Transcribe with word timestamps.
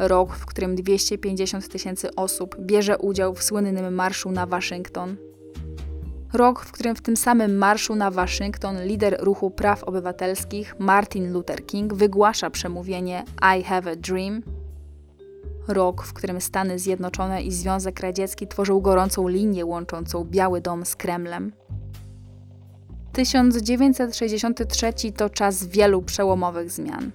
Rok, 0.00 0.36
w 0.36 0.46
którym 0.46 0.74
250 0.74 1.68
tysięcy 1.68 2.14
osób 2.14 2.56
bierze 2.60 2.98
udział 2.98 3.34
w 3.34 3.42
słynnym 3.42 3.94
marszu 3.94 4.30
na 4.30 4.46
Waszyngton. 4.46 5.16
Rok, 6.32 6.64
w 6.64 6.72
którym 6.72 6.96
w 6.96 7.00
tym 7.00 7.16
samym 7.16 7.58
marszu 7.58 7.94
na 7.94 8.10
Waszyngton 8.10 8.84
lider 8.84 9.16
ruchu 9.20 9.50
praw 9.50 9.84
obywatelskich 9.84 10.74
Martin 10.78 11.32
Luther 11.32 11.66
King 11.66 11.94
wygłasza 11.94 12.50
przemówienie 12.50 13.24
I 13.58 13.62
Have 13.62 13.90
a 13.90 13.96
Dream. 13.96 14.42
Rok, 15.68 16.04
w 16.04 16.12
którym 16.12 16.40
Stany 16.40 16.78
Zjednoczone 16.78 17.42
i 17.42 17.52
Związek 17.52 18.00
Radziecki 18.00 18.46
tworzą 18.46 18.80
gorącą 18.80 19.28
linię 19.28 19.66
łączącą 19.66 20.24
Biały 20.24 20.60
Dom 20.60 20.86
z 20.86 20.96
Kremlem. 20.96 21.52
1963 23.12 24.92
to 25.16 25.30
czas 25.30 25.64
wielu 25.64 26.02
przełomowych 26.02 26.70
zmian. 26.70 27.10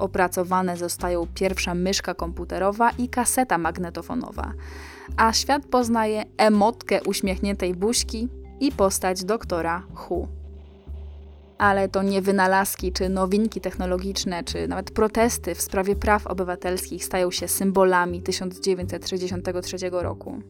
Opracowane 0.00 0.76
zostają 0.76 1.26
pierwsza 1.34 1.74
myszka 1.74 2.14
komputerowa 2.14 2.90
i 2.90 3.08
kaseta 3.08 3.58
magnetofonowa, 3.58 4.52
a 5.16 5.32
świat 5.32 5.66
poznaje 5.66 6.24
emotkę 6.36 7.02
uśmiechniętej 7.02 7.74
buźki 7.74 8.28
i 8.60 8.72
postać 8.72 9.24
doktora 9.24 9.82
Hu. 9.94 10.28
Ale 11.58 11.88
to 11.88 12.02
nie 12.02 12.22
wynalazki, 12.22 12.92
czy 12.92 13.08
nowinki 13.08 13.60
technologiczne, 13.60 14.44
czy 14.44 14.68
nawet 14.68 14.90
protesty 14.90 15.54
w 15.54 15.62
sprawie 15.62 15.96
praw 15.96 16.26
obywatelskich 16.26 17.04
stają 17.04 17.30
się 17.30 17.48
symbolami 17.48 18.22
1963 18.22 19.76
roku. 19.90 20.42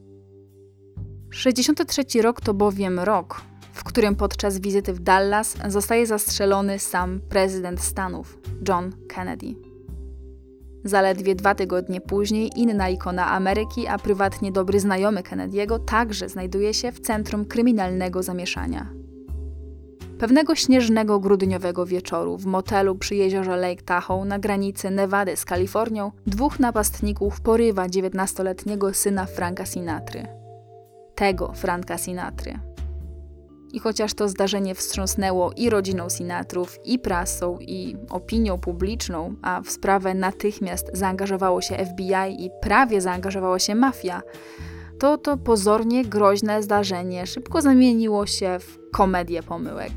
63 1.30 2.22
rok 2.22 2.40
to 2.40 2.54
bowiem 2.54 3.00
rok, 3.00 3.40
w 3.72 3.84
którym 3.84 4.16
podczas 4.16 4.58
wizyty 4.58 4.92
w 4.92 5.00
Dallas 5.00 5.56
zostaje 5.68 6.06
zastrzelony 6.06 6.78
sam 6.78 7.20
prezydent 7.28 7.80
Stanów, 7.80 8.38
John 8.68 8.92
Kennedy. 9.08 9.54
Zaledwie 10.84 11.34
dwa 11.34 11.54
tygodnie 11.54 12.00
później 12.00 12.50
inna 12.56 12.88
ikona 12.88 13.30
Ameryki, 13.30 13.86
a 13.86 13.98
prywatnie 13.98 14.52
dobry 14.52 14.80
znajomy 14.80 15.20
Kennedy'ego, 15.20 15.84
także 15.84 16.28
znajduje 16.28 16.74
się 16.74 16.92
w 16.92 17.00
centrum 17.00 17.44
kryminalnego 17.44 18.22
zamieszania. 18.22 19.00
Pewnego 20.18 20.54
śnieżnego 20.54 21.20
grudniowego 21.20 21.86
wieczoru 21.86 22.38
w 22.38 22.46
motelu 22.46 22.94
przy 22.94 23.14
jeziorze 23.14 23.56
Lake 23.56 23.82
Tahoe 23.82 24.24
na 24.24 24.38
granicy 24.38 24.90
Nevady 24.90 25.36
z 25.36 25.44
Kalifornią 25.44 26.12
dwóch 26.26 26.58
napastników 26.58 27.40
porywa 27.40 27.86
19-letniego 27.86 28.94
syna 28.94 29.26
Franka 29.26 29.66
Sinatry. 29.66 30.26
Tego 31.14 31.52
Franka 31.52 31.98
Sinatry, 31.98 32.58
i 33.72 33.78
chociaż 33.78 34.14
to 34.14 34.28
zdarzenie 34.28 34.74
wstrząsnęło 34.74 35.52
i 35.56 35.70
rodziną 35.70 36.08
Sinatrów, 36.08 36.78
i 36.84 36.98
prasą, 36.98 37.58
i 37.60 37.96
opinią 38.10 38.58
publiczną, 38.58 39.34
a 39.42 39.60
w 39.60 39.70
sprawę 39.70 40.14
natychmiast 40.14 40.90
zaangażowało 40.92 41.60
się 41.60 41.74
FBI 41.74 42.44
i 42.44 42.50
prawie 42.62 43.00
zaangażowała 43.00 43.58
się 43.58 43.74
mafia, 43.74 44.22
to 44.98 45.18
to 45.18 45.36
pozornie 45.36 46.04
groźne 46.04 46.62
zdarzenie 46.62 47.26
szybko 47.26 47.62
zamieniło 47.62 48.26
się 48.26 48.58
w 48.58 48.78
komedię 48.92 49.42
pomyłek. 49.42 49.92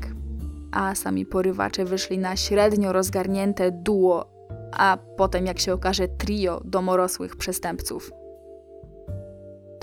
A 0.72 0.94
sami 0.94 1.26
porywacze 1.26 1.84
wyszli 1.84 2.18
na 2.18 2.36
średnio 2.36 2.92
rozgarnięte 2.92 3.70
duo, 3.70 4.26
a 4.72 4.98
potem, 5.16 5.46
jak 5.46 5.58
się 5.58 5.72
okaże, 5.72 6.08
trio 6.08 6.60
domorosłych 6.64 7.36
przestępców. 7.36 8.10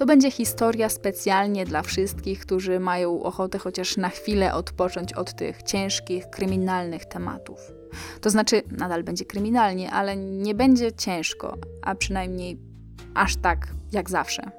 To 0.01 0.05
będzie 0.05 0.31
historia 0.31 0.89
specjalnie 0.89 1.65
dla 1.65 1.81
wszystkich, 1.81 2.39
którzy 2.39 2.79
mają 2.79 3.23
ochotę 3.23 3.57
chociaż 3.57 3.97
na 3.97 4.09
chwilę 4.09 4.53
odpocząć 4.53 5.13
od 5.13 5.33
tych 5.33 5.63
ciężkich, 5.63 6.29
kryminalnych 6.29 7.05
tematów. 7.05 7.71
To 8.21 8.29
znaczy, 8.29 8.61
nadal 8.71 9.03
będzie 9.03 9.25
kryminalnie, 9.25 9.91
ale 9.91 10.17
nie 10.17 10.55
będzie 10.55 10.93
ciężko, 10.93 11.57
a 11.81 11.95
przynajmniej 11.95 12.59
aż 13.13 13.35
tak 13.35 13.67
jak 13.91 14.09
zawsze. 14.09 14.51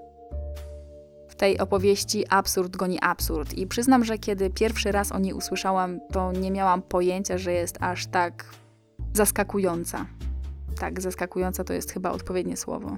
W 1.28 1.34
tej 1.34 1.58
opowieści 1.58 2.24
absurd 2.28 2.76
goni 2.76 2.98
absurd, 3.00 3.54
i 3.54 3.66
przyznam, 3.66 4.04
że 4.04 4.18
kiedy 4.18 4.50
pierwszy 4.50 4.92
raz 4.92 5.12
o 5.12 5.18
niej 5.18 5.32
usłyszałam, 5.32 6.00
to 6.12 6.32
nie 6.32 6.50
miałam 6.50 6.82
pojęcia, 6.82 7.38
że 7.38 7.52
jest 7.52 7.76
aż 7.80 8.06
tak 8.06 8.44
zaskakująca. 9.12 10.06
Tak, 10.80 11.00
zaskakująca 11.00 11.64
to 11.64 11.72
jest 11.72 11.90
chyba 11.90 12.10
odpowiednie 12.10 12.56
słowo. 12.56 12.96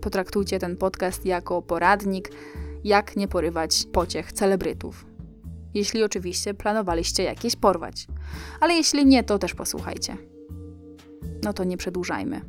Potraktujcie 0.00 0.58
ten 0.58 0.76
podcast 0.76 1.26
jako 1.26 1.62
poradnik, 1.62 2.30
jak 2.84 3.16
nie 3.16 3.28
porywać 3.28 3.86
pociech 3.92 4.32
celebrytów. 4.32 5.06
Jeśli 5.74 6.04
oczywiście 6.04 6.54
planowaliście 6.54 7.22
jakieś 7.22 7.56
porwać. 7.56 8.06
Ale 8.60 8.74
jeśli 8.74 9.06
nie, 9.06 9.24
to 9.24 9.38
też 9.38 9.54
posłuchajcie. 9.54 10.16
No 11.44 11.52
to 11.52 11.64
nie 11.64 11.76
przedłużajmy. 11.76 12.40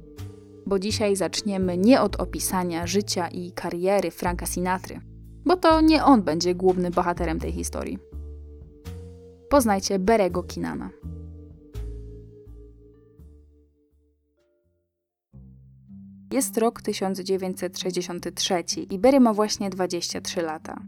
Bo 0.66 0.80
dzisiaj 0.80 1.16
zaczniemy 1.16 1.78
nie 1.78 2.02
od 2.02 2.16
opisania 2.16 2.88
życia 2.88 3.28
i 3.28 3.52
kariery 3.52 4.12
Franka 4.12 4.46
Sinatry, 4.46 5.02
bo 5.46 5.58
to 5.58 5.82
nie 5.82 6.04
on 6.04 6.22
będzie 6.22 6.56
głównym 6.56 6.94
bohaterem 6.94 7.40
tej 7.40 7.52
historii. 7.52 8.00
Poznajcie 9.50 10.00
Berego 10.00 10.44
Kinana. 10.44 10.90
Jest 16.32 16.58
rok 16.58 16.82
1963 16.82 18.64
i 18.90 19.00
Berry 19.00 19.20
ma 19.20 19.34
właśnie 19.34 19.70
23 19.70 20.42
lata. 20.42 20.82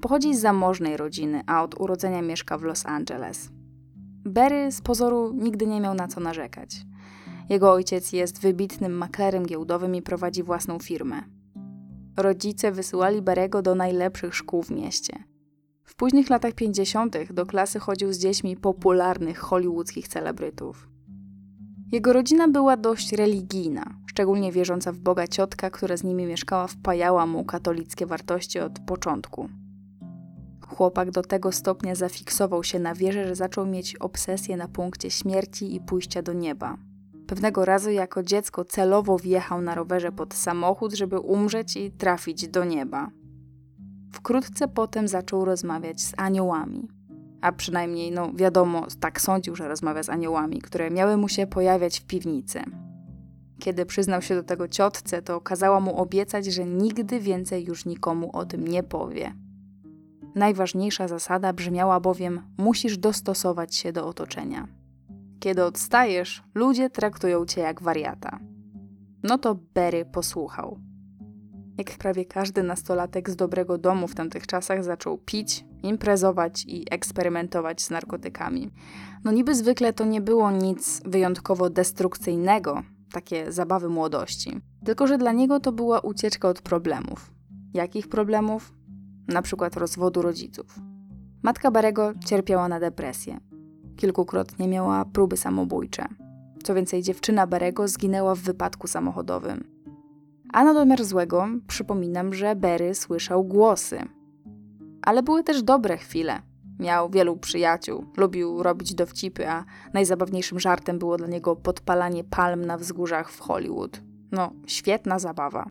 Pochodzi 0.00 0.36
z 0.36 0.40
zamożnej 0.40 0.96
rodziny, 0.96 1.42
a 1.46 1.62
od 1.62 1.80
urodzenia 1.80 2.22
mieszka 2.22 2.58
w 2.58 2.62
Los 2.62 2.86
Angeles. 2.86 3.50
Berry 4.24 4.72
z 4.72 4.80
pozoru 4.80 5.32
nigdy 5.34 5.66
nie 5.66 5.80
miał 5.80 5.94
na 5.94 6.08
co 6.08 6.20
narzekać. 6.20 6.76
Jego 7.48 7.72
ojciec 7.72 8.12
jest 8.12 8.40
wybitnym 8.40 8.92
maklerem 8.92 9.46
giełdowym 9.46 9.94
i 9.94 10.02
prowadzi 10.02 10.42
własną 10.42 10.78
firmę. 10.78 11.22
Rodzice 12.16 12.72
wysyłali 12.72 13.22
Berego 13.22 13.62
do 13.62 13.74
najlepszych 13.74 14.34
szkół 14.34 14.62
w 14.62 14.70
mieście. 14.70 15.24
W 15.84 15.94
późnych 15.94 16.30
latach 16.30 16.52
50. 16.52 17.32
do 17.32 17.46
klasy 17.46 17.78
chodził 17.78 18.12
z 18.12 18.18
dziećmi 18.18 18.56
popularnych 18.56 19.38
hollywoodzkich 19.38 20.08
celebrytów. 20.08 20.88
Jego 21.92 22.12
rodzina 22.12 22.48
była 22.48 22.76
dość 22.76 23.12
religijna, 23.12 24.01
szczególnie 24.12 24.52
wierząca 24.52 24.92
w 24.92 24.98
Boga 24.98 25.26
ciotka, 25.26 25.70
która 25.70 25.96
z 25.96 26.04
nimi 26.04 26.26
mieszkała, 26.26 26.66
wpajała 26.66 27.26
mu 27.26 27.44
katolickie 27.44 28.06
wartości 28.06 28.60
od 28.60 28.78
początku. 28.78 29.48
Chłopak 30.66 31.10
do 31.10 31.22
tego 31.22 31.52
stopnia 31.52 31.94
zafiksował 31.94 32.64
się 32.64 32.78
na 32.78 32.94
wierze, 32.94 33.28
że 33.28 33.34
zaczął 33.34 33.66
mieć 33.66 33.96
obsesję 33.96 34.56
na 34.56 34.68
punkcie 34.68 35.10
śmierci 35.10 35.74
i 35.74 35.80
pójścia 35.80 36.22
do 36.22 36.32
nieba. 36.32 36.76
Pewnego 37.26 37.64
razu 37.64 37.90
jako 37.90 38.22
dziecko 38.22 38.64
celowo 38.64 39.18
wjechał 39.18 39.62
na 39.62 39.74
rowerze 39.74 40.12
pod 40.12 40.34
samochód, 40.34 40.92
żeby 40.92 41.18
umrzeć 41.18 41.76
i 41.76 41.90
trafić 41.90 42.48
do 42.48 42.64
nieba. 42.64 43.10
Wkrótce 44.12 44.68
potem 44.68 45.08
zaczął 45.08 45.44
rozmawiać 45.44 46.00
z 46.00 46.12
aniołami 46.16 46.88
a 47.40 47.52
przynajmniej, 47.52 48.12
no 48.12 48.32
wiadomo, 48.34 48.86
tak 49.00 49.20
sądził, 49.20 49.56
że 49.56 49.68
rozmawia 49.68 50.02
z 50.02 50.08
aniołami, 50.08 50.60
które 50.60 50.90
miały 50.90 51.16
mu 51.16 51.28
się 51.28 51.46
pojawiać 51.46 52.00
w 52.00 52.04
piwnicy. 52.04 52.62
Kiedy 53.62 53.86
przyznał 53.86 54.22
się 54.22 54.34
do 54.34 54.42
tego 54.42 54.68
ciotce, 54.68 55.22
to 55.22 55.40
kazała 55.40 55.80
mu 55.80 55.96
obiecać, 55.96 56.46
że 56.46 56.64
nigdy 56.64 57.20
więcej 57.20 57.64
już 57.64 57.86
nikomu 57.86 58.30
o 58.36 58.44
tym 58.44 58.68
nie 58.68 58.82
powie. 58.82 59.34
Najważniejsza 60.34 61.08
zasada 61.08 61.52
brzmiała 61.52 62.00
bowiem: 62.00 62.42
musisz 62.58 62.98
dostosować 62.98 63.74
się 63.74 63.92
do 63.92 64.06
otoczenia. 64.06 64.68
Kiedy 65.40 65.64
odstajesz, 65.64 66.42
ludzie 66.54 66.90
traktują 66.90 67.46
cię 67.46 67.60
jak 67.60 67.82
wariata. 67.82 68.38
No 69.22 69.38
to 69.38 69.54
Berry 69.74 70.04
posłuchał. 70.04 70.78
Jak 71.78 71.90
prawie 71.98 72.24
każdy 72.24 72.62
nastolatek 72.62 73.30
z 73.30 73.36
dobrego 73.36 73.78
domu 73.78 74.08
w 74.08 74.14
tamtych 74.14 74.46
czasach 74.46 74.84
zaczął 74.84 75.18
pić, 75.18 75.64
imprezować 75.82 76.64
i 76.68 76.86
eksperymentować 76.90 77.82
z 77.82 77.90
narkotykami. 77.90 78.70
No 79.24 79.32
niby 79.32 79.54
zwykle 79.54 79.92
to 79.92 80.04
nie 80.04 80.20
było 80.20 80.50
nic 80.50 81.00
wyjątkowo 81.04 81.70
destrukcyjnego, 81.70 82.82
takie 83.12 83.52
zabawy 83.52 83.88
młodości. 83.88 84.60
Tylko, 84.84 85.06
że 85.06 85.18
dla 85.18 85.32
niego 85.32 85.60
to 85.60 85.72
była 85.72 86.00
ucieczka 86.00 86.48
od 86.48 86.62
problemów. 86.62 87.30
Jakich 87.74 88.08
problemów? 88.08 88.72
Na 89.28 89.42
przykład 89.42 89.76
rozwodu 89.76 90.22
rodziców. 90.22 90.78
Matka 91.42 91.70
Barego 91.70 92.12
cierpiała 92.26 92.68
na 92.68 92.80
depresję. 92.80 93.40
Kilkukrotnie 93.96 94.68
miała 94.68 95.04
próby 95.04 95.36
samobójcze. 95.36 96.08
Co 96.64 96.74
więcej, 96.74 97.02
dziewczyna 97.02 97.46
Barego 97.46 97.88
zginęła 97.88 98.34
w 98.34 98.38
wypadku 98.38 98.86
samochodowym. 98.86 99.64
A 100.52 100.64
na 100.64 100.74
domiar 100.74 101.04
złego 101.04 101.46
przypominam, 101.66 102.34
że 102.34 102.56
Berry 102.56 102.94
słyszał 102.94 103.44
głosy. 103.44 103.98
Ale 105.02 105.22
były 105.22 105.44
też 105.44 105.62
dobre 105.62 105.96
chwile. 105.96 106.42
Miał 106.78 107.10
wielu 107.10 107.36
przyjaciół, 107.36 108.04
lubił 108.16 108.62
robić 108.62 108.94
dowcipy, 108.94 109.48
a 109.48 109.64
najzabawniejszym 109.94 110.60
żartem 110.60 110.98
było 110.98 111.16
dla 111.16 111.26
niego 111.26 111.56
podpalanie 111.56 112.24
palm 112.24 112.64
na 112.64 112.78
wzgórzach 112.78 113.30
w 113.30 113.40
Hollywood. 113.40 114.00
No, 114.32 114.52
świetna 114.66 115.18
zabawa. 115.18 115.66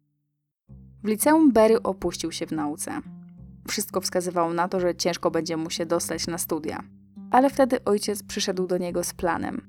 W 1.03 1.07
liceum 1.07 1.51
Berry 1.51 1.83
opuścił 1.83 2.31
się 2.31 2.48
w 2.48 2.51
nauce. 2.51 3.01
Wszystko 3.68 4.01
wskazywało 4.01 4.53
na 4.53 4.68
to, 4.68 4.80
że 4.80 4.95
ciężko 4.95 5.31
będzie 5.31 5.57
mu 5.57 5.69
się 5.69 5.86
dostać 5.86 6.27
na 6.27 6.38
studia. 6.38 6.83
Ale 7.31 7.50
wtedy 7.50 7.83
ojciec 7.83 8.24
przyszedł 8.24 8.68
do 8.68 8.77
niego 8.77 9.03
z 9.03 9.13
planem. 9.13 9.62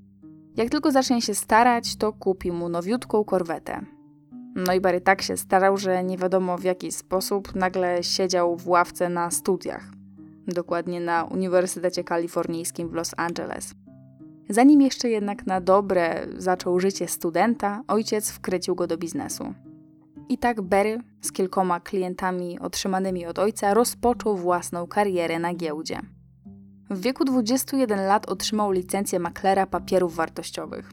Jak 0.56 0.70
tylko 0.70 0.90
zacznie 0.90 1.22
się 1.22 1.34
starać, 1.34 1.96
to 1.96 2.12
kupi 2.12 2.52
mu 2.52 2.68
nowiutką 2.68 3.24
korwetę. 3.24 3.84
No 4.54 4.74
i 4.74 4.80
Barry 4.80 5.00
tak 5.00 5.22
się 5.22 5.36
starał, 5.36 5.76
że 5.76 6.04
nie 6.04 6.18
wiadomo 6.18 6.58
w 6.58 6.64
jaki 6.64 6.92
sposób 6.92 7.54
nagle 7.54 8.02
siedział 8.02 8.56
w 8.56 8.68
ławce 8.68 9.08
na 9.08 9.30
studiach. 9.30 10.01
Dokładnie 10.48 11.00
na 11.00 11.24
Uniwersytecie 11.24 12.04
Kalifornijskim 12.04 12.88
w 12.88 12.92
Los 12.92 13.14
Angeles. 13.16 13.74
Zanim 14.48 14.82
jeszcze 14.82 15.08
jednak 15.08 15.46
na 15.46 15.60
dobre 15.60 16.26
zaczął 16.38 16.80
życie 16.80 17.08
studenta, 17.08 17.82
ojciec 17.88 18.30
wkrycił 18.30 18.74
go 18.74 18.86
do 18.86 18.96
biznesu. 18.96 19.54
I 20.28 20.38
tak 20.38 20.60
Barry 20.60 20.98
z 21.20 21.32
kilkoma 21.32 21.80
klientami 21.80 22.58
otrzymanymi 22.60 23.26
od 23.26 23.38
ojca 23.38 23.74
rozpoczął 23.74 24.36
własną 24.36 24.86
karierę 24.86 25.38
na 25.38 25.54
giełdzie. 25.54 26.00
W 26.90 27.00
wieku 27.00 27.24
21 27.24 28.06
lat 28.06 28.30
otrzymał 28.30 28.72
licencję 28.72 29.18
maklera 29.18 29.66
papierów 29.66 30.14
wartościowych. 30.14 30.90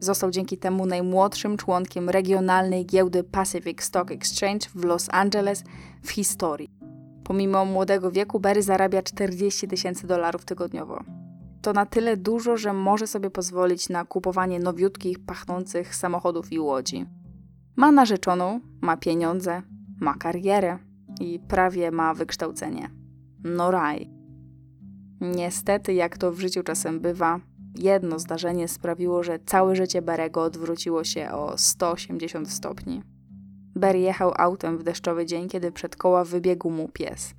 Został 0.00 0.30
dzięki 0.30 0.58
temu 0.58 0.86
najmłodszym 0.86 1.56
członkiem 1.56 2.10
regionalnej 2.10 2.86
giełdy 2.86 3.24
Pacific 3.24 3.82
Stock 3.82 4.10
Exchange 4.10 4.68
w 4.74 4.84
Los 4.84 5.08
Angeles 5.10 5.64
w 6.02 6.10
historii. 6.10 6.79
Pomimo 7.24 7.64
młodego 7.64 8.10
wieku, 8.10 8.40
Barry 8.40 8.62
zarabia 8.62 9.02
40 9.02 9.68
tysięcy 9.68 10.06
dolarów 10.06 10.44
tygodniowo. 10.44 11.04
To 11.62 11.72
na 11.72 11.86
tyle 11.86 12.16
dużo, 12.16 12.56
że 12.56 12.72
może 12.72 13.06
sobie 13.06 13.30
pozwolić 13.30 13.88
na 13.88 14.04
kupowanie 14.04 14.58
nowiutkich, 14.58 15.18
pachnących 15.18 15.94
samochodów 15.94 16.52
i 16.52 16.58
łodzi. 16.58 17.06
Ma 17.76 17.92
narzeczoną, 17.92 18.60
ma 18.80 18.96
pieniądze, 18.96 19.62
ma 20.00 20.14
karierę 20.14 20.78
i 21.20 21.40
prawie 21.48 21.90
ma 21.90 22.14
wykształcenie. 22.14 22.90
No 23.44 23.70
raj. 23.70 24.10
Niestety, 25.20 25.94
jak 25.94 26.18
to 26.18 26.32
w 26.32 26.40
życiu 26.40 26.62
czasem 26.62 27.00
bywa, 27.00 27.40
jedno 27.78 28.18
zdarzenie 28.18 28.68
sprawiło, 28.68 29.22
że 29.22 29.38
całe 29.46 29.76
życie 29.76 30.02
Berego 30.02 30.42
odwróciło 30.42 31.04
się 31.04 31.30
o 31.30 31.58
180 31.58 32.50
stopni. 32.50 33.02
Ber 33.76 33.96
jechał 33.96 34.32
autem 34.36 34.78
w 34.78 34.82
deszczowy 34.82 35.26
dzień, 35.26 35.48
kiedy 35.48 35.72
przed 35.72 35.96
koła 35.96 36.24
wybiegł 36.24 36.70
mu 36.70 36.88
pies. 36.88 37.34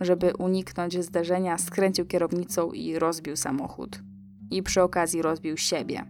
Żeby 0.00 0.32
uniknąć 0.38 1.04
zdarzenia, 1.04 1.58
skręcił 1.58 2.06
kierownicą 2.06 2.72
i 2.72 2.98
rozbił 2.98 3.36
samochód. 3.36 4.02
I 4.50 4.62
przy 4.62 4.82
okazji 4.82 5.22
rozbił 5.22 5.56
siebie. 5.56 6.04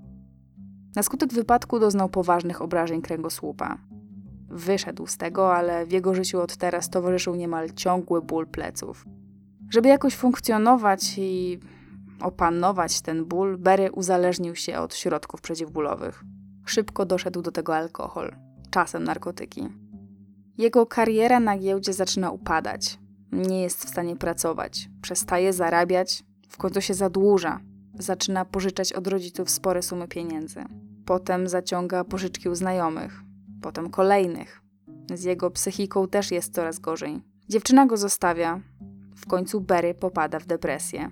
Na 0.96 1.02
skutek 1.02 1.32
wypadku 1.32 1.78
doznał 1.78 2.08
poważnych 2.08 2.62
obrażeń 2.62 3.02
kręgosłupa. 3.02 3.78
Wyszedł 4.48 5.06
z 5.06 5.16
tego, 5.16 5.56
ale 5.56 5.86
w 5.86 5.92
jego 5.92 6.14
życiu 6.14 6.40
od 6.40 6.56
teraz 6.56 6.90
towarzyszył 6.90 7.34
niemal 7.34 7.70
ciągły 7.70 8.22
ból 8.22 8.46
pleców. 8.46 9.04
Żeby 9.70 9.88
jakoś 9.88 10.16
funkcjonować 10.16 11.18
i 11.18 11.60
opanować 12.20 13.00
ten 13.00 13.24
ból, 13.24 13.58
Berry 13.58 13.92
uzależnił 13.92 14.56
się 14.56 14.78
od 14.78 14.94
środków 14.94 15.40
przeciwbólowych. 15.40 16.24
Szybko 16.64 17.06
doszedł 17.06 17.42
do 17.42 17.52
tego 17.52 17.76
alkohol, 17.76 18.36
czasem 18.70 19.04
narkotyki. 19.04 19.68
Jego 20.58 20.86
kariera 20.86 21.40
na 21.40 21.58
giełdzie 21.58 21.92
zaczyna 21.92 22.30
upadać. 22.30 22.98
Nie 23.32 23.62
jest 23.62 23.84
w 23.84 23.88
stanie 23.88 24.16
pracować, 24.16 24.88
przestaje 25.02 25.52
zarabiać, 25.52 26.24
w 26.48 26.56
końcu 26.56 26.80
się 26.80 26.94
zadłuża, 26.94 27.60
zaczyna 27.94 28.44
pożyczać 28.44 28.92
od 28.92 29.06
rodziców 29.06 29.50
spore 29.50 29.82
sumy 29.82 30.08
pieniędzy. 30.08 30.64
Potem 31.06 31.48
zaciąga 31.48 32.04
pożyczki 32.04 32.48
u 32.48 32.54
znajomych, 32.54 33.22
potem 33.62 33.90
kolejnych. 33.90 34.62
Z 35.14 35.24
jego 35.24 35.50
psychiką 35.50 36.08
też 36.08 36.30
jest 36.30 36.54
coraz 36.54 36.78
gorzej. 36.78 37.20
Dziewczyna 37.48 37.86
go 37.86 37.96
zostawia, 37.96 38.60
w 39.16 39.26
końcu 39.26 39.60
Berry 39.60 39.94
popada 39.94 40.38
w 40.38 40.46
depresję. 40.46 41.10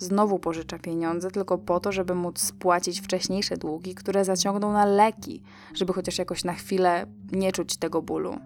Znowu 0.00 0.38
pożycza 0.38 0.78
pieniądze 0.78 1.30
tylko 1.30 1.58
po 1.58 1.80
to, 1.80 1.92
żeby 1.92 2.14
móc 2.14 2.38
spłacić 2.38 3.00
wcześniejsze 3.00 3.56
długi, 3.56 3.94
które 3.94 4.24
zaciągnął 4.24 4.72
na 4.72 4.84
leki, 4.84 5.42
żeby 5.74 5.92
chociaż 5.92 6.18
jakoś 6.18 6.44
na 6.44 6.54
chwilę 6.54 7.06
nie 7.32 7.52
czuć 7.52 7.76
tego 7.76 8.02
bólu. 8.02 8.36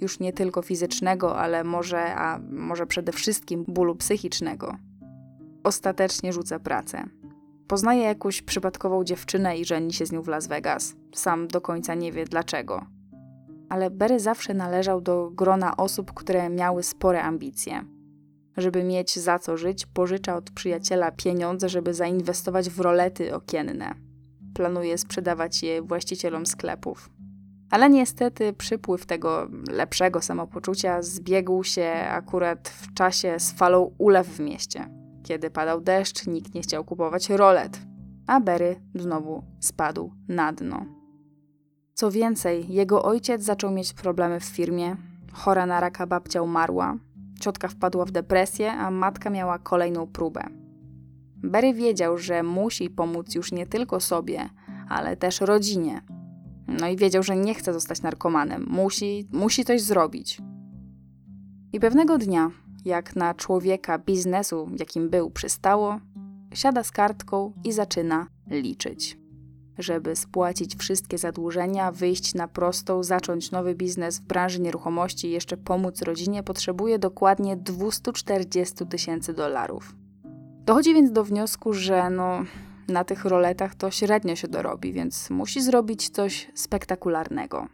Już 0.00 0.20
nie 0.20 0.32
tylko 0.32 0.62
fizycznego, 0.62 1.38
ale 1.38 1.64
może, 1.64 2.14
a 2.14 2.38
może 2.50 2.86
przede 2.86 3.12
wszystkim 3.12 3.64
bólu 3.68 3.96
psychicznego. 3.96 4.76
Ostatecznie 5.64 6.32
rzuca 6.32 6.58
pracę. 6.58 7.04
Poznaje 7.68 8.02
jakąś 8.02 8.42
przypadkową 8.42 9.04
dziewczynę 9.04 9.58
i 9.58 9.64
żeni 9.64 9.92
się 9.92 10.06
z 10.06 10.12
nią 10.12 10.22
w 10.22 10.28
Las 10.28 10.46
Vegas. 10.46 10.94
Sam 11.14 11.48
do 11.48 11.60
końca 11.60 11.94
nie 11.94 12.12
wie 12.12 12.24
dlaczego. 12.24 12.86
Ale 13.68 13.90
Berry 13.90 14.20
zawsze 14.20 14.54
należał 14.54 15.00
do 15.00 15.30
grona 15.30 15.76
osób, 15.76 16.12
które 16.14 16.50
miały 16.50 16.82
spore 16.82 17.22
ambicje 17.22 17.97
żeby 18.58 18.84
mieć 18.84 19.18
za 19.18 19.38
co 19.38 19.56
żyć, 19.56 19.86
pożycza 19.86 20.36
od 20.36 20.50
przyjaciela 20.50 21.12
pieniądze, 21.12 21.68
żeby 21.68 21.94
zainwestować 21.94 22.70
w 22.70 22.80
rolety 22.80 23.34
okienne. 23.34 23.94
Planuje 24.54 24.98
sprzedawać 24.98 25.62
je 25.62 25.82
właścicielom 25.82 26.46
sklepów. 26.46 27.10
Ale 27.70 27.90
niestety 27.90 28.52
przypływ 28.52 29.06
tego 29.06 29.48
lepszego 29.70 30.22
samopoczucia 30.22 31.02
zbiegł 31.02 31.64
się 31.64 31.90
akurat 32.10 32.68
w 32.68 32.94
czasie 32.94 33.34
z 33.38 33.52
falą 33.52 33.94
ulew 33.98 34.26
w 34.26 34.40
mieście. 34.40 34.88
Kiedy 35.22 35.50
padał 35.50 35.80
deszcz, 35.80 36.26
nikt 36.26 36.54
nie 36.54 36.62
chciał 36.62 36.84
kupować 36.84 37.30
rolet, 37.30 37.80
a 38.26 38.40
Berry 38.40 38.80
znowu 38.94 39.42
spadł 39.60 40.12
na 40.28 40.52
dno. 40.52 40.86
Co 41.94 42.10
więcej, 42.10 42.72
jego 42.72 43.02
ojciec 43.02 43.42
zaczął 43.42 43.70
mieć 43.70 43.92
problemy 43.92 44.40
w 44.40 44.44
firmie, 44.44 44.96
chora 45.32 45.66
na 45.66 45.80
raka 45.80 46.06
babcia 46.06 46.42
umarła, 46.42 46.96
Ciotka 47.40 47.68
wpadła 47.68 48.04
w 48.04 48.10
depresję, 48.10 48.72
a 48.72 48.90
matka 48.90 49.30
miała 49.30 49.58
kolejną 49.58 50.06
próbę. 50.06 50.42
Berry 51.36 51.74
wiedział, 51.74 52.18
że 52.18 52.42
musi 52.42 52.90
pomóc 52.90 53.34
już 53.34 53.52
nie 53.52 53.66
tylko 53.66 54.00
sobie, 54.00 54.48
ale 54.88 55.16
też 55.16 55.40
rodzinie. 55.40 56.00
No 56.68 56.88
i 56.88 56.96
wiedział, 56.96 57.22
że 57.22 57.36
nie 57.36 57.54
chce 57.54 57.72
zostać 57.72 58.02
narkomanem, 58.02 58.66
musi, 58.70 59.28
musi 59.32 59.64
coś 59.64 59.82
zrobić. 59.82 60.40
I 61.72 61.80
pewnego 61.80 62.18
dnia, 62.18 62.50
jak 62.84 63.16
na 63.16 63.34
człowieka 63.34 63.98
biznesu, 63.98 64.70
jakim 64.78 65.10
był, 65.10 65.30
przystało, 65.30 66.00
siada 66.54 66.84
z 66.84 66.90
kartką 66.90 67.52
i 67.64 67.72
zaczyna 67.72 68.26
liczyć 68.46 69.17
żeby 69.78 70.16
spłacić 70.16 70.76
wszystkie 70.76 71.18
zadłużenia, 71.18 71.92
wyjść 71.92 72.34
na 72.34 72.48
prostą, 72.48 73.02
zacząć 73.02 73.50
nowy 73.50 73.74
biznes 73.74 74.18
w 74.18 74.22
branży 74.22 74.60
nieruchomości 74.60 75.26
i 75.26 75.30
jeszcze 75.30 75.56
pomóc 75.56 76.02
rodzinie, 76.02 76.42
potrzebuje 76.42 76.98
dokładnie 76.98 77.56
240 77.56 78.86
tysięcy 78.86 79.32
dolarów. 79.32 79.96
Dochodzi 80.64 80.94
więc 80.94 81.12
do 81.12 81.24
wniosku, 81.24 81.72
że 81.72 82.10
no, 82.10 82.44
na 82.88 83.04
tych 83.04 83.24
roletach 83.24 83.74
to 83.74 83.90
średnio 83.90 84.36
się 84.36 84.48
dorobi, 84.48 84.92
więc 84.92 85.30
musi 85.30 85.62
zrobić 85.62 86.10
coś 86.10 86.50
spektakularnego. 86.54 87.66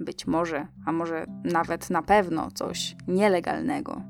Być 0.00 0.26
może, 0.26 0.66
a 0.86 0.92
może 0.92 1.26
nawet 1.44 1.90
na 1.90 2.02
pewno 2.02 2.50
coś 2.50 2.96
nielegalnego. 3.08 4.02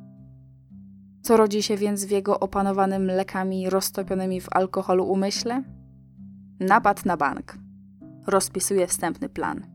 Co 1.22 1.36
rodzi 1.36 1.62
się 1.62 1.76
więc 1.76 2.04
w 2.04 2.10
jego 2.10 2.40
opanowanym 2.40 3.06
lekami 3.06 3.70
roztopionymi 3.70 4.40
w 4.40 4.48
alkoholu 4.50 5.04
umyśle? 5.04 5.62
Napad 6.60 7.06
na 7.06 7.16
bank. 7.16 7.58
Rozpisuje 8.26 8.86
wstępny 8.86 9.28
plan. 9.28 9.66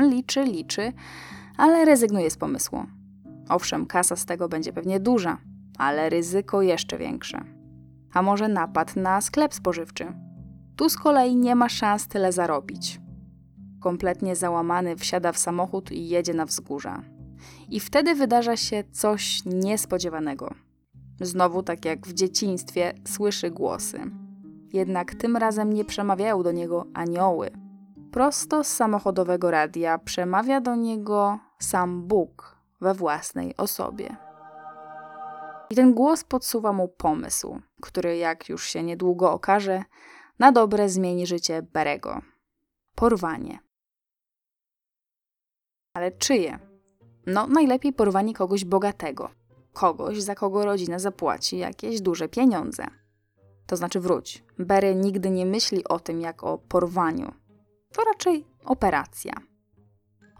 Liczy, 0.00 0.44
liczy, 0.44 0.92
ale 1.56 1.84
rezygnuje 1.84 2.30
z 2.30 2.36
pomysłu. 2.36 2.86
Owszem, 3.48 3.86
kasa 3.86 4.16
z 4.16 4.26
tego 4.26 4.48
będzie 4.48 4.72
pewnie 4.72 5.00
duża, 5.00 5.38
ale 5.78 6.10
ryzyko 6.10 6.62
jeszcze 6.62 6.98
większe. 6.98 7.44
A 8.12 8.22
może 8.22 8.48
napad 8.48 8.96
na 8.96 9.20
sklep 9.20 9.54
spożywczy? 9.54 10.12
Tu 10.76 10.88
z 10.88 10.96
kolei 10.96 11.36
nie 11.36 11.54
ma 11.54 11.68
szans 11.68 12.08
tyle 12.08 12.32
zarobić. 12.32 13.00
Kompletnie 13.80 14.36
załamany 14.36 14.96
wsiada 14.96 15.32
w 15.32 15.38
samochód 15.38 15.92
i 15.92 16.08
jedzie 16.08 16.34
na 16.34 16.46
wzgórza. 16.46 17.02
I 17.68 17.80
wtedy 17.80 18.14
wydarza 18.14 18.56
się 18.56 18.84
coś 18.92 19.42
niespodziewanego. 19.46 20.54
Znowu, 21.20 21.62
tak 21.62 21.84
jak 21.84 22.06
w 22.06 22.12
dzieciństwie, 22.12 22.94
słyszy 23.04 23.50
głosy 23.50 24.00
jednak 24.72 25.14
tym 25.14 25.36
razem 25.36 25.72
nie 25.72 25.84
przemawiają 25.84 26.42
do 26.42 26.52
niego 26.52 26.86
anioły. 26.94 27.50
Prosto 28.12 28.64
z 28.64 28.68
samochodowego 28.68 29.50
radia 29.50 29.98
przemawia 29.98 30.60
do 30.60 30.74
niego 30.74 31.38
sam 31.58 32.02
Bóg 32.02 32.56
we 32.80 32.94
własnej 32.94 33.56
osobie. 33.56 34.16
I 35.70 35.74
ten 35.74 35.94
głos 35.94 36.24
podsuwa 36.24 36.72
mu 36.72 36.88
pomysł, 36.88 37.60
który, 37.82 38.16
jak 38.16 38.48
już 38.48 38.64
się 38.64 38.82
niedługo 38.82 39.32
okaże, 39.32 39.82
na 40.38 40.52
dobre 40.52 40.88
zmieni 40.88 41.26
życie 41.26 41.62
Berego. 41.62 42.20
Porwanie. 42.94 43.58
Ale 45.94 46.12
czyje? 46.12 46.58
No, 47.26 47.46
najlepiej 47.46 47.92
porwanie 47.92 48.34
kogoś 48.34 48.64
bogatego. 48.64 49.30
Kogoś, 49.72 50.22
za 50.22 50.34
kogo 50.34 50.64
rodzina 50.64 50.98
zapłaci 50.98 51.58
jakieś 51.58 52.00
duże 52.00 52.28
pieniądze. 52.28 52.86
To 53.70 53.76
znaczy 53.76 54.00
wróć. 54.00 54.44
Berry 54.58 54.94
nigdy 54.94 55.30
nie 55.30 55.46
myśli 55.46 55.84
o 55.84 56.00
tym 56.00 56.20
jak 56.20 56.44
o 56.44 56.58
porwaniu. 56.58 57.32
To 57.92 58.04
raczej 58.04 58.44
operacja. 58.64 59.32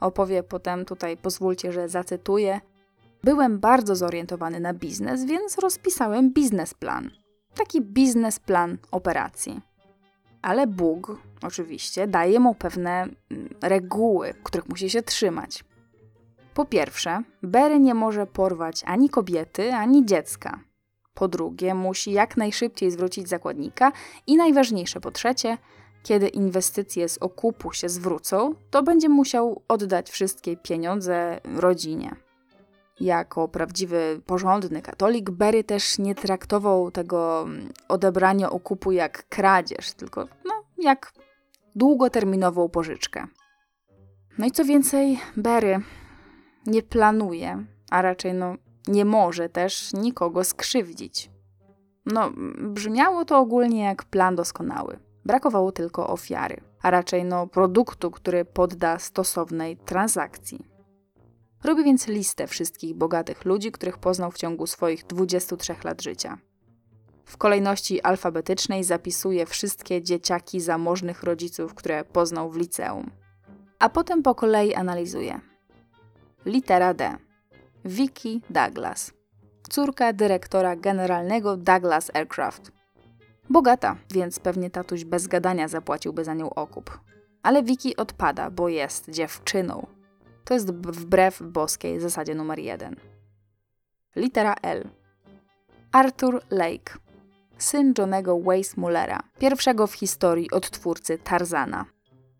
Opowie 0.01 0.43
potem, 0.43 0.85
tutaj 0.85 1.17
pozwólcie, 1.17 1.73
że 1.73 1.89
zacytuję. 1.89 2.61
Byłem 3.25 3.59
bardzo 3.59 3.97
zorientowany 3.97 4.61
na 4.61 4.75
biznes, 4.75 5.25
więc 5.25 5.59
rozpisałem 5.59 6.33
biznesplan. 6.33 7.11
Taki 7.55 7.81
biznesplan 7.81 8.79
operacji. 8.91 9.61
Ale 10.43 10.67
Bóg, 10.67 11.19
oczywiście, 11.43 12.07
daje 12.07 12.41
mu 12.41 12.55
pewne 12.55 13.03
mm, 13.03 13.15
reguły, 13.63 14.35
których 14.43 14.69
musi 14.69 14.91
się 14.91 15.03
trzymać. 15.03 15.65
Po 16.55 16.65
pierwsze, 16.65 17.23
Berry 17.43 17.81
nie 17.81 17.95
może 17.95 18.27
porwać 18.27 18.83
ani 18.87 19.09
kobiety, 19.09 19.73
ani 19.75 20.07
dziecka. 20.07 20.70
Po 21.21 21.29
drugie, 21.29 21.75
musi 21.75 22.13
jak 22.13 22.37
najszybciej 22.37 22.91
zwrócić 22.91 23.29
zakładnika 23.29 23.93
i 24.27 24.37
najważniejsze 24.37 25.01
po 25.01 25.11
trzecie, 25.11 25.59
kiedy 26.03 26.29
inwestycje 26.29 27.09
z 27.09 27.19
okupu 27.19 27.73
się 27.73 27.89
zwrócą, 27.89 28.55
to 28.71 28.83
będzie 28.83 29.09
musiał 29.09 29.63
oddać 29.69 30.11
wszystkie 30.11 30.57
pieniądze 30.57 31.41
rodzinie. 31.57 32.17
Jako 33.01 33.49
prawdziwy, 33.49 34.21
porządny 34.27 34.83
katolik, 34.83 35.31
Berry 35.31 35.65
też 35.65 35.99
nie 35.99 36.15
traktował 36.15 36.91
tego 36.91 37.43
mm, 37.43 37.69
odebrania 37.89 38.51
okupu 38.51 38.93
jak 38.93 39.29
kradzież, 39.29 39.93
tylko 39.93 40.29
no, 40.45 40.55
jak 40.79 41.13
długoterminową 41.77 42.69
pożyczkę. 42.69 43.27
No 44.39 44.47
i 44.47 44.51
co 44.51 44.65
więcej, 44.65 45.21
Berry 45.37 45.81
nie 46.67 46.83
planuje, 46.83 47.65
a 47.91 48.03
raczej 48.03 48.35
no, 48.35 48.57
nie 48.89 49.05
może 49.05 49.49
też 49.49 49.93
nikogo 49.93 50.45
skrzywdzić. 50.45 51.31
No, 52.07 52.31
brzmiało 52.59 53.25
to 53.25 53.39
ogólnie 53.39 53.83
jak 53.83 54.05
plan 54.05 54.37
doskonały. 54.37 54.99
Brakowało 55.25 55.73
tylko 55.73 56.09
ofiary, 56.09 56.61
a 56.83 56.91
raczej 56.91 57.25
no 57.25 57.47
produktu, 57.47 58.11
który 58.11 58.45
podda 58.45 58.99
stosownej 58.99 59.77
transakcji. 59.77 60.67
Robi 61.65 61.85
więc 61.85 62.09
listę 62.09 62.47
wszystkich 62.47 62.95
bogatych 62.95 63.45
ludzi, 63.45 63.73
których 63.73 63.99
poznał 63.99 64.31
w 64.31 64.39
ciągu 64.39 64.67
swoich 64.67 65.07
23 65.07 65.75
lat 65.85 66.03
życia. 66.03 66.39
W 67.25 67.37
kolejności 67.37 68.03
alfabetycznej 68.03 68.85
zapisuje 68.85 69.47
wszystkie 69.47 70.03
dzieciaki 70.03 70.61
zamożnych 70.61 71.23
rodziców, 71.23 71.75
które 71.75 72.05
poznał 72.05 72.51
w 72.51 72.57
liceum. 72.57 73.11
A 73.79 73.89
potem 73.89 74.23
po 74.23 74.35
kolei 74.35 74.75
analizuje. 74.75 75.41
Litera 76.47 76.95
D. 76.95 77.17
Vicky 77.85 78.41
Douglas. 78.51 79.13
Córka 79.71 80.13
dyrektora 80.13 80.77
generalnego 80.77 81.57
Douglas 81.57 82.11
Aircraft. 82.15 82.73
Bogata, 83.51 83.97
więc 84.11 84.41
pewnie 84.41 84.71
tatuś 84.71 85.05
bez 85.05 85.27
gadania 85.27 85.69
zapłaciłby 85.69 86.25
za 86.25 86.35
nią 86.35 86.51
okup. 86.51 87.01
Ale 87.43 87.63
Vicky 87.63 87.97
odpada, 87.97 88.51
bo 88.51 88.69
jest 88.69 89.11
dziewczyną. 89.11 89.87
To 90.45 90.55
jest 90.55 90.71
wbrew 90.71 91.43
boskiej 91.43 92.01
zasadzie 92.01 92.35
numer 92.35 92.59
jeden. 92.59 92.97
Litera 94.17 94.55
L. 94.63 94.89
Arthur 95.93 96.43
Lake. 96.51 96.95
Syn 97.59 97.95
Johnego 97.99 98.37
Weissmullera, 98.37 99.21
pierwszego 99.39 99.87
w 99.87 99.95
historii 99.95 100.51
odtwórcy 100.51 101.19
Tarzana. 101.19 101.85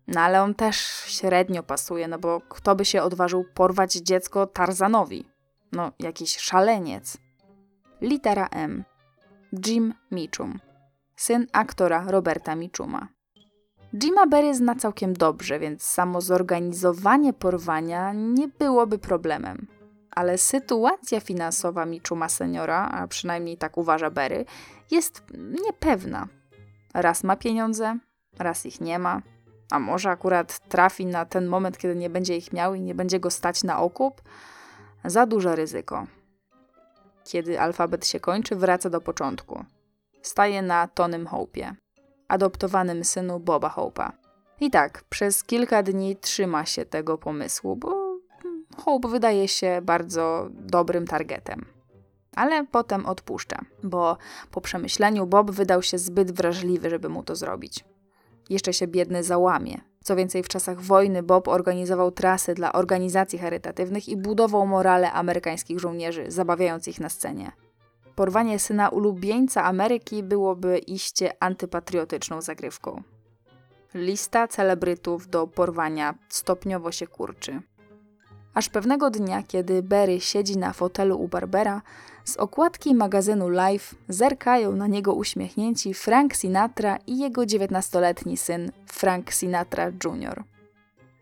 No 0.07 0.21
ale 0.21 0.41
on 0.41 0.55
też 0.55 0.77
średnio 1.05 1.63
pasuje, 1.63 2.07
no 2.07 2.19
bo 2.19 2.41
kto 2.49 2.75
by 2.75 2.85
się 2.85 3.01
odważył 3.01 3.45
porwać 3.53 3.93
dziecko 3.93 4.47
Tarzanowi? 4.47 5.30
No, 5.71 5.91
jakiś 5.99 6.37
szaleniec. 6.37 7.17
Litera 8.01 8.47
M. 8.47 8.83
Jim 9.65 9.93
Mitchum 10.11 10.59
syn 11.21 11.47
aktora 11.53 12.05
Roberta 12.07 12.55
Michuma. 12.55 13.07
Jima 13.93 14.27
Berry 14.27 14.55
zna 14.55 14.75
całkiem 14.75 15.13
dobrze, 15.13 15.59
więc 15.59 15.83
samo 15.83 16.21
zorganizowanie 16.21 17.33
porwania 17.33 18.13
nie 18.13 18.47
byłoby 18.47 18.97
problemem. 18.97 19.67
Ale 20.11 20.37
sytuacja 20.37 21.19
finansowa 21.19 21.85
Michuma 21.85 22.29
seniora, 22.29 22.89
a 22.89 23.07
przynajmniej 23.07 23.57
tak 23.57 23.77
uważa 23.77 24.09
Berry, 24.09 24.45
jest 24.91 25.23
niepewna. 25.65 26.27
Raz 26.93 27.23
ma 27.23 27.35
pieniądze, 27.35 27.97
raz 28.39 28.65
ich 28.65 28.81
nie 28.81 28.99
ma, 28.99 29.21
a 29.71 29.79
może 29.79 30.09
akurat 30.09 30.69
trafi 30.69 31.05
na 31.05 31.25
ten 31.25 31.47
moment, 31.47 31.77
kiedy 31.77 31.95
nie 31.95 32.09
będzie 32.09 32.37
ich 32.37 32.53
miał 32.53 32.75
i 32.75 32.81
nie 32.81 32.95
będzie 32.95 33.19
go 33.19 33.31
stać 33.31 33.63
na 33.63 33.79
okup? 33.79 34.21
Za 35.05 35.25
duże 35.25 35.55
ryzyko. 35.55 36.07
Kiedy 37.23 37.59
alfabet 37.59 38.07
się 38.07 38.19
kończy, 38.19 38.55
wraca 38.55 38.89
do 38.89 39.01
początku 39.01 39.65
staje 40.21 40.61
na 40.61 40.87
Tonym 40.87 41.25
Hope'ie, 41.25 41.73
adoptowanym 42.27 43.03
synu 43.03 43.39
Boba 43.39 43.69
Hope'a. 43.69 44.11
I 44.59 44.71
tak, 44.71 45.03
przez 45.09 45.43
kilka 45.43 45.83
dni 45.83 46.15
trzyma 46.15 46.65
się 46.65 46.85
tego 46.85 47.17
pomysłu, 47.17 47.75
bo 47.75 48.17
Hope 48.77 49.07
wydaje 49.07 49.47
się 49.47 49.81
bardzo 49.83 50.47
dobrym 50.51 51.07
targetem. 51.07 51.65
Ale 52.35 52.65
potem 52.67 53.05
odpuszcza, 53.05 53.59
bo 53.83 54.17
po 54.51 54.61
przemyśleniu 54.61 55.25
Bob 55.27 55.51
wydał 55.51 55.81
się 55.81 55.97
zbyt 55.97 56.31
wrażliwy, 56.31 56.89
żeby 56.89 57.09
mu 57.09 57.23
to 57.23 57.35
zrobić. 57.35 57.85
Jeszcze 58.49 58.73
się 58.73 58.87
biedny 58.87 59.23
załamie. 59.23 59.90
Co 60.03 60.15
więcej, 60.15 60.43
w 60.43 60.47
czasach 60.47 60.81
wojny 60.81 61.23
Bob 61.23 61.47
organizował 61.47 62.11
trasy 62.11 62.53
dla 62.53 62.73
organizacji 62.73 63.39
charytatywnych 63.39 64.09
i 64.09 64.17
budował 64.17 64.67
morale 64.67 65.11
amerykańskich 65.11 65.79
żołnierzy, 65.79 66.25
zabawiając 66.27 66.87
ich 66.87 66.99
na 66.99 67.09
scenie 67.09 67.51
porwanie 68.21 68.59
syna 68.59 68.89
ulubieńca 68.89 69.63
Ameryki 69.63 70.23
byłoby 70.23 70.77
iście 70.77 71.43
antypatriotyczną 71.43 72.41
zagrywką. 72.41 73.03
Lista 73.93 74.47
celebrytów 74.47 75.27
do 75.27 75.47
porwania 75.47 76.13
stopniowo 76.29 76.91
się 76.91 77.07
kurczy. 77.07 77.61
Aż 78.53 78.69
pewnego 78.69 79.09
dnia, 79.09 79.43
kiedy 79.43 79.83
Berry 79.83 80.19
siedzi 80.19 80.57
na 80.57 80.73
fotelu 80.73 81.21
u 81.21 81.27
Barbera, 81.27 81.81
z 82.25 82.37
okładki 82.37 82.95
magazynu 82.95 83.49
Life 83.49 83.95
zerkają 84.09 84.75
na 84.75 84.87
niego 84.87 85.13
uśmiechnięci 85.13 85.93
Frank 85.93 86.35
Sinatra 86.35 86.97
i 87.07 87.19
jego 87.19 87.41
19-letni 87.41 88.37
syn 88.37 88.71
Frank 88.85 89.31
Sinatra 89.31 89.85
Jr. 89.85 90.43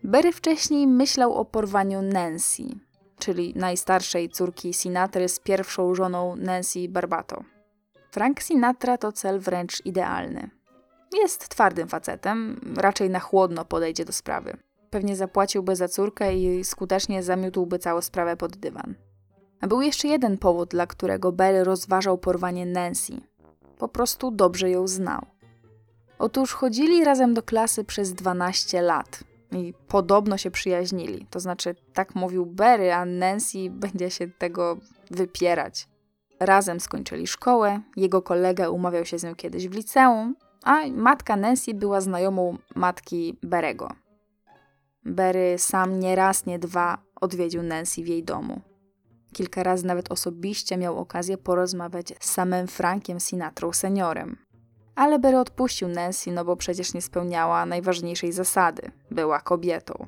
Berry 0.04 0.32
wcześniej 0.32 0.86
myślał 0.86 1.34
o 1.34 1.44
porwaniu 1.44 2.02
Nancy, 2.02 2.62
czyli 3.18 3.52
najstarszej 3.56 4.28
córki 4.28 4.74
Sinatry 4.74 5.28
z 5.28 5.40
pierwszą 5.40 5.94
żoną 5.94 6.36
Nancy 6.36 6.88
Barbato. 6.88 7.44
Frank 8.10 8.40
Sinatra 8.40 8.98
to 8.98 9.12
cel 9.12 9.40
wręcz 9.40 9.86
idealny. 9.86 10.50
Jest 11.12 11.48
twardym 11.48 11.88
facetem, 11.88 12.60
raczej 12.76 13.10
na 13.10 13.20
chłodno 13.20 13.64
podejdzie 13.64 14.04
do 14.04 14.12
sprawy. 14.12 14.56
Pewnie 14.90 15.16
zapłaciłby 15.16 15.76
za 15.76 15.88
córkę 15.88 16.34
i 16.34 16.64
skutecznie 16.64 17.22
zamiótłby 17.22 17.78
całą 17.78 18.00
sprawę 18.00 18.36
pod 18.36 18.56
dywan. 18.56 18.94
A 19.60 19.66
był 19.66 19.80
jeszcze 19.80 20.08
jeden 20.08 20.38
powód, 20.38 20.70
dla 20.70 20.86
którego 20.86 21.32
Barry 21.32 21.64
rozważał 21.64 22.18
porwanie 22.18 22.66
Nancy. 22.66 23.12
Po 23.78 23.88
prostu 23.88 24.30
dobrze 24.30 24.70
ją 24.70 24.86
znał. 24.88 25.26
Otóż 26.18 26.52
chodzili 26.52 27.04
razem 27.04 27.34
do 27.34 27.42
klasy 27.42 27.84
przez 27.84 28.12
12 28.12 28.82
lat, 28.82 29.24
i 29.52 29.74
podobno 29.88 30.38
się 30.38 30.50
przyjaźnili. 30.50 31.26
To 31.30 31.40
znaczy, 31.40 31.74
tak 31.92 32.14
mówił 32.14 32.46
Barry, 32.46 32.92
a 32.92 33.04
Nancy 33.04 33.70
będzie 33.70 34.10
się 34.10 34.28
tego 34.28 34.76
wypierać. 35.10 35.88
Razem 36.40 36.80
skończyli 36.80 37.26
szkołę, 37.26 37.80
jego 37.96 38.22
kolega 38.22 38.68
umawiał 38.68 39.04
się 39.04 39.18
z 39.18 39.24
nią 39.24 39.34
kiedyś 39.34 39.68
w 39.68 39.74
liceum, 39.74 40.36
a 40.64 40.76
matka 40.86 41.36
Nancy 41.36 41.74
była 41.74 42.00
znajomą 42.00 42.58
matki 42.74 43.38
Berego. 43.42 43.88
Berry 45.04 45.58
sam 45.58 46.00
nie 46.00 46.16
raz, 46.16 46.46
nie 46.46 46.58
dwa 46.58 46.98
odwiedził 47.20 47.62
Nancy 47.62 48.02
w 48.02 48.08
jej 48.08 48.24
domu. 48.24 48.60
Kilka 49.32 49.62
razy 49.62 49.86
nawet 49.86 50.12
osobiście 50.12 50.76
miał 50.76 50.98
okazję 50.98 51.38
porozmawiać 51.38 52.14
z 52.20 52.30
samym 52.30 52.66
Frankiem 52.66 53.20
Sinatrą 53.20 53.72
seniorem. 53.72 54.36
Ale 54.94 55.18
Berry 55.18 55.38
odpuścił 55.38 55.88
Nancy, 55.88 56.32
no 56.32 56.44
bo 56.44 56.56
przecież 56.56 56.94
nie 56.94 57.02
spełniała 57.02 57.66
najważniejszej 57.66 58.32
zasady 58.32 58.90
była 59.10 59.40
kobietą. 59.40 60.06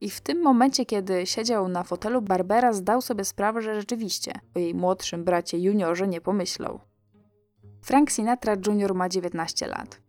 I 0.00 0.10
w 0.10 0.20
tym 0.20 0.42
momencie, 0.42 0.86
kiedy 0.86 1.26
siedział 1.26 1.68
na 1.68 1.82
fotelu 1.82 2.22
Barbera, 2.22 2.72
zdał 2.72 3.02
sobie 3.02 3.24
sprawę, 3.24 3.62
że 3.62 3.74
rzeczywiście 3.74 4.32
o 4.56 4.58
jej 4.58 4.74
młodszym 4.74 5.24
bracie 5.24 5.58
juniorze 5.58 6.08
nie 6.08 6.20
pomyślał. 6.20 6.80
Frank 7.82 8.10
Sinatra 8.10 8.56
Jr. 8.66 8.94
ma 8.94 9.08
19 9.08 9.66
lat. 9.66 10.00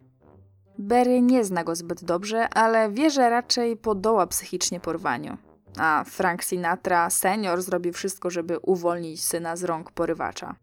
Berry 0.77 1.21
nie 1.21 1.45
zna 1.45 1.63
go 1.63 1.75
zbyt 1.75 2.03
dobrze, 2.03 2.49
ale 2.49 2.91
wie, 2.91 3.09
że 3.09 3.29
raczej 3.29 3.77
podoła 3.77 4.27
psychicznie 4.27 4.79
porwaniu. 4.79 5.37
A 5.77 6.03
Frank 6.03 6.43
Sinatra 6.43 7.09
senior 7.09 7.61
zrobi 7.61 7.91
wszystko, 7.91 8.29
żeby 8.29 8.59
uwolnić 8.59 9.23
syna 9.23 9.55
z 9.55 9.63
rąk 9.63 9.91
porywacza. 9.91 10.55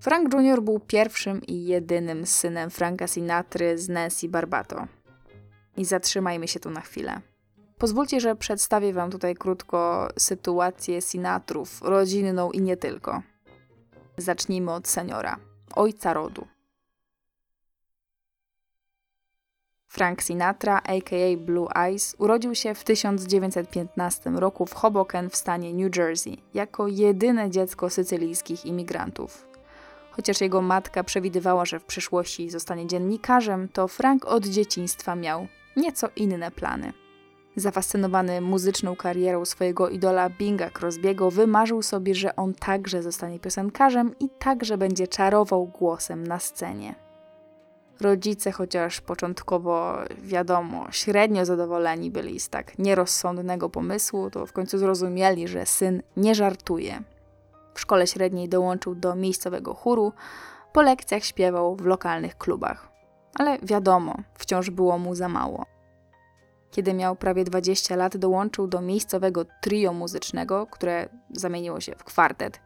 Frank 0.00 0.34
Jr. 0.34 0.62
był 0.62 0.80
pierwszym 0.80 1.42
i 1.42 1.64
jedynym 1.64 2.26
synem 2.26 2.70
Franka 2.70 3.06
Sinatry 3.06 3.78
z 3.78 3.88
Nancy 3.88 4.28
Barbato. 4.28 4.86
I 5.76 5.84
zatrzymajmy 5.84 6.48
się 6.48 6.60
tu 6.60 6.70
na 6.70 6.80
chwilę. 6.80 7.20
Pozwólcie, 7.78 8.20
że 8.20 8.36
przedstawię 8.36 8.92
Wam 8.92 9.10
tutaj 9.10 9.34
krótko 9.34 10.08
sytuację 10.18 11.00
Sinatrów, 11.00 11.82
rodzinną 11.82 12.50
i 12.50 12.60
nie 12.60 12.76
tylko. 12.76 13.22
Zacznijmy 14.16 14.72
od 14.72 14.88
seniora, 14.88 15.36
ojca 15.74 16.14
rodu. 16.14 16.46
Frank 19.92 20.22
Sinatra, 20.22 20.76
a.k.a. 20.76 21.36
Blue 21.36 21.68
Eyes, 21.74 22.16
urodził 22.18 22.54
się 22.54 22.74
w 22.74 22.84
1915 22.84 24.30
roku 24.30 24.66
w 24.66 24.74
Hoboken 24.74 25.30
w 25.30 25.36
stanie 25.36 25.74
New 25.74 25.96
Jersey 25.96 26.36
jako 26.54 26.88
jedyne 26.88 27.50
dziecko 27.50 27.90
sycylijskich 27.90 28.66
imigrantów. 28.66 29.46
Chociaż 30.10 30.40
jego 30.40 30.62
matka 30.62 31.04
przewidywała, 31.04 31.64
że 31.64 31.78
w 31.78 31.84
przyszłości 31.84 32.50
zostanie 32.50 32.86
dziennikarzem, 32.86 33.68
to 33.68 33.88
Frank 33.88 34.24
od 34.24 34.46
dzieciństwa 34.46 35.16
miał 35.16 35.46
nieco 35.76 36.08
inne 36.16 36.50
plany. 36.50 36.92
Zafascynowany 37.56 38.40
muzyczną 38.40 38.96
karierą 38.96 39.44
swojego 39.44 39.88
idola 39.88 40.30
Binga 40.30 40.70
Crosbiego, 40.70 41.30
wymarzył 41.30 41.82
sobie, 41.82 42.14
że 42.14 42.36
on 42.36 42.54
także 42.54 43.02
zostanie 43.02 43.40
piosenkarzem 43.40 44.14
i 44.20 44.28
także 44.38 44.78
będzie 44.78 45.08
czarował 45.08 45.66
głosem 45.66 46.26
na 46.26 46.38
scenie. 46.38 47.11
Rodzice, 48.00 48.52
chociaż 48.52 49.00
początkowo 49.00 49.98
wiadomo, 50.22 50.86
średnio 50.90 51.44
zadowoleni 51.44 52.10
byli 52.10 52.40
z 52.40 52.48
tak 52.48 52.78
nierozsądnego 52.78 53.68
pomysłu, 53.70 54.30
to 54.30 54.46
w 54.46 54.52
końcu 54.52 54.78
zrozumieli, 54.78 55.48
że 55.48 55.66
syn 55.66 56.02
nie 56.16 56.34
żartuje. 56.34 57.02
W 57.74 57.80
szkole 57.80 58.06
średniej 58.06 58.48
dołączył 58.48 58.94
do 58.94 59.14
miejscowego 59.14 59.74
chóru, 59.74 60.12
po 60.72 60.82
lekcjach 60.82 61.24
śpiewał 61.24 61.76
w 61.76 61.86
lokalnych 61.86 62.38
klubach. 62.38 62.88
Ale 63.38 63.58
wiadomo, 63.62 64.14
wciąż 64.34 64.70
było 64.70 64.98
mu 64.98 65.14
za 65.14 65.28
mało. 65.28 65.66
Kiedy 66.70 66.94
miał 66.94 67.16
prawie 67.16 67.44
20 67.44 67.96
lat, 67.96 68.16
dołączył 68.16 68.66
do 68.66 68.80
miejscowego 68.80 69.44
trio 69.60 69.92
muzycznego, 69.92 70.66
które 70.66 71.08
zamieniło 71.30 71.80
się 71.80 71.94
w 71.96 72.04
kwartet. 72.04 72.60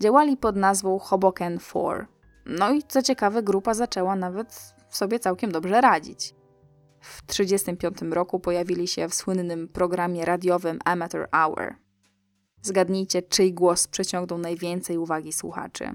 Działali 0.00 0.36
pod 0.36 0.56
nazwą 0.56 0.98
Hoboken 0.98 1.58
Four. 1.58 2.06
No 2.58 2.72
i 2.72 2.82
co 2.82 3.02
ciekawe, 3.02 3.42
grupa 3.42 3.74
zaczęła 3.74 4.16
nawet 4.16 4.74
sobie 4.90 5.18
całkiem 5.18 5.52
dobrze 5.52 5.80
radzić. 5.80 6.34
W 7.00 7.22
1935 7.22 8.14
roku 8.14 8.40
pojawili 8.40 8.88
się 8.88 9.08
w 9.08 9.14
słynnym 9.14 9.68
programie 9.68 10.24
radiowym 10.24 10.78
Amateur 10.84 11.28
Hour. 11.32 11.74
Zgadnijcie, 12.62 13.22
czyj 13.22 13.54
głos 13.54 13.88
przyciągnął 13.88 14.38
najwięcej 14.38 14.98
uwagi 14.98 15.32
słuchaczy. 15.32 15.90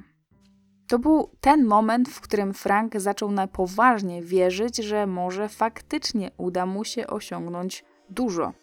To 0.87 0.99
był 0.99 1.29
ten 1.39 1.65
moment, 1.65 2.09
w 2.09 2.21
którym 2.21 2.53
Frank 2.53 2.99
zaczął 2.99 3.31
na 3.31 3.47
poważnie 3.47 4.21
wierzyć, 4.21 4.77
że 4.77 5.07
może 5.07 5.49
faktycznie 5.49 6.31
uda 6.37 6.65
mu 6.65 6.83
się 6.83 7.07
osiągnąć 7.07 7.85
dużo. 8.09 8.53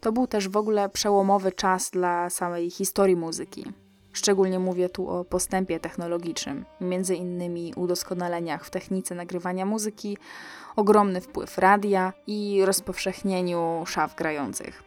To 0.00 0.12
był 0.12 0.26
też 0.26 0.48
w 0.48 0.56
ogóle 0.56 0.88
przełomowy 0.88 1.52
czas 1.52 1.90
dla 1.90 2.30
samej 2.30 2.70
historii 2.70 3.16
muzyki. 3.16 3.83
Szczególnie 4.14 4.58
mówię 4.58 4.88
tu 4.88 5.08
o 5.08 5.24
postępie 5.24 5.80
technologicznym, 5.80 6.64
między 6.80 7.14
innymi 7.14 7.72
udoskonaleniach 7.76 8.64
w 8.64 8.70
technice 8.70 9.14
nagrywania 9.14 9.66
muzyki, 9.66 10.18
ogromny 10.76 11.20
wpływ 11.20 11.58
radia 11.58 12.12
i 12.26 12.62
rozpowszechnieniu 12.64 13.84
szaf 13.86 14.14
grających. 14.14 14.82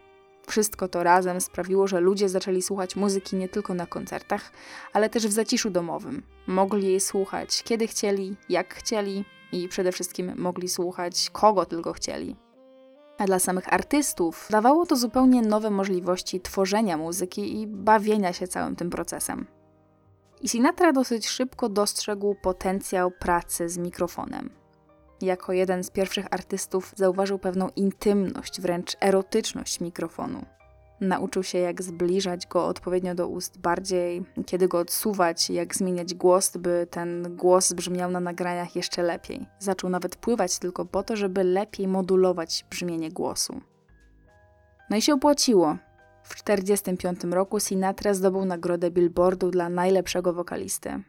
Wszystko 0.48 0.88
to 0.88 1.03
razem 1.03 1.41
sprawiło, 1.41 1.88
że 1.88 2.00
ludzie 2.00 2.29
zaczęli 2.29 2.62
słuchać 2.62 2.96
muzyki 2.96 3.36
nie 3.36 3.50
tylko 3.50 3.74
na 3.74 3.86
koncertach, 3.86 4.51
ale 4.93 5.10
też 5.10 5.27
w 5.27 5.31
zaciszu 5.31 5.69
domowym. 5.69 6.24
Mogli 6.48 6.88
jej 6.88 7.00
słuchać 7.00 7.63
kiedy 7.63 7.88
chcieli, 7.88 8.36
jak 8.50 8.74
chcieli 8.74 9.25
i 9.51 9.67
przede 9.67 9.91
wszystkim 9.91 10.34
mogli 10.38 10.69
słuchać 10.69 11.29
kogo 11.29 11.65
tylko 11.65 11.93
chcieli. 11.93 12.47
A 13.18 13.26
dla 13.26 13.40
samych 13.40 13.74
artystów 13.74 14.48
dawało 14.50 14.86
to 14.86 14.96
zupełnie 14.96 15.42
nowe 15.42 15.70
możliwości 15.70 16.42
tworzenia 16.42 16.98
muzyki 16.98 17.62
i 17.62 17.68
bawienia 17.68 18.34
się 18.34 18.48
całym 18.48 18.76
tym 18.76 18.90
procesem. 18.90 19.46
I 20.42 20.50
Sinatra 20.50 20.94
dosyć 20.94 21.27
szybko 21.27 21.70
dostrzegł 21.70 22.36
potencjał 22.36 23.12
pracy 23.12 23.70
z 23.70 23.77
mikrofonem. 23.77 24.50
Jako 25.22 25.53
jeden 25.53 25.84
z 25.84 25.90
pierwszych 25.90 26.25
artystów 26.32 26.94
zauważył 26.96 27.40
pewną 27.40 27.70
intymność, 27.75 28.62
wręcz 28.62 28.98
erotyczność 29.01 29.80
mikrofonu. 29.80 30.46
Nauczył 31.01 31.44
się, 31.44 31.57
jak 31.57 31.81
zbliżać 31.81 32.48
go 32.48 32.66
odpowiednio 32.66 33.16
do 33.16 33.27
ust 33.27 33.60
bardziej, 33.60 34.25
kiedy 34.46 34.68
go 34.68 34.79
odsuwać, 34.79 35.50
jak 35.50 35.75
zmieniać 35.75 36.14
głos, 36.14 36.57
by 36.57 36.88
ten 36.92 37.36
głos 37.36 37.74
brzmiał 37.74 38.12
na 38.12 38.20
nagraniach 38.20 38.75
jeszcze 38.75 39.03
lepiej. 39.03 39.46
Zaczął 39.60 39.90
nawet 39.90 40.16
pływać 40.16 40.60
tylko 40.60 40.86
po 40.86 41.03
to, 41.03 41.16
żeby 41.16 41.44
lepiej 41.44 41.88
modulować 41.88 42.66
brzmienie 42.70 43.12
głosu. 43.12 43.62
No 44.90 44.98
i 44.98 45.01
się 45.01 45.14
opłaciło. 45.14 45.77
W 46.24 46.44
1945 46.44 47.33
roku 47.33 47.60
Sinatra 47.60 48.14
zdobył 48.14 48.46
nagrodę 48.46 48.92
Billboardu 48.92 49.51
dla 49.51 49.70
najlepszego 49.70 50.33
wokalisty. 50.33 51.03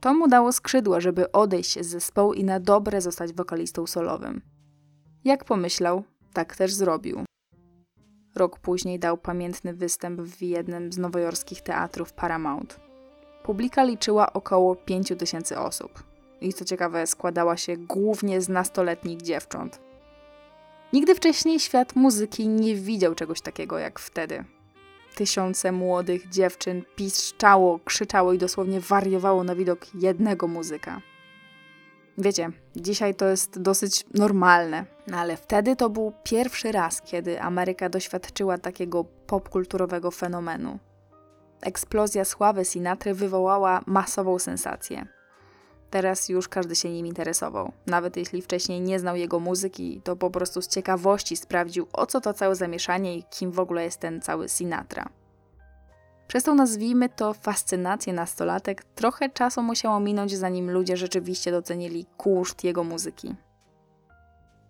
To 0.00 0.14
mu 0.14 0.28
dało 0.28 0.52
skrzydła, 0.52 1.00
żeby 1.00 1.32
odejść 1.32 1.80
z 1.80 1.86
zespołu 1.86 2.32
i 2.32 2.44
na 2.44 2.60
dobre 2.60 3.00
zostać 3.00 3.32
wokalistą 3.32 3.86
solowym. 3.86 4.42
Jak 5.24 5.44
pomyślał, 5.44 6.04
tak 6.32 6.56
też 6.56 6.74
zrobił. 6.74 7.24
Rok 8.36 8.58
później 8.58 8.98
dał 8.98 9.16
pamiętny 9.16 9.74
występ 9.74 10.20
w 10.20 10.42
jednym 10.42 10.92
z 10.92 10.98
nowojorskich 10.98 11.62
teatrów 11.62 12.12
Paramount. 12.12 12.80
Publika 13.42 13.84
liczyła 13.84 14.32
około 14.32 14.76
5 14.76 15.12
tysięcy 15.18 15.58
osób. 15.58 16.02
I 16.40 16.52
co 16.52 16.64
ciekawe, 16.64 17.06
składała 17.06 17.56
się 17.56 17.76
głównie 17.76 18.40
z 18.40 18.48
nastoletnich 18.48 19.22
dziewcząt. 19.22 19.80
Nigdy 20.92 21.14
wcześniej 21.14 21.60
świat 21.60 21.96
muzyki 21.96 22.48
nie 22.48 22.74
widział 22.74 23.14
czegoś 23.14 23.40
takiego 23.40 23.78
jak 23.78 23.98
wtedy. 23.98 24.44
Tysiące 25.14 25.72
młodych 25.72 26.28
dziewczyn 26.28 26.82
piszczało, 26.96 27.78
krzyczało 27.84 28.32
i 28.32 28.38
dosłownie 28.38 28.80
wariowało 28.80 29.44
na 29.44 29.54
widok 29.54 29.94
jednego 29.94 30.48
muzyka. 30.48 31.00
Wiecie, 32.18 32.50
dzisiaj 32.76 33.14
to 33.14 33.26
jest 33.26 33.60
dosyć 33.60 34.04
normalne, 34.14 34.84
no 35.06 35.16
ale 35.16 35.36
wtedy 35.36 35.76
to 35.76 35.90
był 35.90 36.12
pierwszy 36.22 36.72
raz, 36.72 37.02
kiedy 37.02 37.40
Ameryka 37.40 37.88
doświadczyła 37.88 38.58
takiego 38.58 39.04
popkulturowego 39.04 40.10
fenomenu. 40.10 40.78
Eksplozja 41.60 42.24
sławy 42.24 42.64
Sinatry 42.64 43.14
wywołała 43.14 43.80
masową 43.86 44.38
sensację. 44.38 45.06
Teraz 45.90 46.28
już 46.28 46.48
każdy 46.48 46.76
się 46.76 46.90
nim 46.90 47.06
interesował. 47.06 47.72
Nawet 47.86 48.16
jeśli 48.16 48.42
wcześniej 48.42 48.80
nie 48.80 49.00
znał 49.00 49.16
jego 49.16 49.40
muzyki, 49.40 50.00
to 50.04 50.16
po 50.16 50.30
prostu 50.30 50.62
z 50.62 50.68
ciekawości 50.68 51.36
sprawdził, 51.36 51.86
o 51.92 52.06
co 52.06 52.20
to 52.20 52.34
całe 52.34 52.54
zamieszanie 52.54 53.16
i 53.16 53.24
kim 53.24 53.52
w 53.52 53.60
ogóle 53.60 53.84
jest 53.84 54.00
ten 54.00 54.20
cały 54.20 54.48
Sinatra. 54.48 55.08
Przez 56.26 56.44
tą 56.44 56.54
nazwijmy 56.54 57.08
to 57.08 57.34
fascynację 57.34 58.12
nastolatek 58.12 58.84
trochę 58.84 59.30
czasu 59.30 59.62
musiało 59.62 60.00
minąć, 60.00 60.36
zanim 60.36 60.70
ludzie 60.70 60.96
rzeczywiście 60.96 61.50
docenili 61.50 62.06
kunszt 62.16 62.64
jego 62.64 62.84
muzyki. 62.84 63.34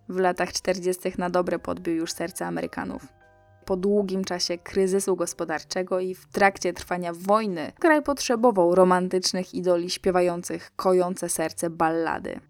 W 0.09 0.19
latach 0.19 0.53
40. 0.53 1.13
na 1.19 1.31
dobre 1.31 1.59
podbił 1.59 1.95
już 1.95 2.13
serce 2.13 2.47
Amerykanów. 2.47 3.07
Po 3.65 3.77
długim 3.77 4.25
czasie 4.25 4.59
kryzysu 4.59 5.17
gospodarczego 5.17 6.01
i 6.01 6.15
w 6.15 6.27
trakcie 6.27 6.73
trwania 6.73 7.13
wojny 7.13 7.73
kraj 7.79 8.03
potrzebował 8.03 8.75
romantycznych 8.75 9.55
idoli 9.55 9.91
śpiewających 9.91 10.73
kojące 10.77 11.29
serce 11.29 11.71
ballady. 11.71 12.41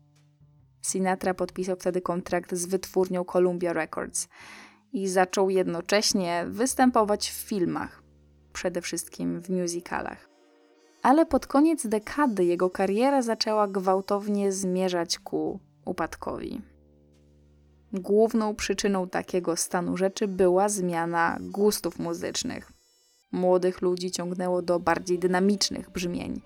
Sinatra 0.82 1.34
podpisał 1.34 1.76
wtedy 1.76 2.00
kontrakt 2.00 2.54
z 2.54 2.66
wytwórnią 2.66 3.24
Columbia 3.24 3.72
Records 3.72 4.28
i 4.92 5.08
zaczął 5.08 5.50
jednocześnie 5.50 6.44
występować 6.48 7.30
w 7.30 7.34
filmach, 7.34 8.02
przede 8.56 8.80
wszystkim 8.80 9.40
w 9.40 9.50
musicalach. 9.50 10.28
Ale 11.02 11.26
pod 11.26 11.46
koniec 11.46 11.86
dekady 11.86 12.44
jego 12.44 12.70
kariera 12.70 13.22
zaczęła 13.22 13.68
gwałtownie 13.68 14.52
zmierzać 14.52 15.18
ku 15.18 15.60
upadkowi. 15.84 16.62
Główną 17.92 18.54
przyczyną 18.54 19.08
takiego 19.08 19.56
stanu 19.56 19.96
rzeczy 19.96 20.28
była 20.28 20.68
zmiana 20.68 21.38
gustów 21.40 21.98
muzycznych. 21.98 22.72
Młodych 23.32 23.82
ludzi 23.82 24.10
ciągnęło 24.10 24.62
do 24.62 24.80
bardziej 24.80 25.18
dynamicznych 25.18 25.90
brzmień 25.90 26.40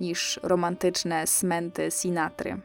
niż 0.00 0.40
romantyczne 0.42 1.26
smenty 1.26 1.90
Sinatry. 1.90 2.60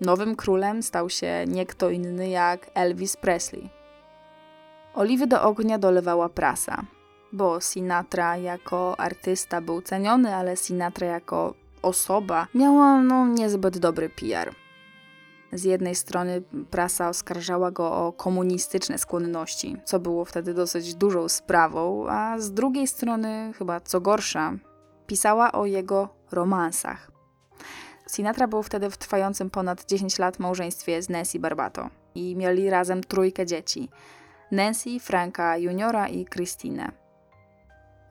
Nowym 0.00 0.36
królem 0.36 0.82
stał 0.82 1.10
się 1.10 1.44
nie 1.46 1.66
kto 1.66 1.90
inny 1.90 2.28
jak 2.28 2.70
Elvis 2.74 3.16
Presley. 3.16 3.70
Oliwy 4.94 5.26
do 5.26 5.42
ognia 5.42 5.78
dolewała 5.78 6.28
prasa, 6.28 6.84
bo 7.32 7.60
Sinatra 7.60 8.36
jako 8.36 9.00
artysta 9.00 9.60
był 9.60 9.82
ceniony, 9.82 10.34
ale 10.36 10.56
Sinatra 10.56 11.06
jako 11.06 11.54
osoba 11.82 12.46
miała 12.54 13.02
no, 13.02 13.26
niezbyt 13.26 13.78
dobry 13.78 14.08
PR. 14.08 14.54
Z 15.52 15.64
jednej 15.64 15.94
strony 15.94 16.42
prasa 16.70 17.08
oskarżała 17.08 17.70
go 17.70 17.92
o 17.92 18.12
komunistyczne 18.12 18.98
skłonności, 18.98 19.76
co 19.84 20.00
było 20.00 20.24
wtedy 20.24 20.54
dosyć 20.54 20.94
dużą 20.94 21.28
sprawą, 21.28 22.06
a 22.08 22.38
z 22.38 22.52
drugiej 22.52 22.86
strony, 22.86 23.52
chyba 23.58 23.80
co 23.80 24.00
gorsza, 24.00 24.52
pisała 25.06 25.52
o 25.52 25.66
jego 25.66 26.08
romansach. 26.30 27.10
Sinatra 28.06 28.48
był 28.48 28.62
wtedy 28.62 28.90
w 28.90 28.96
trwającym 28.96 29.50
ponad 29.50 29.84
10 29.84 30.18
lat 30.18 30.38
małżeństwie 30.38 31.02
z 31.02 31.08
Nancy 31.08 31.38
Barbato 31.38 31.90
i 32.14 32.36
mieli 32.36 32.70
razem 32.70 33.04
trójkę 33.04 33.46
dzieci. 33.46 33.88
Nancy, 34.50 35.00
Franka 35.00 35.56
Juniora 35.56 36.08
i 36.08 36.26
Christine. 36.26 37.01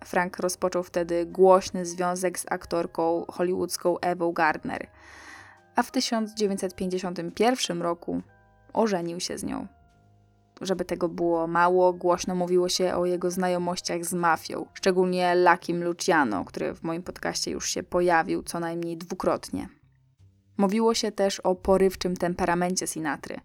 Frank 0.05 0.39
rozpoczął 0.39 0.83
wtedy 0.83 1.25
głośny 1.25 1.85
związek 1.85 2.39
z 2.39 2.45
aktorką 2.49 3.25
hollywoodzką 3.27 3.99
Ewą 3.99 4.31
Gardner, 4.31 4.87
a 5.75 5.83
w 5.83 5.91
1951 5.91 7.81
roku 7.81 8.21
ożenił 8.73 9.19
się 9.19 9.37
z 9.37 9.43
nią. 9.43 9.67
Żeby 10.61 10.85
tego 10.85 11.09
było 11.09 11.47
mało, 11.47 11.93
głośno 11.93 12.35
mówiło 12.35 12.69
się 12.69 12.95
o 12.95 13.05
jego 13.05 13.31
znajomościach 13.31 14.05
z 14.05 14.13
mafią, 14.13 14.65
szczególnie 14.73 15.35
Lakim 15.35 15.83
Luciano, 15.83 16.45
który 16.45 16.73
w 16.73 16.83
moim 16.83 17.03
podcaście 17.03 17.51
już 17.51 17.69
się 17.69 17.83
pojawił 17.83 18.43
co 18.43 18.59
najmniej 18.59 18.97
dwukrotnie. 18.97 19.69
Mówiło 20.57 20.93
się 20.93 21.11
też 21.11 21.39
o 21.39 21.55
porywczym 21.55 22.17
temperamencie 22.17 22.87
Sinatry. 22.87 23.39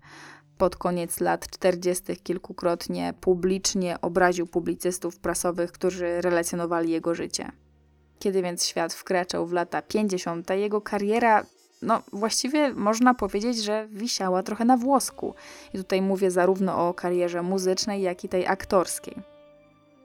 Pod 0.59 0.77
koniec 0.77 1.21
lat 1.21 1.51
40. 1.51 2.17
kilkukrotnie 2.17 3.15
publicznie 3.21 4.01
obraził 4.01 4.47
publicystów 4.47 5.19
prasowych, 5.19 5.73
którzy 5.73 6.21
relacjonowali 6.21 6.91
jego 6.91 7.15
życie. 7.15 7.53
Kiedy 8.19 8.43
więc 8.43 8.67
świat 8.67 8.95
wkraczał 8.95 9.47
w 9.47 9.53
lata 9.53 9.83
50., 9.83 10.51
jego 10.51 10.81
kariera 10.81 11.47
no 11.83 12.03
właściwie 12.13 12.75
można 12.75 13.15
powiedzieć, 13.15 13.65
że 13.65 13.89
wisiała 13.91 14.43
trochę 14.43 14.65
na 14.65 14.77
włosku. 14.77 15.35
I 15.75 15.79
tutaj 15.79 16.03
mówię 16.03 16.31
zarówno 16.31 16.89
o 16.89 16.95
karierze 16.95 17.43
muzycznej, 17.43 18.03
jak 18.03 18.25
i 18.25 18.29
tej 18.29 18.47
aktorskiej. 18.47 19.17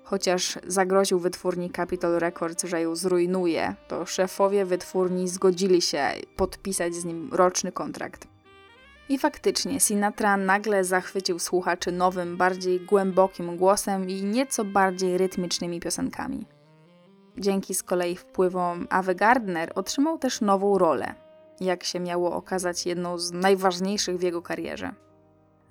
Chociaż 0.04 0.60
zagroził 0.68 1.20
wytwórni 1.20 1.72
Capitol 1.72 2.20
Records, 2.20 2.64
że 2.64 2.82
ją 2.82 2.96
zrujnuje, 2.96 3.76
to 3.88 4.06
szefowie 4.06 4.66
wytwórni 4.66 5.28
zgodzili 5.28 5.82
się 5.82 6.12
podpisać 6.36 6.96
z 6.96 7.06
nim 7.06 7.30
roczny 7.34 7.72
kontrakt. 7.72 8.31
I 9.10 9.18
faktycznie 9.18 9.80
Sinatra 9.80 10.38
nagle 10.38 10.84
zachwycił 10.84 11.40
słuchaczy 11.40 11.92
nowym, 11.92 12.38
bardziej 12.38 12.80
głębokim 12.80 13.58
głosem 13.58 14.10
i 14.10 14.24
nieco 14.24 14.66
bardziej 14.66 15.18
rytmicznymi 15.18 15.80
piosenkami. 15.80 16.46
Dzięki 17.38 17.76
z 17.76 17.84
kolei 17.84 18.16
wpływom 18.16 18.88
Ave 18.90 19.16
Gardner 19.16 19.72
otrzymał 19.76 20.18
też 20.18 20.42
nową 20.42 20.78
rolę, 20.78 21.16
jak 21.60 21.84
się 21.84 22.00
miało 22.00 22.36
okazać 22.36 22.86
jedną 22.86 23.18
z 23.18 23.32
najważniejszych 23.32 24.18
w 24.18 24.22
jego 24.22 24.42
karierze. 24.42 24.94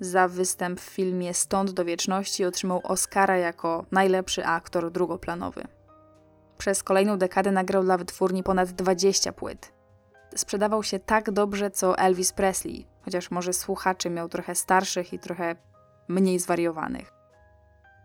Za 0.00 0.28
występ 0.28 0.80
w 0.80 0.84
filmie 0.84 1.34
Stąd 1.34 1.70
do 1.70 1.84
wieczności 1.84 2.44
otrzymał 2.44 2.80
Oscara 2.84 3.36
jako 3.36 3.84
najlepszy 3.90 4.44
aktor 4.44 4.90
drugoplanowy. 4.90 5.64
Przez 6.58 6.82
kolejną 6.82 7.18
dekadę 7.18 7.52
nagrał 7.52 7.82
dla 7.82 7.98
wytwórni 7.98 8.42
ponad 8.42 8.70
20 8.72 9.32
płyt. 9.32 9.72
Sprzedawał 10.36 10.82
się 10.82 10.98
tak 10.98 11.30
dobrze 11.30 11.70
co 11.70 11.98
Elvis 11.98 12.32
Presley, 12.32 12.86
chociaż 13.04 13.30
może 13.30 13.52
słuchaczy 13.52 14.10
miał 14.10 14.28
trochę 14.28 14.54
starszych 14.54 15.12
i 15.12 15.18
trochę 15.18 15.56
mniej 16.08 16.38
zwariowanych. 16.38 17.12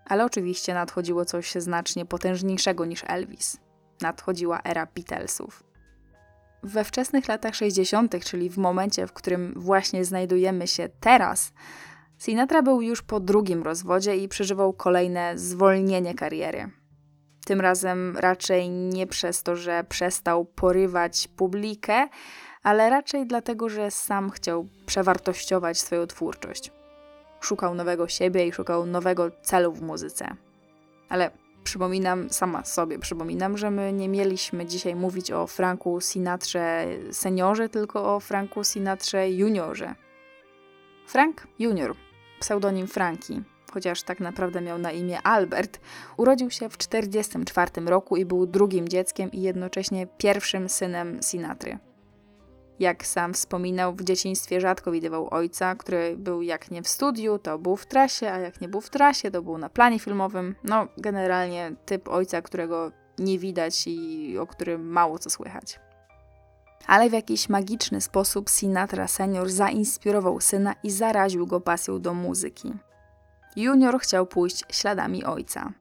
Ale 0.06 0.26
oczywiście 0.26 0.74
nadchodziło 0.74 1.26
coś 1.26 1.52
znacznie 1.52 2.06
potężniejszego 2.06 2.86
niż 2.86 3.04
Elvis. 3.08 3.58
Nadchodziła 4.02 4.62
era 4.64 4.88
Beatlesów. 4.96 5.64
We 6.64 6.84
wczesnych 6.84 7.28
latach 7.28 7.56
60., 7.56 8.26
czyli 8.26 8.50
w 8.50 8.58
momencie, 8.58 9.08
w 9.08 9.14
którym 9.14 9.54
właśnie 9.56 10.06
znajdujemy 10.06 10.68
się 10.68 10.90
teraz, 11.00 11.54
Sinatra 12.18 12.62
był 12.62 12.82
już 12.82 13.02
po 13.02 13.20
drugim 13.20 13.64
rozwodzie 13.64 14.18
i 14.18 14.28
przeżywał 14.28 14.74
kolejne 14.74 15.38
zwolnienie 15.38 16.14
kariery. 16.14 16.70
Tym 17.46 17.62
razem 17.62 18.18
raczej 18.18 18.70
nie 18.70 19.08
przez 19.08 19.44
to, 19.44 19.56
że 19.56 19.84
przestał 19.84 20.46
porywać 20.46 21.28
publikę, 21.28 22.08
ale 22.66 22.90
raczej 22.90 23.28
dlatego, 23.28 23.70
że 23.70 23.92
sam 23.92 24.30
chciał 24.30 24.66
przewartościować 24.86 25.80
swoją 25.80 26.08
twórczość. 26.08 26.72
Szukał 27.40 27.76
nowego 27.76 28.08
siebie 28.08 28.48
i 28.48 28.52
szukał 28.52 28.86
nowego 28.86 29.32
celu 29.42 29.72
w 29.72 29.82
muzyce. 29.82 30.36
Ale 31.10 31.32
Przypominam, 31.66 32.30
sama 32.30 32.66
sobie 32.66 33.00
przypominam, 33.00 33.58
że 33.58 33.72
my 33.72 33.94
nie 33.94 34.10
mieliśmy 34.10 34.66
dzisiaj 34.66 34.96
mówić 34.96 35.32
o 35.32 35.48
Franku 35.48 36.02
Sinatrze 36.02 36.86
seniorze, 37.12 37.70
tylko 37.70 38.16
o 38.16 38.20
Franku 38.20 38.64
Sinatrze 38.64 39.30
juniorze. 39.30 39.96
Frank 41.08 41.48
Junior, 41.60 41.96
pseudonim 42.40 42.88
Franki, 42.88 43.42
chociaż 43.74 44.04
tak 44.04 44.20
naprawdę 44.20 44.62
miał 44.62 44.78
na 44.78 44.92
imię 44.92 45.22
Albert, 45.22 45.80
urodził 46.18 46.52
się 46.52 46.70
w 46.70 46.78
1944 46.78 47.88
roku 47.90 48.18
i 48.18 48.26
był 48.26 48.48
drugim 48.48 48.90
dzieckiem 48.90 49.32
i 49.32 49.42
jednocześnie 49.42 50.08
pierwszym 50.18 50.70
synem 50.70 51.20
Sinatry. 51.24 51.80
Jak 52.80 53.06
sam 53.06 53.34
wspominał, 53.34 53.96
w 53.96 54.04
dzieciństwie 54.04 54.62
rzadko 54.62 54.92
widywał 54.92 55.34
ojca, 55.34 55.76
który 55.76 56.18
był 56.18 56.42
jak 56.42 56.72
nie 56.72 56.82
w 56.82 56.88
studiu, 56.88 57.40
to 57.40 57.60
był 57.60 57.76
w 57.76 57.86
trasie, 57.86 58.32
a 58.32 58.38
jak 58.38 58.62
nie 58.62 58.68
był 58.68 58.82
w 58.82 58.90
trasie, 58.90 59.32
to 59.32 59.42
był 59.42 59.58
na 59.58 59.70
planie 59.70 60.00
filmowym. 60.00 60.56
No, 60.64 60.88
generalnie 60.98 61.72
typ 61.86 62.08
ojca, 62.08 62.42
którego 62.42 62.92
nie 63.20 63.40
widać 63.40 63.88
i 63.88 64.38
o 64.38 64.48
którym 64.48 64.88
mało 64.90 65.20
co 65.20 65.30
słychać. 65.30 65.80
Ale 66.88 67.10
w 67.10 67.14
jakiś 67.14 67.50
magiczny 67.50 68.02
sposób 68.02 68.50
Sinatra 68.50 69.08
senior 69.08 69.50
zainspirował 69.50 70.42
syna 70.42 70.76
i 70.84 70.92
zaraził 70.92 71.48
go 71.48 71.62
pasją 71.62 72.02
do 72.02 72.14
muzyki. 72.14 72.74
Junior 73.56 74.00
chciał 74.00 74.26
pójść 74.26 74.64
śladami 74.72 75.24
ojca, 75.24 75.72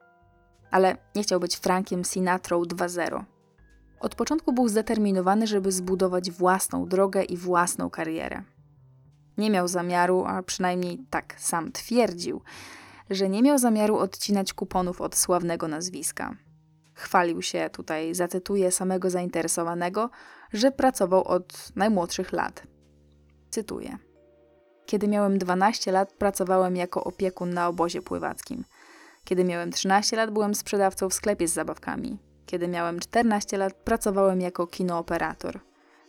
ale 0.71 0.97
nie 1.15 1.23
chciał 1.23 1.39
być 1.39 1.57
Frankiem 1.57 2.03
Sinatrą 2.03 2.61
2.0. 2.63 3.34
Od 3.99 4.15
początku 4.15 4.53
był 4.53 4.67
zdeterminowany, 4.67 5.47
żeby 5.47 5.71
zbudować 5.71 6.31
własną 6.31 6.85
drogę 6.87 7.23
i 7.23 7.37
własną 7.37 7.89
karierę. 7.89 8.43
Nie 9.37 9.49
miał 9.49 9.67
zamiaru, 9.67 10.23
a 10.25 10.43
przynajmniej 10.43 11.05
tak 11.09 11.35
sam 11.37 11.71
twierdził, 11.71 12.41
że 13.09 13.29
nie 13.29 13.41
miał 13.41 13.57
zamiaru 13.57 13.97
odcinać 13.97 14.53
kuponów 14.53 15.01
od 15.01 15.15
sławnego 15.15 15.67
nazwiska. 15.67 16.35
Chwalił 16.93 17.41
się, 17.41 17.69
tutaj 17.69 18.15
zacytuję 18.15 18.71
samego 18.71 19.09
zainteresowanego, 19.09 20.09
że 20.53 20.71
pracował 20.71 21.23
od 21.23 21.75
najmłodszych 21.75 22.33
lat. 22.33 22.63
Cytuję. 23.49 23.97
Kiedy 24.85 25.07
miałem 25.07 25.37
12 25.37 25.91
lat, 25.91 26.13
pracowałem 26.13 26.75
jako 26.75 27.03
opiekun 27.03 27.53
na 27.53 27.67
obozie 27.67 28.01
pływackim. 28.01 28.65
Kiedy 29.23 29.43
miałem 29.43 29.71
13 29.71 30.15
lat, 30.15 30.31
byłem 30.31 30.55
sprzedawcą 30.55 31.09
w 31.09 31.13
sklepie 31.13 31.47
z 31.47 31.53
zabawkami. 31.53 32.19
Kiedy 32.45 32.67
miałem 32.67 32.99
14 32.99 33.57
lat, 33.57 33.73
pracowałem 33.73 34.41
jako 34.41 34.67
kinooperator. 34.67 35.59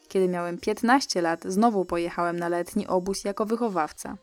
Kiedy 0.08 0.28
miałem 0.28 0.58
15 0.58 1.22
lat, 1.22 1.44
znowu 1.44 1.84
pojechałem 1.84 2.38
na 2.38 2.48
letni 2.48 2.86
obóz 2.86 3.24
jako 3.24 3.46
wychowawca. 3.46 4.16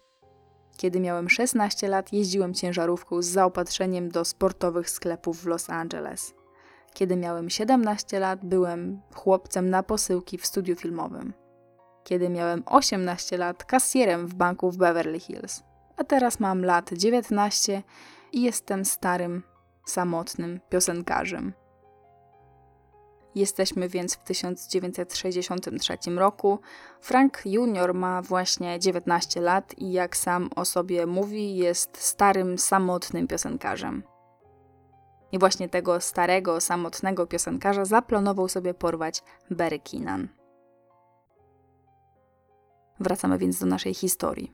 Kiedy 0.78 1.00
miałem 1.00 1.30
16 1.30 1.88
lat, 1.88 2.14
jeździłem 2.14 2.54
ciężarówką 2.54 3.22
z 3.22 3.26
zaopatrzeniem 3.26 4.10
do 4.10 4.26
sportowych 4.26 4.90
sklepów 4.90 5.44
w 5.44 5.46
Los 5.46 5.70
Angeles. 5.70 6.34
Kiedy 6.94 7.16
miałem 7.16 7.50
17 7.50 8.20
lat, 8.20 8.46
byłem 8.46 9.02
chłopcem 9.14 9.70
na 9.70 9.84
posyłki 9.84 10.38
w 10.38 10.46
studiu 10.46 10.76
filmowym. 10.76 11.34
Kiedy 12.04 12.30
miałem 12.30 12.64
18 12.66 13.38
lat, 13.38 13.66
kasjerem 13.66 14.28
w 14.28 14.34
banku 14.34 14.72
w 14.72 14.78
Beverly 14.78 15.20
Hills. 15.20 15.64
A 15.98 16.04
teraz 16.04 16.40
mam 16.40 16.66
lat 16.66 16.94
19 16.94 17.84
i 18.32 18.42
jestem 18.42 18.86
starym, 18.86 19.44
samotnym 19.86 20.60
piosenkarzem. 20.70 21.54
Jesteśmy 23.36 23.90
więc 23.90 24.16
w 24.16 24.24
1963 24.24 25.98
roku. 26.16 26.60
Frank 27.02 27.42
Junior 27.46 27.94
ma 27.94 28.22
właśnie 28.22 28.80
19 28.80 29.42
lat 29.42 29.74
i 29.78 29.92
jak 29.92 30.18
sam 30.18 30.50
o 30.56 30.66
sobie 30.66 31.06
mówi, 31.06 31.56
jest 31.56 31.98
starym, 31.98 32.58
samotnym 32.58 33.28
piosenkarzem. 33.28 34.04
I 35.32 35.40
właśnie 35.40 35.70
tego 35.70 36.02
starego, 36.02 36.62
samotnego 36.62 37.28
piosenkarza 37.28 37.86
zaplanował 37.86 38.50
sobie 38.50 38.74
porwać 38.74 39.24
Barry 39.52 39.80
Keenan. 39.80 40.28
Wracamy 43.00 43.38
więc 43.38 43.60
do 43.60 43.66
naszej 43.66 43.94
historii. 43.94 44.52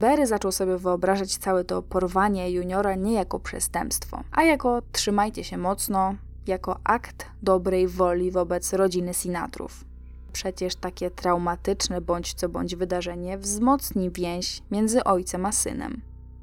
Barry 0.00 0.26
zaczął 0.26 0.52
sobie 0.52 0.76
wyobrażać 0.76 1.36
całe 1.36 1.64
to 1.64 1.82
porwanie 1.82 2.50
juniora 2.50 2.94
nie 2.94 3.12
jako 3.12 3.40
przestępstwo, 3.40 4.22
a 4.32 4.42
jako 4.42 4.82
trzymajcie 4.92 5.44
się 5.44 5.58
mocno, 5.58 6.14
jako 6.48 6.80
akt 6.84 7.26
dobrej 7.42 7.88
woli 7.88 8.30
wobec 8.30 8.72
rodziny 8.72 9.14
Sinatrów. 9.14 9.84
Przecież 10.32 10.76
takie 10.76 11.10
traumatyczne 11.10 12.00
bądź 12.00 12.34
co 12.34 12.48
bądź 12.48 12.76
wydarzenie 12.76 13.38
wzmocni 13.38 14.10
więź 14.10 14.62
między 14.70 15.04
ojcem 15.04 15.46
a 15.46 15.52
synem. 15.52 16.00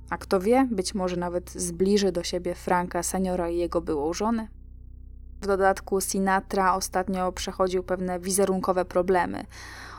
A 0.10 0.18
kto 0.18 0.39
wie, 0.39 0.68
być 0.72 0.96
może 0.96 1.16
nawet 1.18 1.52
zbliży 1.52 2.12
do 2.12 2.24
siebie 2.24 2.56
Franka 2.56 3.04
seniora 3.04 3.50
i 3.50 3.58
jego 3.58 3.82
byłą 3.82 4.13
żonę. 4.13 4.48
W 5.44 5.48
dodatku 5.48 6.02
Sinatra 6.02 6.76
ostatnio 6.76 7.32
przechodził 7.32 7.84
pewne 7.84 8.20
wizerunkowe 8.20 8.86
problemy. 8.86 9.46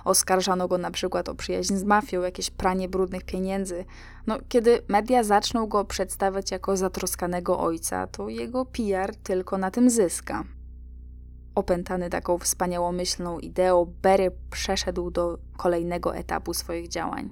Oskarżano 0.04 0.68
go 0.68 0.78
na 0.78 0.90
przykład 0.90 1.28
o 1.28 1.34
przyjaźń 1.34 1.76
z 1.76 1.84
mafią, 1.84 2.22
jakieś 2.22 2.50
pranie 2.50 2.88
brudnych 2.88 3.24
pieniędzy. 3.24 3.84
No, 4.26 4.38
kiedy 4.48 4.82
media 4.88 5.24
zaczną 5.24 5.66
go 5.66 5.84
przedstawiać 5.84 6.50
jako 6.50 6.76
zatroskanego 6.76 7.60
ojca, 7.60 8.06
to 8.06 8.28
jego 8.28 8.64
PR 8.64 9.16
tylko 9.16 9.58
na 9.58 9.70
tym 9.70 9.90
zyska. 9.90 10.44
Opętany 11.54 12.10
taką 12.10 12.38
wspaniałomyślną 12.38 13.38
ideą, 13.38 13.92
Berry 14.02 14.30
przeszedł 14.50 15.10
do 15.10 15.38
kolejnego 15.56 16.16
etapu 16.16 16.54
swoich 16.54 16.88
działań 16.88 17.30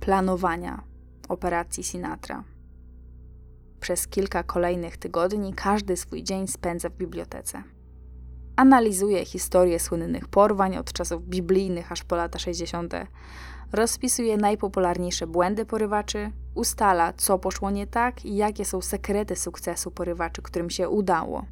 planowania, 0.00 0.82
operacji 1.28 1.84
Sinatra. 1.84 2.44
Przez 3.80 4.08
kilka 4.08 4.42
kolejnych 4.42 4.96
tygodni 4.96 5.54
każdy 5.54 5.96
swój 5.96 6.22
dzień 6.22 6.48
spędza 6.48 6.88
w 6.88 6.92
bibliotece. 6.92 7.62
Analizuje 8.56 9.24
historię 9.24 9.80
słynnych 9.80 10.28
porwań 10.28 10.76
od 10.76 10.92
czasów 10.92 11.24
biblijnych 11.24 11.92
aż 11.92 12.04
po 12.04 12.16
lata 12.16 12.38
60. 12.38 12.94
Rozpisuje 13.72 14.36
najpopularniejsze 14.36 15.26
błędy 15.26 15.66
porywaczy, 15.66 16.32
ustala, 16.54 17.12
co 17.12 17.38
poszło 17.38 17.70
nie 17.70 17.86
tak 17.86 18.24
i 18.24 18.36
jakie 18.36 18.64
są 18.64 18.80
sekrety 18.80 19.36
sukcesu 19.36 19.90
porywaczy, 19.90 20.42
którym 20.42 20.70
się 20.70 20.88
udało. 20.88 21.44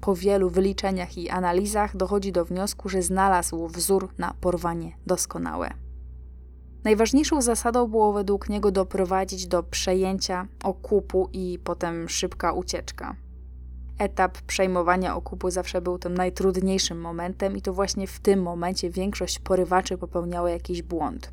Po 0.00 0.14
wielu 0.14 0.50
wyliczeniach 0.50 1.18
i 1.18 1.30
analizach 1.30 1.96
dochodzi 1.96 2.32
do 2.32 2.44
wniosku, 2.44 2.88
że 2.88 3.02
znalazł 3.02 3.68
wzór 3.68 4.08
na 4.18 4.34
porwanie 4.40 4.92
doskonałe. 5.06 5.74
Najważniejszą 6.84 7.42
zasadą 7.42 7.86
było 7.86 8.12
według 8.12 8.48
niego 8.48 8.70
doprowadzić 8.70 9.46
do 9.46 9.62
przejęcia 9.62 10.46
okupu 10.64 11.28
i 11.32 11.58
potem 11.64 12.08
szybka 12.08 12.52
ucieczka. 12.52 13.16
Etap 13.98 14.38
przejmowania 14.42 15.16
okupu 15.16 15.50
zawsze 15.50 15.80
był 15.80 15.98
tym 15.98 16.14
najtrudniejszym 16.14 17.00
momentem, 17.00 17.56
i 17.56 17.62
to 17.62 17.72
właśnie 17.72 18.06
w 18.06 18.20
tym 18.20 18.42
momencie 18.42 18.90
większość 18.90 19.38
porywaczy 19.38 19.98
popełniała 19.98 20.50
jakiś 20.50 20.82
błąd. 20.82 21.32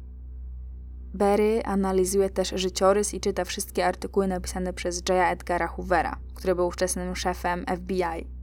Berry 1.14 1.64
analizuje 1.66 2.30
też 2.30 2.54
życiorys 2.56 3.14
i 3.14 3.20
czyta 3.20 3.46
wszystkie 3.46 3.86
artykuły 3.86 4.28
napisane 4.28 4.74
przez 4.74 4.98
J. 4.98 5.10
Edgara 5.10 5.68
Hoovera, 5.68 6.18
który 6.36 6.56
był 6.56 6.68
ówczesnym 6.68 7.16
szefem 7.16 7.66
FBI 7.78 8.39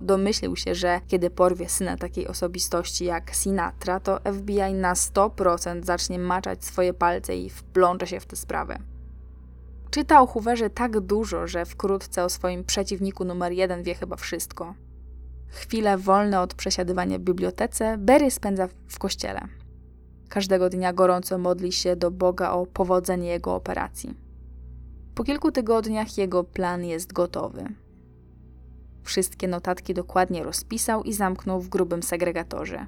domyślił 0.00 0.56
się, 0.56 0.74
że 0.74 1.00
kiedy 1.08 1.30
porwie 1.30 1.68
syna 1.68 1.96
takiej 1.96 2.28
osobistości 2.28 3.04
jak 3.04 3.34
Sinatra, 3.34 4.00
to 4.00 4.20
FBI 4.32 4.74
na 4.74 4.94
100% 4.94 5.84
zacznie 5.84 6.18
maczać 6.18 6.64
swoje 6.64 6.94
palce 6.94 7.36
i 7.36 7.50
wplącze 7.50 8.06
się 8.06 8.20
w 8.20 8.26
tę 8.26 8.36
sprawę. 8.36 8.78
Czytał 9.90 10.26
Hooverze 10.26 10.70
tak 10.70 11.00
dużo, 11.00 11.46
że 11.46 11.64
wkrótce 11.64 12.24
o 12.24 12.28
swoim 12.28 12.64
przeciwniku 12.64 13.24
numer 13.24 13.52
jeden 13.52 13.82
wie 13.82 13.94
chyba 13.94 14.16
wszystko. 14.16 14.74
Chwile 15.48 15.98
wolne 15.98 16.40
od 16.40 16.54
przesiadywania 16.54 17.18
w 17.18 17.22
bibliotece 17.22 17.98
Berry 17.98 18.30
spędza 18.30 18.68
w 18.88 18.98
kościele. 18.98 19.40
Każdego 20.28 20.70
dnia 20.70 20.92
gorąco 20.92 21.38
modli 21.38 21.72
się 21.72 21.96
do 21.96 22.10
Boga 22.10 22.50
o 22.50 22.66
powodzenie 22.66 23.28
jego 23.28 23.54
operacji. 23.54 24.14
Po 25.14 25.24
kilku 25.24 25.52
tygodniach 25.52 26.18
jego 26.18 26.44
plan 26.44 26.84
jest 26.84 27.12
gotowy. 27.12 27.64
Wszystkie 29.10 29.48
notatki 29.48 29.94
dokładnie 29.94 30.42
rozpisał 30.42 31.02
i 31.02 31.12
zamknął 31.12 31.60
w 31.60 31.68
grubym 31.68 32.02
segregatorze. 32.02 32.86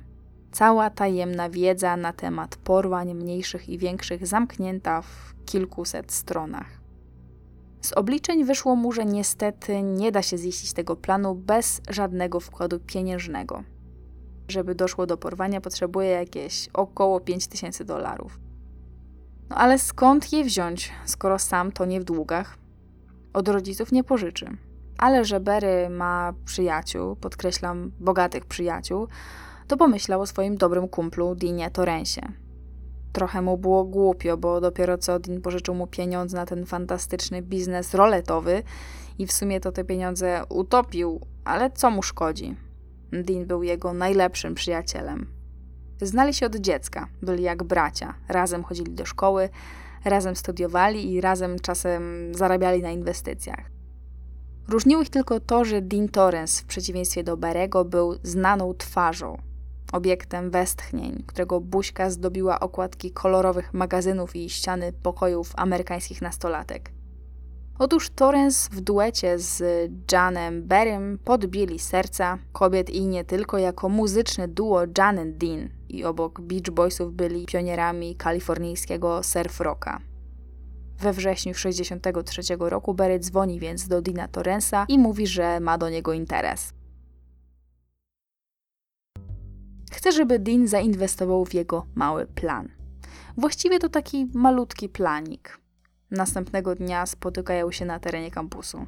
Cała 0.52 0.90
tajemna 0.90 1.50
wiedza 1.50 1.96
na 1.96 2.12
temat 2.12 2.56
porwań 2.56 3.14
mniejszych 3.14 3.68
i 3.68 3.78
większych 3.78 4.26
zamknięta 4.26 5.02
w 5.02 5.34
kilkuset 5.46 6.12
stronach. 6.12 6.80
Z 7.80 7.92
obliczeń 7.92 8.44
wyszło 8.44 8.76
mu, 8.76 8.92
że 8.92 9.04
niestety 9.04 9.82
nie 9.82 10.12
da 10.12 10.22
się 10.22 10.38
ziścić 10.38 10.72
tego 10.72 10.96
planu 10.96 11.34
bez 11.34 11.80
żadnego 11.90 12.40
wkładu 12.40 12.80
pieniężnego. 12.80 13.62
Żeby 14.48 14.74
doszło 14.74 15.06
do 15.06 15.16
porwania, 15.16 15.60
potrzebuje 15.60 16.08
jakieś 16.08 16.68
około 16.72 17.20
5000 17.20 17.84
dolarów. 17.84 18.40
No 19.50 19.56
ale 19.56 19.78
skąd 19.78 20.32
je 20.32 20.44
wziąć, 20.44 20.92
skoro 21.04 21.38
sam 21.38 21.72
to 21.72 21.84
nie 21.84 22.00
w 22.00 22.04
długach? 22.04 22.58
Od 23.32 23.48
rodziców 23.48 23.92
nie 23.92 24.04
pożyczy 24.04 24.56
ale 25.02 25.24
że 25.24 25.40
Berry 25.40 25.90
ma 25.90 26.32
przyjaciół, 26.44 27.16
podkreślam 27.16 27.92
bogatych 28.00 28.46
przyjaciół, 28.46 29.08
to 29.66 29.76
pomyślał 29.76 30.20
o 30.20 30.26
swoim 30.26 30.56
dobrym 30.56 30.88
kumplu 30.88 31.34
Dinie 31.34 31.70
Torensie. 31.70 32.22
Trochę 33.12 33.42
mu 33.42 33.58
było 33.58 33.84
głupio, 33.84 34.36
bo 34.36 34.60
dopiero 34.60 34.98
co 34.98 35.18
Dean 35.18 35.40
pożyczył 35.40 35.74
mu 35.74 35.86
pieniądze 35.86 36.36
na 36.36 36.46
ten 36.46 36.66
fantastyczny 36.66 37.42
biznes 37.42 37.94
roletowy 37.94 38.62
i 39.18 39.26
w 39.26 39.32
sumie 39.32 39.60
to 39.60 39.72
te 39.72 39.84
pieniądze 39.84 40.42
utopił, 40.48 41.20
ale 41.44 41.70
co 41.70 41.90
mu 41.90 42.02
szkodzi? 42.02 42.56
Dean 43.12 43.46
był 43.46 43.62
jego 43.62 43.92
najlepszym 43.92 44.54
przyjacielem. 44.54 45.26
Znali 46.02 46.34
się 46.34 46.46
od 46.46 46.56
dziecka, 46.56 47.08
byli 47.22 47.42
jak 47.42 47.62
bracia, 47.62 48.14
razem 48.28 48.64
chodzili 48.64 48.92
do 48.92 49.06
szkoły, 49.06 49.48
razem 50.04 50.36
studiowali 50.36 51.12
i 51.12 51.20
razem 51.20 51.58
czasem 51.58 52.34
zarabiali 52.34 52.82
na 52.82 52.90
inwestycjach. 52.90 53.71
Różniło 54.68 55.02
ich 55.02 55.10
tylko 55.10 55.40
to, 55.40 55.64
że 55.64 55.82
Dean 55.82 56.08
Torrance 56.08 56.62
w 56.62 56.66
przeciwieństwie 56.66 57.24
do 57.24 57.36
Barego 57.36 57.84
był 57.84 58.14
znaną 58.22 58.74
twarzą, 58.74 59.38
obiektem 59.92 60.50
westchnień, 60.50 61.24
którego 61.26 61.60
buźka 61.60 62.10
zdobiła 62.10 62.60
okładki 62.60 63.10
kolorowych 63.10 63.74
magazynów 63.74 64.36
i 64.36 64.50
ściany 64.50 64.92
pokojów 64.92 65.52
amerykańskich 65.56 66.22
nastolatek. 66.22 66.90
Otóż 67.78 68.10
Torrance 68.10 68.68
w 68.72 68.80
duecie 68.80 69.38
z 69.38 69.62
Janem 70.12 70.62
Berrym 70.62 71.18
podbili 71.24 71.78
serca 71.78 72.38
kobiet 72.52 72.90
i 72.90 73.06
nie 73.06 73.24
tylko 73.24 73.58
jako 73.58 73.88
muzyczne 73.88 74.48
duo 74.48 74.80
Jan 74.98 75.18
and 75.18 75.36
Dean 75.36 75.68
i 75.88 76.04
obok 76.04 76.40
Beach 76.40 76.70
Boysów 76.70 77.12
byli 77.12 77.46
pionierami 77.46 78.16
kalifornijskiego 78.16 79.22
surf 79.22 79.60
rocka. 79.60 80.11
We 81.02 81.12
wrześniu 81.12 81.54
1963 81.54 82.56
roku 82.58 82.94
Berry 82.94 83.18
dzwoni 83.18 83.60
więc 83.60 83.88
do 83.88 84.02
Dina 84.02 84.28
Torrensa 84.28 84.84
i 84.88 84.98
mówi, 84.98 85.26
że 85.26 85.60
ma 85.60 85.78
do 85.78 85.90
niego 85.90 86.12
interes. 86.12 86.72
Chce, 89.92 90.12
żeby 90.12 90.38
Dean 90.38 90.68
zainwestował 90.68 91.44
w 91.44 91.54
jego 91.54 91.86
mały 91.94 92.26
plan. 92.26 92.68
Właściwie 93.36 93.78
to 93.78 93.88
taki 93.88 94.26
malutki 94.34 94.88
planik. 94.88 95.58
Następnego 96.10 96.74
dnia 96.74 97.06
spotykają 97.06 97.72
się 97.72 97.84
na 97.84 97.98
terenie 97.98 98.30
kampusu. 98.30 98.86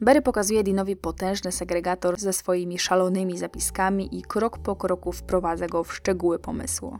Berry 0.00 0.22
pokazuje 0.22 0.64
Deanowi 0.64 0.96
potężny 0.96 1.52
segregator 1.52 2.20
ze 2.20 2.32
swoimi 2.32 2.78
szalonymi 2.78 3.38
zapiskami 3.38 4.18
i 4.18 4.22
krok 4.22 4.58
po 4.58 4.76
kroku 4.76 5.12
wprowadza 5.12 5.66
go 5.66 5.84
w 5.84 5.94
szczegóły 5.94 6.38
pomysłu. 6.38 6.98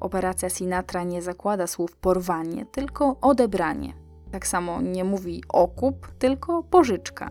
Operacja 0.00 0.50
Sinatra 0.50 1.04
nie 1.04 1.22
zakłada 1.22 1.66
słów 1.66 1.96
porwanie, 1.96 2.66
tylko 2.66 3.16
odebranie. 3.20 3.92
Tak 4.30 4.46
samo 4.46 4.80
nie 4.80 5.04
mówi 5.04 5.42
okup, 5.48 6.12
tylko 6.18 6.62
pożyczka. 6.62 7.30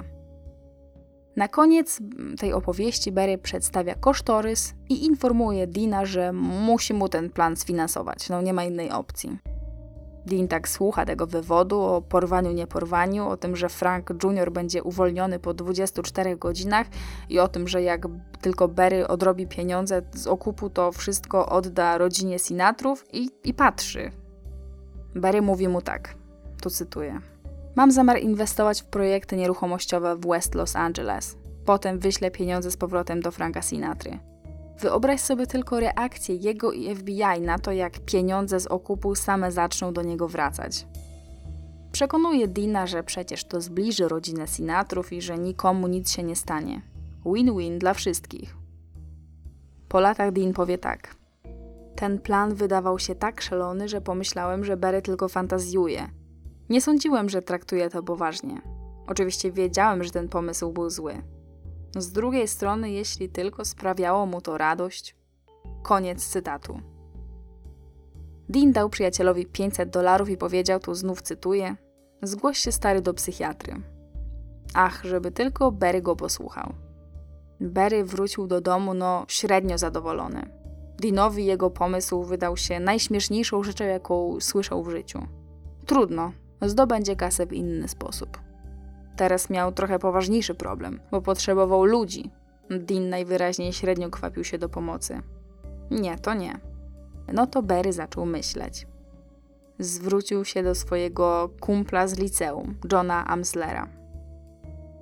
Na 1.36 1.48
koniec 1.48 2.00
tej 2.40 2.54
opowieści 2.54 3.12
Berry 3.12 3.38
przedstawia 3.38 3.96
kosztorys 3.96 4.74
i 4.90 5.06
informuje 5.06 5.68
Dina, 5.68 6.06
że 6.06 6.34
musi 6.34 6.94
mu 6.94 7.10
ten 7.10 7.30
plan 7.30 7.56
sfinansować. 7.56 8.30
No 8.30 8.42
nie 8.42 8.54
ma 8.54 8.64
innej 8.64 8.92
opcji. 8.92 9.38
Dean 10.30 10.48
tak 10.48 10.68
słucha 10.68 11.06
tego 11.06 11.28
wywodu 11.28 11.82
o 11.82 12.02
porwaniu, 12.02 12.52
nieporwaniu, 12.52 13.28
o 13.28 13.38
tym, 13.38 13.56
że 13.56 13.70
Frank 13.70 14.10
Jr. 14.24 14.52
będzie 14.52 14.84
uwolniony 14.84 15.40
po 15.40 15.54
24 15.54 16.38
godzinach 16.38 16.88
i 17.30 17.40
o 17.40 17.48
tym, 17.48 17.68
że 17.68 17.82
jak 17.82 18.08
tylko 18.42 18.68
Berry 18.68 19.08
odrobi 19.08 19.48
pieniądze 19.48 20.02
z 20.14 20.28
okupu, 20.28 20.70
to 20.70 20.92
wszystko 20.92 21.50
odda 21.50 21.98
rodzinie 21.98 22.40
Sinatrów 22.40 23.06
i, 23.14 23.30
i 23.44 23.54
patrzy. 23.54 24.12
Berry 25.16 25.42
mówi 25.42 25.68
mu 25.68 25.82
tak, 25.82 26.16
tu 26.62 26.70
cytuję. 26.70 27.22
Mam 27.76 27.92
zamiar 27.92 28.20
inwestować 28.20 28.82
w 28.82 28.86
projekty 28.86 29.38
nieruchomościowe 29.38 30.16
w 30.16 30.28
West 30.28 30.56
Los 30.56 30.76
Angeles. 30.76 31.38
Potem 31.66 32.00
wyślę 32.00 32.32
pieniądze 32.32 32.72
z 32.72 32.78
powrotem 32.78 33.22
do 33.22 33.32
Franka 33.32 33.62
Sinatry. 33.62 34.29
Wyobraź 34.80 35.22
sobie 35.22 35.48
tylko 35.48 35.80
reakcję 35.80 36.36
jego 36.36 36.72
i 36.72 36.96
FBI 36.96 37.42
na 37.42 37.60
to, 37.60 37.72
jak 37.72 38.00
pieniądze 38.00 38.60
z 38.60 38.68
okupu 38.68 39.16
same 39.16 39.52
zaczną 39.52 39.94
do 39.94 40.02
niego 40.02 40.28
wracać. 40.28 40.88
Przekonuje 41.92 42.48
Dina, 42.48 42.88
że 42.88 43.04
przecież 43.04 43.44
to 43.44 43.62
zbliży 43.62 44.08
rodzinę 44.08 44.48
Sinatrów 44.48 45.14
i 45.14 45.22
że 45.22 45.38
nikomu 45.38 45.88
nic 45.88 46.12
się 46.12 46.24
nie 46.24 46.36
stanie. 46.36 46.82
Win-win 47.26 47.80
dla 47.80 47.94
wszystkich. 47.94 48.58
Po 49.90 50.00
latach 50.00 50.32
Dean 50.32 50.54
powie 50.54 50.78
tak. 50.78 51.16
Ten 51.96 52.20
plan 52.20 52.56
wydawał 52.56 53.00
się 53.00 53.16
tak 53.16 53.42
szalony, 53.42 53.90
że 53.90 54.02
pomyślałem, 54.02 54.66
że 54.66 54.78
Barry 54.78 55.02
tylko 55.02 55.30
fantazjuje. 55.30 56.10
Nie 56.70 56.82
sądziłem, 56.82 57.30
że 57.30 57.42
traktuje 57.42 57.90
to 57.90 58.04
poważnie. 58.04 58.62
Oczywiście 59.08 59.52
wiedziałem, 59.52 60.04
że 60.04 60.12
ten 60.12 60.30
pomysł 60.30 60.72
był 60.72 60.90
zły. 60.90 61.22
Z 61.98 62.12
drugiej 62.12 62.48
strony, 62.48 62.92
jeśli 62.92 63.30
tylko 63.30 63.66
sprawiało 63.66 64.26
mu 64.26 64.42
to 64.42 64.58
radość. 64.58 65.16
Koniec 65.84 66.28
cytatu. 66.28 66.80
Dean 68.50 68.72
dał 68.72 68.90
przyjacielowi 68.90 69.46
500 69.46 69.90
dolarów 69.90 70.30
i 70.30 70.38
powiedział, 70.38 70.80
tu 70.80 70.96
znów 70.96 71.22
cytuję: 71.22 71.76
Zgłoś 72.22 72.58
się 72.58 72.72
stary 72.72 73.02
do 73.02 73.14
psychiatry. 73.14 73.74
Ach, 74.74 75.04
żeby 75.04 75.32
tylko 75.32 75.72
Berry 75.72 76.02
go 76.02 76.16
posłuchał. 76.16 76.74
Berry 77.60 78.04
wrócił 78.04 78.48
do 78.48 78.62
domu, 78.62 78.94
no 78.94 79.26
średnio 79.28 79.78
zadowolony. 79.78 80.50
Deanowi 80.98 81.46
jego 81.46 81.70
pomysł 81.70 82.24
wydał 82.24 82.58
się 82.58 82.80
najśmieszniejszą 82.80 83.64
rzeczą, 83.64 83.84
jaką 83.84 84.38
słyszał 84.40 84.84
w 84.84 84.90
życiu. 84.90 85.20
Trudno, 85.86 86.32
zdobędzie 86.62 87.16
kasę 87.16 87.46
w 87.46 87.54
inny 87.54 87.88
sposób. 87.88 88.49
Teraz 89.20 89.50
miał 89.50 89.72
trochę 89.72 90.00
poważniejszy 90.00 90.56
problem, 90.56 91.00
bo 91.12 91.22
potrzebował 91.22 91.86
ludzi. 91.86 92.32
Dean 92.70 93.10
najwyraźniej 93.10 93.74
średnio 93.74 94.10
kwapił 94.10 94.44
się 94.44 94.58
do 94.58 94.70
pomocy. 94.70 95.22
Nie, 95.92 96.20
to 96.20 96.34
nie. 96.34 96.60
No 97.34 97.48
to 97.48 97.64
Berry 97.64 97.94
zaczął 97.94 98.26
myśleć. 98.26 98.88
zwrócił 99.80 100.46
się 100.46 100.64
do 100.64 100.76
swojego 100.76 101.50
kumpla 101.60 102.08
z 102.08 102.18
liceum, 102.18 102.76
Johna 102.92 103.28
Amslera. 103.28 103.88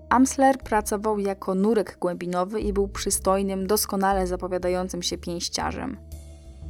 Amsler 0.10 0.58
pracował 0.58 1.20
jako 1.20 1.56
nurek 1.56 1.98
głębinowy 2.00 2.62
i 2.62 2.74
był 2.74 2.88
przystojnym, 2.88 3.68
doskonale 3.68 4.28
zapowiadającym 4.28 5.04
się 5.04 5.18
pięściarzem. 5.18 5.98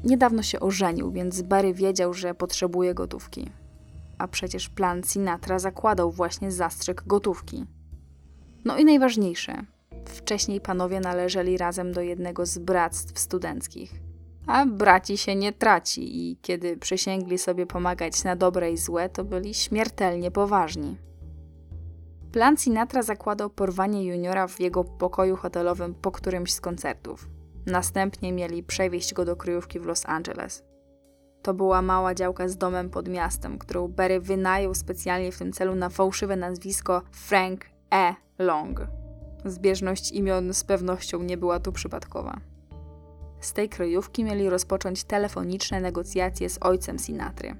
Niedawno 0.03 0.43
się 0.43 0.60
ożenił, 0.60 1.12
więc 1.12 1.41
Barry 1.41 1.73
wiedział, 1.73 2.13
że 2.13 2.33
potrzebuje 2.33 2.93
gotówki. 2.93 3.51
A 4.17 4.27
przecież 4.27 4.69
plan 4.69 5.03
Sinatra 5.03 5.60
zakładał 5.60 6.12
właśnie 6.12 6.51
zastrzyk 6.51 7.03
gotówki. 7.08 7.65
No 8.65 8.77
i 8.77 8.86
najważniejsze, 8.86 9.63
wcześniej 10.06 10.62
panowie 10.62 10.99
należeli 10.99 11.58
razem 11.58 11.91
do 11.91 12.01
jednego 12.01 12.45
z 12.45 12.58
bractw 12.58 13.19
studenckich. 13.19 13.93
A 14.47 14.65
braci 14.65 15.17
się 15.17 15.36
nie 15.36 15.53
traci 15.53 16.30
i 16.30 16.38
kiedy 16.41 16.77
przysięgli 16.77 17.38
sobie 17.38 17.65
pomagać 17.65 18.23
na 18.23 18.36
dobre 18.36 18.71
i 18.71 18.77
złe, 18.77 19.10
to 19.10 19.23
byli 19.23 19.53
śmiertelnie 19.53 20.32
poważni. 20.32 20.97
Plan 22.32 22.58
Sinatra 22.58 23.01
zakładał 23.01 23.49
porwanie 23.49 24.06
juniora 24.06 24.47
w 24.47 24.60
jego 24.60 24.84
pokoju 24.84 25.36
hotelowym 25.36 25.95
po 25.95 26.12
którymś 26.12 26.53
z 26.53 26.62
koncertów. 26.62 27.30
Następnie 27.65 28.34
mieli 28.34 28.63
przewieźć 28.63 29.13
go 29.13 29.25
do 29.25 29.36
kryjówki 29.36 29.80
w 29.80 29.86
Los 29.86 30.06
Angeles. 30.06 30.63
To 31.47 31.53
była 31.53 31.81
mała 31.81 32.15
działka 32.15 32.47
z 32.47 32.57
domem 32.57 32.89
pod 32.89 33.10
miastem, 33.10 33.60
którą 33.60 33.88
Barry 33.88 34.19
wynajął 34.19 34.75
specjalnie 34.75 35.31
w 35.31 35.38
tym 35.38 35.53
celu 35.53 35.75
na 35.75 35.89
fałszywe 35.89 36.36
nazwisko 36.36 37.01
Frank 37.12 37.65
E. 37.93 38.15
Long. 38.39 38.88
Zbieżność 39.45 40.12
imion 40.12 40.53
z 40.53 40.63
pewnością 40.63 41.23
nie 41.23 41.38
była 41.38 41.60
tu 41.60 41.71
przypadkowa. 41.71 42.38
Z 43.39 43.53
tej 43.53 43.69
kryjówki 43.69 44.23
mieli 44.23 44.49
rozpocząć 44.49 45.03
telefoniczne 45.03 45.81
negocjacje 45.81 46.49
z 46.49 46.57
ojcem 46.62 46.99
Sinatry. 46.99 47.55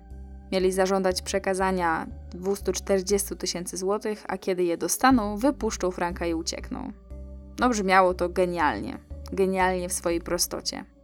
Mieli 0.52 0.72
zażądać 0.72 1.22
przekazania 1.22 2.08
240 2.30 3.36
tysięcy 3.36 3.78
złotych, 3.78 4.26
a 4.28 4.38
kiedy 4.38 4.64
je 4.64 4.78
dostaną, 4.78 5.38
wypuszczą 5.38 5.92
Franka 5.92 6.26
i 6.26 6.34
uciekną. 6.34 6.92
No 7.60 7.70
brzmiało 7.70 8.14
to 8.14 8.30
genialnie. 8.30 8.98
Genialnie 9.32 9.90
w 9.90 9.94
swojej 9.94 10.22
prostocie. 10.22 10.97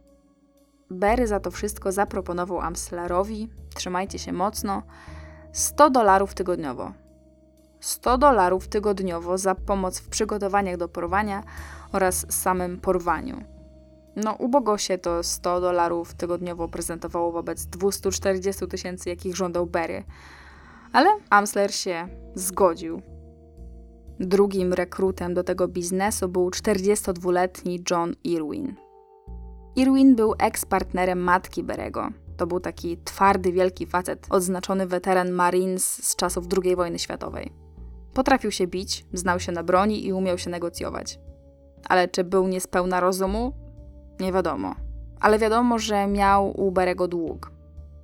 Berry 0.90 1.26
za 1.26 1.40
to 1.40 1.50
wszystko 1.50 1.92
zaproponował 1.92 2.60
Amslerowi, 2.60 3.48
trzymajcie 3.74 4.18
się 4.18 4.32
mocno, 4.32 4.82
100 5.52 5.90
dolarów 5.90 6.34
tygodniowo. 6.34 6.92
100 7.80 8.18
dolarów 8.18 8.68
tygodniowo 8.68 9.38
za 9.38 9.54
pomoc 9.54 9.98
w 9.98 10.08
przygotowaniach 10.08 10.76
do 10.76 10.88
porwania 10.88 11.42
oraz 11.92 12.26
samym 12.28 12.80
porwaniu. 12.80 13.44
No, 14.16 14.34
ubogo 14.38 14.78
się 14.78 14.98
to 14.98 15.22
100 15.22 15.60
dolarów 15.60 16.14
tygodniowo 16.14 16.68
prezentowało 16.68 17.32
wobec 17.32 17.66
240 17.66 18.66
tysięcy, 18.66 19.08
jakich 19.08 19.36
żądał 19.36 19.66
Berry. 19.66 20.04
Ale 20.92 21.10
Amsler 21.30 21.74
się 21.74 22.08
zgodził. 22.34 23.02
Drugim 24.20 24.72
rekrutem 24.72 25.34
do 25.34 25.44
tego 25.44 25.68
biznesu 25.68 26.28
był 26.28 26.50
42-letni 26.50 27.84
John 27.90 28.14
Irwin. 28.24 28.83
Irwin 29.76 30.16
był 30.16 30.34
eks-partnerem 30.38 31.18
matki 31.18 31.62
Berego. 31.62 32.08
To 32.36 32.46
był 32.46 32.60
taki 32.60 32.98
twardy, 33.04 33.52
wielki 33.52 33.86
facet, 33.86 34.26
odznaczony 34.30 34.86
weteran 34.86 35.30
Marines 35.30 36.08
z 36.08 36.16
czasów 36.16 36.46
II 36.62 36.76
wojny 36.76 36.98
światowej. 36.98 37.52
Potrafił 38.14 38.50
się 38.50 38.66
bić, 38.66 39.06
znał 39.12 39.40
się 39.40 39.52
na 39.52 39.62
broni 39.62 40.06
i 40.06 40.12
umiał 40.12 40.38
się 40.38 40.50
negocjować. 40.50 41.18
Ale 41.88 42.08
czy 42.08 42.24
był 42.24 42.48
niespełna 42.48 43.00
rozumu? 43.00 43.52
Nie 44.20 44.32
wiadomo. 44.32 44.74
Ale 45.20 45.38
wiadomo, 45.38 45.78
że 45.78 46.06
miał 46.06 46.60
u 46.60 46.72
Berego 46.72 47.08
dług. 47.08 47.52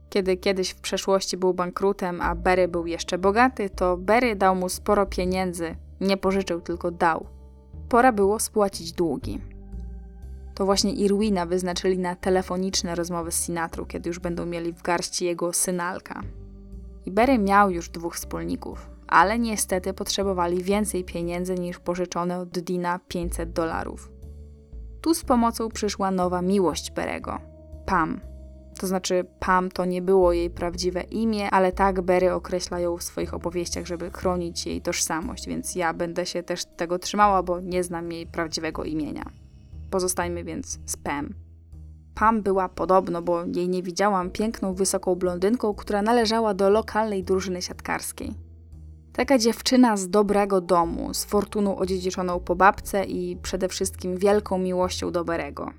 Kiedy 0.08 0.36
kiedyś 0.36 0.70
w 0.70 0.80
przeszłości 0.80 1.36
był 1.36 1.54
bankrutem, 1.54 2.20
a 2.20 2.34
Berry 2.34 2.68
był 2.68 2.86
jeszcze 2.86 3.18
bogaty, 3.18 3.70
to 3.70 3.96
Berry 3.96 4.36
dał 4.36 4.56
mu 4.56 4.68
sporo 4.68 5.06
pieniędzy. 5.06 5.76
Nie 6.00 6.16
pożyczył, 6.16 6.60
tylko 6.60 6.90
dał. 6.90 7.26
Pora 7.88 8.12
było 8.12 8.38
spłacić 8.38 8.92
długi. 8.92 9.40
To 10.60 10.64
właśnie 10.64 10.92
Irwina 10.92 11.46
wyznaczyli 11.46 11.98
na 11.98 12.16
telefoniczne 12.16 12.94
rozmowy 12.94 13.32
z 13.32 13.44
Sinatrą, 13.44 13.84
kiedy 13.84 14.08
już 14.08 14.18
będą 14.18 14.46
mieli 14.46 14.72
w 14.72 14.82
garści 14.82 15.24
jego 15.24 15.52
synalka. 15.52 16.20
I 17.06 17.10
Berry 17.10 17.38
miał 17.38 17.70
już 17.70 17.88
dwóch 17.88 18.14
wspólników, 18.14 18.90
ale 19.08 19.38
niestety 19.38 19.94
potrzebowali 19.94 20.62
więcej 20.62 21.04
pieniędzy 21.04 21.54
niż 21.54 21.78
pożyczone 21.78 22.38
od 22.38 22.48
Dina 22.48 23.00
500 23.08 23.52
dolarów. 23.52 24.10
Tu 25.00 25.14
z 25.14 25.24
pomocą 25.24 25.68
przyszła 25.68 26.10
nowa 26.10 26.42
miłość 26.42 26.90
Berego 26.90 27.38
Pam. 27.86 28.20
To 28.80 28.86
znaczy, 28.86 29.24
Pam 29.38 29.70
to 29.70 29.84
nie 29.84 30.02
było 30.02 30.32
jej 30.32 30.50
prawdziwe 30.50 31.02
imię, 31.02 31.50
ale 31.50 31.72
tak 31.72 32.00
Berry 32.00 32.32
określa 32.32 32.80
ją 32.80 32.96
w 32.96 33.02
swoich 33.02 33.34
opowieściach, 33.34 33.86
żeby 33.86 34.10
chronić 34.10 34.66
jej 34.66 34.82
tożsamość, 34.82 35.46
więc 35.46 35.74
ja 35.74 35.94
będę 35.94 36.26
się 36.26 36.42
też 36.42 36.64
tego 36.64 36.98
trzymała, 36.98 37.42
bo 37.42 37.60
nie 37.60 37.84
znam 37.84 38.12
jej 38.12 38.26
prawdziwego 38.26 38.84
imienia. 38.84 39.39
Pozostajmy 39.90 40.44
więc 40.44 40.78
z 40.86 40.96
Pam. 40.96 41.34
Pam 42.14 42.42
była 42.42 42.68
podobno, 42.68 43.22
bo 43.22 43.44
jej 43.44 43.68
nie 43.68 43.82
widziałam, 43.82 44.30
piękną, 44.30 44.74
wysoką 44.74 45.14
blondynką, 45.14 45.74
która 45.74 46.02
należała 46.02 46.54
do 46.54 46.70
lokalnej 46.70 47.24
drużyny 47.24 47.62
siatkarskiej. 47.62 48.34
Taka 49.12 49.38
dziewczyna 49.38 49.96
z 49.96 50.10
dobrego 50.10 50.60
domu, 50.60 51.14
z 51.14 51.24
fortuną 51.24 51.76
odziedziczoną 51.76 52.40
po 52.40 52.56
babce 52.56 53.04
i 53.04 53.36
przede 53.36 53.68
wszystkim 53.68 54.16
wielką 54.16 54.58
miłością 54.58 55.12
do 55.12 55.24
Berego. 55.24 55.70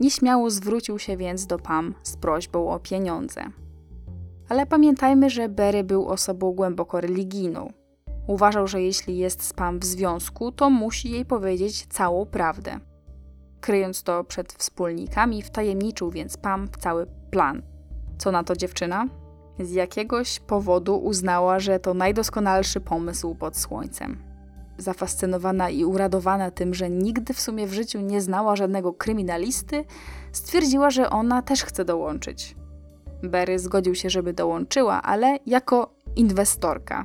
Nieśmiało 0.00 0.50
zwrócił 0.50 0.98
się 0.98 1.16
więc 1.16 1.46
do 1.46 1.58
Pam 1.58 1.94
z 2.02 2.16
prośbą 2.16 2.70
o 2.70 2.80
pieniądze. 2.80 3.44
Ale 4.48 4.66
pamiętajmy, 4.66 5.30
że 5.30 5.48
Berry 5.48 5.84
był 5.84 6.08
osobą 6.08 6.52
głęboko 6.52 7.00
religijną. 7.00 7.72
Uważał, 8.26 8.66
że 8.66 8.82
jeśli 8.82 9.18
jest 9.18 9.42
z 9.42 9.52
Pam 9.52 9.78
w 9.78 9.84
związku, 9.84 10.52
to 10.52 10.70
musi 10.70 11.10
jej 11.10 11.24
powiedzieć 11.24 11.86
całą 11.86 12.26
prawdę. 12.26 12.80
Kryjąc 13.64 14.02
to 14.02 14.24
przed 14.24 14.52
wspólnikami, 14.52 15.42
wtajemniczył 15.42 16.10
więc 16.10 16.36
Pam 16.36 16.68
cały 16.78 17.06
plan. 17.30 17.62
Co 18.18 18.32
na 18.32 18.44
to 18.44 18.56
dziewczyna? 18.56 19.06
z 19.58 19.72
jakiegoś 19.72 20.40
powodu 20.40 20.96
uznała, 20.96 21.60
że 21.60 21.80
to 21.80 21.94
najdoskonalszy 21.94 22.80
pomysł 22.80 23.34
pod 23.34 23.56
słońcem. 23.56 24.22
Zafascynowana 24.78 25.70
i 25.70 25.84
uradowana 25.84 26.50
tym, 26.50 26.74
że 26.74 26.90
nigdy 26.90 27.34
w 27.34 27.40
sumie 27.40 27.66
w 27.66 27.72
życiu 27.72 28.00
nie 28.00 28.20
znała 28.20 28.56
żadnego 28.56 28.92
kryminalisty, 28.92 29.84
stwierdziła, 30.32 30.90
że 30.90 31.10
ona 31.10 31.42
też 31.42 31.64
chce 31.64 31.84
dołączyć. 31.84 32.56
Berry 33.22 33.58
zgodził 33.58 33.94
się, 33.94 34.10
żeby 34.10 34.32
dołączyła, 34.32 35.02
ale 35.02 35.38
jako 35.46 35.94
inwestorka. 36.16 37.04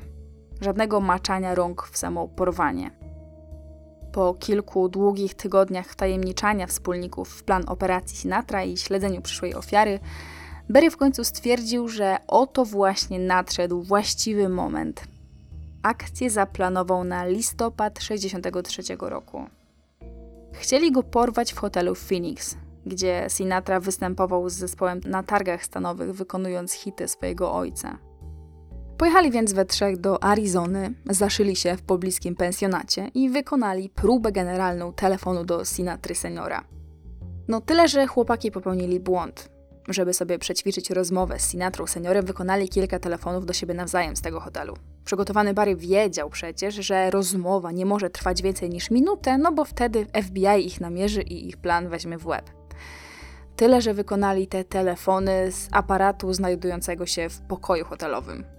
Żadnego 0.62 1.00
maczania 1.00 1.56
rąk 1.56 1.90
w 1.92 1.98
samo 1.98 2.28
porwanie. 2.28 2.99
Po 4.12 4.34
kilku 4.34 4.90
długich 4.90 5.34
tygodniach 5.34 5.88
wtajemniczania 5.88 6.68
wspólników 6.68 7.30
w 7.30 7.44
plan 7.44 7.64
operacji 7.68 8.18
Sinatra 8.18 8.64
i 8.64 8.78
śledzeniu 8.78 9.22
przyszłej 9.22 9.56
ofiary, 9.56 10.00
Berry 10.70 10.92
w 10.92 10.98
końcu 10.98 11.24
stwierdził, 11.24 11.88
że 11.88 12.18
oto 12.28 12.66
właśnie 12.66 13.20
nadszedł 13.20 13.82
właściwy 13.82 14.50
moment. 14.50 15.04
Akcję 15.84 16.30
zaplanował 16.30 17.04
na 17.04 17.26
listopad 17.26 18.00
63 18.00 18.82
roku. 19.00 19.48
Chcieli 20.54 20.92
go 20.92 21.04
porwać 21.04 21.54
w 21.54 21.58
hotelu 21.58 21.96
Phoenix, 21.96 22.58
gdzie 22.86 23.26
Sinatra 23.28 23.80
występował 23.80 24.50
z 24.50 24.54
zespołem 24.54 25.02
na 25.06 25.24
targach 25.24 25.66
stanowych, 25.66 26.14
wykonując 26.14 26.74
hity 26.74 27.08
swojego 27.08 27.54
ojca. 27.54 27.98
Pojechali 29.00 29.32
więc 29.32 29.54
we 29.54 29.66
trzech 29.66 29.98
do 29.98 30.24
Arizony, 30.24 30.94
zaszyli 31.10 31.56
się 31.56 31.78
w 31.78 31.82
pobliskim 31.82 32.36
pensjonacie 32.36 33.08
i 33.14 33.30
wykonali 33.30 33.90
próbę 33.90 34.32
generalną 34.32 34.94
telefonu 34.94 35.46
do 35.46 35.66
Sinatry 35.66 36.16
seniora. 36.16 36.64
No 37.48 37.62
tyle, 37.62 37.88
że 37.88 38.08
chłopaki 38.08 38.52
popełnili 38.52 39.00
błąd. 39.00 39.50
Żeby 39.88 40.14
sobie 40.14 40.40
przećwiczyć 40.40 40.90
rozmowę 40.90 41.40
z 41.40 41.52
Sinatrą 41.52 41.88
seniorem, 41.88 42.26
wykonali 42.26 42.70
kilka 42.70 43.00
telefonów 43.00 43.46
do 43.46 43.54
siebie 43.54 43.74
nawzajem 43.74 44.16
z 44.16 44.22
tego 44.22 44.40
hotelu. 44.40 44.74
Przygotowany 45.06 45.54
Barry 45.54 45.76
wiedział 45.76 46.30
przecież, 46.30 46.76
że 46.76 47.10
rozmowa 47.10 47.72
nie 47.72 47.86
może 47.86 48.10
trwać 48.10 48.42
więcej 48.42 48.70
niż 48.70 48.92
minutę, 48.92 49.38
no 49.38 49.52
bo 49.52 49.66
wtedy 49.66 50.06
FBI 50.24 50.66
ich 50.66 50.82
namierzy 50.82 51.22
i 51.22 51.48
ich 51.48 51.58
plan 51.58 51.90
weźmie 51.90 52.18
w 52.18 52.28
łeb. 52.28 52.52
Tyle, 53.56 53.82
że 53.82 53.94
wykonali 53.94 54.48
te 54.48 54.64
telefony 54.64 55.52
z 55.52 55.68
aparatu 55.72 56.34
znajdującego 56.34 57.06
się 57.06 57.30
w 57.30 57.42
pokoju 57.42 57.86
hotelowym. 57.86 58.59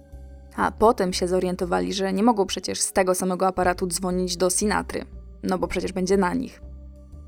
A 0.55 0.71
potem 0.71 1.13
się 1.13 1.27
zorientowali, 1.27 1.93
że 1.93 2.13
nie 2.13 2.23
mogą 2.23 2.45
przecież 2.45 2.81
z 2.81 2.91
tego 2.91 3.15
samego 3.15 3.47
aparatu 3.47 3.87
dzwonić 3.87 4.37
do 4.37 4.49
Sinatry, 4.49 5.05
no 5.43 5.57
bo 5.57 5.67
przecież 5.67 5.91
będzie 5.91 6.17
na 6.17 6.33
nich. 6.33 6.61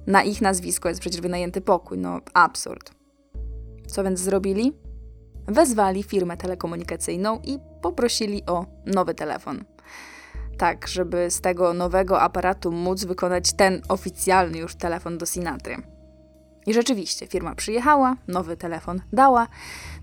Na 0.08 0.24
ich 0.24 0.42
nazwisko 0.42 0.90
jest 0.90 1.02
przecież 1.02 1.22
wynajęty 1.22 1.62
pokój, 1.62 1.98
no 1.98 2.20
absurd. 2.34 2.92
Co 3.88 4.04
więc 4.04 4.20
zrobili? 4.20 4.74
Wezwali 5.48 6.04
firmę 6.04 6.38
telekomunikacyjną 6.38 7.40
i 7.44 7.60
poprosili 7.82 8.46
o 8.46 8.66
nowy 8.86 9.14
telefon. 9.14 9.64
Tak, 10.58 10.88
żeby 10.88 11.32
z 11.32 11.42
tego 11.42 11.74
nowego 11.74 12.22
aparatu 12.22 12.72
móc 12.72 13.04
wykonać 13.06 13.54
ten 13.54 13.82
oficjalny 13.90 14.58
już 14.58 14.76
telefon 14.76 15.18
do 15.18 15.26
Sinatry. 15.26 15.76
I 16.66 16.74
rzeczywiście, 16.74 17.28
firma 17.28 17.56
przyjechała, 17.56 18.16
nowy 18.28 18.58
telefon 18.58 19.02
dała, 19.14 19.48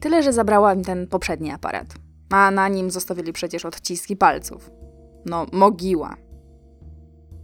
tyle 0.00 0.22
że 0.22 0.32
zabrała 0.32 0.74
im 0.74 0.84
ten 0.84 1.06
poprzedni 1.06 1.50
aparat. 1.50 1.86
A 2.30 2.50
na 2.50 2.68
nim 2.68 2.90
zostawili 2.90 3.32
przecież 3.32 3.64
odciski 3.64 4.16
palców. 4.16 4.70
No, 5.26 5.46
mogiła. 5.52 6.16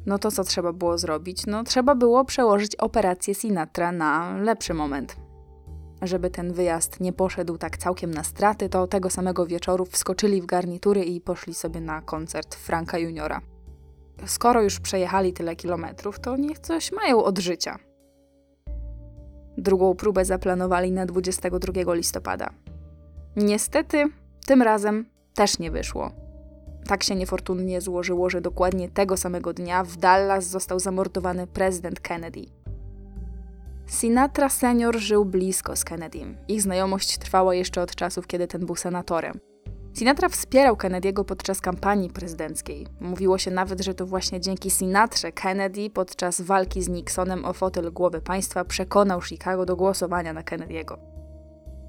No 0.06 0.18
to 0.18 0.30
co 0.30 0.44
trzeba 0.44 0.72
było 0.72 0.98
zrobić? 0.98 1.46
No, 1.46 1.64
trzeba 1.64 1.94
było 1.94 2.24
przełożyć 2.24 2.76
operację 2.76 3.34
Sinatra 3.34 3.92
na 3.92 4.36
lepszy 4.36 4.74
moment. 4.74 5.16
Żeby 6.02 6.30
ten 6.30 6.52
wyjazd 6.52 7.00
nie 7.00 7.12
poszedł 7.12 7.58
tak 7.58 7.78
całkiem 7.78 8.14
na 8.14 8.24
straty, 8.24 8.68
to 8.68 8.86
tego 8.86 9.10
samego 9.10 9.46
wieczoru 9.46 9.84
wskoczyli 9.84 10.42
w 10.42 10.46
garnitury 10.46 11.04
i 11.04 11.20
poszli 11.20 11.54
sobie 11.54 11.80
na 11.80 12.00
koncert 12.00 12.54
Franka 12.54 12.98
Juniora. 12.98 13.40
Skoro 14.26 14.62
już 14.62 14.80
przejechali 14.80 15.32
tyle 15.32 15.56
kilometrów, 15.56 16.20
to 16.20 16.36
niech 16.36 16.58
coś 16.58 16.92
mają 16.92 17.24
od 17.24 17.38
życia. 17.38 17.78
Drugą 19.58 19.94
próbę 19.94 20.24
zaplanowali 20.24 20.92
na 20.92 21.06
22 21.06 21.94
listopada. 21.94 22.50
Niestety, 23.36 24.04
tym 24.46 24.62
razem 24.62 25.04
też 25.34 25.58
nie 25.58 25.70
wyszło. 25.70 26.10
Tak 26.86 27.02
się 27.02 27.14
niefortunnie 27.14 27.80
złożyło, 27.80 28.30
że 28.30 28.40
dokładnie 28.40 28.88
tego 28.88 29.16
samego 29.16 29.52
dnia 29.52 29.84
w 29.84 29.96
Dallas 29.96 30.46
został 30.46 30.80
zamordowany 30.80 31.46
prezydent 31.46 32.00
Kennedy. 32.00 32.44
Sinatra 33.86 34.48
senior 34.48 34.98
żył 34.98 35.24
blisko 35.24 35.76
z 35.76 35.84
Kennedym. 35.84 36.36
Ich 36.48 36.62
znajomość 36.62 37.18
trwała 37.18 37.54
jeszcze 37.54 37.82
od 37.82 37.94
czasów, 37.94 38.26
kiedy 38.26 38.46
ten 38.46 38.66
był 38.66 38.76
senatorem. 38.76 39.40
Sinatra 39.94 40.28
wspierał 40.28 40.74
Kennedy'ego 40.74 41.24
podczas 41.24 41.60
kampanii 41.60 42.10
prezydenckiej. 42.10 42.86
Mówiło 43.00 43.38
się 43.38 43.50
nawet, 43.50 43.80
że 43.80 43.94
to 43.94 44.06
właśnie 44.06 44.40
dzięki 44.40 44.70
Sinatrze 44.70 45.32
Kennedy 45.32 45.90
podczas 45.90 46.40
walki 46.40 46.82
z 46.82 46.88
Nixonem 46.88 47.44
o 47.44 47.52
fotel 47.52 47.92
głowy 47.92 48.20
państwa 48.20 48.64
przekonał 48.64 49.22
Chicago 49.22 49.66
do 49.66 49.76
głosowania 49.76 50.32
na 50.32 50.42
Kennedy'ego. 50.42 51.15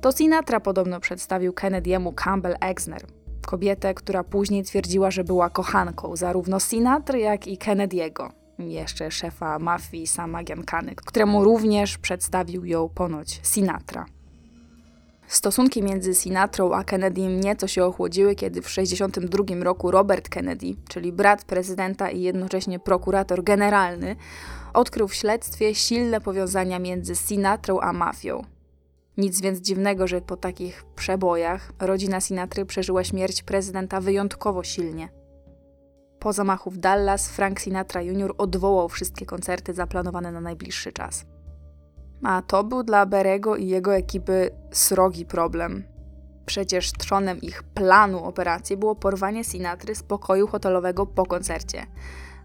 To 0.01 0.11
Sinatra 0.11 0.59
podobno 0.59 0.99
przedstawił 0.99 1.51
Kennedy'emu 1.51 2.13
Campbell 2.15 2.55
Exner, 2.61 3.01
kobietę, 3.45 3.93
która 3.93 4.23
później 4.23 4.63
twierdziła, 4.63 5.11
że 5.11 5.23
była 5.23 5.49
kochanką 5.49 6.15
zarówno 6.15 6.59
Sinatry, 6.59 7.19
jak 7.19 7.47
i 7.47 7.57
Kennedy'ego, 7.57 8.29
jeszcze 8.59 9.11
szefa 9.11 9.59
mafii 9.59 10.07
Sama 10.07 10.43
Giancany, 10.43 10.95
któremu 10.95 11.43
również 11.43 11.97
przedstawił 11.97 12.65
ją 12.65 12.89
ponoć 12.89 13.39
Sinatra. 13.43 14.05
Stosunki 15.27 15.83
między 15.83 16.15
Sinatrą 16.15 16.73
a 16.73 16.83
Kennedym 16.83 17.39
nieco 17.39 17.67
się 17.67 17.85
ochłodziły, 17.85 18.35
kiedy 18.35 18.61
w 18.61 18.65
1962 18.65 19.63
roku 19.63 19.91
Robert 19.91 20.29
Kennedy, 20.29 20.75
czyli 20.89 21.11
brat 21.11 21.43
prezydenta 21.43 22.09
i 22.09 22.21
jednocześnie 22.21 22.79
prokurator 22.79 23.43
generalny, 23.43 24.15
odkrył 24.73 25.07
w 25.07 25.15
śledztwie 25.15 25.75
silne 25.75 26.21
powiązania 26.21 26.79
między 26.79 27.15
Sinatrą 27.15 27.79
a 27.79 27.93
mafią. 27.93 28.56
Nic 29.17 29.41
więc 29.41 29.59
dziwnego, 29.59 30.07
że 30.07 30.21
po 30.21 30.37
takich 30.37 30.83
przebojach 30.95 31.71
rodzina 31.79 32.21
Sinatry 32.21 32.65
przeżyła 32.65 33.03
śmierć 33.03 33.43
prezydenta 33.43 34.01
wyjątkowo 34.01 34.63
silnie. 34.63 35.09
Po 36.19 36.33
zamachu 36.33 36.71
w 36.71 36.77
Dallas 36.77 37.29
Frank 37.29 37.59
Sinatra 37.59 38.01
Jr. 38.01 38.33
odwołał 38.37 38.89
wszystkie 38.89 39.25
koncerty 39.25 39.73
zaplanowane 39.73 40.31
na 40.31 40.41
najbliższy 40.41 40.91
czas. 40.91 41.25
A 42.23 42.41
to 42.41 42.63
był 42.63 42.83
dla 42.83 43.05
Berego 43.05 43.55
i 43.55 43.67
jego 43.67 43.95
ekipy 43.95 44.49
srogi 44.71 45.25
problem. 45.25 45.83
Przecież 46.45 46.91
trzonem 46.91 47.41
ich 47.41 47.63
planu 47.63 48.23
operacji 48.23 48.77
było 48.77 48.95
porwanie 48.95 49.43
Sinatry 49.43 49.95
z 49.95 50.03
pokoju 50.03 50.47
hotelowego 50.47 51.05
po 51.05 51.25
koncercie. 51.25 51.85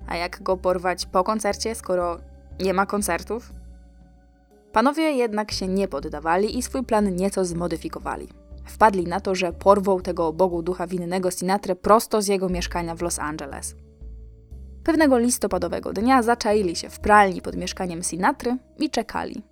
A 0.07 0.17
jak 0.17 0.43
go 0.43 0.57
porwać 0.57 1.07
po 1.07 1.25
koncercie, 1.25 1.75
skoro 1.75 2.19
nie 2.61 2.75
ma 2.75 2.87
koncertów? 2.87 3.53
Panowie 4.73 5.03
jednak 5.03 5.53
się 5.53 5.69
nie 5.69 5.89
poddawali 5.89 6.59
i 6.59 6.63
swój 6.63 6.83
plan 6.85 7.17
nieco 7.17 7.45
zmodyfikowali. 7.45 8.29
Wpadli 8.65 9.07
na 9.07 9.21
to, 9.21 9.35
że 9.35 9.53
porwą 9.53 10.01
tego 10.01 10.33
bogu 10.33 10.63
ducha 10.63 10.87
winnego 10.87 11.31
Sinatrę 11.31 11.77
prosto 11.77 12.23
z 12.23 12.27
jego 12.27 12.49
mieszkania 12.49 12.95
w 12.95 13.03
Los 13.03 13.19
Angeles. 13.19 13.75
Pewnego 14.85 15.19
listopadowego 15.19 15.93
dnia 15.93 16.23
zaczaili 16.23 16.77
się 16.77 16.91
w 16.91 17.01
pralni 17.01 17.43
pod 17.43 17.57
mieszkaniem 17.57 18.03
Sinatry 18.03 18.57
i 18.79 18.91
czekali. 18.91 19.43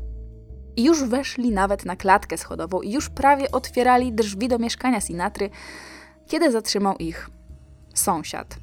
I 0.76 0.84
już 0.84 1.04
weszli 1.04 1.50
nawet 1.50 1.84
na 1.84 1.96
klatkę 1.96 2.38
schodową 2.38 2.80
i 2.80 2.92
już 2.92 3.10
prawie 3.10 3.50
otwierali 3.50 4.12
drzwi 4.12 4.48
do 4.48 4.58
mieszkania 4.58 5.00
Sinatry, 5.00 5.50
kiedy 6.26 6.52
zatrzymał 6.52 6.96
ich 6.96 7.30
sąsiad. 7.94 8.56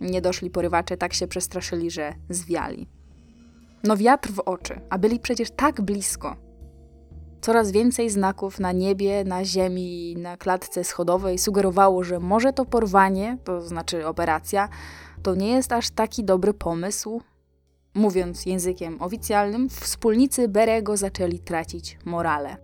Niedoszli 0.00 0.50
porywacze 0.50 0.96
tak 0.96 1.14
się 1.14 1.26
przestraszyli, 1.26 1.90
że 1.90 2.14
zwiali. 2.28 2.86
No 3.84 3.96
wiatr 3.96 4.30
w 4.32 4.40
oczy, 4.40 4.80
a 4.90 4.98
byli 4.98 5.20
przecież 5.20 5.50
tak 5.50 5.80
blisko. 5.80 6.36
Coraz 7.40 7.70
więcej 7.70 8.10
znaków 8.10 8.60
na 8.60 8.72
niebie, 8.72 9.24
na 9.24 9.44
ziemi 9.44 10.14
na 10.18 10.36
klatce 10.36 10.84
schodowej 10.84 11.38
sugerowało, 11.38 12.04
że 12.04 12.18
może 12.18 12.52
to 12.52 12.64
porwanie, 12.64 13.38
to 13.44 13.60
znaczy 13.60 14.06
operacja, 14.06 14.68
to 15.22 15.34
nie 15.34 15.52
jest 15.52 15.72
aż 15.72 15.90
taki 15.90 16.24
dobry 16.24 16.54
pomysł. 16.54 17.20
Mówiąc 17.94 18.46
językiem 18.46 19.02
oficjalnym, 19.02 19.68
wspólnicy 19.68 20.48
Berego 20.48 20.96
zaczęli 20.96 21.38
tracić 21.38 21.98
morale. 22.04 22.56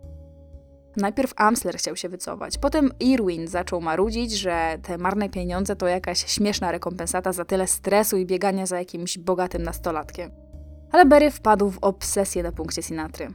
Najpierw 0.96 1.32
Amsler 1.36 1.76
chciał 1.76 1.96
się 1.96 2.08
wycofać, 2.08 2.58
potem 2.58 2.90
Irwin 3.00 3.48
zaczął 3.48 3.80
marudzić, 3.80 4.32
że 4.32 4.78
te 4.82 4.98
marne 4.98 5.28
pieniądze 5.28 5.76
to 5.76 5.86
jakaś 5.86 6.26
śmieszna 6.26 6.72
rekompensata 6.72 7.32
za 7.32 7.44
tyle 7.44 7.66
stresu 7.66 8.16
i 8.16 8.26
biegania 8.26 8.66
za 8.66 8.78
jakimś 8.78 9.18
bogatym 9.18 9.62
nastolatkiem. 9.62 10.47
Ale 10.92 11.06
Berry 11.06 11.30
wpadł 11.30 11.70
w 11.70 11.78
obsesję 11.78 12.42
na 12.42 12.52
punkcie 12.52 12.82
Sinatry. 12.82 13.28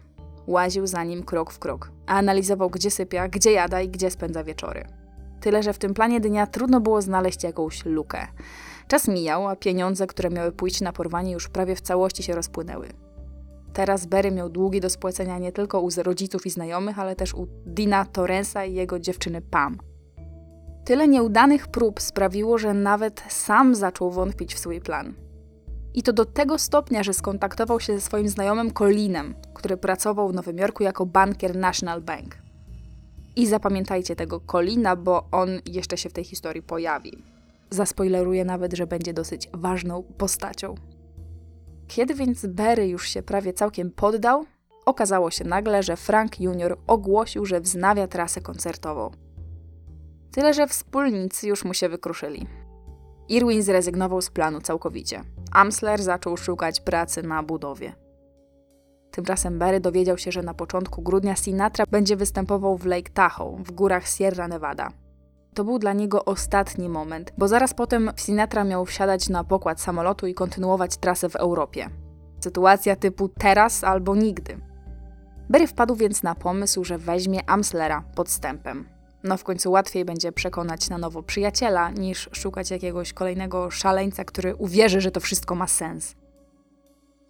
Łaził 0.48 0.88
za 0.88 1.04
nim 1.04 1.24
krok 1.24 1.52
w 1.52 1.60
krok, 1.60 1.92
a 2.08 2.14
analizował, 2.14 2.70
gdzie 2.70 2.92
sypia, 2.92 3.28
gdzie 3.28 3.52
jada 3.52 3.82
i 3.82 3.90
gdzie 3.90 4.12
spędza 4.12 4.44
wieczory. 4.44 4.88
Tyle, 5.42 5.64
że 5.64 5.74
w 5.74 5.78
tym 5.78 5.94
planie 5.94 6.20
dnia 6.20 6.48
trudno 6.48 6.82
było 6.82 7.02
znaleźć 7.02 7.44
jakąś 7.44 7.86
lukę. 7.86 8.28
Czas 8.88 9.08
mijał, 9.08 9.48
a 9.48 9.56
pieniądze, 9.56 10.08
które 10.08 10.30
miały 10.30 10.52
pójść 10.52 10.82
na 10.82 10.94
porwanie, 10.94 11.32
już 11.32 11.50
prawie 11.50 11.76
w 11.76 11.82
całości 11.82 12.24
się 12.24 12.36
rozpłynęły. 12.36 12.88
Teraz 13.74 14.06
Berry 14.06 14.32
miał 14.32 14.50
długi 14.50 14.82
do 14.82 14.90
spłacenia 14.90 15.40
nie 15.40 15.52
tylko 15.52 15.82
u 15.82 15.90
rodziców 15.98 16.46
i 16.46 16.50
znajomych, 16.50 17.00
ale 17.00 17.16
też 17.16 17.34
u 17.34 17.48
Dina 17.66 18.06
Torrensa 18.06 18.66
i 18.66 18.74
jego 18.74 19.00
dziewczyny 19.00 19.42
Pam. 19.42 19.78
Tyle 20.86 21.08
nieudanych 21.08 21.68
prób 21.68 22.02
sprawiło, 22.02 22.58
że 22.58 22.74
nawet 22.74 23.24
sam 23.30 23.76
zaczął 23.76 24.12
wątpić 24.12 24.56
w 24.56 24.60
swój 24.60 24.82
plan. 24.82 25.23
I 25.94 26.04
to 26.04 26.14
do 26.14 26.26
tego 26.26 26.60
stopnia, 26.60 27.04
że 27.04 27.14
skontaktował 27.14 27.80
się 27.80 27.94
ze 27.94 28.02
swoim 28.02 28.30
znajomym 28.30 28.72
Colinem, 28.72 29.36
który 29.54 29.78
pracował 29.78 30.30
w 30.30 30.34
Nowym 30.34 30.58
Jorku 30.58 30.84
jako 30.84 31.06
bankier 31.06 31.56
National 31.56 32.02
Bank. 32.02 32.38
I 33.36 33.48
zapamiętajcie 33.48 34.16
tego 34.16 34.40
Colina, 34.40 34.96
bo 34.96 35.28
on 35.32 35.50
jeszcze 35.66 35.98
się 35.98 36.10
w 36.10 36.14
tej 36.14 36.24
historii 36.24 36.62
pojawi. 36.62 37.24
Zaspoileruję 37.70 38.46
nawet, 38.46 38.74
że 38.74 38.88
będzie 38.88 39.14
dosyć 39.14 39.50
ważną 39.54 40.04
postacią. 40.18 40.76
Kiedy 41.88 42.14
więc 42.14 42.46
Berry 42.46 42.88
już 42.88 43.10
się 43.10 43.24
prawie 43.24 43.54
całkiem 43.54 43.92
poddał, 43.92 44.46
okazało 44.86 45.32
się 45.32 45.44
nagle, 45.44 45.84
że 45.84 45.98
Frank 45.98 46.40
Jr. 46.40 46.78
ogłosił, 46.88 47.46
że 47.46 47.62
wznawia 47.62 48.08
trasę 48.08 48.42
koncertową. 48.42 49.12
Tyle, 50.32 50.54
że 50.54 50.68
wspólnicy 50.68 51.48
już 51.48 51.66
mu 51.66 51.74
się 51.74 51.90
wykruszyli. 51.90 52.48
Irwin 53.30 53.64
zrezygnował 53.64 54.22
z 54.22 54.30
planu 54.30 54.62
całkowicie. 54.62 55.22
Amsler 55.52 56.04
zaczął 56.04 56.38
szukać 56.38 56.82
pracy 56.82 57.24
na 57.24 57.44
budowie. 57.44 57.94
Tymczasem 59.12 59.60
Berry 59.60 59.80
dowiedział 59.80 60.18
się, 60.18 60.32
że 60.32 60.44
na 60.44 60.54
początku 60.54 61.02
grudnia 61.02 61.36
Sinatra 61.36 61.86
będzie 61.92 62.16
występował 62.16 62.78
w 62.78 62.86
Lake 62.86 63.12
Tahoe, 63.14 63.58
w 63.64 63.72
górach 63.72 64.08
Sierra 64.08 64.48
Nevada. 64.48 64.90
To 65.54 65.64
był 65.64 65.80
dla 65.80 65.94
niego 65.94 66.26
ostatni 66.26 66.90
moment, 66.90 67.34
bo 67.38 67.48
zaraz 67.48 67.74
potem 67.74 68.12
Sinatra 68.18 68.64
miał 68.64 68.86
wsiadać 68.86 69.30
na 69.30 69.44
pokład 69.44 69.82
samolotu 69.82 70.28
i 70.28 70.34
kontynuować 70.34 70.98
trasę 70.98 71.30
w 71.30 71.36
Europie. 71.36 71.90
Sytuacja 72.40 72.96
typu 72.96 73.30
teraz 73.30 73.84
albo 73.84 74.16
nigdy. 74.16 74.58
Berry 75.50 75.68
wpadł 75.68 75.96
więc 75.96 76.24
na 76.24 76.36
pomysł, 76.36 76.84
że 76.84 76.98
weźmie 76.98 77.50
Amslera 77.50 78.04
podstępem. 78.16 78.93
No 79.24 79.38
w 79.38 79.44
końcu 79.44 79.72
łatwiej 79.72 80.06
będzie 80.06 80.32
przekonać 80.32 80.90
na 80.90 80.98
nowo 80.98 81.24
przyjaciela, 81.24 81.92
niż 81.92 82.30
szukać 82.32 82.72
jakiegoś 82.72 83.14
kolejnego 83.14 83.72
szaleńca, 83.72 84.24
który 84.24 84.56
uwierzy, 84.56 85.02
że 85.02 85.12
to 85.12 85.20
wszystko 85.20 85.56
ma 85.56 85.68
sens. 85.68 86.16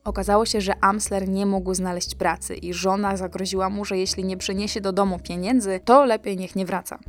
Okazało 0.04 0.46
się, 0.46 0.62
że 0.62 0.74
Amsler 0.84 1.30
nie 1.30 1.46
mógł 1.46 1.74
znaleźć 1.74 2.16
pracy 2.16 2.56
i 2.56 2.74
żona 2.74 3.18
zagroziła 3.18 3.70
mu, 3.70 3.86
że 3.86 3.98
jeśli 3.98 4.26
nie 4.26 4.38
przyniesie 4.38 4.82
do 4.82 4.94
domu 4.94 5.20
pieniędzy, 5.20 5.80
to 5.86 6.06
lepiej 6.06 6.38
niech 6.38 6.56
nie 6.56 6.66
wraca. 6.66 7.00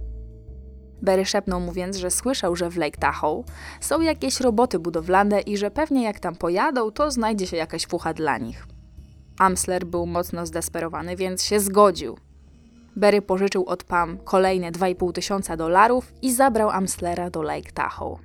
Berry 1.02 1.24
szepnął 1.24 1.60
mu 1.60 1.72
więc, 1.72 1.96
że 1.96 2.10
słyszał, 2.10 2.56
że 2.56 2.70
w 2.70 2.76
Lake 2.76 2.98
Tahoe 2.98 3.44
są 3.80 4.00
jakieś 4.00 4.40
roboty 4.40 4.78
budowlane 4.78 5.40
i 5.40 5.56
że 5.56 5.70
pewnie 5.70 6.04
jak 6.04 6.20
tam 6.20 6.36
pojadą, 6.36 6.90
to 6.90 7.10
znajdzie 7.10 7.46
się 7.46 7.56
jakaś 7.56 7.86
fucha 7.86 8.14
dla 8.14 8.38
nich. 8.38 8.66
Amsler 9.38 9.86
był 9.86 10.06
mocno 10.06 10.46
zdesperowany, 10.46 11.16
więc 11.16 11.44
się 11.44 11.60
zgodził. 11.60 12.16
Berry 12.96 13.22
pożyczył 13.22 13.64
od 13.64 13.84
Pam 13.84 14.18
kolejne 14.18 14.72
2,5 14.72 15.12
tysiąca 15.12 15.56
dolarów 15.56 16.12
i 16.22 16.32
zabrał 16.32 16.70
Amslera 16.70 17.30
do 17.30 17.42
Lake 17.42 17.72
Tahoe. 17.72 18.18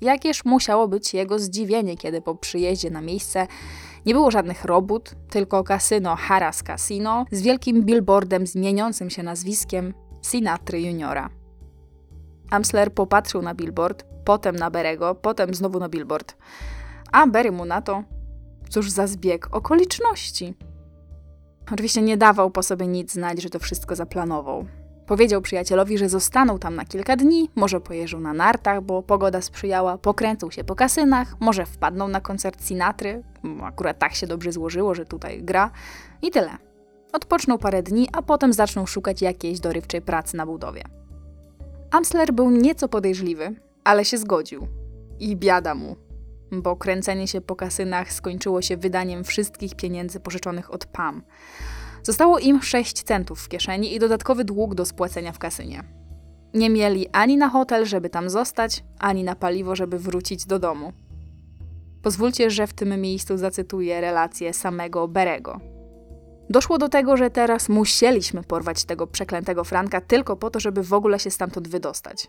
Jakież 0.00 0.44
musiało 0.44 0.88
być 0.88 1.14
jego 1.14 1.38
zdziwienie, 1.38 1.96
kiedy 1.96 2.22
po 2.22 2.34
przyjeździe 2.34 2.90
na 2.90 3.00
miejsce 3.00 3.46
Nie 4.06 4.14
było 4.14 4.30
żadnych 4.30 4.64
robót, 4.64 5.14
tylko 5.30 5.64
kasyno 5.64 6.16
Harras 6.16 6.62
Casino 6.62 7.24
z 7.32 7.42
wielkim 7.42 7.82
billboardem 7.82 8.46
zmieniącym 8.46 9.10
się 9.10 9.22
nazwiskiem 9.22 9.94
Sinatry 10.22 10.82
Juniora. 10.82 11.28
Amsler 12.50 12.94
popatrzył 12.94 13.42
na 13.42 13.54
billboard, 13.54 14.04
potem 14.24 14.56
na 14.56 14.70
Berego, 14.70 15.14
potem 15.14 15.54
znowu 15.54 15.78
na 15.78 15.88
billboard. 15.88 16.36
A 17.12 17.26
Berry 17.26 17.52
mu 17.52 17.64
na 17.64 17.82
to, 17.82 18.02
cóż 18.70 18.90
za 18.90 19.06
zbieg 19.06 19.48
okoliczności. 19.56 20.54
Oczywiście 21.72 22.02
nie 22.02 22.16
dawał 22.16 22.50
po 22.50 22.62
sobie 22.62 22.86
nic 22.86 23.12
znać, 23.12 23.42
że 23.42 23.50
to 23.50 23.58
wszystko 23.58 23.96
zaplanował. 23.96 24.66
Powiedział 25.06 25.42
przyjacielowi, 25.42 25.98
że 25.98 26.08
zostaną 26.08 26.58
tam 26.58 26.74
na 26.74 26.84
kilka 26.84 27.16
dni, 27.16 27.50
może 27.54 27.80
pojeżdżą 27.80 28.20
na 28.20 28.32
nartach, 28.32 28.82
bo 28.82 29.02
pogoda 29.02 29.42
sprzyjała, 29.42 29.98
pokręcą 29.98 30.50
się 30.50 30.64
po 30.64 30.74
kasynach, 30.74 31.40
może 31.40 31.66
wpadną 31.66 32.08
na 32.08 32.20
koncert 32.20 32.64
Sinatry, 32.64 33.22
akurat 33.62 33.98
tak 33.98 34.14
się 34.14 34.26
dobrze 34.26 34.52
złożyło, 34.52 34.94
że 34.94 35.04
tutaj 35.04 35.42
gra 35.42 35.70
i 36.22 36.30
tyle. 36.30 36.50
Odpoczną 37.12 37.58
parę 37.58 37.82
dni, 37.82 38.08
a 38.12 38.22
potem 38.22 38.52
zaczną 38.52 38.86
szukać 38.86 39.22
jakiejś 39.22 39.60
dorywczej 39.60 40.02
pracy 40.02 40.36
na 40.36 40.46
budowie. 40.46 40.82
Amsler 41.90 42.32
był 42.32 42.50
nieco 42.50 42.88
podejrzliwy, 42.88 43.54
ale 43.84 44.04
się 44.04 44.18
zgodził. 44.18 44.66
I 45.20 45.36
biada 45.36 45.74
mu, 45.74 45.96
bo 46.52 46.76
kręcenie 46.76 47.28
się 47.28 47.40
po 47.40 47.56
kasynach 47.56 48.12
skończyło 48.12 48.62
się 48.62 48.76
wydaniem 48.76 49.24
wszystkich 49.24 49.74
pieniędzy 49.74 50.20
pożyczonych 50.20 50.72
od 50.72 50.86
Pam. 50.86 51.22
Zostało 52.02 52.38
im 52.38 52.62
6 52.62 53.02
centów 53.02 53.40
w 53.40 53.48
kieszeni 53.48 53.94
i 53.94 53.98
dodatkowy 53.98 54.44
dług 54.44 54.74
do 54.74 54.84
spłacenia 54.84 55.32
w 55.32 55.38
kasynie. 55.38 55.82
Nie 56.54 56.70
mieli 56.70 57.08
ani 57.12 57.36
na 57.36 57.48
hotel, 57.48 57.86
żeby 57.86 58.10
tam 58.10 58.30
zostać, 58.30 58.84
ani 58.98 59.24
na 59.24 59.34
paliwo, 59.34 59.76
żeby 59.76 59.98
wrócić 59.98 60.46
do 60.46 60.58
domu. 60.58 60.92
Pozwólcie, 62.02 62.50
że 62.50 62.66
w 62.66 62.72
tym 62.72 63.00
miejscu 63.00 63.36
zacytuję 63.36 64.00
relację 64.00 64.52
samego 64.52 65.08
Berego. 65.08 65.60
Doszło 66.50 66.78
do 66.78 66.88
tego, 66.88 67.16
że 67.16 67.30
teraz 67.30 67.68
musieliśmy 67.68 68.42
porwać 68.42 68.84
tego 68.84 69.06
przeklętego 69.06 69.64
Franka 69.64 70.00
tylko 70.00 70.36
po 70.36 70.50
to, 70.50 70.60
żeby 70.60 70.82
w 70.82 70.92
ogóle 70.92 71.18
się 71.18 71.30
stamtąd 71.30 71.68
wydostać. 71.68 72.28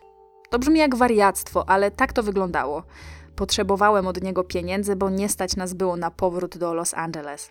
To 0.50 0.58
brzmi 0.58 0.78
jak 0.78 0.96
wariactwo, 0.96 1.68
ale 1.68 1.90
tak 1.90 2.12
to 2.12 2.22
wyglądało. 2.22 2.82
Potrzebowałem 3.36 4.06
od 4.06 4.22
niego 4.22 4.44
pieniędzy, 4.44 4.96
bo 4.96 5.10
nie 5.10 5.28
stać 5.28 5.56
nas 5.56 5.74
było 5.74 5.96
na 5.96 6.10
powrót 6.10 6.58
do 6.58 6.74
Los 6.74 6.94
Angeles. 6.94 7.50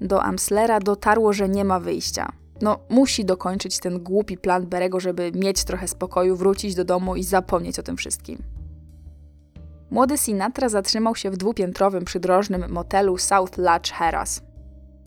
Do 0.00 0.22
Amslera 0.22 0.80
dotarło, 0.80 1.32
że 1.32 1.48
nie 1.48 1.64
ma 1.64 1.80
wyjścia. 1.80 2.32
No, 2.62 2.78
musi 2.88 3.24
dokończyć 3.24 3.78
ten 3.78 3.98
głupi 3.98 4.38
plan 4.38 4.66
Berego, 4.66 5.00
żeby 5.00 5.32
mieć 5.34 5.64
trochę 5.64 5.88
spokoju, 5.88 6.36
wrócić 6.36 6.74
do 6.74 6.84
domu 6.84 7.16
i 7.16 7.24
zapomnieć 7.24 7.78
o 7.78 7.82
tym 7.82 7.96
wszystkim. 7.96 8.38
Młody 9.90 10.18
Sinatra 10.18 10.68
zatrzymał 10.68 11.16
się 11.16 11.30
w 11.30 11.36
dwupiętrowym 11.36 12.04
przydrożnym 12.04 12.70
motelu 12.70 13.18
South 13.18 13.58
Lodge 13.58 13.92
Harras. 13.92 14.42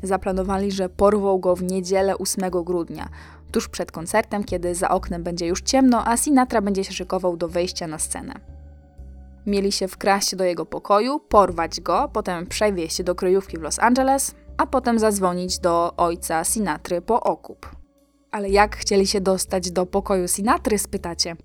Zaplanowali, 0.03 0.71
że 0.71 0.89
porwą 0.89 1.37
go 1.37 1.55
w 1.55 1.63
niedzielę 1.63 2.17
8 2.17 2.51
grudnia, 2.51 3.09
tuż 3.51 3.69
przed 3.69 3.91
koncertem, 3.91 4.43
kiedy 4.43 4.75
za 4.75 4.89
oknem 4.89 5.23
będzie 5.23 5.47
już 5.47 5.61
ciemno, 5.61 6.07
a 6.07 6.17
Sinatra 6.17 6.61
będzie 6.61 6.83
się 6.83 6.93
szykował 6.93 7.37
do 7.37 7.47
wejścia 7.47 7.87
na 7.87 7.99
scenę. 7.99 8.56
Mieli 9.47 9.71
się 9.71 9.87
wkraść 9.87 10.35
do 10.35 10.43
jego 10.43 10.65
pokoju, 10.65 11.19
porwać 11.19 11.81
go, 11.81 12.09
potem 12.13 12.47
przewieźć 12.47 13.03
do 13.03 13.15
kryjówki 13.15 13.57
w 13.57 13.61
Los 13.61 13.79
Angeles, 13.79 14.35
a 14.57 14.65
potem 14.65 14.99
zadzwonić 14.99 15.59
do 15.59 15.95
ojca 15.97 16.43
Sinatry 16.43 17.01
po 17.01 17.21
okup. 17.21 17.75
Ale 18.31 18.49
jak 18.49 18.75
chcieli 18.75 19.07
się 19.07 19.21
dostać 19.21 19.71
do 19.71 19.85
pokoju 19.85 20.27
Sinatry, 20.27 20.77
spytacie? 20.77 21.35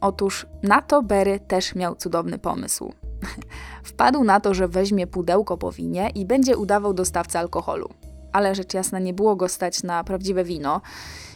Otóż 0.00 0.46
na 0.62 0.82
to 0.82 1.02
Berry 1.02 1.40
też 1.40 1.74
miał 1.74 1.94
cudowny 1.94 2.38
pomysł. 2.38 2.92
Wpadł 3.84 4.24
na 4.24 4.40
to, 4.40 4.54
że 4.54 4.68
weźmie 4.68 5.06
pudełko 5.06 5.56
po 5.58 5.72
winie 5.72 6.10
i 6.14 6.26
będzie 6.26 6.56
udawał 6.56 6.94
dostawcę 6.94 7.38
alkoholu. 7.38 7.88
Ale 8.32 8.54
rzecz 8.54 8.74
jasna 8.74 8.98
nie 8.98 9.14
było 9.14 9.36
go 9.36 9.48
stać 9.48 9.82
na 9.82 10.04
prawdziwe 10.04 10.44
wino, 10.44 10.80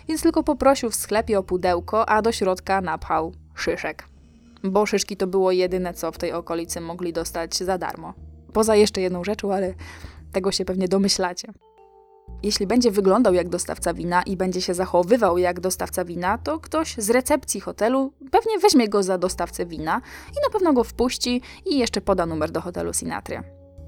więc 0.09 0.23
tylko 0.23 0.43
poprosił 0.43 0.91
w 0.91 0.95
sklepie 0.95 1.39
o 1.39 1.43
pudełko, 1.43 2.09
a 2.09 2.23
do 2.23 2.33
środka 2.33 2.81
napchał 2.81 3.33
szyszek. 3.55 4.16
Bo 4.63 4.87
szyszki 4.87 5.17
to 5.17 5.27
było 5.27 5.53
jedyne, 5.53 5.95
co 5.95 6.13
w 6.13 6.19
tej 6.19 6.33
okolicy 6.33 6.81
mogli 6.81 7.13
dostać 7.13 7.57
za 7.57 7.79
darmo. 7.79 8.15
Poza 8.53 8.77
jeszcze 8.77 9.01
jedną 9.01 9.25
rzeczą, 9.25 9.53
ale 9.53 9.75
tego 10.33 10.53
się 10.53 10.65
pewnie 10.65 10.89
domyślacie. 10.89 11.53
Jeśli 12.43 12.67
będzie 12.67 12.91
wyglądał 12.91 13.35
jak 13.35 13.49
dostawca 13.49 13.95
wina 13.95 14.23
i 14.23 14.37
będzie 14.37 14.61
się 14.61 14.75
zachowywał 14.75 15.39
jak 15.39 15.61
dostawca 15.61 16.05
wina, 16.05 16.39
to 16.39 16.61
ktoś 16.61 16.95
z 16.99 17.11
recepcji 17.11 17.61
hotelu 17.61 18.13
pewnie 18.31 18.59
weźmie 18.59 18.89
go 18.89 19.03
za 19.03 19.19
dostawcę 19.19 19.67
wina 19.67 20.01
i 20.31 20.37
na 20.45 20.51
pewno 20.53 20.73
go 20.73 20.85
wpuści 20.85 21.43
i 21.67 21.79
jeszcze 21.79 22.01
poda 22.01 22.27
numer 22.27 22.51
do 22.51 22.61
hotelu 22.61 22.93
Sinatry. 22.93 23.43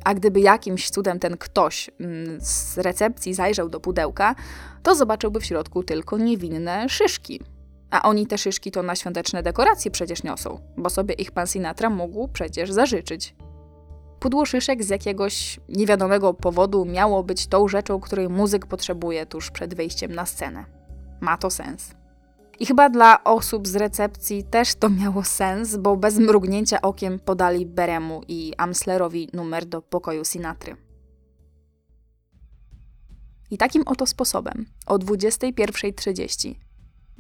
A 0.05 0.15
gdyby 0.15 0.41
jakimś 0.41 0.91
cudem 0.91 1.19
ten 1.19 1.37
ktoś 1.37 1.91
mm, 2.01 2.41
z 2.41 2.79
recepcji 2.79 3.35
zajrzał 3.35 3.69
do 3.69 3.81
pudełka, 3.81 4.35
to 4.83 4.95
zobaczyłby 4.95 5.41
w 5.41 5.45
środku 5.45 5.83
tylko 5.83 6.19
niewinne 6.19 6.89
szyszki. 6.89 7.41
A 7.91 8.03
oni 8.03 8.27
te 8.27 8.39
szyszki 8.39 8.71
to 8.71 8.83
na 8.83 8.97
świąteczne 8.97 9.43
dekoracje 9.43 9.91
przecież 9.91 10.23
niosą, 10.23 10.61
bo 10.77 10.91
sobie 10.91 11.15
ich 11.15 11.31
pan 11.31 11.47
Sinatra 11.47 11.91
mógł 11.91 12.29
przecież 12.29 12.73
zażyczyć. 12.73 13.35
Pudło 14.21 14.47
szyszek 14.47 14.85
z 14.85 14.89
jakiegoś 14.89 15.61
niewiadomego 15.69 16.35
powodu 16.35 16.85
miało 16.85 17.25
być 17.25 17.47
tą 17.47 17.69
rzeczą, 17.69 18.01
której 18.01 18.29
muzyk 18.29 18.67
potrzebuje 18.67 19.27
tuż 19.27 19.51
przed 19.51 19.75
wejściem 19.75 20.15
na 20.15 20.27
scenę. 20.27 20.65
Ma 21.21 21.37
to 21.37 21.51
sens. 21.51 21.95
I 22.61 22.67
chyba 22.67 22.91
dla 22.91 23.25
osób 23.25 23.69
z 23.69 23.77
recepcji 23.77 24.45
też 24.45 24.75
to 24.75 24.91
miało 24.91 25.25
sens, 25.25 25.77
bo 25.77 25.97
bez 25.97 26.19
mrugnięcia 26.19 26.81
okiem 26.81 27.19
podali 27.19 27.67
Beremu 27.67 28.23
i 28.29 28.53
Amslerowi 28.57 29.29
numer 29.33 29.67
do 29.67 29.83
pokoju 29.83 30.25
Sinatry. 30.25 30.77
I 33.51 33.59
takim 33.59 33.83
oto 33.87 34.07
sposobem 34.07 34.67
o 34.87 34.99
21.30 34.99 36.68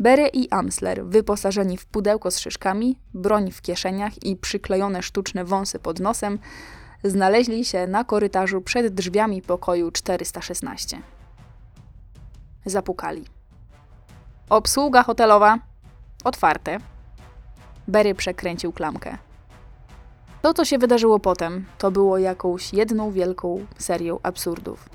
Bere 0.00 0.28
i 0.28 0.50
Amsler, 0.50 1.06
wyposażeni 1.06 1.76
w 1.76 1.86
pudełko 1.86 2.30
z 2.30 2.38
szyszkami, 2.38 2.98
broń 3.14 3.50
w 3.50 3.62
kieszeniach 3.62 4.24
i 4.24 4.36
przyklejone 4.36 5.02
sztuczne 5.02 5.44
wąsy 5.44 5.78
pod 5.78 6.00
nosem, 6.00 6.38
znaleźli 7.04 7.64
się 7.64 7.86
na 7.86 8.04
korytarzu 8.04 8.60
przed 8.60 8.94
drzwiami 8.94 9.42
pokoju 9.42 9.90
416. 9.90 11.02
Zapukali. 12.66 13.24
Obsługa 14.48 15.02
hotelowa. 15.02 15.58
Otwarte. 16.24 16.78
Berry 17.88 18.14
przekręcił 18.14 18.72
klamkę. 18.72 19.18
To, 20.42 20.54
co 20.54 20.64
się 20.64 20.78
wydarzyło 20.78 21.18
potem, 21.18 21.64
to 21.78 21.90
było 21.90 22.18
jakąś 22.18 22.72
jedną 22.72 23.10
wielką 23.10 23.66
serią 23.78 24.18
absurdów. 24.22 24.88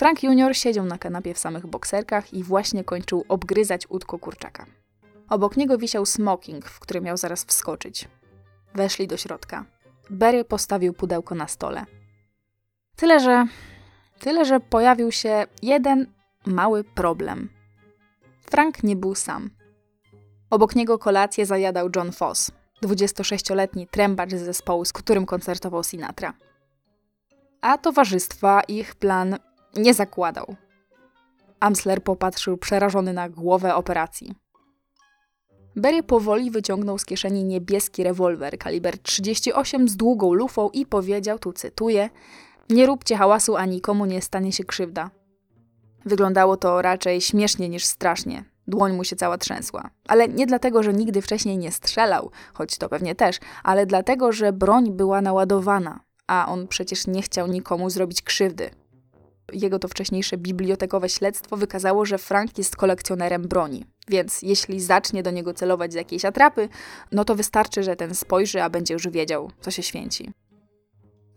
Frank 0.00 0.22
Junior 0.22 0.56
siedział 0.56 0.84
na 0.84 0.98
kanapie 0.98 1.34
w 1.34 1.38
samych 1.38 1.66
bokserkach 1.66 2.34
i 2.34 2.42
właśnie 2.42 2.84
kończył 2.84 3.24
obgryzać 3.28 3.90
łódko 3.90 4.18
kurczaka. 4.18 4.66
Obok 5.28 5.56
niego 5.56 5.78
wisiał 5.78 6.06
smoking, 6.06 6.66
w 6.66 6.80
który 6.80 7.00
miał 7.00 7.16
zaraz 7.16 7.44
wskoczyć. 7.44 8.08
Weszli 8.74 9.06
do 9.06 9.16
środka. 9.16 9.64
Berry 10.10 10.44
postawił 10.44 10.92
pudełko 10.92 11.34
na 11.34 11.48
stole. 11.48 11.84
Tyle, 12.96 13.20
że. 13.20 13.46
Tyle, 14.18 14.44
że 14.44 14.60
pojawił 14.60 15.12
się 15.12 15.46
jeden 15.62 16.06
mały 16.46 16.84
problem. 16.84 17.48
Frank 18.50 18.82
nie 18.82 18.96
był 18.96 19.14
sam. 19.14 19.50
Obok 20.50 20.76
niego 20.76 20.98
kolację 20.98 21.46
zajadał 21.46 21.88
John 21.96 22.12
Foss, 22.12 22.50
26-letni 22.84 23.86
trębacz 23.86 24.30
z 24.30 24.44
zespołu, 24.44 24.84
z 24.84 24.92
którym 24.92 25.26
koncertował 25.26 25.84
Sinatra. 25.84 26.32
A 27.60 27.78
towarzystwa 27.78 28.60
ich 28.60 28.94
plan 28.94 29.38
nie 29.76 29.94
zakładał. 29.94 30.56
Amsler 31.60 32.02
popatrzył 32.02 32.56
przerażony 32.56 33.12
na 33.12 33.28
głowę 33.28 33.74
operacji. 33.74 34.34
Berry 35.76 36.02
powoli 36.02 36.50
wyciągnął 36.50 36.98
z 36.98 37.04
kieszeni 37.04 37.44
niebieski 37.44 38.04
rewolwer 38.04 38.58
kaliber 38.58 38.98
38 38.98 39.88
z 39.88 39.96
długą 39.96 40.32
lufą 40.32 40.70
i 40.70 40.86
powiedział, 40.86 41.38
tu 41.38 41.52
cytuję, 41.52 42.10
nie 42.70 42.86
róbcie 42.86 43.16
hałasu, 43.16 43.56
a 43.56 43.66
nikomu 43.66 44.06
nie 44.06 44.22
stanie 44.22 44.52
się 44.52 44.64
krzywda. 44.64 45.10
Wyglądało 46.04 46.56
to 46.56 46.82
raczej 46.82 47.20
śmiesznie 47.20 47.68
niż 47.68 47.84
strasznie. 47.84 48.44
Dłoń 48.66 48.92
mu 48.92 49.04
się 49.04 49.16
cała 49.16 49.38
trzęsła. 49.38 49.90
Ale 50.08 50.28
nie 50.28 50.46
dlatego, 50.46 50.82
że 50.82 50.92
nigdy 50.92 51.22
wcześniej 51.22 51.58
nie 51.58 51.72
strzelał, 51.72 52.30
choć 52.54 52.78
to 52.78 52.88
pewnie 52.88 53.14
też, 53.14 53.38
ale 53.62 53.86
dlatego, 53.86 54.32
że 54.32 54.52
broń 54.52 54.90
była 54.90 55.20
naładowana, 55.20 56.00
a 56.26 56.46
on 56.48 56.68
przecież 56.68 57.06
nie 57.06 57.22
chciał 57.22 57.46
nikomu 57.46 57.90
zrobić 57.90 58.22
krzywdy. 58.22 58.70
Jego 59.52 59.78
to 59.78 59.88
wcześniejsze 59.88 60.36
bibliotekowe 60.36 61.08
śledztwo 61.08 61.56
wykazało, 61.56 62.04
że 62.04 62.18
Frank 62.18 62.58
jest 62.58 62.76
kolekcjonerem 62.76 63.42
broni. 63.42 63.84
Więc 64.08 64.42
jeśli 64.42 64.80
zacznie 64.80 65.22
do 65.22 65.30
niego 65.30 65.54
celować 65.54 65.92
z 65.92 65.94
jakiejś 65.94 66.24
atrapy, 66.24 66.68
no 67.12 67.24
to 67.24 67.34
wystarczy, 67.34 67.82
że 67.82 67.96
ten 67.96 68.14
spojrzy, 68.14 68.62
a 68.62 68.70
będzie 68.70 68.94
już 68.94 69.08
wiedział, 69.08 69.50
co 69.60 69.70
się 69.70 69.82
święci. 69.82 70.32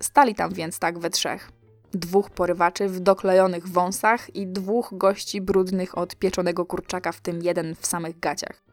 Stali 0.01 0.35
tam 0.35 0.53
więc 0.53 0.79
tak 0.79 0.99
we 0.99 1.09
trzech. 1.09 1.51
Dwóch 1.93 2.29
porywaczy 2.29 2.89
w 2.89 2.99
doklejonych 2.99 3.67
wąsach 3.67 4.35
i 4.35 4.47
dwóch 4.47 4.89
gości 4.91 5.41
brudnych 5.41 5.97
od 5.97 6.15
pieczonego 6.15 6.65
kurczaka, 6.65 7.11
w 7.11 7.21
tym 7.21 7.41
jeden 7.41 7.75
w 7.75 7.85
samych 7.85 8.19
gaciach. 8.19 8.63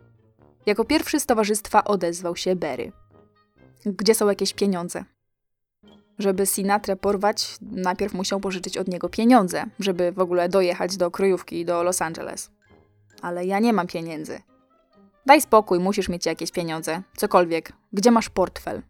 Jako 0.67 0.85
pierwszy 0.85 1.21
z 1.21 1.27
towarzystwa 1.27 1.85
odezwał 1.85 2.37
się 2.37 2.57
Berry. 2.57 2.93
Gdzie 3.87 4.15
są 4.15 4.29
jakieś 4.29 4.55
pieniądze? 4.55 5.05
Żeby 6.21 6.47
Sinatrę 6.47 6.97
porwać, 6.97 7.57
najpierw 7.63 8.15
musiał 8.15 8.41
pożyczyć 8.41 8.79
od 8.79 8.89
niego 8.89 9.09
pieniądze, 9.09 9.65
żeby 9.79 10.13
w 10.13 10.19
ogóle 10.19 10.49
dojechać 10.49 10.97
do 10.97 11.11
kryjówki 11.11 11.65
do 11.65 11.83
Los 11.83 12.03
Angeles. 12.03 12.51
Ale 13.23 13.47
ja 13.47 13.59
nie 13.59 13.73
mam 13.73 13.87
pieniędzy. 13.87 14.41
Daj 15.27 15.41
spokój, 15.41 15.79
musisz 15.79 16.09
mieć 16.09 16.27
jakieś 16.27 16.51
pieniądze. 16.51 17.03
Cokolwiek. 17.17 17.73
Gdzie 17.93 18.11
masz 18.11 18.29
portfel? 18.31 18.83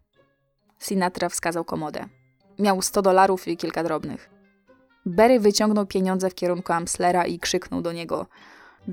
Sinatra 0.79 1.29
wskazał 1.29 1.65
komodę. 1.65 2.05
Miał 2.59 2.81
100 2.81 3.01
dolarów 3.01 3.47
i 3.47 3.57
kilka 3.57 3.83
drobnych. 3.83 4.29
Berry 5.05 5.39
wyciągnął 5.39 5.85
pieniądze 5.85 6.29
w 6.29 6.35
kierunku 6.35 6.73
Amslera 6.73 7.25
i 7.25 7.39
krzyknął 7.39 7.81
do 7.81 7.91
niego: 7.91 8.25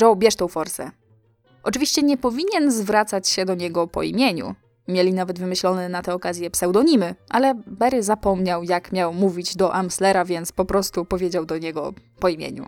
Joe, 0.01 0.17
bierz 0.17 0.37
tą 0.37 0.49
forsę. 0.49 0.91
Oczywiście 1.63 2.03
nie 2.03 2.17
powinien 2.17 2.71
zwracać 2.73 3.29
się 3.29 3.45
do 3.45 3.55
niego 3.55 3.87
po 3.87 4.03
imieniu. 4.03 4.55
Mieli 4.89 5.13
nawet 5.13 5.39
wymyślone 5.39 5.89
na 5.89 6.03
tę 6.03 6.15
okazję 6.15 6.51
pseudonimy, 6.51 7.15
ale 7.29 7.55
Berry 7.67 8.03
zapomniał, 8.03 8.63
jak 8.63 8.93
miał 8.93 9.15
mówić 9.15 9.57
do 9.57 9.75
Amslera, 9.75 10.25
więc 10.25 10.53
po 10.53 10.65
prostu 10.65 11.05
powiedział 11.05 11.47
do 11.47 11.59
niego 11.59 11.93
po 12.21 12.29
imieniu. 12.29 12.67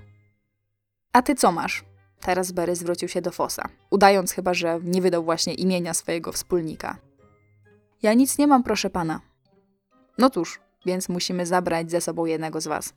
A 1.13 1.23
ty 1.23 1.35
co 1.35 1.53
masz? 1.53 1.85
Teraz 2.21 2.53
Berry 2.53 2.77
zwrócił 2.77 3.09
się 3.09 3.23
do 3.23 3.31
Fosa, 3.31 3.69
udając 3.91 4.33
chyba, 4.33 4.55
że 4.55 4.81
nie 4.85 5.03
wydał 5.03 5.25
właśnie 5.25 5.55
imienia 5.55 5.95
swojego 5.95 6.33
wspólnika. 6.33 6.97
Ja 8.03 8.15
nic 8.15 8.39
nie 8.39 8.47
mam, 8.47 8.63
proszę 8.63 8.91
pana. 8.91 9.21
No 10.19 10.31
cóż, 10.31 10.61
więc 10.87 11.09
musimy 11.09 11.47
zabrać 11.47 11.91
ze 11.91 12.01
sobą 12.01 12.25
jednego 12.25 12.61
z 12.61 12.67
was. 12.67 12.95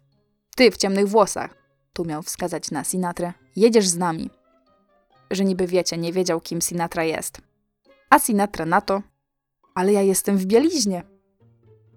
Ty 0.55 0.71
w 0.71 0.78
ciemnych 0.78 1.07
włosach, 1.07 1.55
tu 1.93 2.05
miał 2.05 2.21
wskazać 2.21 2.71
na 2.71 2.84
Sinatrę, 2.84 3.34
jedziesz 3.55 3.88
z 3.88 3.97
nami. 3.97 4.30
Że 5.32 5.45
niby 5.45 5.67
wiecie, 5.67 5.97
nie 5.97 6.13
wiedział, 6.13 6.41
kim 6.41 6.61
Sinatra 6.61 7.03
jest. 7.03 7.41
A 8.09 8.19
Sinatra 8.19 8.65
na 8.65 8.82
to, 8.82 9.01
ale 9.76 9.93
ja 9.93 10.01
jestem 10.01 10.38
w 10.38 10.45
bieliźnie. 10.45 11.03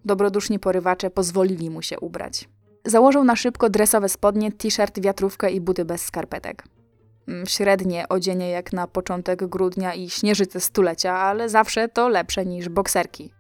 Dobroduszni 0.05 0.59
porywacze 0.59 1.11
pozwolili 1.11 1.71
mu 1.71 1.83
się 1.83 2.01
ubrać. 2.01 2.49
Założył 2.85 3.25
na 3.25 3.37
szybko 3.37 3.71
dresowe 3.71 4.09
spodnie, 4.09 4.53
t-shirt, 4.53 5.01
wiatrówkę 5.01 5.51
i 5.51 5.61
buty 5.61 5.85
bez 5.85 6.03
skarpetek. 6.03 6.65
Mm, 7.29 7.47
średnie 7.47 8.09
odzienie 8.09 8.51
jak 8.51 8.73
na 8.73 8.87
początek 8.87 9.47
grudnia 9.47 9.95
i 9.95 10.11
śnieżyce 10.11 10.61
stulecia, 10.61 11.13
ale 11.13 11.49
zawsze 11.49 11.89
to 11.89 12.09
lepsze 12.09 12.47
niż 12.47 12.69
bokserki. 12.69 13.33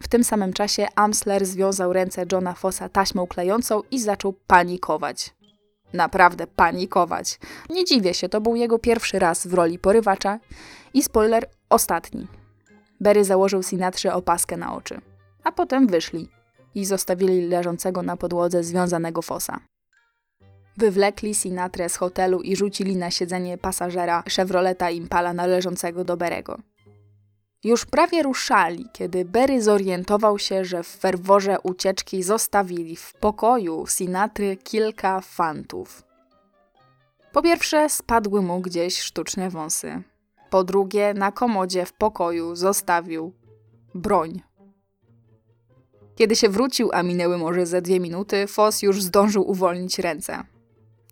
W 0.00 0.08
tym 0.08 0.24
samym 0.24 0.52
czasie 0.52 0.86
Amsler 0.94 1.46
związał 1.46 1.92
ręce 1.92 2.24
Johna 2.32 2.54
Fossa 2.54 2.88
taśmą 2.88 3.26
klejącą 3.26 3.82
i 3.90 4.00
zaczął 4.00 4.32
panikować. 4.46 5.34
Naprawdę 5.92 6.46
panikować. 6.46 7.38
Nie 7.70 7.84
dziwię 7.84 8.14
się, 8.14 8.28
to 8.28 8.40
był 8.40 8.56
jego 8.56 8.78
pierwszy 8.78 9.18
raz 9.18 9.46
w 9.46 9.54
roli 9.54 9.78
porywacza 9.78 10.38
i 10.94 11.02
spoiler 11.02 11.46
ostatni. 11.68 12.26
Berry 13.00 13.24
założył 13.24 13.62
Sinatrze 13.62 14.14
opaskę 14.14 14.56
na 14.56 14.74
oczy, 14.74 15.00
a 15.44 15.52
potem 15.52 15.86
wyszli 15.86 16.28
i 16.74 16.84
zostawili 16.84 17.48
leżącego 17.48 18.02
na 18.02 18.16
podłodze 18.16 18.64
związanego 18.64 19.22
Fossa. 19.22 19.60
Wywlekli 20.76 21.34
Sinatrę 21.34 21.88
z 21.88 21.96
hotelu 21.96 22.40
i 22.40 22.56
rzucili 22.56 22.96
na 22.96 23.10
siedzenie 23.10 23.58
pasażera 23.58 24.22
Chevroleta 24.36 24.90
Impala 24.90 25.32
należącego 25.32 26.04
do 26.04 26.16
Berego. 26.16 26.58
Już 27.64 27.84
prawie 27.84 28.22
ruszali, 28.22 28.86
kiedy 28.92 29.24
Berry 29.24 29.62
zorientował 29.62 30.38
się, 30.38 30.64
że 30.64 30.82
w 30.82 30.86
ferworze 30.86 31.60
ucieczki 31.62 32.22
zostawili 32.22 32.96
w 32.96 33.14
pokoju 33.14 33.86
Sinatry 33.86 34.56
kilka 34.56 35.20
fantów. 35.20 36.02
Po 37.32 37.42
pierwsze, 37.42 37.88
spadły 37.88 38.42
mu 38.42 38.60
gdzieś 38.60 39.00
sztuczne 39.00 39.50
wąsy. 39.50 40.02
Po 40.50 40.64
drugie, 40.64 41.14
na 41.14 41.32
komodzie 41.32 41.86
w 41.86 41.92
pokoju 41.92 42.56
zostawił 42.56 43.32
broń. 43.94 44.42
Kiedy 46.14 46.36
się 46.36 46.48
wrócił, 46.48 46.90
a 46.92 47.02
minęły 47.02 47.38
może 47.38 47.66
ze 47.66 47.82
dwie 47.82 48.00
minuty, 48.00 48.46
Foss 48.46 48.82
już 48.82 49.02
zdążył 49.02 49.50
uwolnić 49.50 49.98
ręce. 49.98 50.42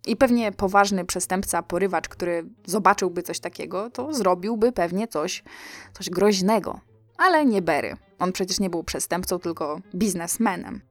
I 0.07 0.15
pewnie 0.15 0.51
poważny 0.51 1.05
przestępca, 1.05 1.63
porywacz, 1.63 2.09
który 2.09 2.45
zobaczyłby 2.65 3.23
coś 3.23 3.39
takiego, 3.39 3.89
to 3.89 4.13
zrobiłby 4.13 4.71
pewnie 4.71 5.07
coś, 5.07 5.43
coś 5.93 6.09
groźnego. 6.09 6.79
Ale 7.17 7.45
nie 7.45 7.61
Berry. 7.61 7.97
On 8.19 8.31
przecież 8.31 8.59
nie 8.59 8.69
był 8.69 8.83
przestępcą, 8.83 9.39
tylko 9.39 9.79
biznesmenem. 9.95 10.81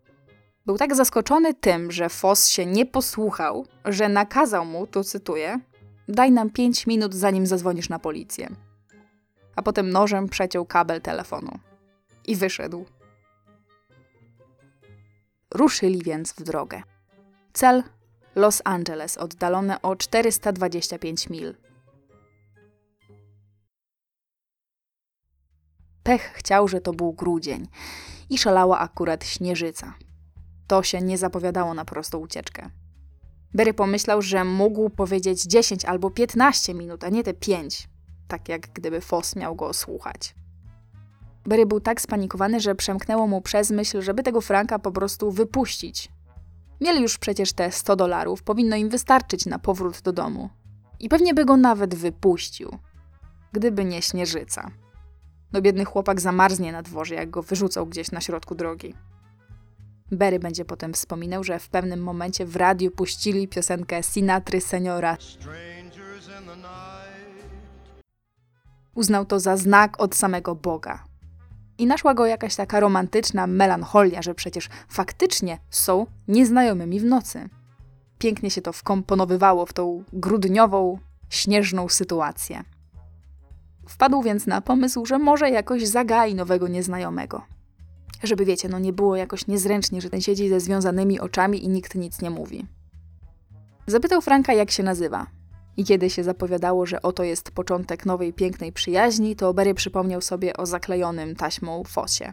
Był 0.66 0.78
tak 0.78 0.94
zaskoczony 0.94 1.54
tym, 1.54 1.92
że 1.92 2.08
Foss 2.08 2.48
się 2.48 2.66
nie 2.66 2.86
posłuchał, 2.86 3.66
że 3.84 4.08
nakazał 4.08 4.64
mu, 4.64 4.86
tu 4.86 5.04
cytuję, 5.04 5.60
daj 6.08 6.32
nam 6.32 6.50
pięć 6.50 6.86
minut, 6.86 7.14
zanim 7.14 7.46
zadzwonisz 7.46 7.88
na 7.88 7.98
policję. 7.98 8.48
A 9.56 9.62
potem 9.62 9.90
nożem 9.90 10.28
przeciął 10.28 10.66
kabel 10.66 11.00
telefonu. 11.00 11.58
I 12.26 12.36
wyszedł. 12.36 12.84
Ruszyli 15.54 16.02
więc 16.02 16.32
w 16.32 16.42
drogę. 16.42 16.82
Cel 17.52 17.82
Los 18.34 18.62
Angeles, 18.64 19.18
oddalone 19.18 19.82
o 19.82 19.96
425 19.96 21.30
mil. 21.30 21.54
Pech 26.02 26.32
chciał, 26.34 26.68
że 26.68 26.80
to 26.80 26.92
był 26.92 27.12
grudzień 27.12 27.68
i 28.30 28.38
szalała 28.38 28.78
akurat 28.78 29.24
śnieżyca. 29.24 29.94
To 30.66 30.82
się 30.82 31.00
nie 31.00 31.18
zapowiadało 31.18 31.74
na 31.74 31.84
prostą 31.84 32.18
ucieczkę. 32.18 32.70
Berry 33.56 33.74
pomyślał, 33.74 34.22
że 34.22 34.44
mógł 34.44 34.90
powiedzieć 34.90 35.42
10 35.42 35.84
albo 35.84 36.10
15 36.10 36.74
minut, 36.74 37.04
a 37.04 37.08
nie 37.08 37.24
te 37.24 37.34
5, 37.34 37.88
tak 38.28 38.48
jak 38.48 38.72
gdyby 38.72 39.00
Foss 39.00 39.36
miał 39.36 39.54
go 39.54 39.72
słuchać. 39.72 40.34
Berry 41.44 41.66
był 41.66 41.80
tak 41.80 42.00
spanikowany, 42.00 42.60
że 42.60 42.74
przemknęło 42.74 43.26
mu 43.26 43.40
przez 43.40 43.70
myśl, 43.70 44.02
żeby 44.02 44.22
tego 44.22 44.40
Franka 44.40 44.78
po 44.78 44.92
prostu 44.92 45.30
wypuścić, 45.30 46.10
Mieli 46.80 47.02
już 47.02 47.18
przecież 47.18 47.52
te 47.52 47.72
100 47.72 47.96
dolarów, 47.96 48.42
powinno 48.42 48.76
im 48.76 48.88
wystarczyć 48.88 49.46
na 49.46 49.58
powrót 49.58 50.00
do 50.00 50.12
domu. 50.12 50.50
I 51.00 51.08
pewnie 51.08 51.34
by 51.34 51.44
go 51.44 51.56
nawet 51.56 51.94
wypuścił, 51.94 52.78
gdyby 53.52 53.84
nie 53.84 54.02
śnieżyca. 54.02 54.70
No 55.52 55.62
biedny 55.62 55.84
chłopak 55.84 56.20
zamarznie 56.20 56.72
na 56.72 56.82
dworze, 56.82 57.14
jak 57.14 57.30
go 57.30 57.42
wyrzucał 57.42 57.86
gdzieś 57.86 58.10
na 58.10 58.20
środku 58.20 58.54
drogi. 58.54 58.94
Berry 60.10 60.38
będzie 60.38 60.64
potem 60.64 60.92
wspominał, 60.92 61.44
że 61.44 61.58
w 61.58 61.68
pewnym 61.68 62.02
momencie 62.02 62.46
w 62.46 62.56
radiu 62.56 62.90
puścili 62.90 63.48
piosenkę 63.48 64.02
Sinatry 64.02 64.60
Seniora. 64.60 65.16
Uznał 68.94 69.24
to 69.24 69.40
za 69.40 69.56
znak 69.56 70.00
od 70.00 70.14
samego 70.14 70.54
Boga. 70.54 71.04
I 71.78 71.86
naszła 71.86 72.14
go 72.14 72.26
jakaś 72.26 72.56
taka 72.56 72.80
romantyczna 72.80 73.46
melancholia, 73.46 74.22
że 74.22 74.34
przecież 74.34 74.68
faktycznie 74.88 75.58
są 75.70 76.06
nieznajomymi 76.28 77.00
w 77.00 77.04
nocy. 77.04 77.48
Pięknie 78.18 78.50
się 78.50 78.62
to 78.62 78.72
wkomponowywało 78.72 79.66
w 79.66 79.72
tą 79.72 80.04
grudniową, 80.12 80.98
śnieżną 81.30 81.88
sytuację. 81.88 82.64
Wpadł 83.88 84.22
więc 84.22 84.46
na 84.46 84.60
pomysł, 84.60 85.06
że 85.06 85.18
może 85.18 85.50
jakoś 85.50 85.86
zagai 85.86 86.34
nowego 86.34 86.68
nieznajomego. 86.68 87.55
Żeby 88.22 88.44
wiecie, 88.44 88.68
no 88.68 88.78
nie 88.78 88.92
było 88.92 89.16
jakoś 89.16 89.46
niezręcznie, 89.46 90.00
że 90.00 90.10
ten 90.10 90.20
siedzi 90.20 90.48
ze 90.48 90.60
związanymi 90.60 91.20
oczami 91.20 91.64
i 91.64 91.68
nikt 91.68 91.94
nic 91.94 92.22
nie 92.22 92.30
mówi. 92.30 92.66
Zapytał 93.86 94.20
Franka, 94.20 94.52
jak 94.52 94.70
się 94.70 94.82
nazywa. 94.82 95.26
I 95.76 95.84
kiedy 95.84 96.10
się 96.10 96.24
zapowiadało, 96.24 96.86
że 96.86 97.02
oto 97.02 97.22
jest 97.22 97.50
początek 97.50 98.06
nowej 98.06 98.32
pięknej 98.32 98.72
przyjaźni, 98.72 99.36
to 99.36 99.54
Berry 99.54 99.74
przypomniał 99.74 100.20
sobie 100.20 100.56
o 100.56 100.66
zaklejonym 100.66 101.36
taśmą 101.36 101.84
fosie. 101.84 102.32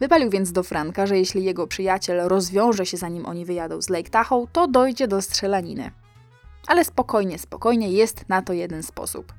Wypalił 0.00 0.30
więc 0.30 0.52
do 0.52 0.62
Franka, 0.62 1.06
że 1.06 1.18
jeśli 1.18 1.44
jego 1.44 1.66
przyjaciel 1.66 2.28
rozwiąże 2.28 2.86
się 2.86 2.96
zanim 2.96 3.26
oni 3.26 3.44
wyjadą 3.44 3.82
z 3.82 3.88
Lake 3.88 4.10
Tahoe, 4.10 4.46
to 4.52 4.68
dojdzie 4.68 5.08
do 5.08 5.22
strzelaniny. 5.22 5.90
Ale 6.66 6.84
spokojnie, 6.84 7.38
spokojnie, 7.38 7.92
jest 7.92 8.28
na 8.28 8.42
to 8.42 8.52
jeden 8.52 8.82
sposób. 8.82 9.32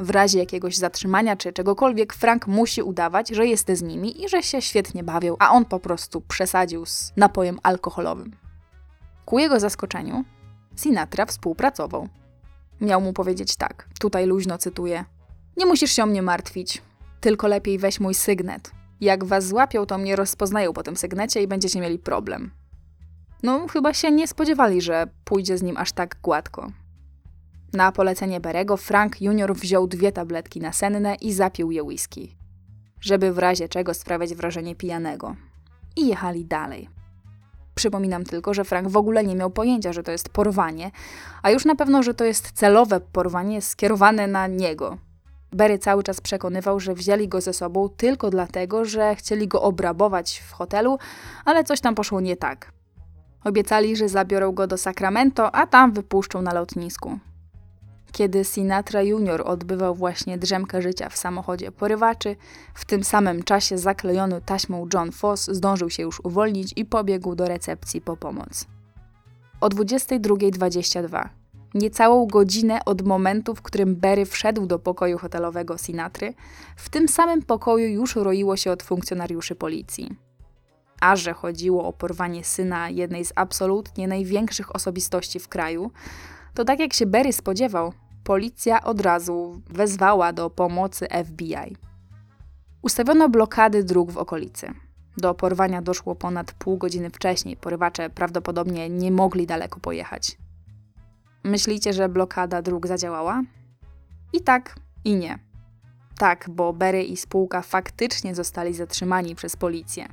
W 0.00 0.10
razie 0.10 0.38
jakiegoś 0.38 0.76
zatrzymania 0.76 1.36
czy 1.36 1.52
czegokolwiek, 1.52 2.14
Frank 2.14 2.46
musi 2.46 2.82
udawać, 2.82 3.28
że 3.28 3.46
jest 3.46 3.70
z 3.72 3.82
nimi 3.82 4.24
i 4.24 4.28
że 4.28 4.42
się 4.42 4.62
świetnie 4.62 5.04
bawią, 5.04 5.36
a 5.38 5.50
on 5.50 5.64
po 5.64 5.80
prostu 5.80 6.20
przesadził 6.20 6.86
z 6.86 7.12
napojem 7.16 7.58
alkoholowym. 7.62 8.36
Ku 9.24 9.38
jego 9.38 9.60
zaskoczeniu, 9.60 10.24
Sinatra 10.76 11.26
współpracował. 11.26 12.08
Miał 12.80 13.00
mu 13.00 13.12
powiedzieć 13.12 13.56
tak, 13.56 13.88
tutaj 13.98 14.26
luźno 14.26 14.58
cytuję: 14.58 15.04
Nie 15.56 15.66
musisz 15.66 15.92
się 15.92 16.02
o 16.02 16.06
mnie 16.06 16.22
martwić, 16.22 16.82
tylko 17.20 17.48
lepiej 17.48 17.78
weź 17.78 18.00
mój 18.00 18.14
sygnet. 18.14 18.70
Jak 19.00 19.24
was 19.24 19.46
złapią, 19.46 19.86
to 19.86 19.98
mnie 19.98 20.16
rozpoznają 20.16 20.72
po 20.72 20.82
tym 20.82 20.96
sygnecie 20.96 21.42
i 21.42 21.48
będziecie 21.48 21.80
mieli 21.80 21.98
problem. 21.98 22.50
No, 23.42 23.66
chyba 23.68 23.94
się 23.94 24.10
nie 24.10 24.28
spodziewali, 24.28 24.80
że 24.80 25.06
pójdzie 25.24 25.58
z 25.58 25.62
nim 25.62 25.76
aż 25.76 25.92
tak 25.92 26.16
gładko. 26.22 26.70
Na 27.72 27.92
polecenie 27.92 28.40
Berego 28.40 28.76
Frank 28.76 29.20
Junior 29.20 29.56
wziął 29.56 29.86
dwie 29.86 30.12
tabletki 30.12 30.60
nasenne 30.60 31.14
i 31.14 31.32
zapił 31.32 31.70
je 31.70 31.82
whisky, 31.82 32.36
żeby 33.00 33.32
w 33.32 33.38
razie 33.38 33.68
czego 33.68 33.94
sprawiać 33.94 34.34
wrażenie 34.34 34.74
pijanego. 34.74 35.36
I 35.96 36.06
jechali 36.06 36.44
dalej. 36.44 36.88
Przypominam 37.74 38.24
tylko, 38.24 38.54
że 38.54 38.64
Frank 38.64 38.88
w 38.88 38.96
ogóle 38.96 39.24
nie 39.24 39.36
miał 39.36 39.50
pojęcia, 39.50 39.92
że 39.92 40.02
to 40.02 40.12
jest 40.12 40.28
porwanie, 40.28 40.90
a 41.42 41.50
już 41.50 41.64
na 41.64 41.74
pewno, 41.74 42.02
że 42.02 42.14
to 42.14 42.24
jest 42.24 42.52
celowe 42.52 43.00
porwanie 43.00 43.62
skierowane 43.62 44.26
na 44.26 44.46
niego. 44.46 44.98
Berry 45.52 45.78
cały 45.78 46.02
czas 46.02 46.20
przekonywał, 46.20 46.80
że 46.80 46.94
wzięli 46.94 47.28
go 47.28 47.40
ze 47.40 47.52
sobą 47.52 47.88
tylko 47.88 48.30
dlatego, 48.30 48.84
że 48.84 49.14
chcieli 49.14 49.48
go 49.48 49.62
obrabować 49.62 50.42
w 50.48 50.52
hotelu, 50.52 50.98
ale 51.44 51.64
coś 51.64 51.80
tam 51.80 51.94
poszło 51.94 52.20
nie 52.20 52.36
tak. 52.36 52.72
Obiecali, 53.44 53.96
że 53.96 54.08
zabiorą 54.08 54.52
go 54.52 54.66
do 54.66 54.78
Sacramento, 54.78 55.54
a 55.54 55.66
tam 55.66 55.92
wypuszczą 55.92 56.42
na 56.42 56.54
lotnisku. 56.54 57.18
Kiedy 58.12 58.44
Sinatra 58.44 59.02
Junior 59.02 59.42
odbywał 59.44 59.94
właśnie 59.94 60.38
drzemkę 60.38 60.82
życia 60.82 61.08
w 61.08 61.16
samochodzie 61.16 61.72
porywaczy, 61.72 62.36
w 62.74 62.84
tym 62.84 63.04
samym 63.04 63.42
czasie 63.42 63.78
zaklejony 63.78 64.40
taśmą 64.40 64.86
John 64.94 65.12
Foss 65.12 65.50
zdążył 65.50 65.90
się 65.90 66.02
już 66.02 66.20
uwolnić 66.20 66.72
i 66.76 66.84
pobiegł 66.84 67.34
do 67.34 67.48
recepcji 67.48 68.00
po 68.00 68.16
pomoc. 68.16 68.66
O 69.60 69.68
22.22 69.68 71.28
niecałą 71.74 72.26
godzinę 72.26 72.84
od 72.84 73.02
momentu, 73.02 73.54
w 73.54 73.62
którym 73.62 73.96
Berry 73.96 74.26
wszedł 74.26 74.66
do 74.66 74.78
pokoju 74.78 75.18
hotelowego 75.18 75.78
Sinatry, 75.78 76.34
w 76.76 76.88
tym 76.88 77.08
samym 77.08 77.42
pokoju 77.42 77.88
już 77.88 78.16
roiło 78.16 78.56
się 78.56 78.72
od 78.72 78.82
funkcjonariuszy 78.82 79.54
policji. 79.54 80.16
A 81.00 81.16
że 81.16 81.32
chodziło 81.32 81.84
o 81.84 81.92
porwanie 81.92 82.44
syna 82.44 82.90
jednej 82.90 83.24
z 83.24 83.32
absolutnie 83.36 84.08
największych 84.08 84.76
osobistości 84.76 85.40
w 85.40 85.48
kraju, 85.48 85.90
to 86.54 86.64
tak 86.64 86.80
jak 86.80 86.92
się 86.92 87.06
Berry 87.06 87.32
spodziewał, 87.32 87.92
policja 88.24 88.84
od 88.84 89.00
razu 89.00 89.62
wezwała 89.70 90.32
do 90.32 90.50
pomocy 90.50 91.06
FBI. 91.24 91.76
Ustawiono 92.82 93.28
blokady 93.28 93.84
dróg 93.84 94.12
w 94.12 94.18
okolicy. 94.18 94.72
Do 95.16 95.34
porwania 95.34 95.82
doszło 95.82 96.14
ponad 96.14 96.52
pół 96.52 96.76
godziny 96.76 97.10
wcześniej. 97.10 97.56
Porywacze 97.56 98.10
prawdopodobnie 98.10 98.88
nie 98.88 99.10
mogli 99.10 99.46
daleko 99.46 99.80
pojechać. 99.80 100.38
Myślicie, 101.44 101.92
że 101.92 102.08
blokada 102.08 102.62
dróg 102.62 102.86
zadziałała? 102.86 103.42
I 104.32 104.40
tak, 104.40 104.76
i 105.04 105.14
nie. 105.14 105.38
Tak, 106.18 106.50
bo 106.50 106.72
Berry 106.72 107.02
i 107.02 107.16
spółka 107.16 107.62
faktycznie 107.62 108.34
zostali 108.34 108.74
zatrzymani 108.74 109.34
przez 109.34 109.56
policję. 109.56 110.08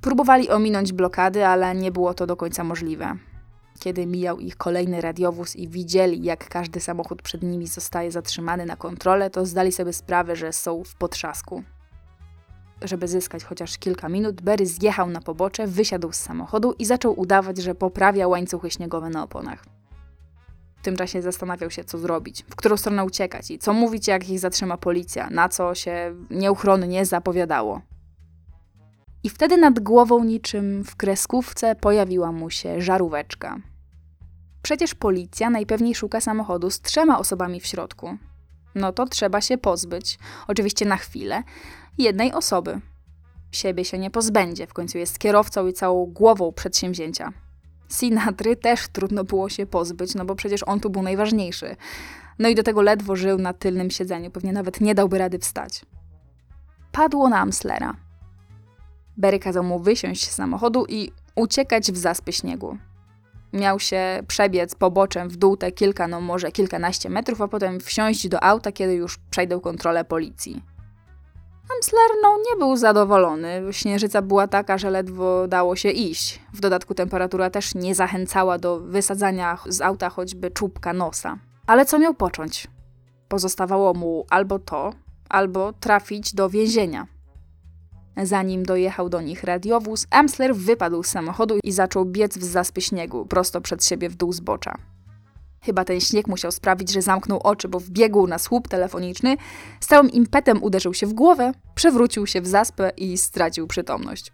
Próbowali 0.00 0.50
ominąć 0.50 0.92
blokady, 0.92 1.46
ale 1.46 1.74
nie 1.74 1.92
było 1.92 2.14
to 2.14 2.26
do 2.26 2.36
końca 2.36 2.64
możliwe. 2.64 3.16
Kiedy 3.78 4.06
mijał 4.06 4.38
ich 4.38 4.56
kolejny 4.56 5.00
radiowóz 5.00 5.56
i 5.56 5.68
widzieli, 5.68 6.24
jak 6.24 6.48
każdy 6.48 6.80
samochód 6.80 7.22
przed 7.22 7.42
nimi 7.42 7.66
zostaje 7.66 8.10
zatrzymany 8.10 8.66
na 8.66 8.76
kontrolę, 8.76 9.30
to 9.30 9.46
zdali 9.46 9.72
sobie 9.72 9.92
sprawę, 9.92 10.36
że 10.36 10.52
są 10.52 10.84
w 10.84 10.94
potrzasku. 10.94 11.62
Żeby 12.82 13.08
zyskać 13.08 13.44
chociaż 13.44 13.78
kilka 13.78 14.08
minut, 14.08 14.42
Berry 14.42 14.66
zjechał 14.66 15.10
na 15.10 15.20
pobocze, 15.20 15.66
wysiadł 15.66 16.12
z 16.12 16.16
samochodu 16.16 16.74
i 16.78 16.84
zaczął 16.84 17.20
udawać, 17.20 17.58
że 17.58 17.74
poprawia 17.74 18.28
łańcuchy 18.28 18.70
śniegowe 18.70 19.10
na 19.10 19.22
oponach. 19.22 19.64
W 20.76 20.82
tym 20.82 20.96
czasie 20.96 21.22
zastanawiał 21.22 21.70
się, 21.70 21.84
co 21.84 21.98
zrobić, 21.98 22.44
w 22.50 22.56
którą 22.56 22.76
stronę 22.76 23.04
uciekać 23.04 23.50
i 23.50 23.58
co 23.58 23.72
mówić, 23.72 24.08
jak 24.08 24.28
ich 24.28 24.40
zatrzyma 24.40 24.76
policja, 24.76 25.30
na 25.30 25.48
co 25.48 25.74
się 25.74 26.14
nieuchronnie 26.30 27.06
zapowiadało. 27.06 27.80
I 29.24 29.30
wtedy 29.30 29.56
nad 29.56 29.80
głową, 29.80 30.24
niczym 30.24 30.84
w 30.84 30.96
kreskówce, 30.96 31.74
pojawiła 31.74 32.32
mu 32.32 32.50
się 32.50 32.80
żaróweczka. 32.80 33.56
Przecież 34.62 34.94
policja 34.94 35.50
najpewniej 35.50 35.94
szuka 35.94 36.20
samochodu 36.20 36.70
z 36.70 36.80
trzema 36.80 37.18
osobami 37.18 37.60
w 37.60 37.66
środku. 37.66 38.18
No 38.74 38.92
to 38.92 39.06
trzeba 39.06 39.40
się 39.40 39.58
pozbyć, 39.58 40.18
oczywiście 40.46 40.84
na 40.86 40.96
chwilę, 40.96 41.42
jednej 41.98 42.32
osoby. 42.32 42.80
Siebie 43.52 43.84
się 43.84 43.98
nie 43.98 44.10
pozbędzie, 44.10 44.66
w 44.66 44.72
końcu 44.72 44.98
jest 44.98 45.18
kierowcą 45.18 45.66
i 45.66 45.72
całą 45.72 46.06
głową 46.06 46.52
przedsięwzięcia. 46.52 47.32
Sinatry 47.88 48.56
też 48.56 48.88
trudno 48.88 49.24
było 49.24 49.48
się 49.48 49.66
pozbyć, 49.66 50.14
no 50.14 50.24
bo 50.24 50.34
przecież 50.34 50.62
on 50.62 50.80
tu 50.80 50.90
był 50.90 51.02
najważniejszy. 51.02 51.76
No 52.38 52.48
i 52.48 52.54
do 52.54 52.62
tego 52.62 52.82
ledwo 52.82 53.16
żył 53.16 53.38
na 53.38 53.52
tylnym 53.52 53.90
siedzeniu, 53.90 54.30
pewnie 54.30 54.52
nawet 54.52 54.80
nie 54.80 54.94
dałby 54.94 55.18
rady 55.18 55.38
wstać. 55.38 55.84
Padło 56.92 57.28
na 57.28 57.38
Amslera. 57.38 58.05
Berry 59.16 59.38
kazał 59.38 59.64
mu 59.64 59.78
wysiąść 59.78 60.30
z 60.30 60.34
samochodu 60.34 60.84
i 60.88 61.12
uciekać 61.36 61.92
w 61.92 61.96
zaspy 61.96 62.32
śniegu. 62.32 62.78
Miał 63.52 63.80
się 63.80 64.22
przebiec 64.28 64.74
poboczem 64.74 65.28
w 65.28 65.36
dół 65.36 65.56
te 65.56 65.72
kilka, 65.72 66.08
no 66.08 66.20
może 66.20 66.52
kilkanaście 66.52 67.10
metrów, 67.10 67.40
a 67.40 67.48
potem 67.48 67.80
wsiąść 67.80 68.28
do 68.28 68.44
auta, 68.44 68.72
kiedy 68.72 68.94
już 68.94 69.18
przejdą 69.30 69.60
kontrolę 69.60 70.04
policji. 70.04 70.62
Amsler 71.76 72.10
no, 72.22 72.36
nie 72.50 72.58
był 72.58 72.76
zadowolony. 72.76 73.62
Śnieżyca 73.70 74.22
była 74.22 74.46
taka, 74.46 74.78
że 74.78 74.90
ledwo 74.90 75.48
dało 75.48 75.76
się 75.76 75.90
iść. 75.90 76.40
W 76.52 76.60
dodatku 76.60 76.94
temperatura 76.94 77.50
też 77.50 77.74
nie 77.74 77.94
zachęcała 77.94 78.58
do 78.58 78.80
wysadzania 78.80 79.58
z 79.68 79.80
auta 79.80 80.10
choćby 80.10 80.50
czubka 80.50 80.92
nosa. 80.92 81.38
Ale 81.66 81.86
co 81.86 81.98
miał 81.98 82.14
począć? 82.14 82.68
Pozostawało 83.28 83.94
mu 83.94 84.26
albo 84.30 84.58
to, 84.58 84.92
albo 85.28 85.72
trafić 85.72 86.34
do 86.34 86.48
więzienia. 86.50 87.06
Zanim 88.22 88.62
dojechał 88.62 89.08
do 89.08 89.20
nich 89.20 89.44
radiowóz, 89.44 90.06
Amsler 90.10 90.54
wypadł 90.54 91.02
z 91.02 91.06
samochodu 91.06 91.58
i 91.64 91.72
zaczął 91.72 92.04
biec 92.04 92.38
w 92.38 92.44
zaspy 92.44 92.80
śniegu, 92.80 93.26
prosto 93.26 93.60
przed 93.60 93.84
siebie 93.84 94.08
w 94.08 94.14
dół 94.14 94.32
zbocza. 94.32 94.74
Chyba 95.60 95.84
ten 95.84 96.00
śnieg 96.00 96.28
musiał 96.28 96.52
sprawić, 96.52 96.92
że 96.92 97.02
zamknął 97.02 97.40
oczy, 97.44 97.68
bo 97.68 97.80
wbiegł 97.80 98.26
na 98.26 98.38
słup 98.38 98.68
telefoniczny, 98.68 99.36
z 99.80 99.86
całym 99.86 100.10
impetem 100.10 100.62
uderzył 100.62 100.94
się 100.94 101.06
w 101.06 101.12
głowę, 101.12 101.52
przewrócił 101.74 102.26
się 102.26 102.40
w 102.40 102.46
zaspę 102.46 102.90
i 102.96 103.18
stracił 103.18 103.66
przytomność. 103.66 104.32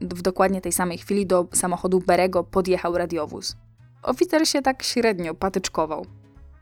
W 0.00 0.22
dokładnie 0.22 0.60
tej 0.60 0.72
samej 0.72 0.98
chwili 0.98 1.26
do 1.26 1.46
samochodu 1.52 2.00
Berego 2.00 2.44
podjechał 2.44 2.98
radiowóz. 2.98 3.56
Oficer 4.02 4.48
się 4.48 4.62
tak 4.62 4.82
średnio 4.82 5.34
patyczkował. 5.34 6.06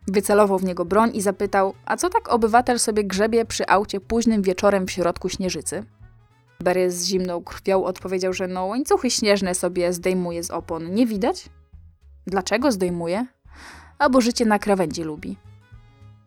Wycelował 0.09 0.59
w 0.59 0.65
niego 0.65 0.85
broń 0.85 1.11
i 1.15 1.21
zapytał, 1.21 1.75
a 1.85 1.97
co 1.97 2.11
tak 2.11 2.33
obywatel 2.33 2.79
sobie 2.79 3.05
grzebie 3.05 3.45
przy 3.45 3.69
aucie 3.69 4.01
późnym 4.01 4.43
wieczorem 4.43 4.87
w 4.87 4.91
środku 4.91 5.29
śnieżycy? 5.29 5.85
Berry 6.61 6.91
z 6.91 7.07
zimną 7.07 7.43
krwią 7.43 7.85
odpowiedział, 7.85 8.33
że 8.33 8.47
no 8.47 8.67
łańcuchy 8.67 9.11
śnieżne 9.11 9.55
sobie 9.55 9.93
zdejmuje 9.93 10.45
z 10.45 10.51
opon. 10.51 10.95
Nie 10.95 11.07
widać? 11.07 11.49
Dlaczego 12.27 12.73
zdejmuje? 12.73 13.27
Albo 13.99 14.21
życie 14.21 14.45
na 14.45 14.59
krawędzi 14.59 15.03
lubi. 15.03 15.37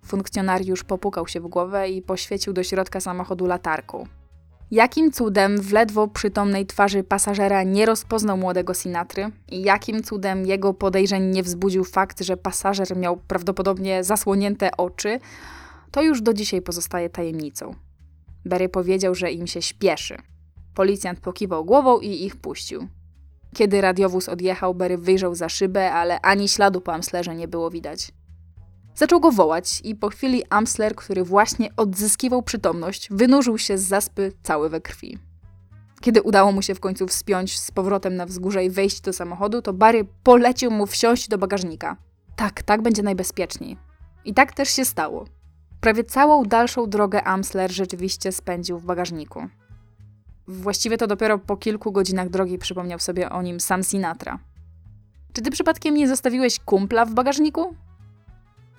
Funkcjonariusz 0.06 0.84
popukał 0.84 1.28
się 1.28 1.40
w 1.40 1.48
głowę 1.48 1.90
i 1.90 2.02
poświecił 2.02 2.54
do 2.54 2.64
środka 2.64 3.00
samochodu 3.00 3.46
latarką. 3.46 4.08
Jakim 4.72 5.12
cudem 5.12 5.62
w 5.62 5.72
ledwo 5.72 6.08
przytomnej 6.08 6.66
twarzy 6.66 7.04
pasażera 7.04 7.64
nie 7.64 7.86
rozpoznał 7.86 8.38
młodego 8.38 8.74
Sinatry 8.74 9.32
i 9.52 9.62
jakim 9.62 10.04
cudem 10.04 10.46
jego 10.46 10.74
podejrzeń 10.74 11.24
nie 11.24 11.44
wzbudził 11.44 11.84
fakt, 11.84 12.22
że 12.22 12.38
pasażer 12.38 12.98
miał 12.98 13.18
prawdopodobnie 13.18 14.04
zasłonięte 14.04 14.78
oczy, 14.78 15.20
to 15.92 16.02
już 16.02 16.22
do 16.22 16.34
dzisiaj 16.34 16.62
pozostaje 16.62 17.10
tajemnicą. 17.10 17.76
Berry 18.48 18.70
powiedział, 18.70 19.16
że 19.16 19.32
im 19.32 19.48
się 19.48 19.62
śpieszy. 19.62 20.18
Policjant 20.74 21.20
pokiwał 21.20 21.66
głową 21.66 22.00
i 22.00 22.26
ich 22.26 22.36
puścił. 22.36 22.88
Kiedy 23.56 23.82
radiowóz 23.82 24.30
odjechał, 24.30 24.76
Berry 24.76 24.98
wyjrzał 24.98 25.36
za 25.36 25.50
szybę, 25.50 25.92
ale 25.92 26.22
ani 26.22 26.48
śladu 26.48 26.82
po 26.82 26.94
Amslerze 26.94 27.36
nie 27.36 27.48
było 27.48 27.70
widać. 27.70 28.12
Zaczął 28.96 29.20
go 29.20 29.32
wołać 29.32 29.82
i 29.84 29.96
po 29.96 30.10
chwili 30.10 30.44
Amsler, 30.50 30.96
który 30.96 31.24
właśnie 31.24 31.70
odzyskiwał 31.76 32.44
przytomność, 32.44 33.08
wynurzył 33.12 33.58
się 33.58 33.78
z 33.78 33.82
zaspy 33.82 34.32
cały 34.44 34.70
we 34.70 34.82
krwi. 34.82 35.18
Kiedy 36.02 36.22
udało 36.22 36.52
mu 36.52 36.62
się 36.62 36.76
w 36.76 36.80
końcu 36.80 37.08
wspiąć 37.08 37.60
z 37.60 37.72
powrotem 37.72 38.16
na 38.16 38.26
wzgórze 38.26 38.66
i 38.66 38.70
wejść 38.70 39.02
do 39.02 39.14
samochodu, 39.14 39.62
to 39.62 39.74
Barry 39.74 40.06
polecił 40.24 40.72
mu 40.72 40.86
wsiąść 40.86 41.28
do 41.28 41.38
bagażnika. 41.38 41.98
Tak, 42.36 42.64
tak 42.64 42.82
będzie 42.82 43.04
najbezpieczniej. 43.04 43.78
I 44.26 44.34
tak 44.34 44.54
też 44.54 44.70
się 44.70 44.86
stało. 44.86 45.26
Prawie 45.82 46.04
całą 46.04 46.44
dalszą 46.44 46.90
drogę 46.90 47.24
Amsler 47.24 47.72
rzeczywiście 47.72 48.32
spędził 48.32 48.80
w 48.80 48.86
bagażniku. 48.86 49.48
Właściwie 50.48 50.98
to 50.98 51.08
dopiero 51.08 51.38
po 51.38 51.58
kilku 51.58 51.92
godzinach 51.92 52.30
drogi 52.30 52.58
przypomniał 52.58 53.00
sobie 53.00 53.30
o 53.30 53.42
nim 53.42 53.60
sam 53.60 53.84
Sinatra. 53.84 54.40
Czy 55.34 55.42
ty 55.42 55.52
przypadkiem 55.52 55.96
nie 55.96 56.08
zostawiłeś 56.08 56.60
kumpla 56.60 57.06
w 57.06 57.14
bagażniku? 57.14 57.76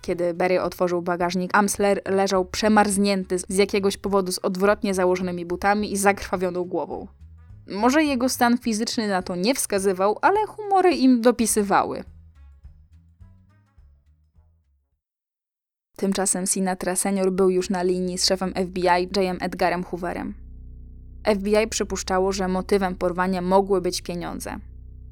Kiedy 0.02 0.34
Berry 0.34 0.62
otworzył 0.62 1.02
bagażnik, 1.02 1.50
Amsler 1.54 2.02
leżał 2.06 2.44
przemarznięty 2.44 3.38
z 3.38 3.56
jakiegoś 3.56 3.96
powodu 3.96 4.32
z 4.32 4.38
odwrotnie 4.38 4.94
założonymi 4.94 5.46
butami 5.46 5.92
i 5.92 5.96
zakrwawioną 5.96 6.64
głową. 6.64 7.06
Może 7.70 8.04
jego 8.04 8.28
stan 8.28 8.58
fizyczny 8.58 9.08
na 9.08 9.22
to 9.22 9.36
nie 9.36 9.54
wskazywał, 9.54 10.18
ale 10.22 10.46
humory 10.46 10.94
im 10.94 11.20
dopisywały. 11.20 12.04
Tymczasem 15.98 16.46
Sinatra 16.46 16.96
senior 16.96 17.32
był 17.32 17.50
już 17.50 17.70
na 17.70 17.82
linii 17.82 18.18
z 18.18 18.26
szefem 18.26 18.52
FBI 18.54 19.08
J.M. 19.16 19.38
Edgarem 19.40 19.84
Hooverem. 19.84 20.34
FBI 21.34 21.68
przypuszczało, 21.70 22.32
że 22.32 22.48
motywem 22.48 22.94
porwania 22.94 23.42
mogły 23.42 23.80
być 23.80 24.02
pieniądze. 24.02 24.56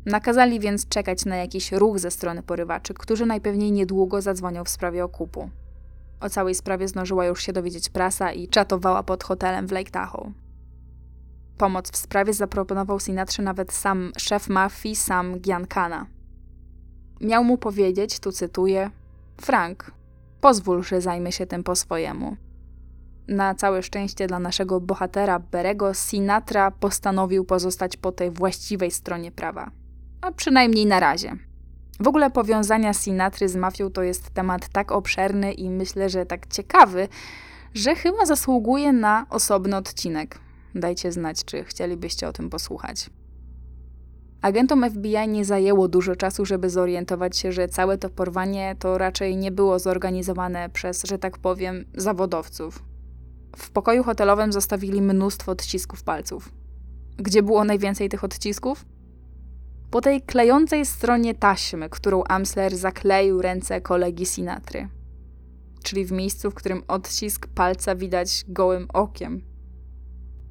Nakazali 0.05 0.61
więc 0.61 0.89
czekać 0.89 1.24
na 1.24 1.37
jakiś 1.37 1.72
ruch 1.72 1.99
ze 1.99 2.11
strony 2.11 2.43
porywaczy, 2.43 2.95
którzy 2.95 3.26
najpewniej 3.26 3.72
niedługo 3.72 4.22
zadzwonią 4.22 4.64
w 4.64 4.68
sprawie 4.68 5.05
okupu. 5.05 5.51
O 6.20 6.28
całej 6.30 6.55
sprawie 6.55 6.89
zdążyła 6.89 7.26
już 7.26 7.43
się 7.43 7.53
dowiedzieć 7.53 7.89
prasa 7.89 8.32
i 8.32 8.49
czatowała 8.49 9.03
pod 9.03 9.24
hotelem 9.24 9.66
w 9.66 9.72
Lake 9.72 9.91
Tahoe. 9.91 10.32
Pomoc 11.59 11.91
w 11.91 11.97
sprawie 11.97 12.32
zaproponował 12.32 13.01
Sinatrze 13.01 13.43
nawet 13.43 13.72
sam 13.72 14.12
szef 14.18 14.49
mafii, 14.49 14.97
sam 14.97 15.41
Giancana. 15.41 16.07
Miał 17.20 17.45
mu 17.45 17.59
powiedzieć, 17.59 18.20
tu 18.20 18.32
cytuję, 18.32 18.91
Frank, 19.41 19.96
pozwól, 20.47 20.83
że 20.83 21.01
zajmę 21.01 21.33
się 21.33 21.47
tym 21.47 21.65
po 21.65 21.77
swojemu. 21.77 22.37
Na 23.29 23.55
całe 23.55 23.83
szczęście 23.83 24.27
dla 24.27 24.39
naszego 24.39 24.81
bohatera 24.81 25.39
Berego, 25.39 25.95
Sinatra 25.95 26.71
postanowił 26.71 27.45
pozostać 27.45 27.97
po 27.97 28.13
tej 28.13 28.31
właściwej 28.31 28.91
stronie 28.91 29.33
prawa. 29.33 29.71
A 30.21 30.33
przynajmniej 30.33 30.87
na 30.87 31.01
razie. 31.01 31.37
W 32.01 32.09
ogóle 32.09 32.31
powiązania 32.31 32.93
Sinatry 32.95 33.49
z 33.49 33.57
mafią 33.57 33.91
to 33.91 34.03
jest 34.03 34.31
temat 34.31 34.69
tak 34.69 34.93
obszerny 34.93 35.53
i 35.53 35.71
myślę, 35.71 36.11
że 36.11 36.27
tak 36.27 36.47
ciekawy, 36.47 37.09
że 37.75 37.95
chyba 37.95 38.27
zasługuje 38.27 38.93
na 38.93 39.27
osobny 39.31 39.77
odcinek. 39.77 40.39
Dajcie 40.75 41.13
znać, 41.13 41.45
czy 41.45 41.65
chcielibyście 41.65 42.29
o 42.29 42.33
tym 42.33 42.51
posłuchać. 42.51 43.11
Agentom 44.47 44.91
FBI 44.91 45.29
nie 45.29 45.45
zajęło 45.45 45.89
dużo 45.89 46.17
czasu, 46.17 46.45
żeby 46.45 46.71
zorientować 46.71 47.37
się, 47.37 47.53
że 47.53 47.69
całe 47.69 47.99
to 47.99 48.11
porwanie 48.11 48.77
to 48.79 48.99
raczej 48.99 49.37
nie 49.37 49.51
było 49.51 49.79
zorganizowane 49.79 50.71
przez, 50.71 51.03
że 51.03 51.19
tak 51.19 51.39
powiem, 51.39 51.85
zawodowców. 51.95 52.83
W 53.57 53.71
pokoju 53.71 54.03
hotelowym 54.05 54.53
zostawili 54.53 55.03
mnóstwo 55.03 55.53
odcisków 55.53 56.03
palców. 56.03 56.53
Gdzie 57.17 57.43
było 57.43 57.65
najwięcej 57.65 58.09
tych 58.09 58.25
odcisków? 58.25 58.85
Po 59.91 60.01
tej 60.01 60.23
klejącej 60.23 60.87
stronie 60.87 61.35
taśmy, 61.35 61.89
którą 61.89 62.25
Amsler 62.25 62.77
zakleił 62.77 63.43
ręce 63.43 63.81
kolegi 63.81 64.27
Sinatry. 64.27 64.89
Czyli 65.83 66.05
w 66.05 66.13
miejscu, 66.13 66.51
w 66.51 66.55
którym 66.55 66.83
odcisk 66.89 67.47
palca 67.47 67.95
widać 67.95 68.45
gołym 68.49 68.87
okiem. 68.93 69.56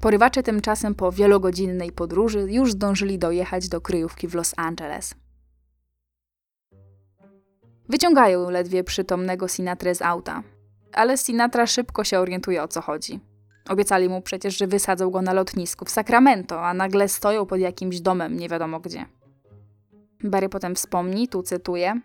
Porywacze 0.00 0.42
tymczasem 0.42 0.94
po 0.94 1.12
wielogodzinnej 1.12 1.92
podróży 1.92 2.46
już 2.50 2.72
zdążyli 2.72 3.18
dojechać 3.18 3.68
do 3.68 3.80
kryjówki 3.80 4.28
w 4.28 4.34
Los 4.34 4.54
Angeles. 4.56 5.14
Wyciągają 7.88 8.50
ledwie 8.50 8.84
przytomnego 8.84 9.48
Sinatra 9.48 9.94
z 9.94 10.02
auta, 10.02 10.42
ale 10.92 11.18
Sinatra 11.18 11.66
szybko 11.66 12.04
się 12.04 12.20
orientuje 12.20 12.62
o 12.62 12.68
co 12.68 12.80
chodzi. 12.80 13.20
Obiecali 13.68 14.08
mu 14.08 14.22
przecież, 14.22 14.56
że 14.56 14.66
wysadzą 14.66 15.10
go 15.10 15.22
na 15.22 15.32
lotnisku 15.32 15.84
w 15.84 15.90
Sacramento, 15.90 16.66
a 16.66 16.74
nagle 16.74 17.08
stoją 17.08 17.46
pod 17.46 17.60
jakimś 17.60 18.00
domem 18.00 18.36
nie 18.36 18.48
wiadomo 18.48 18.80
gdzie. 18.80 19.06
Barry 20.24 20.48
potem 20.48 20.74
wspomni, 20.74 21.28
tu 21.28 21.42
cytuję: 21.42 22.00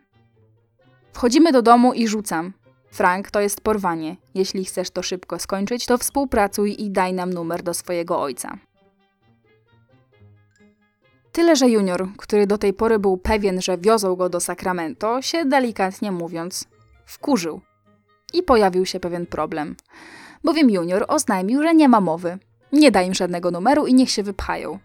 Wchodzimy 1.13 1.51
do 1.51 1.61
domu 1.61 1.93
i 1.93 2.07
rzucam. 2.07 2.53
Frank, 2.91 3.31
to 3.31 3.41
jest 3.41 3.61
porwanie. 3.61 4.15
Jeśli 4.35 4.65
chcesz 4.65 4.89
to 4.89 5.03
szybko 5.03 5.39
skończyć, 5.39 5.85
to 5.85 5.97
współpracuj 5.97 6.75
i 6.83 6.89
daj 6.89 7.13
nam 7.13 7.33
numer 7.33 7.63
do 7.63 7.73
swojego 7.73 8.21
ojca. 8.21 8.57
Tyle, 11.31 11.55
że 11.55 11.69
junior, 11.69 12.07
który 12.17 12.47
do 12.47 12.57
tej 12.57 12.73
pory 12.73 12.99
był 12.99 13.17
pewien, 13.17 13.61
że 13.61 13.77
wiozą 13.77 14.15
go 14.15 14.29
do 14.29 14.39
Sacramento, 14.39 15.21
się 15.21 15.45
delikatnie 15.45 16.11
mówiąc 16.11 16.65
wkurzył. 17.05 17.61
I 18.33 18.43
pojawił 18.43 18.85
się 18.85 18.99
pewien 18.99 19.25
problem. 19.25 19.75
Bowiem 20.43 20.69
junior 20.69 21.05
oznajmił, 21.07 21.63
że 21.63 21.75
nie 21.75 21.89
ma 21.89 22.01
mowy. 22.01 22.37
Nie 22.73 22.91
da 22.91 23.01
im 23.01 23.13
żadnego 23.13 23.51
numeru 23.51 23.87
i 23.87 23.93
niech 23.93 24.09
się 24.09 24.23
wypchają. 24.23 24.79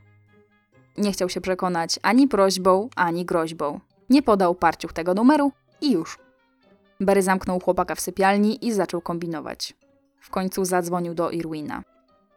Nie 0.99 1.13
chciał 1.13 1.29
się 1.29 1.41
przekonać 1.41 1.99
ani 2.03 2.29
prośbą, 2.29 2.89
ani 2.97 3.25
groźbą. 3.25 3.81
Nie 4.11 4.23
podał 4.23 4.55
parciuch 4.55 4.93
tego 4.93 5.15
numeru 5.15 5.53
i 5.81 5.93
już. 5.93 6.26
Barry 7.01 7.23
zamknął 7.23 7.61
chłopaka 7.61 7.95
w 7.95 8.01
sypialni 8.01 8.67
i 8.67 8.73
zaczął 8.73 9.01
kombinować. 9.01 9.75
W 10.21 10.31
końcu 10.31 10.65
zadzwonił 10.65 11.15
do 11.15 11.31
Irwina. 11.31 11.83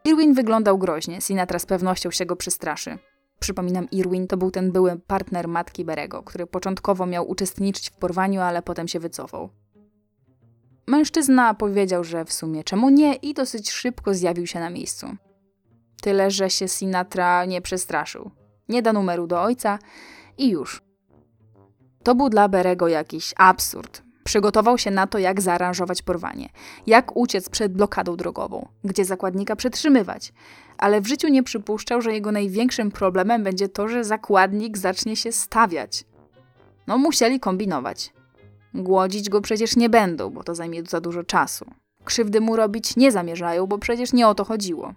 Irwin 0.04 0.34
wyglądał 0.34 0.78
groźnie, 0.78 1.20
Sinatra 1.20 1.58
z 1.58 1.66
pewnością 1.66 2.10
się 2.10 2.26
go 2.26 2.36
przestraszy. 2.36 2.98
Przypominam, 3.38 3.90
Irwin 3.90 4.26
to 4.26 4.36
był 4.36 4.50
ten 4.50 4.72
były 4.72 4.96
partner 5.06 5.48
matki 5.48 5.84
Berego, 5.84 6.22
który 6.22 6.46
początkowo 6.46 7.06
miał 7.06 7.30
uczestniczyć 7.30 7.90
w 7.90 7.96
porwaniu, 7.96 8.40
ale 8.40 8.62
potem 8.62 8.88
się 8.88 9.00
wycofał. 9.00 9.50
Mężczyzna 10.86 11.54
powiedział, 11.54 12.04
że 12.04 12.24
w 12.24 12.32
sumie 12.32 12.64
czemu 12.64 12.90
nie 12.90 13.14
i 13.14 13.34
dosyć 13.34 13.70
szybko 13.70 14.14
zjawił 14.14 14.46
się 14.46 14.60
na 14.60 14.70
miejscu. 14.70 15.06
Tyle, 16.02 16.30
że 16.30 16.50
się 16.50 16.68
Sinatra 16.68 17.44
nie 17.44 17.62
przestraszył. 17.62 18.30
Nie 18.68 18.82
da 18.82 18.92
numeru 18.92 19.26
do 19.26 19.42
ojca 19.42 19.78
i 20.38 20.50
już. 20.50 20.82
To 22.02 22.14
był 22.14 22.28
dla 22.28 22.48
Berego 22.48 22.88
jakiś 22.88 23.34
absurd. 23.36 24.02
Przygotował 24.30 24.78
się 24.78 24.90
na 24.90 25.06
to, 25.06 25.18
jak 25.18 25.40
zaaranżować 25.40 26.02
porwanie, 26.02 26.48
jak 26.86 27.16
uciec 27.16 27.48
przed 27.48 27.72
blokadą 27.72 28.16
drogową, 28.16 28.68
gdzie 28.84 29.04
zakładnika 29.04 29.56
przetrzymywać, 29.56 30.32
ale 30.78 31.00
w 31.00 31.06
życiu 31.06 31.28
nie 31.28 31.42
przypuszczał, 31.42 32.02
że 32.02 32.12
jego 32.12 32.32
największym 32.32 32.90
problemem 32.90 33.44
będzie 33.44 33.68
to, 33.68 33.88
że 33.88 34.04
zakładnik 34.04 34.78
zacznie 34.78 35.16
się 35.16 35.32
stawiać. 35.32 36.04
No, 36.86 36.98
musieli 36.98 37.40
kombinować. 37.40 38.12
Głodzić 38.74 39.30
go 39.30 39.40
przecież 39.40 39.76
nie 39.76 39.88
będą, 39.88 40.30
bo 40.30 40.44
to 40.44 40.54
zajmie 40.54 40.82
za 40.88 41.00
dużo 41.00 41.24
czasu. 41.24 41.64
Krzywdy 42.04 42.40
mu 42.40 42.56
robić 42.56 42.96
nie 42.96 43.12
zamierzają, 43.12 43.66
bo 43.66 43.78
przecież 43.78 44.12
nie 44.12 44.28
o 44.28 44.34
to 44.34 44.44
chodziło. 44.44 44.94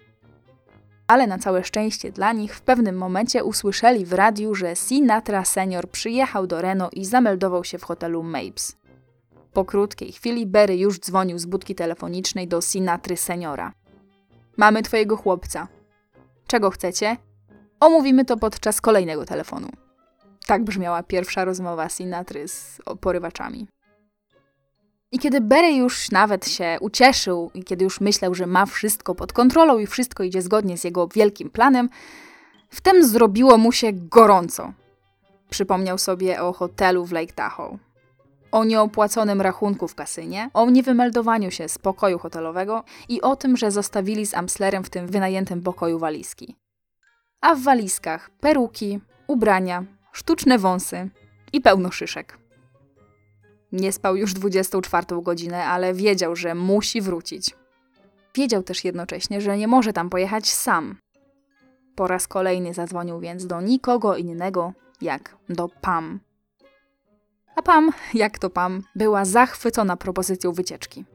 Ale 1.08 1.28
na 1.28 1.38
całe 1.38 1.64
szczęście 1.64 2.12
dla 2.12 2.34
nich 2.34 2.56
w 2.56 2.62
pewnym 2.62 2.98
momencie 2.98 3.44
usłyszeli 3.44 4.06
w 4.06 4.14
radiu, 4.14 4.56
że 4.56 4.76
Sinatra 4.76 5.46
senior 5.46 5.90
przyjechał 5.90 6.48
do 6.48 6.62
Reno 6.62 6.90
i 6.92 7.06
zameldował 7.06 7.64
się 7.64 7.78
w 7.78 7.84
hotelu 7.84 8.24
Mapes. 8.24 8.83
Po 9.54 9.66
krótkiej 9.66 10.12
chwili 10.12 10.46
Berry 10.46 10.78
już 10.78 11.00
dzwonił 11.00 11.40
z 11.40 11.46
budki 11.46 11.76
telefonicznej 11.76 12.48
do 12.48 12.62
Sinatry 12.62 13.18
seniora. 13.18 13.74
Mamy 14.58 14.84
twojego 14.84 15.18
chłopca. 15.18 15.68
Czego 16.48 16.70
chcecie? 16.70 17.18
Omówimy 17.80 18.26
to 18.26 18.38
podczas 18.38 18.82
kolejnego 18.82 19.26
telefonu. 19.26 19.70
Tak 20.46 20.64
brzmiała 20.64 21.04
pierwsza 21.04 21.46
rozmowa 21.46 21.90
Sinatry 21.90 22.48
z 22.48 22.82
porywaczami. 23.02 23.68
I 25.12 25.20
kiedy 25.20 25.42
Berry 25.42 25.74
już 25.74 26.12
nawet 26.12 26.48
się 26.48 26.78
ucieszył 26.82 27.52
i 27.54 27.64
kiedy 27.64 27.84
już 27.84 28.02
myślał, 28.02 28.36
że 28.36 28.48
ma 28.48 28.66
wszystko 28.66 29.16
pod 29.16 29.34
kontrolą 29.34 29.78
i 29.78 29.88
wszystko 29.88 30.24
idzie 30.24 30.42
zgodnie 30.42 30.78
z 30.78 30.84
jego 30.84 31.08
wielkim 31.08 31.50
planem, 31.50 31.90
wtem 32.70 33.06
zrobiło 33.06 33.58
mu 33.58 33.72
się 33.72 33.94
gorąco. 33.94 34.74
Przypomniał 35.50 35.98
sobie 35.98 36.42
o 36.42 36.54
hotelu 36.54 37.06
w 37.06 37.12
Lake 37.12 37.34
Tahoe 37.34 37.78
o 38.54 38.64
nieopłaconym 38.64 39.42
rachunku 39.42 39.88
w 39.88 39.96
kasynie, 39.96 40.50
o 40.54 40.70
niewymeldowaniu 40.70 41.52
się 41.52 41.70
z 41.70 41.78
pokoju 41.78 42.20
hotelowego 42.20 42.84
i 43.10 43.22
o 43.22 43.36
tym, 43.36 43.58
że 43.58 43.72
zostawili 43.72 44.26
z 44.26 44.34
Amslerem 44.34 44.84
w 44.84 44.90
tym 44.90 45.08
wynajętym 45.08 45.62
pokoju 45.62 46.00
walizki. 46.00 46.56
A 47.42 47.56
w 47.56 47.62
walizkach 47.62 48.30
peruki, 48.30 49.00
ubrania, 49.28 49.84
sztuczne 50.12 50.58
wąsy 50.58 51.10
i 51.54 51.62
pełno 51.62 51.92
szyszek. 51.92 52.38
Nie 53.72 53.92
spał 53.92 54.16
już 54.16 54.34
24 54.34 55.06
godzinę, 55.22 55.66
ale 55.66 55.94
wiedział, 55.94 56.36
że 56.36 56.56
musi 56.56 57.02
wrócić. 57.02 57.56
Wiedział 58.36 58.64
też 58.64 58.86
jednocześnie, 58.86 59.42
że 59.42 59.58
nie 59.58 59.68
może 59.68 59.94
tam 59.94 60.10
pojechać 60.10 60.50
sam. 60.50 60.98
Po 61.96 62.08
raz 62.08 62.28
kolejny 62.28 62.74
zadzwonił 62.74 63.20
więc 63.20 63.48
do 63.48 63.62
nikogo 63.62 64.16
innego 64.16 64.74
jak 65.02 65.36
do 65.50 65.70
Pam. 65.82 66.20
A 67.56 67.62
Pam, 67.62 67.92
jak 68.14 68.40
to 68.40 68.50
Pam, 68.50 68.84
była 68.96 69.26
zachwycona 69.26 69.98
propozycją 69.98 70.52
wycieczki. 70.52 71.06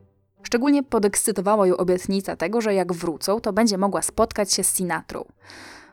Szczególnie 0.43 0.83
podekscytowała 0.83 1.67
ją 1.67 1.77
obietnica 1.77 2.37
tego, 2.37 2.61
że 2.61 2.75
jak 2.75 2.93
wrócą, 2.93 3.41
to 3.41 3.53
będzie 3.53 3.79
mogła 3.79 4.03
spotkać 4.03 4.53
się 4.53 4.65
z 4.65 4.77
Sinatrą, 4.77 5.25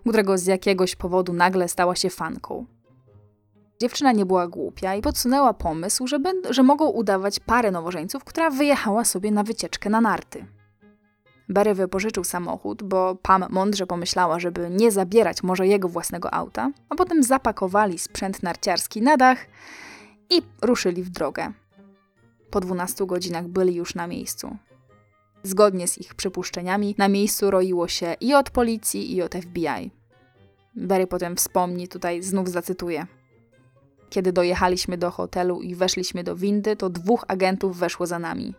którego 0.01 0.37
z 0.37 0.45
jakiegoś 0.45 0.95
powodu 0.95 1.33
nagle 1.33 1.67
stała 1.67 1.95
się 1.95 2.09
fanką. 2.09 2.65
Dziewczyna 3.81 4.11
nie 4.11 4.25
była 4.25 4.47
głupia 4.47 4.95
i 4.95 5.01
podsunęła 5.01 5.53
pomysł, 5.53 6.07
że, 6.07 6.19
że 6.49 6.63
mogą 6.63 6.87
udawać 6.87 7.39
parę 7.39 7.71
nowożeńców, 7.71 8.23
która 8.23 8.49
wyjechała 8.49 9.05
sobie 9.05 9.31
na 9.31 9.43
wycieczkę 9.43 9.89
na 9.89 10.01
narty. 10.01 10.45
Barry 11.49 11.73
wypożyczył 11.73 12.23
samochód, 12.23 12.83
bo 12.83 13.15
Pam 13.15 13.45
mądrze 13.49 13.87
pomyślała, 13.87 14.39
żeby 14.39 14.69
nie 14.69 14.91
zabierać 14.91 15.43
może 15.43 15.67
jego 15.67 15.89
własnego 15.89 16.33
auta, 16.33 16.71
a 16.89 16.95
potem 16.95 17.23
zapakowali 17.23 17.99
sprzęt 17.99 18.43
narciarski 18.43 19.01
na 19.01 19.17
dach 19.17 19.37
i 20.29 20.41
ruszyli 20.61 21.03
w 21.03 21.09
drogę. 21.09 21.53
Po 22.49 22.59
12 22.59 23.05
godzinach 23.05 23.47
byli 23.47 23.75
już 23.75 23.95
na 23.95 24.07
miejscu. 24.07 24.57
Zgodnie 25.43 25.87
z 25.87 25.97
ich 25.97 26.15
przypuszczeniami, 26.15 26.95
na 26.97 27.07
miejscu 27.07 27.51
roiło 27.51 27.87
się 27.87 28.15
i 28.21 28.33
od 28.33 28.49
policji, 28.49 29.15
i 29.15 29.21
od 29.21 29.35
FBI. 29.35 29.91
Barry 30.75 31.07
potem 31.07 31.35
wspomni, 31.35 31.87
tutaj 31.87 32.23
znów 32.23 32.49
zacytuję. 32.49 33.07
Kiedy 34.09 34.33
dojechaliśmy 34.33 34.97
do 34.97 35.11
hotelu 35.11 35.61
i 35.61 35.75
weszliśmy 35.75 36.23
do 36.23 36.35
windy, 36.35 36.75
to 36.75 36.89
dwóch 36.89 37.25
agentów 37.27 37.77
weszło 37.77 38.05
za 38.05 38.19
nami. 38.19 38.53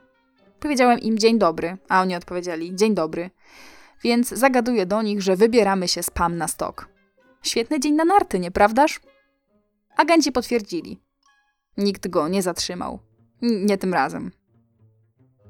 Powiedziałem 0.61 0.99
im 0.99 1.19
dzień 1.19 1.39
dobry, 1.39 1.77
a 1.89 2.03
oni 2.03 2.17
odpowiedzieli 2.17 2.77
dzień 2.77 2.95
dobry, 2.95 3.31
więc 4.03 4.29
zagaduję 4.29 4.87
do 4.87 5.03
nich, 5.03 5.23
że 5.23 5.37
wybieramy 5.37 5.89
się 5.89 6.03
z 6.03 6.11
Pam 6.11 6.37
na 6.37 6.49
stok. 6.49 6.89
Świetny 7.43 7.81
dzień 7.81 7.95
na 7.95 8.05
narty, 8.05 8.39
nieprawdaż? 8.39 9.01
Agenci 9.97 10.33
potwierdzili. 10.33 11.06
Nikt 11.77 12.09
go 12.09 12.29
nie 12.29 12.43
zatrzymał. 12.43 12.99
Nie 13.43 13.79
tym 13.79 13.95
razem. 13.95 14.31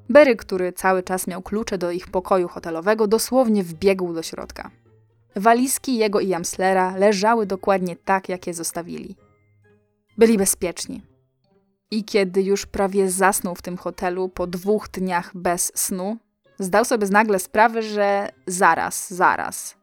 Berry, 0.09 0.37
który 0.37 0.73
cały 0.73 1.03
czas 1.03 1.27
miał 1.27 1.43
klucze 1.43 1.79
do 1.79 1.91
ich 1.91 2.09
pokoju 2.09 2.49
hotelowego, 2.49 3.07
dosłownie 3.07 3.65
wbiegł 3.65 4.13
do 4.13 4.23
środka. 4.23 4.71
Walizki 5.37 5.97
jego 5.97 6.21
i 6.21 6.29
Jamslera 6.29 6.97
leżały 6.97 7.47
dokładnie 7.47 7.97
tak, 7.97 8.29
jak 8.29 8.47
je 8.47 8.55
zostawili. 8.55 9.17
Byli 10.19 10.39
bezpieczni. 10.39 11.03
I 11.91 12.05
kiedy 12.05 12.43
już 12.43 12.67
prawie 12.67 13.11
zasnął 13.11 13.55
w 13.55 13.63
tym 13.63 13.77
hotelu 13.77 14.29
po 14.29 14.47
dwóch 14.47 14.89
dniach 14.89 15.31
bez 15.35 15.73
snu, 15.75 16.17
zdał 16.59 16.85
sobie 16.85 17.09
nagle 17.09 17.39
sprawę, 17.39 17.83
że 17.83 18.29
zaraz, 18.47 19.11
zaraz. 19.15 19.77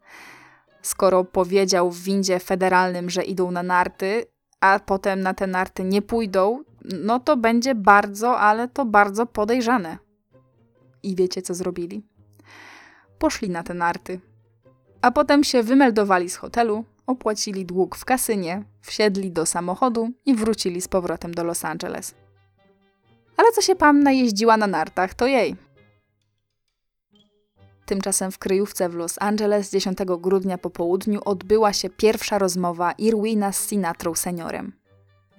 Skoro 0.82 1.24
powiedział 1.24 1.92
w 1.92 2.00
windzie 2.02 2.40
federalnym, 2.40 3.10
że 3.10 3.24
idą 3.24 3.52
na 3.52 3.64
narty, 3.64 4.26
a 4.64 4.80
potem 4.80 5.22
na 5.22 5.34
te 5.34 5.48
narty 5.48 5.84
nie 5.84 6.02
pójdą, 6.02 6.64
no 6.82 7.20
to 7.20 7.38
będzie 7.38 7.76
bardzo, 7.76 8.40
ale 8.40 8.68
to 8.68 8.86
bardzo 8.86 9.26
podejrzane. 9.26 9.98
I 11.04 11.16
wiecie, 11.16 11.42
co 11.42 11.54
zrobili? 11.54 12.04
Poszli 13.20 13.50
na 13.50 13.64
te 13.64 13.74
narty. 13.74 14.20
A 15.02 15.12
potem 15.12 15.44
się 15.44 15.64
wymeldowali 15.64 16.30
z 16.30 16.36
hotelu, 16.36 16.86
opłacili 17.08 17.66
dług 17.66 17.96
w 17.96 18.06
kasynie, 18.06 18.64
wsiedli 18.82 19.32
do 19.32 19.46
samochodu 19.46 20.10
i 20.26 20.36
wrócili 20.36 20.82
z 20.82 20.88
powrotem 20.88 21.34
do 21.34 21.44
Los 21.44 21.66
Angeles. 21.66 22.16
Ale 23.38 23.52
co 23.52 23.62
się 23.62 23.76
panna 23.76 24.12
jeździła 24.12 24.58
na 24.58 24.68
nartach, 24.68 25.14
to 25.14 25.28
jej. 25.28 25.56
Tymczasem 27.86 28.32
w 28.32 28.38
kryjówce 28.38 28.90
w 28.90 28.96
Los 28.96 29.16
Angeles 29.20 29.72
10 29.72 29.98
grudnia 30.20 30.58
po 30.58 30.70
południu 30.70 31.22
odbyła 31.26 31.74
się 31.74 31.90
pierwsza 31.90 32.38
rozmowa 32.38 32.92
Irwina 32.92 33.52
z 33.52 33.70
Sinatrą 33.70 34.16
seniorem. 34.16 34.74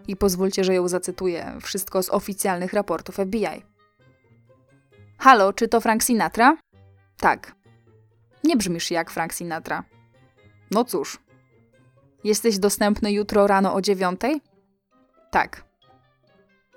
I 0.08 0.16
pozwólcie, 0.16 0.64
że 0.64 0.74
ją 0.74 0.88
zacytuję, 0.88 1.58
wszystko 1.62 2.02
z 2.02 2.10
oficjalnych 2.10 2.72
raportów 2.72 3.14
FBI. 3.14 3.64
Halo, 5.18 5.52
czy 5.52 5.68
to 5.68 5.80
Frank 5.80 6.02
Sinatra? 6.02 6.56
Tak. 7.16 7.54
Nie 8.44 8.56
brzmisz 8.56 8.90
jak 8.90 9.10
Frank 9.10 9.34
Sinatra. 9.34 9.84
No 10.70 10.84
cóż. 10.84 11.18
Jesteś 12.24 12.58
dostępny 12.58 13.12
jutro 13.12 13.46
rano 13.46 13.74
o 13.74 13.80
dziewiątej? 13.80 14.40
Tak. 15.30 15.64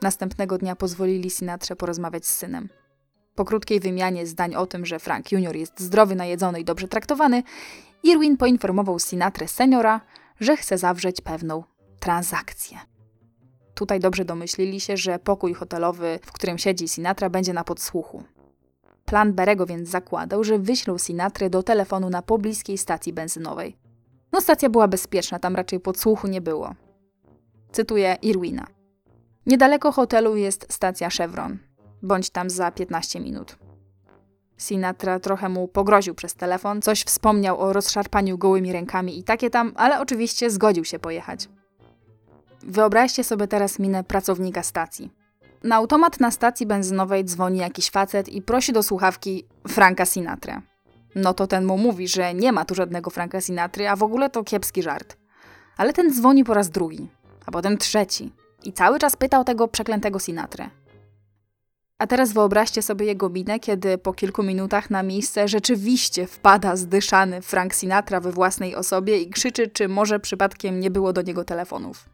Następnego 0.02 0.58
dnia 0.58 0.76
pozwolili 0.76 1.30
Sinatrze 1.30 1.76
porozmawiać 1.76 2.26
z 2.26 2.36
synem. 2.36 2.70
Po 3.38 3.46
krótkiej 3.46 3.80
wymianie 3.80 4.28
zdań 4.28 4.56
o 4.56 4.66
tym, 4.66 4.86
że 4.86 5.00
Frank 5.00 5.32
Junior 5.32 5.56
jest 5.56 5.80
zdrowy, 5.80 6.16
najedzony 6.16 6.60
i 6.60 6.66
dobrze 6.66 6.88
traktowany, 6.88 7.44
Irwin 8.04 8.38
poinformował 8.38 9.00
Sinatrę 9.00 9.48
seniora, 9.48 10.02
że 10.40 10.58
chce 10.58 10.78
zawrzeć 10.78 11.22
pewną 11.22 11.64
transakcję. 12.00 12.78
Tutaj 13.74 14.00
dobrze 14.00 14.26
domyślili 14.26 14.80
się, 14.80 14.98
że 14.98 15.20
pokój 15.20 15.54
hotelowy, 15.54 16.20
w 16.24 16.32
którym 16.32 16.58
siedzi 16.58 16.88
Sinatra, 16.88 17.30
będzie 17.30 17.54
na 17.54 17.64
podsłuchu. 17.64 18.24
Plan 19.06 19.34
Berego 19.34 19.66
więc 19.66 19.90
zakładał, 19.90 20.44
że 20.44 20.60
wyślą 20.60 20.98
Sinatrę 20.98 21.50
do 21.50 21.64
telefonu 21.64 22.10
na 22.10 22.22
pobliskiej 22.22 22.78
stacji 22.78 23.14
benzynowej. 23.14 23.78
No 24.32 24.42
stacja 24.42 24.70
była 24.70 24.88
bezpieczna, 24.88 25.40
tam 25.40 25.56
raczej 25.56 25.80
podsłuchu 25.80 26.28
nie 26.28 26.42
było. 26.42 26.76
Cytuję 27.72 28.18
Irwina. 28.22 28.68
Niedaleko 29.46 29.92
hotelu 29.92 30.36
jest 30.36 30.66
stacja 30.70 31.10
Chevron. 31.10 31.67
Bądź 32.02 32.30
tam 32.30 32.50
za 32.50 32.72
15 32.72 33.20
minut. 33.20 33.58
Sinatra 34.58 35.20
trochę 35.20 35.50
mu 35.50 35.68
pogroził 35.68 36.16
przez 36.16 36.36
telefon, 36.36 36.82
coś 36.82 37.04
wspomniał 37.04 37.60
o 37.60 37.74
rozszarpaniu 37.74 38.38
gołymi 38.38 38.74
rękami 38.74 39.20
i 39.20 39.24
takie 39.24 39.50
tam, 39.50 39.72
ale 39.76 40.00
oczywiście 40.00 40.50
zgodził 40.50 40.86
się 40.86 41.00
pojechać. 41.00 41.50
Wyobraźcie 42.64 43.24
sobie 43.24 43.48
teraz 43.48 43.80
minę 43.80 44.04
pracownika 44.04 44.64
stacji. 44.64 45.12
Na 45.64 45.76
automat 45.76 46.20
na 46.20 46.32
stacji 46.32 46.66
benzynowej 46.66 47.26
dzwoni 47.26 47.60
jakiś 47.60 47.90
facet 47.90 48.30
i 48.30 48.42
prosi 48.42 48.74
do 48.74 48.84
słuchawki 48.84 49.46
Franka 49.68 50.06
Sinatra. 50.06 50.62
No 51.16 51.34
to 51.34 51.48
ten 51.48 51.66
mu 51.66 51.78
mówi, 51.78 52.08
że 52.08 52.34
nie 52.34 52.52
ma 52.52 52.66
tu 52.66 52.76
żadnego 52.76 53.10
Franka 53.10 53.42
Sinatry, 53.42 53.90
a 53.90 53.96
w 53.96 54.04
ogóle 54.04 54.30
to 54.30 54.44
kiepski 54.44 54.84
żart. 54.84 55.18
Ale 55.78 55.94
ten 55.94 56.14
dzwoni 56.14 56.44
po 56.44 56.54
raz 56.54 56.70
drugi, 56.70 57.10
a 57.46 57.52
potem 57.52 57.78
trzeci. 57.78 58.32
I 58.64 58.74
cały 58.74 59.00
czas 59.00 59.16
pytał 59.16 59.44
tego 59.44 59.68
przeklętego 59.68 60.20
Sinatrę. 60.20 60.70
A 61.98 62.08
teraz 62.08 62.34
wyobraźcie 62.34 62.82
sobie 62.82 63.06
jego 63.06 63.30
minę, 63.30 63.60
kiedy 63.60 63.98
po 63.98 64.14
kilku 64.14 64.44
minutach 64.44 64.90
na 64.90 65.04
miejsce 65.04 65.48
rzeczywiście 65.48 66.28
wpada 66.28 66.76
zdyszany 66.76 67.42
Frank 67.42 67.74
Sinatra 67.74 68.20
we 68.20 68.32
własnej 68.32 68.76
osobie 68.76 69.22
i 69.22 69.30
krzyczy, 69.30 69.68
czy 69.68 69.88
może 69.88 70.20
przypadkiem 70.20 70.80
nie 70.80 70.92
było 70.92 71.14
do 71.14 71.22
niego 71.22 71.44
telefonów. 71.44 72.10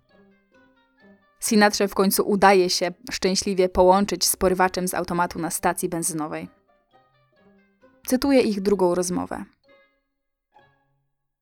Sinatrze 1.39 1.87
w 1.87 1.95
końcu 1.95 2.29
udaje 2.29 2.69
się 2.69 2.91
szczęśliwie 3.11 3.69
połączyć 3.69 4.27
z 4.27 4.35
porywaczem 4.35 4.87
z 4.87 4.93
automatu 4.93 5.39
na 5.39 5.49
stacji 5.49 5.89
benzynowej. 5.89 6.49
Cytuję 8.07 8.41
ich 8.41 8.61
drugą 8.61 8.95
rozmowę. 8.95 9.45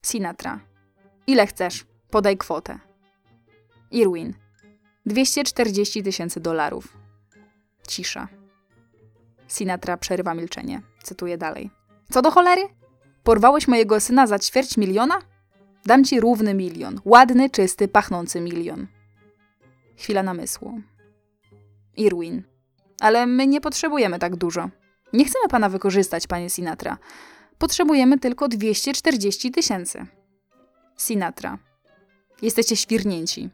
Sinatra. 0.06 0.60
Ile 1.28 1.48
chcesz? 1.48 1.86
Podaj 2.10 2.38
kwotę. 2.38 2.80
Irwin. 3.92 4.34
240 5.06 6.04
tysięcy 6.04 6.40
dolarów. 6.40 7.01
Cisza. 7.92 8.28
Sinatra 9.48 9.98
przerywa 9.98 10.34
milczenie. 10.34 10.82
Cytuję 11.04 11.38
dalej. 11.38 11.72
Co 12.12 12.22
do 12.22 12.32
cholery? 12.32 12.62
Porwałeś 13.24 13.68
mojego 13.68 14.00
syna 14.00 14.28
za 14.28 14.40
ćwierć 14.40 14.78
miliona? 14.78 15.22
Dam 15.86 16.04
ci 16.04 16.20
równy 16.20 16.54
milion. 16.54 17.02
Ładny, 17.06 17.50
czysty, 17.50 17.88
pachnący 17.88 18.42
milion. 18.42 18.88
Chwila 19.98 20.24
namysłu. 20.24 20.82
Irwin. 21.98 22.44
Ale 23.00 23.28
my 23.28 23.48
nie 23.48 23.62
potrzebujemy 23.62 24.20
tak 24.20 24.36
dużo. 24.36 24.70
Nie 25.14 25.26
chcemy 25.26 25.48
pana 25.50 25.70
wykorzystać, 25.70 26.28
panie 26.28 26.50
Sinatra. 26.50 26.98
Potrzebujemy 27.58 28.20
tylko 28.20 28.48
240 28.48 29.52
tysięcy. 29.52 30.06
Sinatra. 30.98 31.58
Jesteście 32.42 32.76
świrnięci. 32.76 33.50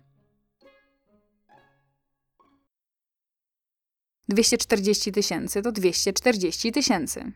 240 4.30 5.12
tysięcy 5.12 5.62
to 5.62 5.72
240 5.72 6.72
tysięcy. 6.72 7.32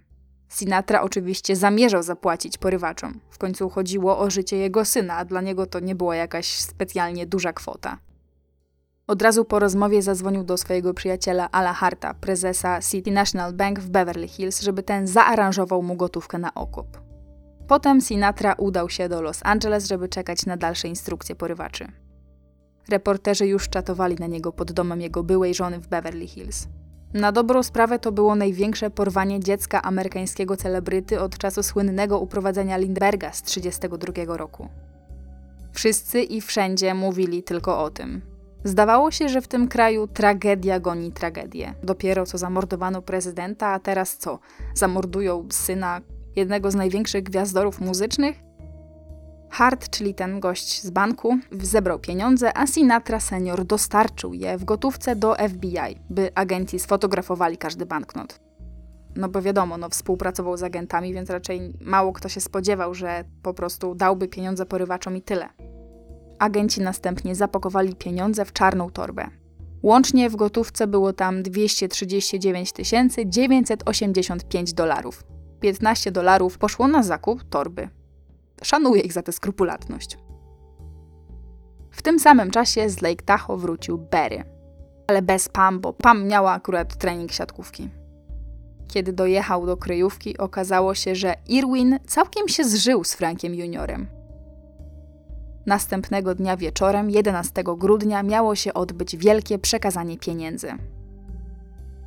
Sinatra 0.49 1.01
oczywiście 1.01 1.55
zamierzał 1.55 2.03
zapłacić 2.03 2.57
porywaczom. 2.57 3.19
W 3.29 3.37
końcu 3.37 3.69
chodziło 3.69 4.19
o 4.19 4.29
życie 4.29 4.57
jego 4.57 4.85
syna, 4.85 5.15
a 5.15 5.25
dla 5.25 5.41
niego 5.41 5.65
to 5.65 5.79
nie 5.79 5.95
była 5.95 6.15
jakaś 6.15 6.45
specjalnie 6.45 7.25
duża 7.25 7.53
kwota. 7.53 7.97
Od 9.07 9.21
razu 9.21 9.45
po 9.45 9.59
rozmowie 9.59 10.01
zadzwonił 10.01 10.43
do 10.43 10.57
swojego 10.57 10.93
przyjaciela 10.93 11.51
Ala 11.51 11.73
Harta, 11.73 12.13
prezesa 12.13 12.81
City 12.81 13.11
National 13.11 13.53
Bank 13.53 13.79
w 13.79 13.89
Beverly 13.89 14.27
Hills, 14.27 14.61
żeby 14.61 14.83
ten 14.83 15.07
zaaranżował 15.07 15.83
mu 15.83 15.95
gotówkę 15.95 16.37
na 16.37 16.53
okup. 16.53 17.01
Potem 17.67 18.01
Sinatra 18.01 18.53
udał 18.53 18.89
się 18.89 19.09
do 19.09 19.21
Los 19.21 19.39
Angeles, 19.43 19.87
żeby 19.87 20.09
czekać 20.09 20.45
na 20.45 20.57
dalsze 20.57 20.87
instrukcje 20.87 21.35
porywaczy. 21.35 21.87
Reporterzy 22.89 23.47
już 23.47 23.69
czatowali 23.69 24.15
na 24.15 24.27
niego 24.27 24.51
pod 24.51 24.71
domem 24.71 25.01
jego 25.01 25.23
byłej 25.23 25.53
żony 25.53 25.79
w 25.79 25.87
Beverly 25.87 26.27
Hills. 26.27 26.67
Na 27.13 27.31
dobrą 27.31 27.63
sprawę 27.63 27.99
to 27.99 28.11
było 28.11 28.35
największe 28.35 28.89
porwanie 28.89 29.39
dziecka 29.39 29.81
amerykańskiego 29.81 30.57
celebryty 30.57 31.19
od 31.19 31.37
czasu 31.37 31.63
słynnego 31.63 32.19
uprowadzenia 32.19 32.77
Lindberga 32.77 33.33
z 33.33 33.41
1932 33.41 34.37
roku. 34.37 34.67
Wszyscy 35.73 36.21
i 36.21 36.41
wszędzie 36.41 36.93
mówili 36.93 37.43
tylko 37.43 37.83
o 37.83 37.89
tym. 37.89 38.21
Zdawało 38.63 39.11
się, 39.11 39.29
że 39.29 39.41
w 39.41 39.47
tym 39.47 39.67
kraju 39.67 40.07
tragedia 40.07 40.79
goni 40.79 41.11
tragedię. 41.11 41.73
Dopiero 41.83 42.25
co 42.25 42.37
zamordowano 42.37 43.01
prezydenta, 43.01 43.67
a 43.67 43.79
teraz 43.79 44.17
co? 44.17 44.39
Zamordują 44.73 45.47
syna 45.51 46.01
jednego 46.35 46.71
z 46.71 46.75
największych 46.75 47.23
gwiazdorów 47.23 47.81
muzycznych? 47.81 48.50
Hart, 49.51 49.89
czyli 49.89 50.13
ten 50.13 50.39
gość 50.39 50.81
z 50.81 50.89
banku, 50.89 51.37
zebrał 51.51 51.99
pieniądze, 51.99 52.57
a 52.57 52.67
Sinatra 52.67 53.19
senior 53.19 53.65
dostarczył 53.65 54.33
je 54.33 54.57
w 54.57 54.63
gotówce 54.63 55.15
do 55.15 55.35
FBI, 55.49 55.99
by 56.09 56.31
agenci 56.35 56.79
sfotografowali 56.79 57.57
każdy 57.57 57.85
banknot. 57.85 58.39
No 59.15 59.29
bo 59.29 59.41
wiadomo, 59.41 59.77
no 59.77 59.89
współpracował 59.89 60.57
z 60.57 60.63
agentami, 60.63 61.13
więc 61.13 61.29
raczej 61.29 61.73
mało 61.81 62.13
kto 62.13 62.29
się 62.29 62.41
spodziewał, 62.41 62.93
że 62.93 63.23
po 63.43 63.53
prostu 63.53 63.95
dałby 63.95 64.27
pieniądze 64.27 64.65
porywaczom 64.65 65.17
i 65.17 65.21
tyle. 65.21 65.49
Agenci 66.39 66.81
następnie 66.81 67.35
zapakowali 67.35 67.95
pieniądze 67.95 68.45
w 68.45 68.53
czarną 68.53 68.89
torbę. 68.89 69.27
Łącznie 69.83 70.29
w 70.29 70.35
gotówce 70.35 70.87
było 70.87 71.13
tam 71.13 71.43
239 71.43 72.71
985 73.25 74.73
dolarów. 74.73 75.23
15 75.59 76.11
dolarów 76.11 76.57
poszło 76.57 76.87
na 76.87 77.03
zakup 77.03 77.43
torby. 77.49 78.00
Szanuję 78.63 79.01
ich 79.01 79.13
za 79.13 79.21
tę 79.21 79.31
skrupulatność. 79.31 80.17
W 81.91 82.01
tym 82.01 82.19
samym 82.19 82.51
czasie 82.51 82.89
z 82.89 83.01
Lake 83.01 83.23
Tahoe 83.25 83.57
wrócił 83.57 83.97
Barry. 83.97 84.43
Ale 85.07 85.21
bez 85.21 85.49
Pam, 85.49 85.79
bo 85.79 85.93
Pam 85.93 86.27
miała 86.27 86.51
akurat 86.51 86.95
trening 86.95 87.31
siatkówki. 87.31 87.89
Kiedy 88.87 89.13
dojechał 89.13 89.65
do 89.65 89.77
kryjówki, 89.77 90.37
okazało 90.37 90.95
się, 90.95 91.15
że 91.15 91.35
Irwin 91.47 91.99
całkiem 92.07 92.47
się 92.47 92.63
zżył 92.63 93.03
z 93.03 93.13
Frankiem 93.13 93.55
Juniorem. 93.55 94.07
Następnego 95.65 96.35
dnia 96.35 96.57
wieczorem, 96.57 97.09
11 97.09 97.63
grudnia, 97.63 98.23
miało 98.23 98.55
się 98.55 98.73
odbyć 98.73 99.17
wielkie 99.17 99.59
przekazanie 99.59 100.17
pieniędzy. 100.17 100.73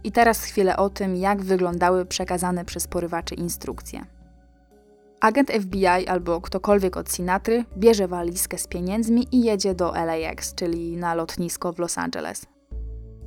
I 0.05 0.13
teraz 0.13 0.45
chwilę 0.45 0.77
o 0.77 0.91
tym, 0.91 1.17
jak 1.17 1.43
wyglądały 1.43 2.07
przekazane 2.07 2.65
przez 2.65 2.87
porywaczy 2.87 3.35
instrukcje. 3.35 4.05
Agent 5.25 5.51
FBI 5.51 6.07
albo 6.07 6.41
ktokolwiek 6.41 6.97
od 6.97 7.11
Sinatry 7.11 7.65
bierze 7.77 8.09
walizkę 8.09 8.59
z 8.59 8.67
pieniędzmi 8.67 9.27
i 9.33 9.45
jedzie 9.45 9.75
do 9.75 9.93
LAX, 9.93 10.55
czyli 10.55 10.97
na 10.97 11.15
lotnisko 11.15 11.73
w 11.73 11.79
Los 11.79 11.99
Angeles. 11.99 12.47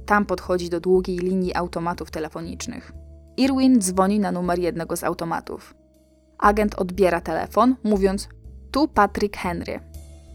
tam 0.06 0.26
podchodzi 0.26 0.70
do 0.70 0.80
długiej 0.80 1.18
linii 1.18 1.56
automatów 1.56 2.12
telefonicznych. 2.12 2.91
Irwin 3.38 3.82
dzwoni 3.82 4.20
na 4.20 4.32
numer 4.32 4.60
jednego 4.60 4.98
z 4.98 5.04
automatów. 5.04 5.76
Agent 6.38 6.76
odbiera 6.76 7.22
telefon, 7.22 7.76
mówiąc: 7.84 8.30
Tu 8.72 8.88
Patrick 8.88 9.38
Henry. 9.38 9.80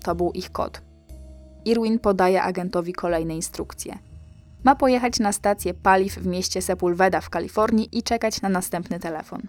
To 0.02 0.14
był 0.14 0.32
ich 0.32 0.52
kod. 0.52 0.82
Irwin 1.64 1.98
podaje 1.98 2.42
agentowi 2.42 2.92
kolejne 2.92 3.36
instrukcje. 3.36 3.98
Ma 4.64 4.74
pojechać 4.74 5.18
na 5.18 5.32
stację 5.32 5.74
paliw 5.74 6.14
w 6.14 6.26
mieście 6.26 6.62
Sepulveda 6.62 7.20
w 7.20 7.30
Kalifornii 7.30 7.98
i 7.98 8.02
czekać 8.02 8.42
na 8.42 8.48
następny 8.48 9.00
telefon. 9.00 9.42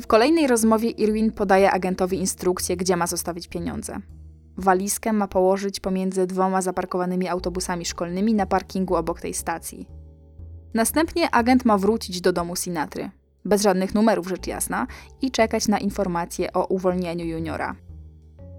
W 0.00 0.06
kolejnej 0.06 0.46
rozmowie 0.46 0.90
Irwin 0.90 1.32
podaje 1.32 1.70
agentowi 1.70 2.18
instrukcję, 2.18 2.76
gdzie 2.76 2.96
ma 2.96 3.06
zostawić 3.06 3.48
pieniądze. 3.48 3.98
Walizkę 4.56 5.12
ma 5.12 5.28
położyć 5.28 5.80
pomiędzy 5.80 6.26
dwoma 6.26 6.62
zaparkowanymi 6.62 7.28
autobusami 7.28 7.84
szkolnymi 7.84 8.34
na 8.34 8.46
parkingu 8.46 8.96
obok 8.96 9.20
tej 9.20 9.34
stacji. 9.34 9.88
Następnie 10.74 11.30
agent 11.30 11.64
ma 11.64 11.78
wrócić 11.78 12.20
do 12.20 12.32
domu 12.32 12.56
Sinatry, 12.56 13.10
bez 13.44 13.62
żadnych 13.62 13.94
numerów 13.94 14.28
rzecz 14.28 14.46
jasna, 14.46 14.86
i 15.22 15.30
czekać 15.30 15.68
na 15.68 15.78
informacje 15.78 16.52
o 16.52 16.66
uwolnieniu 16.66 17.24
juniora. 17.24 17.76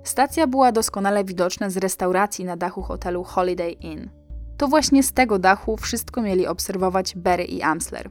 Stacja 0.04 0.48
była 0.48 0.72
doskonale 0.72 1.24
widoczna 1.24 1.70
z 1.70 1.78
restauracji 1.78 2.46
na 2.46 2.58
dachu 2.58 2.82
hotelu 2.82 3.24
Holiday 3.24 3.72
Inn. 3.72 4.10
To 4.58 4.68
właśnie 4.68 5.04
z 5.04 5.14
tego 5.14 5.40
dachu 5.40 5.78
wszystko 5.78 6.22
mieli 6.22 6.48
obserwować 6.48 7.16
Berry 7.16 7.44
i 7.44 7.62
Amsler. 7.62 8.10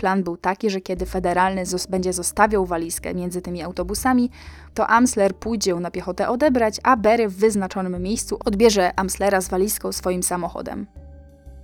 Plan 0.00 0.22
był 0.22 0.36
taki, 0.36 0.70
że 0.70 0.80
kiedy 0.80 1.06
federalny 1.06 1.66
zos 1.66 1.86
będzie 1.86 2.12
zostawiał 2.12 2.66
walizkę 2.66 3.14
między 3.14 3.42
tymi 3.42 3.62
autobusami, 3.62 4.30
to 4.74 4.86
Amsler 4.86 5.36
pójdzie 5.36 5.70
ją 5.70 5.80
na 5.80 5.90
piechotę 5.90 6.28
odebrać, 6.28 6.80
a 6.82 6.96
Berry 6.96 7.28
w 7.28 7.36
wyznaczonym 7.36 8.02
miejscu 8.02 8.38
odbierze 8.44 8.98
Amslera 8.98 9.40
z 9.40 9.48
walizką 9.48 9.92
swoim 9.92 10.22
samochodem. 10.22 10.86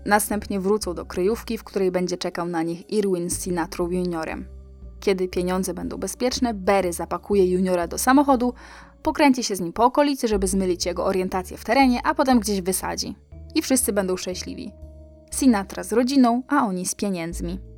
Następnie 0.07 0.61
wrócą 0.61 0.95
do 0.95 1.07
kryjówki, 1.07 1.59
w 1.59 1.65
której 1.65 1.91
będzie 1.91 2.17
czekał 2.17 2.47
na 2.49 2.63
nich 2.63 2.91
Irwin 2.91 3.31
z 3.31 3.45
Sinatrą 3.45 3.91
juniorem. 3.91 4.49
Kiedy 5.01 5.29
pieniądze 5.29 5.75
będą 5.75 5.97
bezpieczne, 5.97 6.55
Berry 6.55 6.93
zapakuje 6.93 7.51
juniora 7.53 7.87
do 7.87 7.99
samochodu, 7.99 8.55
pokręci 9.03 9.45
się 9.45 9.57
z 9.57 9.61
nim 9.61 9.73
po 9.73 9.85
okolicy, 9.85 10.29
żeby 10.29 10.47
zmylić 10.47 10.87
jego 10.87 11.05
orientację 11.05 11.57
w 11.57 11.65
terenie, 11.65 12.01
a 12.05 12.15
potem 12.15 12.41
gdzieś 12.41 12.61
wysadzi. 12.61 13.17
I 13.55 13.63
wszyscy 13.63 13.93
będą 13.93 14.17
szczęśliwi. 14.17 14.73
Sinatra 15.35 15.85
z 15.85 15.93
rodziną, 15.93 16.43
a 16.49 16.67
oni 16.67 16.87
z 16.87 16.95
pieniędzmi. 16.95 17.76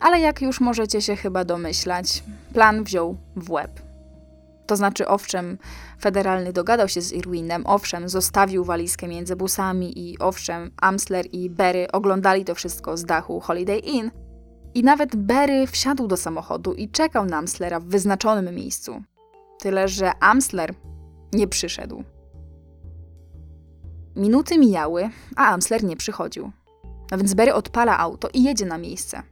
Ale 0.00 0.20
jak 0.20 0.42
już 0.42 0.60
możecie 0.60 1.02
się 1.02 1.16
chyba 1.16 1.44
domyślać, 1.44 2.22
plan 2.52 2.84
wziął 2.84 3.16
w 3.36 3.50
łeb. 3.50 3.80
To 4.66 4.76
znaczy, 4.76 5.08
owszem, 5.08 5.58
federalny 6.00 6.52
dogadał 6.52 6.88
się 6.88 7.00
z 7.00 7.12
Irwinem, 7.12 7.66
owszem, 7.66 8.08
zostawił 8.08 8.64
walizkę 8.64 9.08
między 9.08 9.36
busami 9.36 9.98
i 9.98 10.18
owszem, 10.18 10.70
Amsler 10.76 11.26
i 11.32 11.50
Berry 11.50 11.92
oglądali 11.92 12.44
to 12.44 12.54
wszystko 12.54 12.96
z 12.96 13.04
dachu 13.04 13.40
Holiday 13.40 13.78
Inn. 13.78 14.10
I 14.74 14.82
nawet 14.82 15.16
Berry 15.16 15.66
wsiadł 15.66 16.06
do 16.06 16.16
samochodu 16.16 16.74
i 16.74 16.88
czekał 16.88 17.24
na 17.24 17.36
Amslera 17.36 17.80
w 17.80 17.84
wyznaczonym 17.84 18.54
miejscu. 18.54 19.02
Tyle, 19.58 19.88
że 19.88 20.12
Amsler 20.20 20.74
nie 21.32 21.48
przyszedł. 21.48 22.04
Minuty 24.16 24.58
mijały, 24.58 25.10
a 25.36 25.46
Amsler 25.48 25.84
nie 25.84 25.96
przychodził. 25.96 26.50
A 27.10 27.16
więc 27.16 27.34
Berry 27.34 27.54
odpala 27.54 27.98
auto 27.98 28.28
i 28.34 28.42
jedzie 28.42 28.66
na 28.66 28.78
miejsce. 28.78 29.22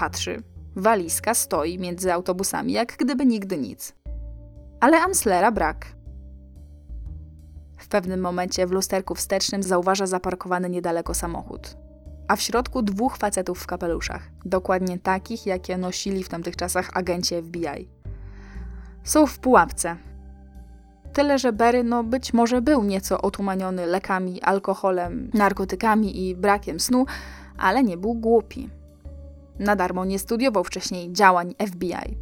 Patrzy. 0.00 0.42
Walizka 0.76 1.34
stoi 1.34 1.78
między 1.78 2.12
autobusami, 2.12 2.72
jak 2.72 2.96
gdyby 2.98 3.26
nigdy 3.26 3.58
nic. 3.58 3.94
Ale 4.80 5.00
Amslera 5.00 5.52
brak. 5.52 5.86
W 7.78 7.88
pewnym 7.88 8.20
momencie 8.20 8.66
w 8.66 8.70
lusterku 8.70 9.14
wstecznym 9.14 9.62
zauważa 9.62 10.06
zaparkowany 10.06 10.70
niedaleko 10.70 11.14
samochód. 11.14 11.76
A 12.28 12.36
w 12.36 12.40
środku 12.40 12.82
dwóch 12.82 13.16
facetów 13.16 13.58
w 13.58 13.66
kapeluszach. 13.66 14.30
Dokładnie 14.44 14.98
takich, 14.98 15.46
jakie 15.46 15.78
nosili 15.78 16.24
w 16.24 16.28
tamtych 16.28 16.56
czasach 16.56 16.90
agenci 16.94 17.34
FBI. 17.42 17.88
Są 19.04 19.26
w 19.26 19.38
pułapce. 19.38 19.96
Tyle, 21.12 21.38
że 21.38 21.52
Berry 21.52 21.84
no 21.84 22.04
być 22.04 22.32
może 22.32 22.62
był 22.62 22.84
nieco 22.84 23.22
otumaniony 23.22 23.86
lekami, 23.86 24.42
alkoholem, 24.42 25.30
narkotykami 25.34 26.28
i 26.28 26.36
brakiem 26.36 26.80
snu, 26.80 27.06
ale 27.58 27.82
nie 27.82 27.96
był 27.96 28.14
głupi. 28.14 28.79
Na 29.60 29.76
darmo 29.76 30.04
nie 30.04 30.18
studiował 30.18 30.64
wcześniej 30.64 31.12
działań 31.12 31.54
FBI. 31.66 32.18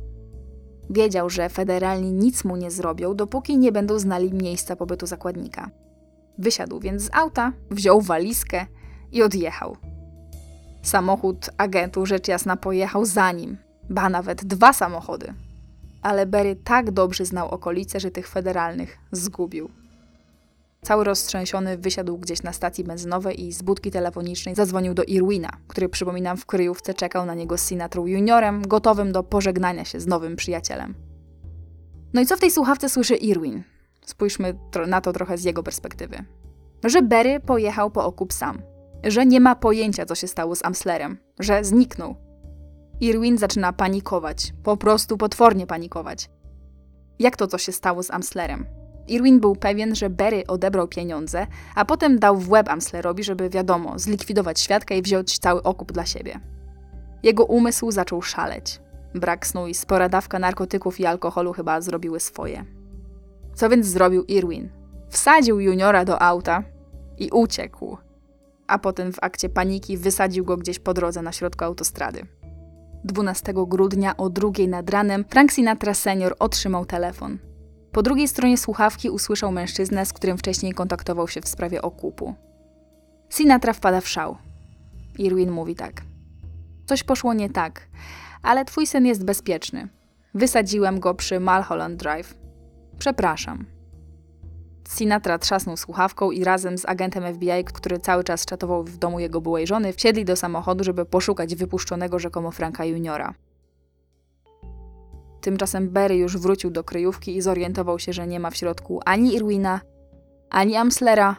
Wiedział, 0.90 1.30
że 1.30 1.48
federalni 1.48 2.12
nic 2.12 2.44
mu 2.44 2.56
nie 2.56 2.70
zrobią, 2.70 3.14
dopóki 3.14 3.58
nie 3.58 3.72
będą 3.72 3.98
znali 3.98 4.34
miejsca 4.34 4.76
pobytu 4.76 5.06
zakładnika. 5.06 5.70
Wysiadł 6.38 6.80
więc 6.80 7.02
z 7.02 7.10
auta, 7.12 7.52
wziął 7.70 8.00
walizkę 8.00 8.66
i 9.12 9.22
odjechał. 9.22 9.76
Samochód 10.82 11.50
agentu 11.56 12.06
rzecz 12.06 12.28
jasna 12.28 12.56
pojechał 12.56 13.04
za 13.04 13.32
nim, 13.32 13.56
ba 13.90 14.08
nawet 14.08 14.44
dwa 14.44 14.72
samochody. 14.72 15.34
Ale 16.02 16.26
Berry 16.26 16.56
tak 16.56 16.90
dobrze 16.90 17.24
znał 17.24 17.48
okolice, 17.48 18.00
że 18.00 18.10
tych 18.10 18.28
federalnych 18.28 18.98
zgubił. 19.12 19.70
Cały 20.82 21.04
roztrzęsiony 21.04 21.78
wysiadł 21.78 22.18
gdzieś 22.18 22.42
na 22.42 22.52
stacji 22.52 22.84
benzynowej 22.84 23.44
i 23.44 23.52
z 23.52 23.62
budki 23.62 23.90
telefonicznej 23.90 24.54
zadzwonił 24.54 24.94
do 24.94 25.04
Irwina, 25.04 25.50
który 25.68 25.88
przypominam 25.88 26.36
w 26.36 26.46
kryjówce 26.46 26.94
czekał 26.94 27.26
na 27.26 27.34
niego 27.34 27.58
z 27.58 27.68
Sinatrą 27.68 28.06
juniorem, 28.06 28.62
gotowym 28.62 29.12
do 29.12 29.22
pożegnania 29.22 29.84
się 29.84 30.00
z 30.00 30.06
nowym 30.06 30.36
przyjacielem. 30.36 30.94
No 32.12 32.20
i 32.20 32.26
co 32.26 32.36
w 32.36 32.40
tej 32.40 32.50
słuchawce 32.50 32.88
słyszy 32.88 33.16
Irwin? 33.16 33.62
Spójrzmy 34.06 34.58
na 34.86 35.00
to 35.00 35.12
trochę 35.12 35.38
z 35.38 35.44
jego 35.44 35.62
perspektywy. 35.62 36.24
Że 36.84 37.02
Berry 37.02 37.40
pojechał 37.40 37.90
po 37.90 38.04
okup 38.04 38.32
sam. 38.32 38.62
Że 39.04 39.26
nie 39.26 39.40
ma 39.40 39.54
pojęcia, 39.54 40.06
co 40.06 40.14
się 40.14 40.28
stało 40.28 40.56
z 40.56 40.64
Amslerem. 40.64 41.18
Że 41.38 41.64
zniknął. 41.64 42.16
Irwin 43.00 43.38
zaczyna 43.38 43.72
panikować. 43.72 44.52
Po 44.62 44.76
prostu 44.76 45.16
potwornie 45.16 45.66
panikować. 45.66 46.30
Jak 47.18 47.36
to, 47.36 47.46
co 47.46 47.58
się 47.58 47.72
stało 47.72 48.02
z 48.02 48.10
Amslerem? 48.10 48.66
Irwin 49.08 49.40
był 49.40 49.56
pewien, 49.56 49.94
że 49.94 50.10
Berry 50.10 50.46
odebrał 50.46 50.88
pieniądze, 50.88 51.46
a 51.74 51.84
potem 51.84 52.18
dał 52.18 52.36
w 52.36 52.50
łeb 52.50 52.68
Amslerowi, 52.68 53.24
żeby 53.24 53.50
wiadomo, 53.50 53.98
zlikwidować 53.98 54.60
świadka 54.60 54.94
i 54.94 55.02
wziąć 55.02 55.38
cały 55.38 55.62
okup 55.62 55.92
dla 55.92 56.06
siebie. 56.06 56.40
Jego 57.22 57.44
umysł 57.44 57.90
zaczął 57.90 58.22
szaleć. 58.22 58.80
Brak 59.14 59.46
snu 59.46 59.66
i 59.66 59.74
spora 59.74 60.08
dawka 60.08 60.38
narkotyków 60.38 61.00
i 61.00 61.06
alkoholu 61.06 61.52
chyba 61.52 61.80
zrobiły 61.80 62.20
swoje. 62.20 62.64
Co 63.54 63.68
więc 63.68 63.86
zrobił 63.86 64.24
Irwin? 64.24 64.68
Wsadził 65.08 65.60
juniora 65.60 66.04
do 66.04 66.22
auta 66.22 66.62
i 67.18 67.30
uciekł. 67.30 67.96
A 68.66 68.78
potem 68.78 69.12
w 69.12 69.18
akcie 69.22 69.48
paniki 69.48 69.96
wysadził 69.96 70.44
go 70.44 70.56
gdzieś 70.56 70.78
po 70.78 70.94
drodze 70.94 71.22
na 71.22 71.32
środku 71.32 71.64
autostrady. 71.64 72.26
12 73.04 73.54
grudnia 73.66 74.16
o 74.16 74.30
drugiej 74.30 74.68
nad 74.68 74.90
ranem 74.90 75.24
Frank 75.28 75.52
Sinatra 75.52 75.94
senior 75.94 76.36
otrzymał 76.38 76.86
telefon. 76.86 77.38
Po 77.92 78.02
drugiej 78.02 78.28
stronie 78.28 78.58
słuchawki 78.58 79.10
usłyszał 79.10 79.52
mężczyznę, 79.52 80.06
z 80.06 80.12
którym 80.12 80.38
wcześniej 80.38 80.72
kontaktował 80.72 81.28
się 81.28 81.40
w 81.40 81.48
sprawie 81.48 81.82
okupu. 81.82 82.34
Sinatra 83.30 83.72
wpada 83.72 84.00
w 84.00 84.08
szał. 84.08 84.36
Irwin 85.18 85.50
mówi 85.50 85.74
tak. 85.74 86.02
Coś 86.86 87.02
poszło 87.02 87.34
nie 87.34 87.50
tak, 87.50 87.88
ale 88.42 88.64
twój 88.64 88.86
syn 88.86 89.06
jest 89.06 89.24
bezpieczny. 89.24 89.88
Wysadziłem 90.34 91.00
go 91.00 91.14
przy 91.14 91.40
Mulholland 91.40 91.96
Drive. 91.96 92.34
Przepraszam. 92.98 93.66
Sinatra 94.88 95.38
trzasnął 95.38 95.76
słuchawką 95.76 96.30
i 96.30 96.44
razem 96.44 96.78
z 96.78 96.86
agentem 96.86 97.34
FBI, 97.34 97.64
który 97.64 97.98
cały 97.98 98.24
czas 98.24 98.46
czatował 98.46 98.84
w 98.84 98.96
domu 98.96 99.20
jego 99.20 99.40
byłej 99.40 99.66
żony, 99.66 99.92
wsiedli 99.92 100.24
do 100.24 100.36
samochodu, 100.36 100.84
żeby 100.84 101.04
poszukać 101.04 101.54
wypuszczonego 101.54 102.18
rzekomo 102.18 102.50
Franka 102.50 102.84
Juniora. 102.84 103.34
Tymczasem 105.48 105.90
Berry 105.90 106.16
już 106.16 106.36
wrócił 106.36 106.70
do 106.70 106.84
kryjówki 106.84 107.36
i 107.36 107.42
zorientował 107.42 107.98
się, 107.98 108.12
że 108.12 108.26
nie 108.26 108.40
ma 108.40 108.50
w 108.50 108.56
środku 108.56 109.00
ani 109.04 109.34
Irwina, 109.34 109.80
ani 110.50 110.76
Amslera, 110.76 111.36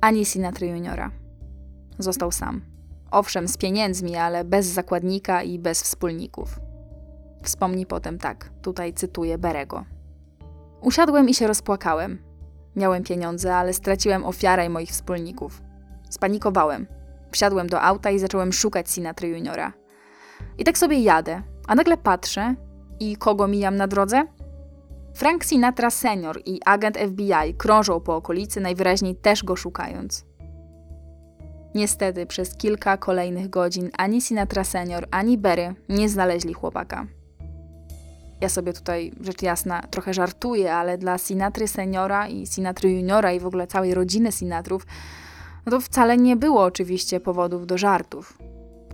ani 0.00 0.24
Sinatra 0.24 0.66
Juniora. 0.66 1.10
Został 1.98 2.32
sam. 2.32 2.62
Owszem, 3.10 3.48
z 3.48 3.56
pieniędzmi, 3.56 4.16
ale 4.16 4.44
bez 4.44 4.66
zakładnika 4.66 5.42
i 5.42 5.58
bez 5.58 5.82
wspólników. 5.82 6.60
Wspomni 7.42 7.86
potem 7.86 8.18
tak, 8.18 8.50
tutaj 8.62 8.94
cytuję 8.94 9.38
Berego. 9.38 9.84
Usiadłem 10.80 11.28
i 11.28 11.34
się 11.34 11.46
rozpłakałem. 11.46 12.18
Miałem 12.76 13.02
pieniądze, 13.02 13.56
ale 13.56 13.72
straciłem 13.72 14.24
ofiarę 14.24 14.68
moich 14.68 14.90
wspólników. 14.90 15.62
Spanikowałem. 16.10 16.86
Wsiadłem 17.30 17.66
do 17.66 17.82
auta 17.82 18.10
i 18.10 18.18
zacząłem 18.18 18.52
szukać 18.52 18.90
Sinatra 18.90 19.28
Juniora. 19.28 19.72
I 20.58 20.64
tak 20.64 20.78
sobie 20.78 20.98
jadę, 20.98 21.42
a 21.68 21.74
nagle 21.74 21.96
patrzę 21.96 22.54
i 23.00 23.16
kogo 23.16 23.48
mijam 23.48 23.76
na 23.76 23.86
drodze? 23.86 24.26
Frank 25.14 25.44
Sinatra 25.44 25.90
senior 25.90 26.40
i 26.46 26.60
agent 26.64 26.98
FBI 26.98 27.54
krążą 27.58 28.00
po 28.00 28.16
okolicy, 28.16 28.60
najwyraźniej 28.60 29.16
też 29.16 29.44
go 29.44 29.56
szukając. 29.56 30.24
Niestety 31.74 32.26
przez 32.26 32.56
kilka 32.56 32.96
kolejnych 32.96 33.50
godzin 33.50 33.90
ani 33.98 34.20
Sinatra 34.20 34.64
senior, 34.64 35.06
ani 35.10 35.38
Berry 35.38 35.74
nie 35.88 36.08
znaleźli 36.08 36.54
chłopaka. 36.54 37.06
Ja 38.40 38.48
sobie 38.48 38.72
tutaj, 38.72 39.12
rzecz 39.20 39.42
jasna, 39.42 39.82
trochę 39.82 40.14
żartuję, 40.14 40.74
ale 40.74 40.98
dla 40.98 41.18
Sinatry 41.18 41.68
seniora 41.68 42.28
i 42.28 42.46
Sinatry 42.46 42.90
juniora 42.90 43.32
i 43.32 43.40
w 43.40 43.46
ogóle 43.46 43.66
całej 43.66 43.94
rodziny 43.94 44.32
Sinatrów 44.32 44.86
No 45.66 45.70
to 45.70 45.80
wcale 45.80 46.16
nie 46.16 46.36
było 46.36 46.62
oczywiście 46.62 47.20
powodów 47.20 47.66
do 47.66 47.78
żartów. 47.78 48.38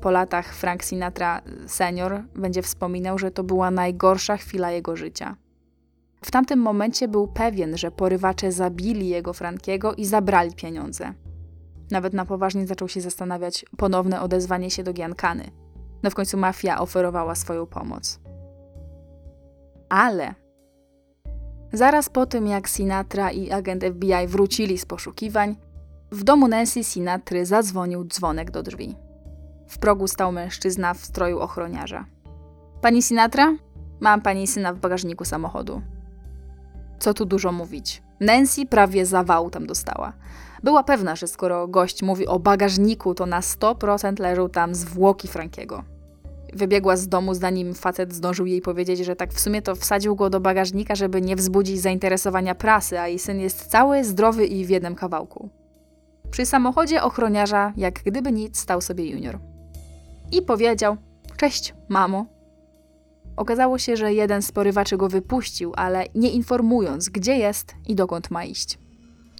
Po 0.02 0.10
latach 0.10 0.54
Frank 0.54 0.84
Sinatra 0.84 1.42
senior 1.66 2.22
będzie 2.34 2.62
wspominał, 2.62 3.18
że 3.18 3.30
to 3.30 3.44
była 3.44 3.70
najgorsza 3.70 4.36
chwila 4.36 4.70
jego 4.70 4.96
życia. 4.96 5.36
W 6.24 6.30
tamtym 6.30 6.58
momencie 6.58 7.08
był 7.08 7.28
pewien, 7.28 7.76
że 7.76 7.90
porywacze 7.90 8.52
zabili 8.52 9.08
jego 9.08 9.32
Frankiego 9.32 9.94
i 9.94 10.04
zabrali 10.04 10.54
pieniądze. 10.54 11.14
Nawet 11.90 12.14
na 12.14 12.24
poważnie 12.24 12.66
zaczął 12.66 12.88
się 12.88 13.00
zastanawiać 13.00 13.64
ponowne 13.76 14.20
odezwanie 14.20 14.70
się 14.70 14.82
do 14.82 14.92
Giancany. 14.92 15.50
No 16.02 16.10
w 16.10 16.14
końcu 16.14 16.38
mafia 16.38 16.80
oferowała 16.80 17.34
swoją 17.34 17.66
pomoc. 17.66 18.20
Ale 19.88 20.34
zaraz 21.72 22.08
po 22.08 22.26
tym, 22.26 22.46
jak 22.46 22.68
Sinatra 22.68 23.30
i 23.30 23.50
agent 23.50 23.84
FBI 23.84 24.26
wrócili 24.26 24.78
z 24.78 24.86
poszukiwań, 24.86 25.56
w 26.12 26.24
domu 26.24 26.48
Nancy 26.48 26.84
Sinatry 26.84 27.46
zadzwonił 27.46 28.04
dzwonek 28.04 28.50
do 28.50 28.62
drzwi. 28.62 28.96
W 29.72 29.78
progu 29.78 30.08
stał 30.08 30.32
mężczyzna 30.32 30.94
w 30.94 31.04
stroju 31.04 31.40
ochroniarza. 31.40 32.04
Pani 32.80 33.02
Sinatra? 33.02 33.56
Mam 34.00 34.20
pani 34.20 34.46
syna 34.46 34.72
w 34.72 34.78
bagażniku 34.78 35.24
samochodu. 35.24 35.82
Co 36.98 37.14
tu 37.14 37.24
dużo 37.24 37.52
mówić. 37.52 38.02
Nancy 38.20 38.66
prawie 38.66 39.06
zawału 39.06 39.50
tam 39.50 39.66
dostała. 39.66 40.12
Była 40.62 40.82
pewna, 40.82 41.16
że 41.16 41.26
skoro 41.26 41.68
gość 41.68 42.02
mówi 42.02 42.26
o 42.26 42.38
bagażniku, 42.38 43.14
to 43.14 43.26
na 43.26 43.40
100% 43.40 44.20
leżą 44.20 44.48
tam 44.48 44.74
zwłoki 44.74 45.28
Frankiego. 45.28 45.84
Wybiegła 46.52 46.96
z 46.96 47.08
domu, 47.08 47.34
zanim 47.34 47.74
facet 47.74 48.14
zdążył 48.14 48.46
jej 48.46 48.60
powiedzieć, 48.60 48.98
że 48.98 49.16
tak 49.16 49.32
w 49.32 49.40
sumie 49.40 49.62
to 49.62 49.74
wsadził 49.74 50.16
go 50.16 50.30
do 50.30 50.40
bagażnika, 50.40 50.94
żeby 50.94 51.20
nie 51.20 51.36
wzbudzić 51.36 51.80
zainteresowania 51.80 52.54
prasy, 52.54 53.00
a 53.00 53.08
jej 53.08 53.18
syn 53.18 53.40
jest 53.40 53.66
cały, 53.66 54.04
zdrowy 54.04 54.46
i 54.46 54.64
w 54.64 54.70
jednym 54.70 54.94
kawałku. 54.94 55.48
Przy 56.30 56.46
samochodzie 56.46 57.02
ochroniarza, 57.02 57.72
jak 57.76 57.94
gdyby 57.94 58.32
nic, 58.32 58.58
stał 58.58 58.80
sobie 58.80 59.10
junior. 59.10 59.51
I 60.32 60.42
powiedział: 60.42 60.96
Cześć, 61.36 61.74
mamo. 61.88 62.26
Okazało 63.36 63.78
się, 63.78 63.96
że 63.96 64.14
jeden 64.14 64.42
z 64.42 64.52
porywaczy 64.52 64.96
go 64.96 65.08
wypuścił, 65.08 65.72
ale 65.76 66.04
nie 66.14 66.30
informując, 66.30 67.08
gdzie 67.08 67.36
jest 67.36 67.74
i 67.88 67.94
dokąd 67.94 68.30
ma 68.30 68.44
iść. 68.44 68.78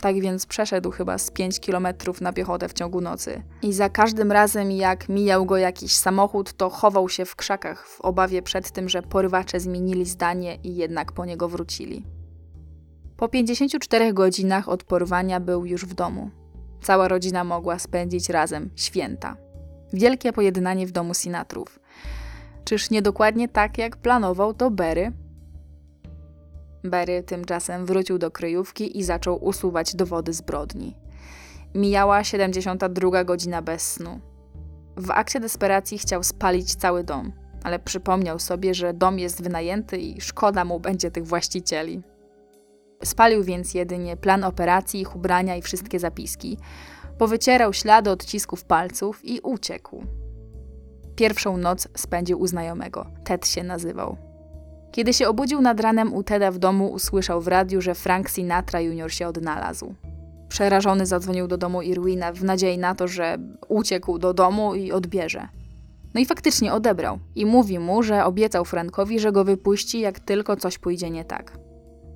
Tak 0.01 0.21
więc 0.21 0.47
przeszedł 0.47 0.91
chyba 0.91 1.19
z 1.19 1.31
5 1.31 1.61
kilometrów 1.61 2.21
na 2.21 2.33
piechotę 2.33 2.69
w 2.69 2.73
ciągu 2.73 3.01
nocy. 3.01 3.43
I 3.63 3.73
za 3.73 3.89
każdym 3.89 4.33
razem, 4.33 4.71
jak 4.71 5.09
mijał 5.09 5.47
go 5.47 5.57
jakiś 5.57 5.93
samochód, 5.93 6.53
to 6.53 6.71
chował 6.71 7.09
się 7.09 7.25
w 7.25 7.37
krzakach 7.37 7.87
w 7.87 8.01
obawie 8.01 8.43
przed 8.43 8.71
tym, 8.71 8.89
że 8.89 9.03
porywacze 9.03 9.61
zmienili 9.61 10.05
zdanie 10.05 10.59
i 10.65 10.77
jednak 10.77 11.13
po 11.13 11.25
niego 11.25 11.49
wrócili. 11.49 12.05
Po 13.17 13.29
54 13.29 14.13
godzinach 14.13 14.69
od 14.69 14.85
porwania 14.85 15.41
był 15.41 15.67
już 15.67 15.87
w 15.87 15.95
domu. 15.95 16.31
Cała 16.83 17.09
rodzina 17.09 17.45
mogła 17.45 17.79
spędzić 17.79 18.29
razem 18.29 18.71
święta. 18.77 19.37
Wielkie 19.93 20.33
pojednanie 20.33 20.87
w 20.87 20.93
domu 20.93 21.15
Sinatrów. 21.15 21.81
Czyż 22.65 22.91
nie 22.91 23.03
dokładnie 23.03 23.49
tak, 23.49 23.79
jak 23.79 23.97
planował 23.97 24.55
to 24.55 24.71
Berry? 24.71 25.13
Berry 26.85 27.23
tymczasem 27.23 27.87
wrócił 27.87 28.19
do 28.19 28.31
kryjówki 28.31 28.99
i 28.99 29.03
zaczął 29.03 29.45
usuwać 29.45 29.97
dowody 29.97 30.33
zbrodni. 30.33 30.97
Mijała 31.75 32.25
72 32.25 33.25
godzina 33.25 33.63
bez 33.63 33.93
snu. 33.93 34.21
W 34.97 35.11
akcie 35.11 35.41
desperacji 35.41 35.99
chciał 35.99 36.23
spalić 36.23 36.75
cały 36.75 37.05
dom, 37.05 37.33
ale 37.63 37.79
przypomniał 37.79 38.39
sobie, 38.39 38.75
że 38.75 38.95
dom 38.95 39.19
jest 39.19 39.43
wynajęty 39.43 39.99
i 39.99 40.21
szkoda 40.21 40.65
mu 40.65 40.81
będzie 40.81 41.11
tych 41.11 41.27
właścicieli. 41.27 42.03
Spalił 43.05 43.45
więc 43.45 43.75
jedynie 43.75 44.17
plan 44.17 44.45
operacji, 44.45 45.01
ich 45.01 45.17
ubrania 45.17 45.57
i 45.57 45.63
wszystkie 45.63 45.99
zapiski. 45.99 46.59
Powycierał 47.19 47.73
ślady 47.73 48.11
odcisków 48.11 48.65
palców 48.65 49.25
i 49.25 49.41
uciekł. 49.41 50.05
Pierwszą 51.17 51.57
noc 51.57 51.89
spędził 51.97 52.41
u 52.41 52.47
znajomego. 52.47 53.07
Ted 53.25 53.49
się 53.49 53.63
nazywał. 53.63 54.17
Kiedy 54.93 55.13
się 55.13 55.29
obudził 55.29 55.61
nad 55.61 55.81
ranem 55.81 56.15
u 56.15 56.23
Teda 56.23 56.51
w 56.51 56.59
domu, 56.59 56.93
usłyszał 56.93 57.41
w 57.41 57.49
radiu, 57.49 57.81
że 57.81 57.95
Frank 57.95 58.31
Sinatra 58.31 58.81
Jr. 58.81 59.13
się 59.13 59.29
odnalazł. 59.29 59.95
Przerażony 60.49 61.07
zadzwonił 61.07 61.49
do 61.49 61.59
domu 61.59 61.83
Irwina 61.83 62.33
w 62.33 62.45
nadziei 62.45 62.79
na 62.79 62.95
to, 62.95 63.09
że 63.09 63.39
uciekł 63.69 64.19
do 64.19 64.35
domu 64.35 64.75
i 64.75 64.93
odbierze. 64.93 65.49
No 66.15 66.21
i 66.21 66.27
faktycznie 66.27 66.73
odebrał 66.73 67.19
i 67.35 67.47
mówi 67.47 67.79
mu, 67.79 68.03
że 68.03 68.25
obiecał 68.25 68.65
Frankowi, 68.65 69.21
że 69.21 69.33
go 69.33 69.45
wypuści, 69.45 70.01
jak 70.01 70.21
tylko 70.21 70.57
coś 70.57 70.79
pójdzie 70.79 71.11
nie 71.11 71.25
tak. 71.25 71.59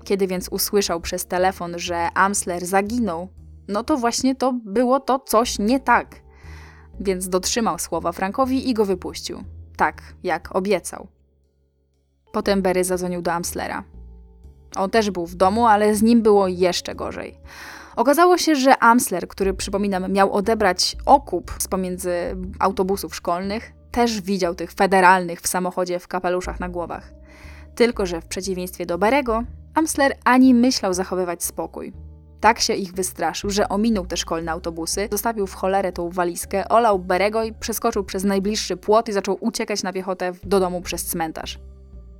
Kiedy 0.05 0.27
więc 0.27 0.49
usłyszał 0.49 1.01
przez 1.01 1.27
telefon, 1.27 1.79
że 1.79 2.09
Amsler 2.15 2.67
zaginął, 2.67 3.29
no 3.69 3.85
to 3.85 3.97
właśnie 3.97 4.35
to 4.35 4.53
było 4.65 5.01
to 5.01 5.19
coś 5.19 5.59
nie 5.59 5.81
tak. 5.81 6.21
Więc 7.01 7.29
dotrzymał 7.29 7.79
słowa 7.79 8.13
Frankowi 8.13 8.71
i 8.71 8.75
go 8.75 8.85
wypuścił. 8.85 9.45
Tak, 9.77 10.03
jak 10.23 10.57
obiecał. 10.57 11.07
Potem 12.33 12.63
Berry 12.63 12.85
zadzwonił 12.85 13.23
do 13.23 13.33
Amslera. 13.33 13.85
On 14.77 14.91
też 14.91 15.11
był 15.11 15.27
w 15.27 15.35
domu, 15.35 15.67
ale 15.67 15.95
z 15.95 16.03
nim 16.03 16.23
było 16.23 16.49
jeszcze 16.49 16.95
gorzej. 16.95 17.39
Okazało 17.97 18.39
się, 18.39 18.55
że 18.55 18.79
Amsler, 18.79 19.29
który 19.29 19.55
przypominam, 19.55 20.13
miał 20.13 20.33
odebrać 20.33 20.97
okup 21.07 21.53
z 21.59 21.69
pomiędzy 21.69 22.13
autobusów 22.59 23.17
szkolnych, 23.17 23.73
też 23.91 24.21
widział 24.21 24.55
tych 24.55 24.73
federalnych 24.73 25.41
w 25.41 25.49
samochodzie 25.49 25.99
w 25.99 26.09
kapeluszach 26.09 26.61
na 26.61 26.69
głowach. 26.69 27.13
Tylko, 27.75 28.07
że 28.07 28.21
w 28.21 28.27
przeciwieństwie 28.27 28.87
do 28.87 28.99
Berego, 28.99 29.43
Amsler 29.75 30.17
ani 30.25 30.55
myślał 30.55 30.95
zachowywać 30.95 31.45
spokój. 31.45 31.93
Tak 32.41 32.61
się 32.61 32.75
ich 32.75 32.93
wystraszył, 32.93 33.51
że 33.51 33.69
ominął 33.69 34.07
te 34.07 34.17
szkolne 34.17 34.53
autobusy, 34.53 35.09
zostawił 35.11 35.47
w 35.47 35.55
cholerę 35.55 35.93
tą 35.93 36.11
walizkę, 36.11 36.69
olał 36.69 36.99
Berego 36.99 37.45
i 37.45 37.53
przeskoczył 37.53 38.05
przez 38.05 38.25
najbliższy 38.25 38.77
płot 38.77 39.09
i 39.09 39.13
zaczął 39.13 39.39
uciekać 39.41 39.83
na 39.83 39.93
piechotę 39.93 40.33
do 40.45 40.61
domu 40.61 40.81
przez 40.81 41.05
cmentarz. 41.05 41.59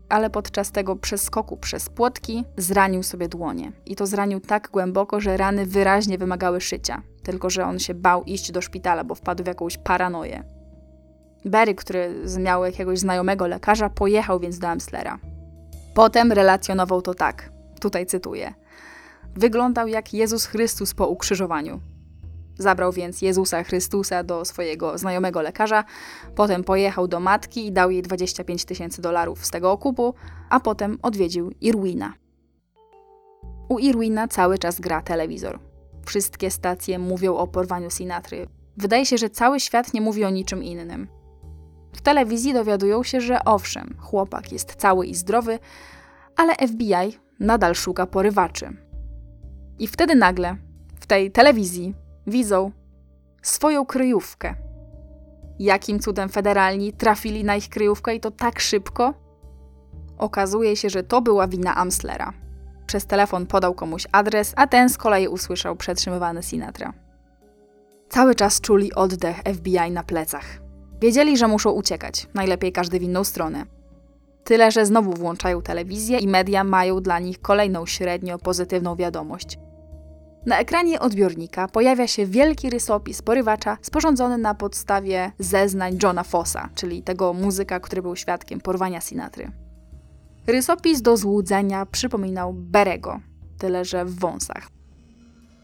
Ale 0.09 0.31
podczas 0.31 0.71
tego 0.71 0.97
przeskoku 0.97 1.57
przez 1.57 1.89
płotki 1.89 2.45
zranił 2.57 3.03
sobie 3.03 3.29
dłonie. 3.29 3.73
I 3.87 3.97
to 3.97 4.07
zranił 4.07 4.41
tak 4.41 4.69
głęboko, 4.73 5.21
że 5.21 5.37
rany 5.37 5.67
wyraźnie 5.67 6.19
wymagały 6.19 6.61
szycia. 6.61 7.03
Tylko, 7.23 7.51
że 7.51 7.65
on 7.65 7.79
się 7.79 7.95
bał 7.95 8.25
iść 8.25 8.53
do 8.53 8.61
szpitala, 8.61 9.05
bo 9.05 9.15
wpadł 9.15 9.45
w 9.45 9.47
jakąś 9.47 9.79
paranoję. 9.79 10.45
Berry, 11.45 11.75
który 11.75 12.15
miał 12.39 12.65
jakiegoś 12.65 12.99
znajomego 12.99 13.47
lekarza, 13.47 13.91
pojechał 13.91 14.41
więc 14.41 14.59
do 14.59 14.69
Amslera. 14.69 15.19
Potem 15.95 16.33
relacjonował 16.33 17.03
to 17.03 17.15
tak, 17.15 17.51
tutaj 17.81 18.07
cytuję. 18.07 18.55
Wyglądał 19.37 19.89
jak 19.89 20.15
Jezus 20.15 20.47
Chrystus 20.47 20.95
po 20.95 21.09
ukrzyżowaniu. 21.09 21.81
Zabrał 22.59 22.93
więc 22.93 23.23
Jezusa 23.23 23.65
Chrystusa 23.65 24.23
do 24.23 24.45
swojego 24.45 24.99
znajomego 24.99 25.43
lekarza, 25.43 25.85
potem 26.35 26.65
pojechał 26.65 27.09
do 27.09 27.21
matki 27.21 27.67
i 27.67 27.73
dał 27.73 27.91
jej 27.91 28.03
25 28.03 28.65
tysięcy 28.65 29.03
dolarów 29.03 29.47
z 29.47 29.51
tego 29.51 29.73
okupu, 29.73 30.15
a 30.51 30.61
potem 30.61 30.99
odwiedził 31.03 31.53
Irwina. 31.61 32.15
U 33.69 33.79
Irwina 33.79 34.29
cały 34.29 34.59
czas 34.59 34.81
gra 34.81 35.03
telewizor. 35.03 35.59
Wszystkie 36.07 36.51
stacje 36.51 36.99
mówią 36.99 37.37
o 37.37 37.47
porwaniu 37.47 37.91
Sinatry. 37.91 38.47
Wydaje 38.77 39.07
się, 39.07 39.19
że 39.19 39.31
cały 39.31 39.61
świat 39.61 39.95
nie 39.95 40.01
mówi 40.01 40.25
o 40.25 40.31
niczym 40.31 40.65
innym. 40.65 41.09
W 41.93 42.01
telewizji 42.01 42.53
dowiadują 42.53 43.03
się, 43.03 43.21
że 43.21 43.45
owszem, 43.45 43.97
chłopak 44.01 44.53
jest 44.53 44.75
cały 44.75 45.07
i 45.07 45.15
zdrowy, 45.15 45.59
ale 46.37 46.55
FBI 46.55 47.19
nadal 47.41 47.75
szuka 47.75 48.07
porywaczy. 48.07 48.86
I 49.79 49.87
wtedy 49.87 50.15
nagle 50.15 50.57
w 51.01 51.07
tej 51.07 51.31
telewizji 51.31 51.95
widzą 52.27 52.71
swoją 53.43 53.87
kryjówkę. 53.87 54.55
Jakim 55.59 56.01
cudem 56.01 56.29
federalni 56.29 56.93
trafili 56.93 57.45
na 57.45 57.57
ich 57.57 57.69
kryjówkę 57.69 58.15
i 58.15 58.21
to 58.21 58.31
tak 58.31 58.61
szybko? 58.61 59.15
Okazuje 60.19 60.77
się, 60.77 60.91
że 60.91 61.03
to 61.03 61.23
była 61.23 61.49
wina 61.49 61.77
Amslera. 61.77 62.33
Przez 62.87 63.07
telefon 63.07 63.47
podał 63.47 63.75
komuś 63.75 64.07
adres, 64.13 64.53
a 64.57 64.67
ten 64.67 64.89
z 64.91 64.99
kolei 64.99 65.29
usłyszał 65.29 65.77
przetrzymywany 65.77 66.43
Sinatra. 66.43 66.93
Cały 68.09 68.35
czas 68.35 68.61
czuli 68.61 68.95
oddech 68.95 69.37
FBI 69.55 69.91
na 69.91 70.03
plecach. 70.03 70.45
Wiedzieli, 71.01 71.37
że 71.37 71.49
muszą 71.49 71.71
uciekać, 71.71 72.27
najlepiej 72.35 72.73
każdy 72.73 72.99
w 72.99 73.03
inną 73.03 73.25
stronę. 73.25 73.76
Tyle, 74.47 74.71
że 74.71 74.87
znowu 74.87 75.13
włączają 75.13 75.63
telewizję 75.63 76.19
i 76.19 76.29
media 76.29 76.65
mają 76.65 77.01
dla 77.01 77.19
nich 77.19 77.41
kolejną 77.41 77.87
średnio 77.87 78.39
pozytywną 78.39 78.97
wiadomość. 78.97 79.59
Na 80.47 80.59
ekranie 80.59 81.01
odbiornika 81.01 81.69
pojawia 81.69 82.07
się 82.07 82.27
wielki 82.27 82.71
rysopis 82.71 83.23
porywacza 83.23 83.79
sporządzony 83.83 84.39
na 84.39 84.55
podstawie 84.55 85.33
zeznań 85.39 85.99
Johna 86.03 86.23
Fossa, 86.23 86.69
czyli 86.75 87.03
tego 87.03 87.33
muzyka, 87.33 87.81
który 87.81 88.03
był 88.03 88.17
świadkiem 88.17 88.61
porwania 88.61 89.01
Sinatry. 89.01 89.51
Rysopis 90.47 91.03
do 91.03 91.17
złudzenia 91.17 91.87
przypominał 91.87 92.53
Berego, 92.53 93.21
tyle 93.59 93.85
że 93.85 94.05
w 94.05 94.19
wąsach. 94.19 94.69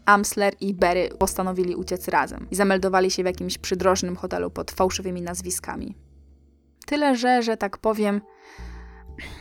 Amsler 0.05 0.53
i 0.61 0.73
Berry 0.73 1.09
postanowili 1.19 1.75
uciec 1.75 2.07
razem 2.07 2.47
i 2.51 2.55
zameldowali 2.55 3.11
się 3.11 3.23
w 3.23 3.25
jakimś 3.25 3.57
przydrożnym 3.57 4.15
hotelu 4.15 4.51
pod 4.51 4.71
fałszywymi 4.71 5.21
nazwiskami. 5.21 5.95
Tyle, 6.85 7.15
że, 7.15 7.43
że 7.43 7.57
tak 7.57 7.77
powiem, 7.77 8.21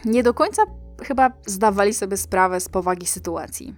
nie 0.05 0.23
do 0.23 0.35
końca 0.35 0.63
chyba 1.03 1.31
zdawali 1.47 1.95
sobie 1.95 2.17
sprawę 2.17 2.61
z 2.61 2.69
powagi 2.69 3.07
sytuacji. 3.07 3.75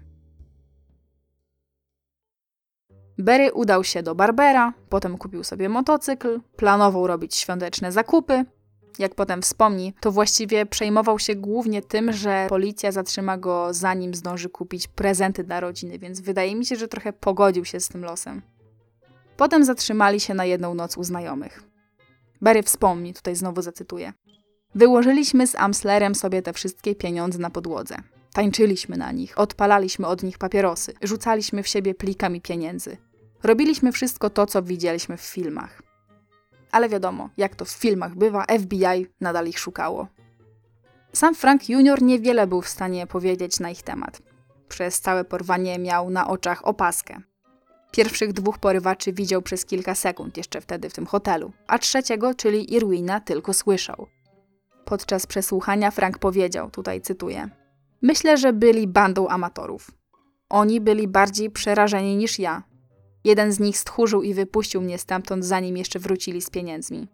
Berry 3.19 3.53
udał 3.53 3.85
się 3.85 4.03
do 4.03 4.15
Barbera, 4.15 4.73
potem 4.89 5.19
kupił 5.19 5.45
sobie 5.45 5.69
motocykl, 5.69 6.41
planował 6.57 7.07
robić 7.07 7.37
świąteczne 7.37 7.93
zakupy. 7.93 8.45
Jak 8.99 9.15
potem 9.15 9.43
wspomni, 9.43 9.95
to 10.01 10.12
właściwie 10.12 10.66
przejmował 10.66 11.19
się 11.19 11.35
głównie 11.35 11.83
tym, 11.83 12.12
że 12.12 12.47
policja 12.49 12.93
zatrzyma 12.93 13.39
go 13.39 13.69
zanim 13.71 14.15
zdąży 14.15 14.49
kupić 14.49 14.89
prezenty 14.89 15.45
dla 15.45 15.61
rodziny, 15.61 15.99
więc 15.99 16.21
wydaje 16.21 16.57
mi 16.57 16.66
się, 16.66 16.77
że 16.77 16.89
trochę 16.89 17.12
pogodził 17.12 17.65
się 17.65 17.81
z 17.81 17.89
tym 17.89 18.05
losem. 18.05 18.43
Potem 19.37 19.65
zatrzymali 19.65 20.21
się 20.21 20.35
na 20.35 20.45
jedną 20.45 20.75
noc 20.75 20.97
u 20.97 21.05
znajomych. 21.05 21.62
Berry 22.41 22.62
wspomni, 22.62 23.15
tutaj 23.15 23.37
znowu 23.37 23.62
zacytuję. 23.62 24.12
Wyłożyliśmy 24.75 25.47
z 25.47 25.55
Amslerem 25.55 26.15
sobie 26.15 26.43
te 26.43 26.53
wszystkie 26.53 26.95
pieniądze 26.95 27.39
na 27.39 27.51
podłodze. 27.51 27.97
Tańczyliśmy 28.33 28.97
na 28.97 29.13
nich, 29.13 29.39
odpalaliśmy 29.39 30.07
od 30.07 30.23
nich 30.23 30.39
papierosy, 30.39 30.93
rzucaliśmy 31.03 31.63
w 31.63 31.69
siebie 31.69 31.95
plikami 31.95 32.41
pieniędzy. 32.41 32.97
Robiliśmy 33.43 33.93
wszystko 33.93 34.31
to, 34.31 34.47
co 34.47 34.63
widzieliśmy 34.63 35.17
w 35.17 35.21
filmach. 35.21 35.83
Ale 36.71 36.89
wiadomo, 36.89 37.31
jak 37.37 37.57
to 37.57 37.65
w 37.65 37.71
filmach 37.71 38.15
bywa, 38.15 38.45
FBI 38.59 39.07
nadal 39.21 39.47
ich 39.47 39.59
szukało. 39.59 40.09
Sam 41.13 41.35
Frank 41.35 41.69
Jr. 41.69 42.03
niewiele 42.03 42.47
był 42.47 42.63
w 42.63 42.69
stanie 42.69 43.07
powiedzieć 43.07 43.61
na 43.61 43.71
ich 43.71 43.83
temat. 43.83 44.23
Przez 44.69 45.01
całe 45.01 45.25
porwanie 45.25 45.79
miał 45.79 46.11
na 46.11 46.29
oczach 46.29 46.67
opaskę. 46.67 47.21
Pierwszych 47.91 48.33
dwóch 48.33 48.59
porywaczy 48.59 49.13
widział 49.13 49.43
przez 49.43 49.65
kilka 49.65 49.95
sekund, 49.95 50.37
jeszcze 50.37 50.61
wtedy 50.61 50.91
w 50.91 50.95
tym 50.95 51.07
hotelu, 51.07 51.53
a 51.67 51.79
trzeciego, 51.79 52.35
czyli 52.35 52.75
Irwina, 52.75 53.21
tylko 53.21 53.55
słyszał. 53.55 54.07
Podczas 54.85 55.27
przesłuchania 55.27 55.90
Frank 55.90 56.19
powiedział, 56.19 56.70
tutaj 56.70 57.01
cytuję: 57.01 57.48
Myślę, 58.02 58.36
że 58.36 58.52
byli 58.52 58.86
bandą 58.86 59.28
amatorów. 59.28 59.90
Oni 60.48 60.81
byli 60.81 61.09
bardziej 61.09 61.51
przerażeni 61.51 62.16
niż 62.16 62.39
ja. 62.39 62.62
Jeden 63.24 63.52
z 63.52 63.61
nich 63.61 63.78
stchórzył 63.78 64.23
i 64.23 64.35
wypuścił 64.35 64.81
mnie 64.81 64.98
stamtąd, 64.98 65.44
zanim 65.44 65.77
jeszcze 65.77 65.98
wrócili 65.98 66.43
z 66.43 66.51
pieniędzmi. 66.51 67.09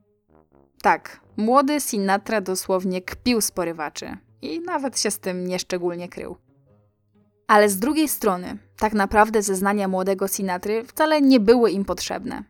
Tak, 0.83 1.21
młody 1.37 1.81
Sinatra 1.81 2.41
dosłownie 2.41 3.03
kpił 3.03 3.41
z 3.41 3.51
porywaczy 3.51 4.17
i 4.43 4.61
nawet 4.61 5.01
się 5.01 5.11
z 5.11 5.19
tym 5.19 5.47
nieszczególnie 5.47 6.09
krył. 6.09 6.37
Ale 7.47 7.69
z 7.69 7.79
drugiej 7.79 8.09
strony, 8.09 8.59
tak 8.79 8.93
naprawdę 8.93 9.43
zeznania 9.43 9.89
młodego 9.89 10.29
Sinatry 10.29 10.85
wcale 10.85 11.21
nie 11.21 11.41
były 11.41 11.71
im 11.71 11.85
potrzebne. 11.85 12.45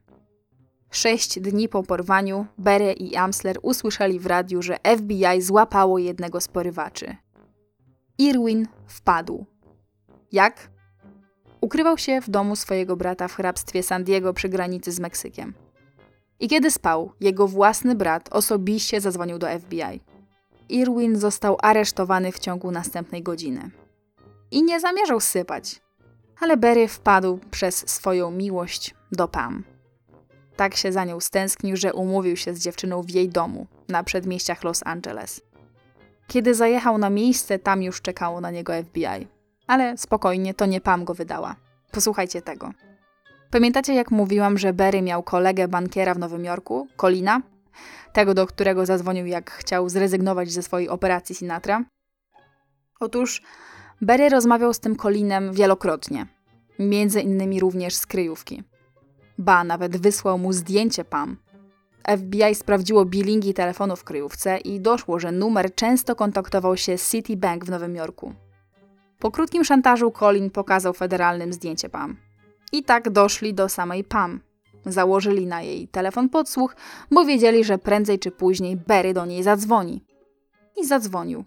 Sześć 0.91 1.41
dni 1.41 1.69
po 1.69 1.83
porwaniu 1.83 2.47
Berry 2.59 2.93
i 2.93 3.17
Amsler 3.17 3.59
usłyszeli 3.63 4.21
w 4.21 4.27
radiu, 4.27 4.63
że 4.63 4.79
FBI 4.97 5.43
złapało 5.43 5.99
jednego 5.99 6.41
z 6.41 6.49
porywaczy. 6.49 7.17
Irwin 8.19 8.69
wpadł. 8.87 9.47
Jak? 10.33 10.71
Ukrywał 11.61 11.99
się 11.99 12.21
w 12.21 12.31
domu 12.31 12.57
swojego 12.57 12.97
brata 12.97 13.29
w 13.29 13.35
hrabstwie 13.35 13.83
San 13.83 14.05
Diego 14.05 14.33
przy 14.33 14.49
granicy 14.49 14.93
z 14.93 15.01
Meksykiem. 15.01 15.55
I 16.41 16.49
kiedy 16.49 16.71
spał, 16.71 17.13
jego 17.21 17.49
własny 17.49 17.95
brat 17.95 18.29
osobiście 18.33 19.01
zadzwonił 19.01 19.39
do 19.39 19.47
FBI. 19.61 20.01
Irwin 20.69 21.17
został 21.17 21.57
aresztowany 21.63 22.33
w 22.33 22.39
ciągu 22.39 22.71
następnej 22.71 23.23
godziny. 23.23 23.71
I 24.51 24.63
nie 24.63 24.81
zamierzał 24.81 25.21
sypać, 25.21 25.83
ale 26.41 26.57
Berry 26.57 26.89
wpadł 26.89 27.39
przez 27.51 27.89
swoją 27.91 28.31
miłość 28.31 28.95
do 29.13 29.29
Pam. 29.29 29.65
Tak 30.61 30.77
się 30.77 30.93
za 30.93 31.05
nią 31.05 31.21
stęsknił, 31.21 31.77
że 31.77 31.95
umówił 31.95 32.37
się 32.37 32.55
z 32.55 32.59
dziewczyną 32.59 33.03
w 33.03 33.11
jej 33.11 33.29
domu 33.29 33.67
na 33.89 34.05
przedmieściach 34.05 34.65
Los 34.65 34.83
Angeles. 34.85 35.41
Kiedy 36.27 36.55
zajechał 36.55 36.99
na 36.99 37.11
miejsce, 37.11 37.59
tam 37.59 37.83
już 37.83 38.03
czekało 38.03 38.41
na 38.41 38.51
niego 38.51 38.73
FBI. 38.83 39.27
Ale 39.67 39.99
spokojnie, 39.99 40.55
to 40.55 40.67
nie 40.67 40.81
Pam 40.81 41.05
go 41.05 41.15
wydała. 41.15 41.57
Posłuchajcie 41.93 42.43
tego. 42.43 42.71
Pamiętacie, 43.51 43.95
jak 43.95 44.11
mówiłam, 44.11 44.59
że 44.59 44.73
Berry 44.73 45.03
miał 45.03 45.23
kolegę 45.23 45.69
bankiera 45.69 46.15
w 46.15 46.19
Nowym 46.19 46.45
Jorku, 46.45 46.89
Colina? 46.97 47.43
Tego, 48.13 48.35
do 48.35 48.47
którego 48.47 48.87
zadzwonił, 48.87 49.27
jak 49.27 49.51
chciał 49.51 49.89
zrezygnować 49.89 50.53
ze 50.53 50.63
swojej 50.63 50.89
operacji 50.89 51.35
Sinatra? 51.35 51.85
Otóż 53.01 53.43
Berry 54.01 54.29
rozmawiał 54.29 54.75
z 54.75 54.81
tym 54.81 54.97
Colinem 54.97 55.53
wielokrotnie. 55.53 56.27
Między 56.79 57.21
innymi 57.21 57.61
również 57.61 57.95
z 57.95 58.07
kryjówki. 58.07 58.70
Ba, 59.41 59.65
nawet 59.65 59.97
wysłał 59.97 60.39
mu 60.39 60.53
zdjęcie 60.53 61.05
Pam. 61.05 61.37
FBI 62.17 62.55
sprawdziło 62.55 63.05
billingi 63.05 63.55
telefonu 63.55 63.97
w 63.97 64.05
kryjówce 64.05 64.59
i 64.59 64.81
doszło, 64.81 65.19
że 65.19 65.33
numer 65.33 65.75
często 65.75 66.17
kontaktował 66.17 66.77
się 66.77 66.99
z 66.99 67.11
Citibank 67.11 67.65
w 67.65 67.71
Nowym 67.71 67.97
Jorku. 67.97 68.35
Po 69.19 69.31
krótkim 69.31 69.65
szantażu 69.65 70.11
Colin 70.11 70.51
pokazał 70.51 70.93
federalnym 70.93 71.53
zdjęcie 71.53 71.89
Pam. 71.89 72.17
I 72.73 72.83
tak 72.83 73.11
doszli 73.11 73.55
do 73.55 73.69
samej 73.69 74.05
Pam. 74.05 74.41
Założyli 74.87 75.47
na 75.47 75.63
jej 75.63 75.89
telefon 75.89 76.29
podsłuch, 76.29 76.77
bo 77.11 77.25
wiedzieli, 77.25 77.65
że 77.65 77.79
prędzej 77.79 78.19
czy 78.19 78.31
później 78.31 78.77
Berry 78.77 79.15
do 79.15 79.27
niej 79.27 79.43
zadzwoni. 79.43 80.05
I 80.77 80.87
zadzwonił. 80.87 81.45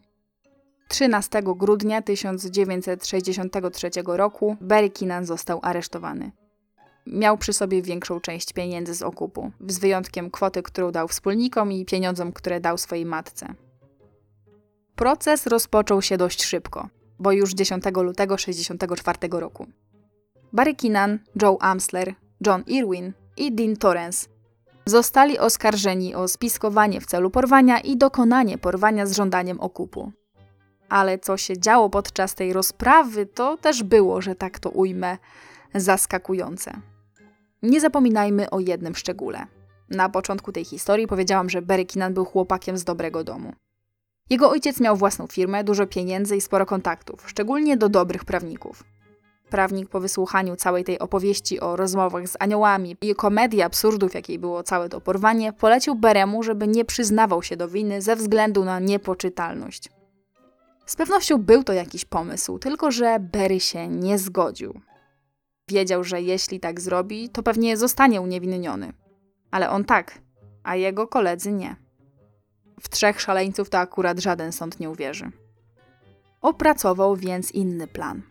13 0.88 1.44
grudnia 1.44 2.02
1963 2.02 3.90
roku 4.06 4.58
Barry 4.62 4.90
Keenan 4.90 5.26
został 5.26 5.60
aresztowany. 5.62 6.32
Miał 7.06 7.38
przy 7.38 7.54
sobie 7.54 7.82
większą 7.82 8.20
część 8.20 8.54
pieniędzy 8.54 8.96
z 8.96 9.02
okupu, 9.02 9.52
z 9.68 9.80
wyjątkiem 9.80 10.32
kwoty, 10.32 10.64
którą 10.64 10.92
dał 10.92 11.08
wspólnikom 11.08 11.72
i 11.72 11.86
pieniądzom, 11.86 12.34
które 12.34 12.60
dał 12.60 12.78
swojej 12.78 13.06
matce. 13.06 13.54
Proces 14.96 15.48
rozpoczął 15.48 16.02
się 16.02 16.18
dość 16.18 16.44
szybko, 16.44 16.90
bo 17.20 17.32
już 17.32 17.54
10 17.54 17.84
lutego 17.96 18.36
1964 18.36 19.18
roku. 19.32 19.68
Barry 20.54 20.76
Keenan, 20.76 21.20
Joe 21.42 21.58
Amsler, 21.62 22.16
John 22.46 22.64
Irwin 22.68 23.14
i 23.38 23.52
Dean 23.52 23.76
Torrance 23.76 24.28
zostali 24.86 25.40
oskarżeni 25.40 26.16
o 26.16 26.28
spiskowanie 26.28 27.02
w 27.02 27.06
celu 27.06 27.30
porwania 27.30 27.80
i 27.80 27.98
dokonanie 27.98 28.58
porwania 28.58 29.06
z 29.06 29.16
żądaniem 29.16 29.60
okupu. 29.60 30.12
Ale 30.90 31.20
co 31.20 31.38
się 31.38 31.58
działo 31.58 31.90
podczas 31.90 32.36
tej 32.36 32.54
rozprawy, 32.54 33.26
to 33.26 33.58
też 33.58 33.84
było, 33.84 34.22
że 34.22 34.36
tak 34.36 34.60
to 34.60 34.70
ujmę, 34.70 35.18
zaskakujące. 35.76 36.93
Nie 37.64 37.82
zapominajmy 37.82 38.50
o 38.50 38.60
jednym 38.60 38.96
szczególe. 38.96 39.46
Na 39.90 40.10
początku 40.10 40.52
tej 40.52 40.66
historii 40.66 41.08
powiedziałam, 41.08 41.50
że 41.50 41.62
Barry 41.62 41.86
Keenan 41.86 42.14
był 42.14 42.26
chłopakiem 42.26 42.78
z 42.78 42.84
dobrego 42.84 43.24
domu. 43.24 43.54
Jego 44.30 44.50
ojciec 44.50 44.80
miał 44.80 44.96
własną 44.96 45.28
firmę, 45.28 45.64
dużo 45.64 45.88
pieniędzy 45.88 46.36
i 46.36 46.42
sporo 46.42 46.66
kontaktów, 46.66 47.30
szczególnie 47.30 47.78
do 47.78 47.90
dobrych 47.90 48.26
prawników. 48.26 48.84
Prawnik 49.50 49.90
po 49.90 50.00
wysłuchaniu 50.00 50.56
całej 50.56 50.84
tej 50.84 51.00
opowieści 51.00 51.60
o 51.60 51.76
rozmowach 51.76 52.28
z 52.28 52.38
aniołami 52.40 52.98
i 53.02 53.16
komedii 53.16 53.62
absurdów, 53.62 54.14
jakiej 54.14 54.40
było 54.40 54.64
całe 54.64 54.90
to 54.90 55.02
porwanie, 55.02 55.54
polecił 55.54 55.96
Beremu, 55.96 56.44
żeby 56.44 56.68
nie 56.68 56.86
przyznawał 56.86 57.44
się 57.44 57.58
do 57.58 57.68
winy 57.68 58.02
ze 58.02 58.16
względu 58.16 58.66
na 58.66 58.80
niepoczytalność. 58.80 59.90
Z 60.86 60.96
pewnością 60.96 61.38
był 61.38 61.64
to 61.64 61.74
jakiś 61.74 62.06
pomysł, 62.06 62.60
tylko 62.60 62.92
że 62.92 63.20
Berry 63.20 63.60
się 63.60 63.88
nie 63.88 64.18
zgodził. 64.18 64.82
Wiedział, 65.70 66.04
że 66.04 66.22
jeśli 66.22 66.60
tak 66.60 66.82
zrobi, 66.82 67.30
to 67.30 67.44
pewnie 67.44 67.78
zostanie 67.78 68.22
uniewinniony. 68.22 68.94
Ale 69.52 69.70
on 69.70 69.86
tak, 69.86 70.22
a 70.64 70.76
jego 70.76 71.08
koledzy 71.08 71.52
nie. 71.52 71.76
W 72.82 72.90
trzech 72.90 73.22
szaleńców 73.22 73.70
to 73.70 73.78
akurat 73.78 74.20
żaden 74.20 74.52
sąd 74.52 74.80
nie 74.80 74.90
uwierzy. 74.90 75.32
Opracował 76.42 77.16
więc 77.16 77.52
inny 77.52 77.88
plan. 77.88 78.22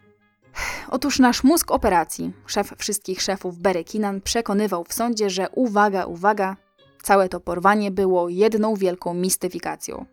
Otóż 0.91 1.19
nasz 1.19 1.45
mózg 1.45 1.71
operacji, 1.71 2.33
szef 2.47 2.75
wszystkich 2.79 3.23
szefów 3.23 3.59
Barry 3.59 3.85
Keenan, 3.85 4.21
przekonywał 4.21 4.85
w 4.85 4.93
sądzie, 4.93 5.31
że 5.31 5.51
uwaga, 5.51 6.05
uwaga, 6.05 6.57
całe 7.03 7.29
to 7.29 7.41
porwanie 7.41 7.91
było 7.91 8.29
jedną 8.29 8.75
wielką 8.75 9.15
mistyfikacją. 9.15 10.07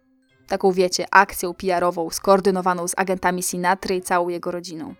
Taką 0.47 0.71
wiecie, 0.71 1.05
akcją 1.11 1.53
PR-ową 1.53 2.09
skoordynowaną 2.09 2.87
z 2.87 2.93
agentami 2.97 3.43
Sinatry 3.43 3.95
i 3.95 4.01
całą 4.01 4.29
jego 4.29 4.51
rodziną. 4.51 4.95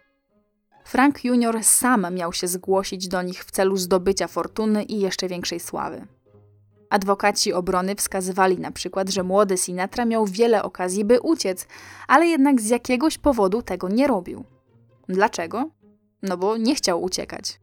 Frank 0.90 1.24
Jr. 1.24 1.64
sam 1.64 2.14
miał 2.14 2.34
się 2.34 2.48
zgłosić 2.48 3.08
do 3.08 3.22
nich 3.22 3.44
w 3.44 3.52
celu 3.52 3.78
zdobycia 3.78 4.28
fortuny 4.28 4.84
i 4.84 5.00
jeszcze 5.00 5.28
większej 5.28 5.60
sławy. 5.60 6.08
Adwokaci 6.90 7.54
obrony 7.54 7.96
wskazywali 7.96 8.60
na 8.60 8.72
przykład, 8.72 9.10
że 9.10 9.24
młody 9.24 9.58
Sinatra 9.58 10.06
miał 10.06 10.26
wiele 10.26 10.64
okazji, 10.64 11.06
by 11.06 11.22
uciec, 11.22 11.68
ale 12.08 12.28
jednak 12.28 12.62
z 12.62 12.70
jakiegoś 12.70 13.18
powodu 13.18 13.62
tego 13.62 13.90
nie 13.90 14.08
robił. 14.08 14.44
Dlaczego? 15.10 15.70
No 16.22 16.38
bo 16.38 16.58
nie 16.58 16.76
chciał 16.76 17.04
uciekać. 17.04 17.60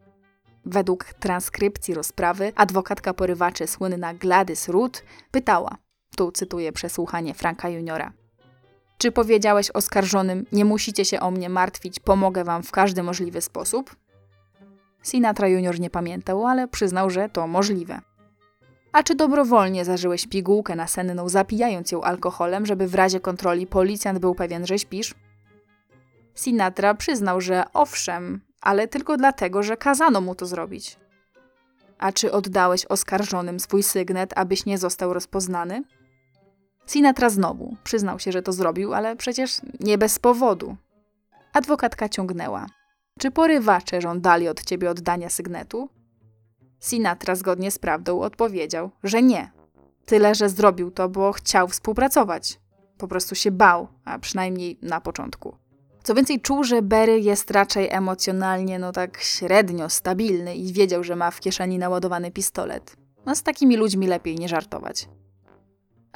Według 0.64 1.04
transkrypcji 1.04 1.94
rozprawy 1.94 2.52
adwokatka 2.56 3.14
porywaczy 3.14 3.66
słynna 3.66 4.14
Gladys 4.14 4.68
Root 4.68 5.02
pytała, 5.30 5.76
tu 6.16 6.32
cytuję 6.32 6.72
przesłuchanie 6.72 7.34
Franka 7.34 7.68
Juniora. 7.68 8.12
Czy 8.98 9.12
powiedziałeś 9.12 9.70
oskarżonym, 9.70 10.46
nie 10.52 10.64
musicie 10.64 11.04
się 11.04 11.20
o 11.20 11.30
mnie 11.30 11.48
martwić, 11.48 12.00
pomogę 12.00 12.44
wam 12.44 12.62
w 12.62 12.70
każdy 12.70 13.02
możliwy 13.02 13.40
sposób? 13.40 13.96
Sinatra 15.02 15.48
Junior 15.48 15.80
nie 15.80 15.90
pamiętał, 15.90 16.46
ale 16.46 16.68
przyznał, 16.68 17.10
że 17.10 17.28
to 17.28 17.46
możliwe. 17.46 18.00
A 18.92 19.02
czy 19.02 19.14
dobrowolnie 19.14 19.84
zażyłeś 19.84 20.26
pigułkę 20.26 20.76
nasenną, 20.76 21.28
zapijając 21.28 21.92
ją 21.92 22.02
alkoholem, 22.02 22.66
żeby 22.66 22.88
w 22.88 22.94
razie 22.94 23.20
kontroli 23.20 23.66
policjant 23.66 24.18
był 24.18 24.34
pewien, 24.34 24.66
że 24.66 24.78
śpisz? 24.78 25.14
Sinatra 26.34 26.94
przyznał, 26.94 27.40
że 27.40 27.64
owszem, 27.72 28.40
ale 28.60 28.88
tylko 28.88 29.16
dlatego, 29.16 29.62
że 29.62 29.76
kazano 29.76 30.20
mu 30.20 30.34
to 30.34 30.46
zrobić. 30.46 30.98
A 31.98 32.12
czy 32.12 32.32
oddałeś 32.32 32.86
oskarżonym 32.86 33.60
swój 33.60 33.82
sygnet, 33.82 34.32
abyś 34.36 34.66
nie 34.66 34.78
został 34.78 35.12
rozpoznany? 35.12 35.82
Sinatra 36.86 37.30
znowu 37.30 37.76
przyznał 37.84 38.18
się, 38.18 38.32
że 38.32 38.42
to 38.42 38.52
zrobił, 38.52 38.94
ale 38.94 39.16
przecież 39.16 39.60
nie 39.80 39.98
bez 39.98 40.18
powodu. 40.18 40.76
Adwokatka 41.52 42.08
ciągnęła. 42.08 42.66
Czy 43.18 43.30
porywacze 43.30 44.00
żądali 44.00 44.48
od 44.48 44.64
ciebie 44.64 44.90
oddania 44.90 45.30
sygnetu? 45.30 45.88
Sinatra 46.80 47.34
zgodnie 47.34 47.70
z 47.70 47.78
prawdą 47.78 48.20
odpowiedział, 48.20 48.90
że 49.02 49.22
nie. 49.22 49.50
Tyle, 50.06 50.34
że 50.34 50.48
zrobił 50.48 50.90
to, 50.90 51.08
bo 51.08 51.32
chciał 51.32 51.68
współpracować. 51.68 52.60
Po 52.98 53.08
prostu 53.08 53.34
się 53.34 53.50
bał, 53.50 53.88
a 54.04 54.18
przynajmniej 54.18 54.78
na 54.82 55.00
początku. 55.00 55.56
Co 56.02 56.14
więcej, 56.14 56.40
czuł, 56.40 56.64
że 56.64 56.82
Berry 56.82 57.20
jest 57.20 57.50
raczej 57.50 57.88
emocjonalnie, 57.90 58.78
no 58.78 58.92
tak 58.92 59.18
średnio 59.20 59.88
stabilny 59.88 60.56
i 60.56 60.72
wiedział, 60.72 61.04
że 61.04 61.16
ma 61.16 61.30
w 61.30 61.40
kieszeni 61.40 61.78
naładowany 61.78 62.30
pistolet. 62.30 62.96
No 63.26 63.34
z 63.34 63.42
takimi 63.42 63.76
ludźmi 63.76 64.06
lepiej 64.06 64.36
nie 64.36 64.48
żartować. 64.48 65.08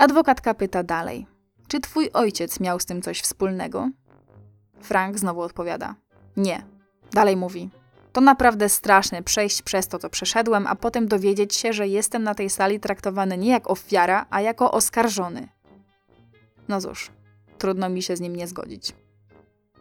Adwokatka 0.00 0.54
pyta 0.54 0.82
dalej. 0.82 1.26
Czy 1.68 1.80
twój 1.80 2.10
ojciec 2.12 2.60
miał 2.60 2.80
z 2.80 2.84
tym 2.84 3.02
coś 3.02 3.20
wspólnego? 3.20 3.90
Frank 4.80 5.18
znowu 5.18 5.40
odpowiada. 5.40 5.94
Nie. 6.36 6.62
Dalej 7.12 7.36
mówi. 7.36 7.70
To 8.12 8.20
naprawdę 8.20 8.68
straszne 8.68 9.22
przejść 9.22 9.62
przez 9.62 9.88
to, 9.88 9.98
co 9.98 10.10
przeszedłem, 10.10 10.66
a 10.66 10.74
potem 10.74 11.08
dowiedzieć 11.08 11.54
się, 11.54 11.72
że 11.72 11.88
jestem 11.88 12.22
na 12.22 12.34
tej 12.34 12.50
sali 12.50 12.80
traktowany 12.80 13.38
nie 13.38 13.50
jak 13.50 13.70
ofiara, 13.70 14.26
a 14.30 14.40
jako 14.40 14.72
oskarżony. 14.72 15.48
No 16.68 16.80
cóż, 16.80 17.10
trudno 17.58 17.88
mi 17.88 18.02
się 18.02 18.16
z 18.16 18.20
nim 18.20 18.36
nie 18.36 18.46
zgodzić. 18.46 18.94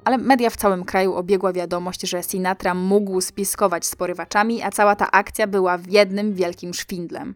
Ale 0.03 0.17
media 0.17 0.49
w 0.49 0.57
całym 0.57 0.85
kraju 0.85 1.13
obiegła 1.15 1.53
wiadomość, 1.53 2.01
że 2.01 2.23
Sinatra 2.23 2.73
mógł 2.73 3.21
spiskować 3.21 3.85
z 3.85 3.95
porywaczami, 3.95 4.63
a 4.63 4.71
cała 4.71 4.95
ta 4.95 5.11
akcja 5.11 5.47
była 5.47 5.79
jednym 5.87 6.33
wielkim 6.33 6.73
szwindlem. 6.73 7.35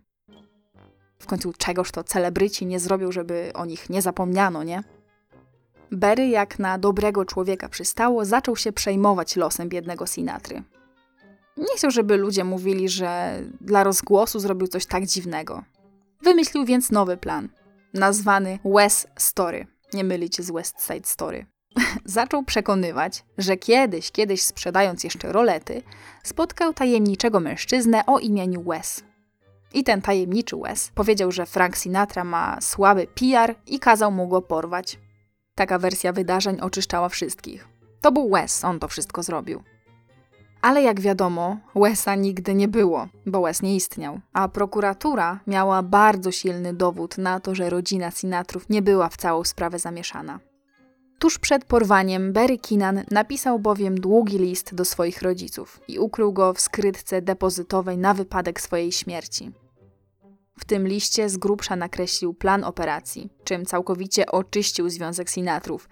W 1.23 1.27
końcu 1.27 1.53
czegoż 1.57 1.91
to 1.91 2.03
celebryci 2.03 2.65
nie 2.65 2.79
zrobią, 2.79 3.11
żeby 3.11 3.51
o 3.53 3.65
nich 3.65 3.89
nie 3.89 4.01
zapomniano, 4.01 4.63
nie? 4.63 4.83
Berry, 5.91 6.27
jak 6.27 6.59
na 6.59 6.77
dobrego 6.77 7.25
człowieka 7.25 7.69
przystało, 7.69 8.25
zaczął 8.25 8.55
się 8.55 8.71
przejmować 8.71 9.35
losem 9.35 9.69
biednego 9.69 10.07
Sinatry. 10.07 10.63
Nie 11.57 11.75
chciał, 11.77 11.91
żeby 11.91 12.17
ludzie 12.17 12.43
mówili, 12.43 12.89
że 12.89 13.39
dla 13.61 13.83
rozgłosu 13.83 14.39
zrobił 14.39 14.67
coś 14.67 14.85
tak 14.85 15.05
dziwnego. 15.05 15.63
Wymyślił 16.21 16.65
więc 16.65 16.91
nowy 16.91 17.17
plan, 17.17 17.49
nazwany 17.93 18.59
West 18.65 19.07
Story. 19.17 19.67
Nie 19.93 20.03
mylicie 20.03 20.43
z 20.43 20.51
West 20.51 20.75
Side 20.87 21.07
Story. 21.07 21.45
Zaczął 22.05 22.43
przekonywać, 22.43 23.23
że 23.37 23.57
kiedyś, 23.57 24.11
kiedyś 24.11 24.41
sprzedając 24.43 25.03
jeszcze 25.03 25.31
rolety, 25.31 25.81
spotkał 26.23 26.73
tajemniczego 26.73 27.39
mężczyznę 27.39 28.05
o 28.05 28.19
imieniu 28.19 28.63
Wes. 28.63 29.03
I 29.73 29.83
ten 29.83 30.01
tajemniczy 30.01 30.55
Wes 30.57 30.91
powiedział, 30.95 31.31
że 31.31 31.45
Frank 31.45 31.77
Sinatra 31.77 32.23
ma 32.23 32.61
słaby 32.61 33.07
PR 33.07 33.55
i 33.67 33.79
kazał 33.79 34.11
mu 34.11 34.27
go 34.27 34.41
porwać. 34.41 34.99
Taka 35.55 35.79
wersja 35.79 36.13
wydarzeń 36.13 36.59
oczyszczała 36.61 37.09
wszystkich. 37.09 37.67
To 38.01 38.11
był 38.11 38.29
Wes, 38.29 38.63
on 38.63 38.79
to 38.79 38.87
wszystko 38.87 39.23
zrobił. 39.23 39.63
Ale 40.61 40.81
jak 40.81 41.01
wiadomo, 41.01 41.57
Wesa 41.75 42.15
nigdy 42.15 42.53
nie 42.53 42.67
było, 42.67 43.07
bo 43.25 43.41
Wes 43.41 43.61
nie 43.61 43.75
istniał, 43.75 44.19
a 44.33 44.47
prokuratura 44.47 45.39
miała 45.47 45.83
bardzo 45.83 46.31
silny 46.31 46.73
dowód 46.73 47.17
na 47.17 47.39
to, 47.39 47.55
że 47.55 47.69
rodzina 47.69 48.11
Sinatrów 48.11 48.69
nie 48.69 48.81
była 48.81 49.09
w 49.09 49.17
całą 49.17 49.43
sprawę 49.43 49.79
zamieszana. 49.79 50.39
Tuż 51.19 51.39
przed 51.39 51.65
porwaniem 51.65 52.33
Barry 52.33 52.57
Keenan 52.57 53.03
napisał 53.11 53.59
bowiem 53.59 53.95
długi 53.95 54.37
list 54.37 54.75
do 54.75 54.85
swoich 54.85 55.21
rodziców 55.21 55.81
i 55.87 55.99
ukrył 55.99 56.33
go 56.33 56.53
w 56.53 56.61
skrytce 56.61 57.21
depozytowej 57.21 57.97
na 57.97 58.13
wypadek 58.13 58.61
swojej 58.61 58.91
śmierci. 58.91 59.51
W 60.59 60.65
tym 60.65 60.87
liście 60.87 61.29
z 61.29 61.37
grubsza 61.37 61.75
nakreślił 61.75 62.33
plan 62.33 62.63
operacji, 62.63 63.29
czym 63.43 63.65
całkowicie 63.65 64.25
oczyścił 64.25 64.89
związek 64.89 65.29
Sinatrów, 65.29 65.89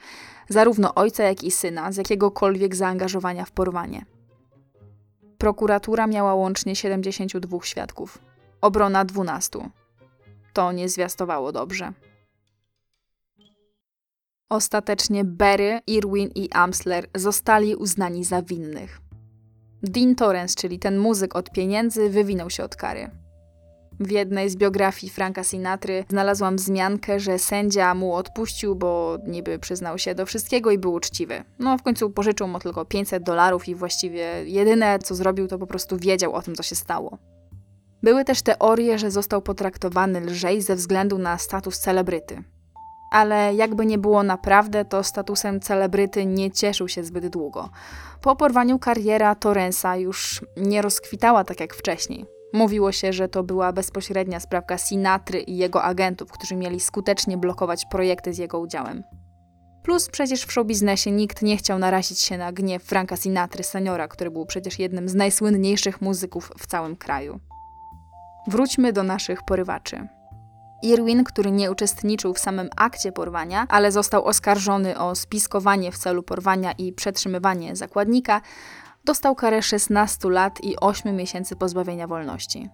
zarówno 0.50 0.96
ojca, 0.96 1.24
jak 1.24 1.44
i 1.44 1.52
syna, 1.52 1.92
z 1.92 1.98
jakiegokolwiek 1.98 2.76
zaangażowania 2.76 3.46
w 3.46 3.52
porwanie. 3.52 4.06
Prokuratura 5.38 6.08
miała 6.08 6.36
łącznie 6.36 6.76
72 6.76 7.58
świadków, 7.64 8.18
obrona 8.62 9.06
12. 9.06 9.70
To 10.54 10.72
nie 10.72 10.90
zwiastowało 10.90 11.52
dobrze. 11.52 11.94
Ostatecznie 14.50 15.24
Berry, 15.24 15.80
Irwin 15.88 16.30
i 16.36 16.50
Amsler 16.52 17.08
zostali 17.16 17.76
uznani 17.76 18.24
za 18.24 18.42
winnych. 18.42 19.02
Dean 19.84 20.16
Torrance, 20.16 20.56
czyli 20.56 20.80
ten 20.80 20.98
muzyk 20.98 21.36
od 21.36 21.52
pieniędzy, 21.52 22.10
wywinął 22.10 22.50
się 22.50 22.64
od 22.64 22.76
kary. 22.76 23.10
W 24.02 24.12
jednej 24.12 24.50
z 24.50 24.56
biografii 24.56 25.12
Franka 25.12 25.44
Sinatry 25.44 26.06
znalazłam 26.10 26.56
wzmiankę, 26.56 27.20
że 27.20 27.40
sędzia 27.40 27.94
mu 27.94 28.14
odpuścił, 28.14 28.76
bo 28.76 29.18
niby 29.28 29.60
przyznał 29.60 29.98
się 29.98 30.16
do 30.16 30.26
wszystkiego 30.26 30.72
i 30.72 30.78
był 30.78 30.94
uczciwy. 30.94 31.44
No 31.60 31.78
w 31.78 31.84
końcu 31.84 32.10
pożyczył 32.10 32.48
mu 32.48 32.60
tylko 32.60 32.86
500 32.86 33.24
dolarów 33.24 33.68
i 33.68 33.76
właściwie 33.76 34.44
jedyne 34.46 35.00
co 35.00 35.16
zrobił 35.16 35.48
to 35.48 35.58
po 35.58 35.68
prostu 35.68 35.98
wiedział 35.98 36.34
o 36.34 36.42
tym, 36.42 36.56
co 36.56 36.64
się 36.64 36.76
stało. 36.76 37.18
Były 38.04 38.26
też 38.26 38.42
teorie, 38.42 39.00
że 39.00 39.12
został 39.12 39.42
potraktowany 39.42 40.22
lżej 40.22 40.62
ze 40.62 40.76
względu 40.76 41.18
na 41.18 41.38
status 41.38 41.80
celebryty. 41.80 42.44
Ale 43.12 43.56
jakby 43.56 43.86
nie 43.86 43.98
było 43.98 44.24
naprawdę, 44.24 44.86
to 44.86 45.04
statusem 45.04 45.60
celebryty 45.60 46.26
nie 46.26 46.52
cieszył 46.52 46.88
się 46.88 47.04
zbyt 47.04 47.28
długo. 47.28 47.70
Po 48.22 48.36
porwaniu 48.36 48.80
kariera 48.80 49.36
Torrensa 49.36 49.96
już 49.96 50.46
nie 50.58 50.82
rozkwitała 50.82 51.44
tak 51.44 51.60
jak 51.60 51.74
wcześniej. 51.74 52.41
Mówiło 52.54 52.92
się, 52.92 53.14
że 53.14 53.28
to 53.28 53.44
była 53.44 53.74
bezpośrednia 53.74 54.40
sprawka 54.40 54.78
Sinatry 54.78 55.40
i 55.40 55.58
jego 55.58 55.84
agentów, 55.84 56.32
którzy 56.32 56.56
mieli 56.56 56.80
skutecznie 56.80 57.38
blokować 57.38 57.86
projekty 57.86 58.34
z 58.34 58.38
jego 58.38 58.60
udziałem. 58.60 59.04
Plus 59.84 60.10
przecież 60.10 60.46
w 60.46 60.52
showbiznesie 60.52 61.12
nikt 61.12 61.42
nie 61.42 61.58
chciał 61.58 61.80
narazić 61.80 62.20
się 62.20 62.38
na 62.38 62.52
gniew 62.52 62.84
Franka 62.84 63.18
Sinatry 63.18 63.64
seniora, 63.64 64.08
który 64.08 64.32
był 64.32 64.46
przecież 64.46 64.80
jednym 64.80 65.10
z 65.10 65.16
najsłynniejszych 65.16 66.02
muzyków 66.02 66.52
w 66.58 66.68
całym 66.68 66.96
kraju. 66.96 67.40
Wróćmy 68.48 68.94
do 68.94 69.04
naszych 69.04 69.44
porywaczy. 69.44 70.08
Irwin, 70.84 71.24
który 71.24 71.52
nie 71.52 71.72
uczestniczył 71.72 72.34
w 72.34 72.40
samym 72.40 72.70
akcie 72.76 73.12
porwania, 73.12 73.66
ale 73.70 73.92
został 73.92 74.26
oskarżony 74.26 75.00
o 75.00 75.16
spiskowanie 75.16 75.92
w 75.92 75.98
celu 75.98 76.24
porwania 76.24 76.72
i 76.72 76.94
przetrzymywanie 76.94 77.76
zakładnika, 77.76 78.42
dostał 79.06 79.36
karę 79.36 79.62
16 79.62 80.30
lat 80.30 80.64
i 80.64 80.76
8 80.80 81.16
miesięcy 81.16 81.56
pozbawienia 81.56 82.08
wolności. 82.08 82.70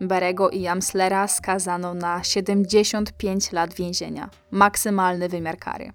Berego 0.00 0.50
i 0.50 0.66
Amslera 0.66 1.28
skazano 1.28 1.94
na 1.94 2.24
75 2.24 3.52
lat 3.52 3.74
więzienia, 3.74 4.30
maksymalny 4.50 5.28
wymiar 5.28 5.58
kary. 5.58 5.92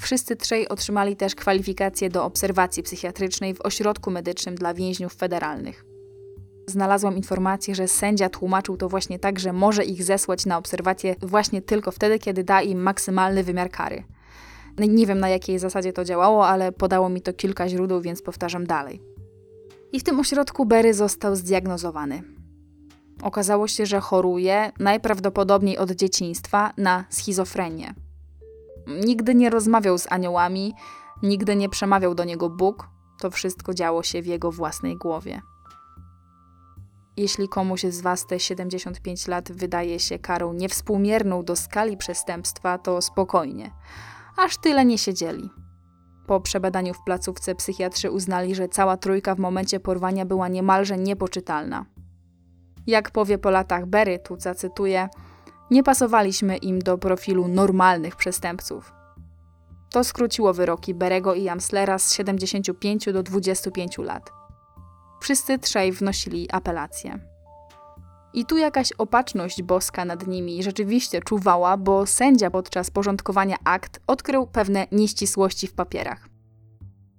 Wszyscy 0.00 0.36
trzej 0.36 0.68
otrzymali 0.68 1.16
też 1.16 1.34
kwalifikacje 1.34 2.10
do 2.10 2.24
obserwacji 2.24 2.82
psychiatrycznej 2.82 3.54
w 3.54 3.60
ośrodku 3.60 4.10
medycznym 4.10 4.54
dla 4.54 4.74
więźniów 4.74 5.14
federalnych. 5.14 5.84
Znalazłam 6.66 7.16
informację, 7.16 7.74
że 7.74 7.88
sędzia 7.88 8.28
tłumaczył 8.28 8.76
to 8.76 8.88
właśnie 8.88 9.18
tak, 9.18 9.38
że 9.38 9.52
może 9.52 9.84
ich 9.84 10.04
zesłać 10.04 10.46
na 10.46 10.58
obserwację 10.58 11.14
właśnie 11.22 11.62
tylko 11.62 11.90
wtedy, 11.90 12.18
kiedy 12.18 12.44
da 12.44 12.62
im 12.62 12.82
maksymalny 12.82 13.44
wymiar 13.44 13.70
kary– 13.70 14.04
nie 14.78 15.06
wiem 15.06 15.20
na 15.20 15.28
jakiej 15.28 15.58
zasadzie 15.58 15.92
to 15.92 16.04
działało, 16.04 16.48
ale 16.48 16.72
podało 16.72 17.08
mi 17.08 17.20
to 17.20 17.32
kilka 17.32 17.68
źródeł, 17.68 18.00
więc 18.00 18.22
powtarzam 18.22 18.66
dalej. 18.66 19.02
I 19.92 20.00
w 20.00 20.02
tym 20.04 20.20
ośrodku 20.20 20.66
Berry 20.66 20.94
został 20.94 21.36
zdiagnozowany. 21.36 22.22
Okazało 23.22 23.68
się, 23.68 23.86
że 23.86 24.00
choruje 24.00 24.72
najprawdopodobniej 24.78 25.78
od 25.78 25.90
dzieciństwa 25.90 26.72
na 26.76 27.04
schizofrenię. 27.10 27.94
Nigdy 28.86 29.34
nie 29.34 29.50
rozmawiał 29.50 29.98
z 29.98 30.12
aniołami, 30.12 30.74
nigdy 31.22 31.56
nie 31.56 31.68
przemawiał 31.68 32.14
do 32.14 32.24
niego 32.24 32.50
Bóg, 32.50 32.88
to 33.20 33.30
wszystko 33.30 33.74
działo 33.74 34.02
się 34.02 34.22
w 34.22 34.26
jego 34.26 34.52
własnej 34.52 34.96
głowie. 34.96 35.40
Jeśli 37.16 37.48
komuś 37.48 37.82
z 37.82 38.00
Was 38.00 38.26
te 38.26 38.40
75 38.40 39.28
lat 39.28 39.52
wydaje 39.52 40.00
się 40.00 40.18
karą 40.18 40.52
niewspółmierną 40.52 41.44
do 41.44 41.56
skali 41.56 41.96
przestępstwa, 41.96 42.78
to 42.78 43.02
spokojnie 43.02 43.70
aż 44.36 44.56
tyle 44.56 44.84
nie 44.84 44.98
siedzieli. 44.98 45.50
Po 46.26 46.40
przebadaniu 46.40 46.94
w 46.94 47.04
placówce 47.04 47.54
psychiatrzy 47.54 48.10
uznali, 48.10 48.54
że 48.54 48.68
cała 48.68 48.96
trójka 48.96 49.34
w 49.34 49.38
momencie 49.38 49.80
porwania 49.80 50.24
była 50.24 50.48
niemalże 50.48 50.96
niepoczytalna. 50.96 51.86
Jak 52.86 53.10
powie 53.10 53.38
po 53.38 53.50
latach 53.50 53.86
Berry, 53.86 54.18
tu 54.18 54.40
zacytuję, 54.40 55.08
nie 55.70 55.82
pasowaliśmy 55.82 56.56
im 56.56 56.78
do 56.78 56.98
profilu 56.98 57.48
normalnych 57.48 58.16
przestępców. 58.16 58.92
To 59.90 60.04
skróciło 60.04 60.54
wyroki 60.54 60.94
Berego 60.94 61.34
i 61.34 61.48
Amslera 61.48 61.98
z 61.98 62.14
75 62.14 63.06
do 63.12 63.22
25 63.22 63.98
lat. 63.98 64.30
Wszyscy 65.20 65.58
trzej 65.58 65.92
wnosili 65.92 66.50
apelację. 66.50 67.35
I 68.36 68.44
tu 68.44 68.56
jakaś 68.56 68.92
opatrzność 68.92 69.62
boska 69.62 70.04
nad 70.04 70.26
nimi 70.26 70.62
rzeczywiście 70.62 71.20
czuwała, 71.20 71.76
bo 71.76 72.06
sędzia 72.06 72.50
podczas 72.50 72.90
porządkowania 72.90 73.56
akt 73.64 74.00
odkrył 74.06 74.46
pewne 74.46 74.86
nieścisłości 74.92 75.66
w 75.66 75.74
papierach. 75.74 76.28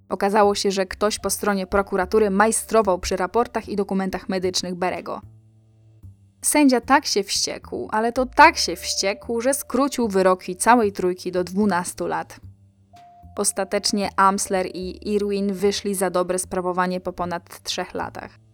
Okazało 0.08 0.54
się, 0.54 0.70
że 0.70 0.86
ktoś 0.86 1.18
po 1.18 1.30
stronie 1.30 1.66
prokuratury 1.66 2.30
majstrował 2.30 2.98
przy 2.98 3.16
raportach 3.16 3.68
i 3.68 3.76
dokumentach 3.76 4.28
medycznych 4.28 4.74
Berego. 4.74 5.20
Sędzia 6.42 6.80
tak 6.80 7.06
się 7.06 7.22
wściekł, 7.22 7.88
ale 7.90 8.12
to 8.12 8.26
tak 8.26 8.56
się 8.56 8.76
wściekł, 8.76 9.40
że 9.40 9.54
skrócił 9.54 10.08
wyroki 10.08 10.56
całej 10.56 10.92
trójki 10.92 11.32
do 11.32 11.44
12 11.44 12.08
lat. 12.08 12.40
Ostatecznie 13.36 14.10
Amsler 14.16 14.66
i 14.66 15.14
Irwin 15.14 15.52
wyszli 15.52 15.94
za 15.94 16.10
dobre 16.10 16.38
sprawowanie 16.38 17.00
po 17.00 17.12
ponad 17.12 17.62
trzech 17.62 17.94
latach. 17.94 18.47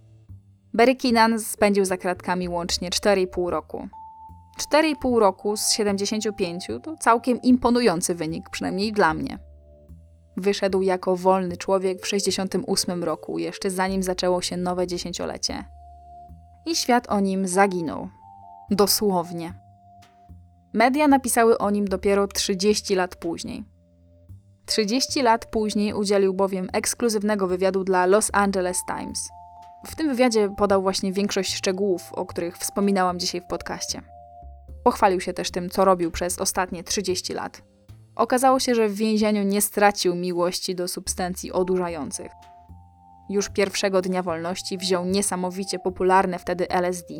Barry 0.75 0.97
Keenan 0.97 1.41
spędził 1.41 1.85
za 1.85 1.97
kratkami 1.97 2.49
łącznie 2.49 2.91
4,5 2.91 3.49
roku. 3.49 3.89
4,5 4.73 5.19
roku 5.19 5.57
z 5.57 5.71
75 5.71 6.67
to 6.83 6.97
całkiem 6.97 7.43
imponujący 7.43 8.15
wynik, 8.15 8.51
przynajmniej 8.51 8.93
dla 8.93 9.15
mnie. 9.15 9.39
Wyszedł 10.37 10.83
jako 10.83 11.17
wolny 11.17 11.57
człowiek 11.57 12.03
w 12.03 12.07
68 12.07 13.05
roku, 13.05 13.39
jeszcze 13.39 13.71
zanim 13.71 14.03
zaczęło 14.03 14.43
się 14.43 14.57
nowe 14.57 14.87
dziesięciolecie. 14.87 15.65
I 16.67 16.77
świat 16.77 17.07
o 17.09 17.21
nim 17.21 17.49
zaginął. 17.49 18.09
Dosłownie. 18.71 19.55
Media 20.73 21.09
napisały 21.09 21.59
o 21.59 21.71
nim 21.71 21.85
dopiero 21.85 22.27
30 22.27 22.95
lat 22.95 23.17
później. 23.17 23.65
30 24.67 25.23
lat 25.23 25.47
później 25.47 25.95
udzielił 25.95 26.35
bowiem 26.35 26.69
ekskluzywnego 26.73 27.47
wywiadu 27.47 27.85
dla 27.85 28.07
Los 28.07 28.31
Angeles 28.33 28.79
Times. 28.87 29.29
W 29.87 29.95
tym 29.95 30.09
wywiadzie 30.09 30.51
podał 30.57 30.83
właśnie 30.83 31.13
większość 31.13 31.55
szczegółów, 31.55 32.13
o 32.13 32.27
których 32.27 32.59
wspominałam 32.59 33.19
dzisiaj 33.19 33.41
w 33.41 33.47
podcaście. 33.47 34.03
Pochwalił 34.85 35.21
się 35.21 35.33
też 35.33 35.51
tym, 35.51 35.71
co 35.71 35.85
robił 35.85 36.11
przez 36.11 36.39
ostatnie 36.39 36.85
30 36.85 37.35
lat. 37.35 37.63
Okazało 38.17 38.61
się, 38.61 38.75
że 38.75 38.89
w 38.89 38.95
więzieniu 38.95 39.43
nie 39.43 39.61
stracił 39.61 40.15
miłości 40.15 40.75
do 40.75 40.89
substancji 40.89 41.53
odurzających. 41.53 42.33
Już 43.31 43.49
pierwszego 43.49 44.03
dnia 44.03 44.23
wolności 44.23 44.79
wziął 44.79 45.05
niesamowicie 45.05 45.79
popularne 45.79 46.39
wtedy 46.39 46.69
LSD, 46.69 47.15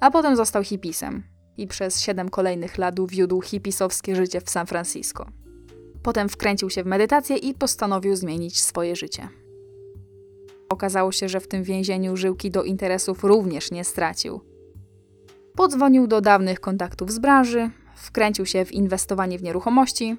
a 0.00 0.10
potem 0.10 0.36
został 0.36 0.64
hipisem 0.64 1.22
i 1.56 1.66
przez 1.66 2.00
siedem 2.00 2.28
kolejnych 2.28 2.78
lat 2.78 2.94
wiódł 3.08 3.40
hipisowskie 3.42 4.16
życie 4.16 4.40
w 4.40 4.50
San 4.50 4.66
Francisco. 4.66 5.26
Potem 6.02 6.28
wkręcił 6.28 6.70
się 6.70 6.82
w 6.82 6.86
medytację 6.86 7.36
i 7.36 7.54
postanowił 7.54 8.16
zmienić 8.16 8.60
swoje 8.60 8.96
życie. 8.96 9.28
Okazało 10.70 11.12
się, 11.12 11.28
że 11.28 11.40
w 11.40 11.48
tym 11.48 11.62
więzieniu 11.62 12.16
żyłki 12.16 12.50
do 12.50 12.62
interesów 12.62 13.24
również 13.24 13.70
nie 13.70 13.84
stracił. 13.84 14.40
Podzwonił 15.56 16.06
do 16.06 16.20
dawnych 16.20 16.60
kontaktów 16.60 17.10
z 17.10 17.18
branży, 17.18 17.70
wkręcił 17.96 18.46
się 18.46 18.64
w 18.64 18.72
inwestowanie 18.72 19.38
w 19.38 19.42
nieruchomości 19.42 20.16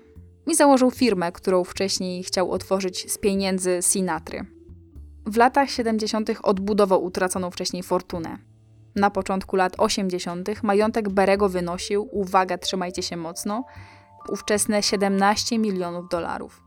i 0.47 0.55
założył 0.55 0.91
firmę, 0.91 1.31
którą 1.31 1.63
wcześniej 1.63 2.23
chciał 2.23 2.51
otworzyć 2.51 3.11
z 3.11 3.17
pieniędzy 3.17 3.79
Sinatry. 3.81 4.45
W 5.25 5.37
latach 5.37 5.69
70. 5.69 6.29
odbudował 6.43 7.03
utraconą 7.03 7.51
wcześniej 7.51 7.83
fortunę. 7.83 8.37
Na 8.95 9.09
początku 9.09 9.55
lat 9.55 9.73
80. 9.77 10.63
majątek 10.63 11.09
Berego 11.09 11.49
wynosił, 11.49 12.09
uwaga, 12.11 12.57
trzymajcie 12.57 13.03
się 13.03 13.17
mocno, 13.17 13.65
ówczesne 14.29 14.83
17 14.83 15.59
milionów 15.59 16.09
dolarów. 16.09 16.63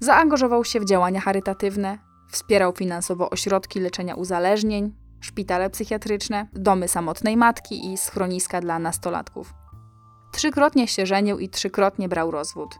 Zaangażował 0.00 0.64
się 0.64 0.80
w 0.80 0.84
działania 0.84 1.20
charytatywne, 1.20 2.07
wspierał 2.28 2.72
finansowo 2.72 3.30
ośrodki 3.30 3.80
leczenia 3.80 4.14
uzależnień, 4.14 4.92
szpitale 5.20 5.70
psychiatryczne, 5.70 6.48
domy 6.52 6.88
samotnej 6.88 7.36
matki 7.36 7.92
i 7.92 7.98
schroniska 7.98 8.60
dla 8.60 8.78
nastolatków. 8.78 9.54
Trzykrotnie 10.32 10.88
się 10.88 11.06
żenił 11.06 11.38
i 11.38 11.48
trzykrotnie 11.48 12.08
brał 12.08 12.30
rozwód. 12.30 12.78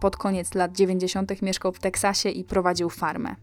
Pod 0.00 0.16
koniec 0.16 0.54
lat 0.54 0.76
90. 0.76 1.42
mieszkał 1.42 1.72
w 1.72 1.78
Teksasie 1.78 2.28
i 2.28 2.44
prowadził 2.44 2.90
farmę. 2.90 3.36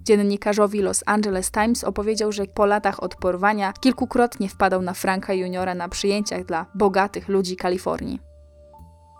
Dziennikarzowi 0.00 0.82
Los 0.82 1.02
Angeles 1.06 1.50
Times 1.50 1.84
opowiedział, 1.84 2.32
że 2.32 2.46
po 2.46 2.66
latach 2.66 3.02
od 3.02 3.16
porwania 3.16 3.72
kilkukrotnie 3.72 4.48
wpadał 4.48 4.82
na 4.82 4.94
Franka 4.94 5.34
Juniora 5.34 5.74
na 5.74 5.88
przyjęciach 5.88 6.44
dla 6.44 6.66
bogatych 6.74 7.28
ludzi 7.28 7.56
Kalifornii. 7.56 8.20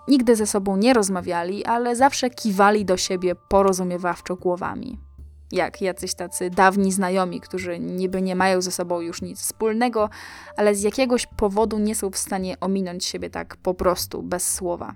Nigdy 0.09 0.37
ze 0.37 0.47
sobą 0.47 0.77
nie 0.77 0.93
rozmawiali, 0.95 1.65
ale 1.65 1.97
zawsze 1.97 2.31
kiwali 2.31 2.85
do 2.85 2.97
siebie 2.97 3.35
porozumiewawczo 3.49 4.37
głowami. 4.37 5.04
Jak 5.55 5.83
jacyś 5.83 6.15
tacy 6.15 6.51
dawni 6.51 6.93
znajomi, 6.93 7.41
którzy 7.41 7.79
niby 7.79 8.23
nie 8.23 8.37
mają 8.37 8.63
ze 8.63 8.71
sobą 8.71 9.01
już 9.01 9.23
nic 9.23 9.41
wspólnego, 9.41 10.11
ale 10.57 10.75
z 10.75 10.83
jakiegoś 10.83 11.27
powodu 11.27 11.79
nie 11.79 11.95
są 11.95 12.11
w 12.11 12.17
stanie 12.17 12.61
ominąć 12.61 13.05
siebie 13.05 13.31
tak 13.31 13.57
po 13.57 13.75
prostu, 13.75 14.23
bez 14.23 14.55
słowa. 14.55 14.95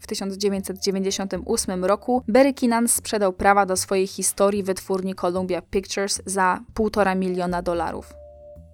W 0.00 0.06
1998 0.06 1.84
roku 1.84 2.22
Barry 2.28 2.54
sprzedał 2.86 3.32
prawa 3.32 3.66
do 3.66 3.76
swojej 3.76 4.06
historii 4.06 4.62
wytwórni 4.62 5.14
Columbia 5.14 5.62
Pictures 5.62 6.22
za 6.26 6.60
1,5 6.74 7.16
miliona 7.16 7.62
dolarów. 7.62 8.12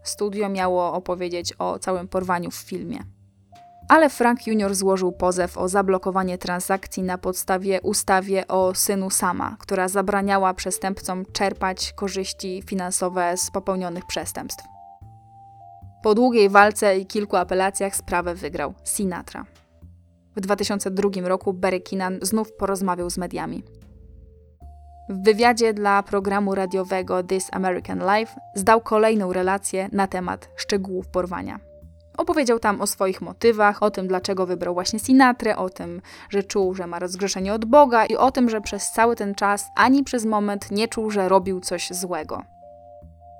Studio 0.02 0.48
miało 0.48 0.92
opowiedzieć 0.92 1.52
o 1.58 1.78
całym 1.78 2.08
porwaniu 2.08 2.50
w 2.50 2.54
filmie. 2.54 3.15
Ale 3.88 4.10
Frank 4.10 4.46
Jr. 4.46 4.74
złożył 4.74 5.12
pozew 5.12 5.58
o 5.58 5.68
zablokowanie 5.68 6.38
transakcji 6.38 7.02
na 7.02 7.18
podstawie 7.18 7.80
ustawy 7.82 8.46
o 8.46 8.74
synu 8.74 9.10
Sama, 9.10 9.56
która 9.60 9.88
zabraniała 9.88 10.54
przestępcom 10.54 11.24
czerpać 11.32 11.92
korzyści 11.92 12.62
finansowe 12.66 13.36
z 13.36 13.50
popełnionych 13.50 14.06
przestępstw. 14.06 14.64
Po 16.02 16.14
długiej 16.14 16.48
walce 16.48 16.98
i 16.98 17.06
kilku 17.06 17.36
apelacjach 17.36 17.96
sprawę 17.96 18.34
wygrał 18.34 18.74
Sinatra. 18.84 19.44
W 20.36 20.40
2002 20.40 21.28
roku 21.28 21.52
Barry 21.52 21.80
Keenan 21.80 22.18
znów 22.22 22.52
porozmawiał 22.52 23.10
z 23.10 23.18
mediami. 23.18 23.62
W 25.08 25.24
wywiadzie 25.24 25.74
dla 25.74 26.02
programu 26.02 26.54
radiowego 26.54 27.22
This 27.22 27.48
American 27.52 27.98
Life 27.98 28.40
zdał 28.54 28.80
kolejną 28.80 29.32
relację 29.32 29.88
na 29.92 30.06
temat 30.06 30.48
szczegółów 30.56 31.08
porwania. 31.08 31.75
Opowiedział 32.16 32.58
tam 32.58 32.80
o 32.80 32.86
swoich 32.86 33.20
motywach, 33.20 33.82
o 33.82 33.90
tym, 33.90 34.08
dlaczego 34.08 34.46
wybrał 34.46 34.74
właśnie 34.74 34.98
Sinatrę, 34.98 35.56
o 35.56 35.70
tym, 35.70 36.02
że 36.30 36.42
czuł, 36.42 36.74
że 36.74 36.86
ma 36.86 36.98
rozgrzeszenie 36.98 37.54
od 37.54 37.64
Boga 37.64 38.06
i 38.06 38.16
o 38.16 38.30
tym, 38.30 38.50
że 38.50 38.60
przez 38.60 38.90
cały 38.90 39.16
ten 39.16 39.34
czas 39.34 39.66
ani 39.76 40.04
przez 40.04 40.24
moment 40.24 40.70
nie 40.70 40.88
czuł, 40.88 41.10
że 41.10 41.28
robił 41.28 41.60
coś 41.60 41.90
złego. 41.90 42.42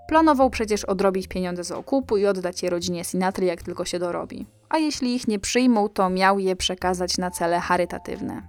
Planował 0.09 0.51
przecież 0.51 0.85
odrobić 0.85 1.29
pieniądze 1.29 1.65
z 1.65 1.73
okupu 1.73 2.17
i 2.17 2.27
oddać 2.27 2.63
je 2.63 2.71
rodzinie 2.71 3.05
Sinatry, 3.05 3.47
jak 3.47 3.63
tylko 3.63 3.85
się 3.85 3.99
dorobi. 3.99 4.47
A 4.69 4.79
jeśli 4.79 5.15
ich 5.15 5.29
nie 5.29 5.39
przyjmą, 5.39 5.89
to 5.89 6.11
miał 6.11 6.39
je 6.39 6.57
przekazać 6.57 7.19
na 7.19 7.31
cele 7.31 7.61
charytatywne. 7.61 8.43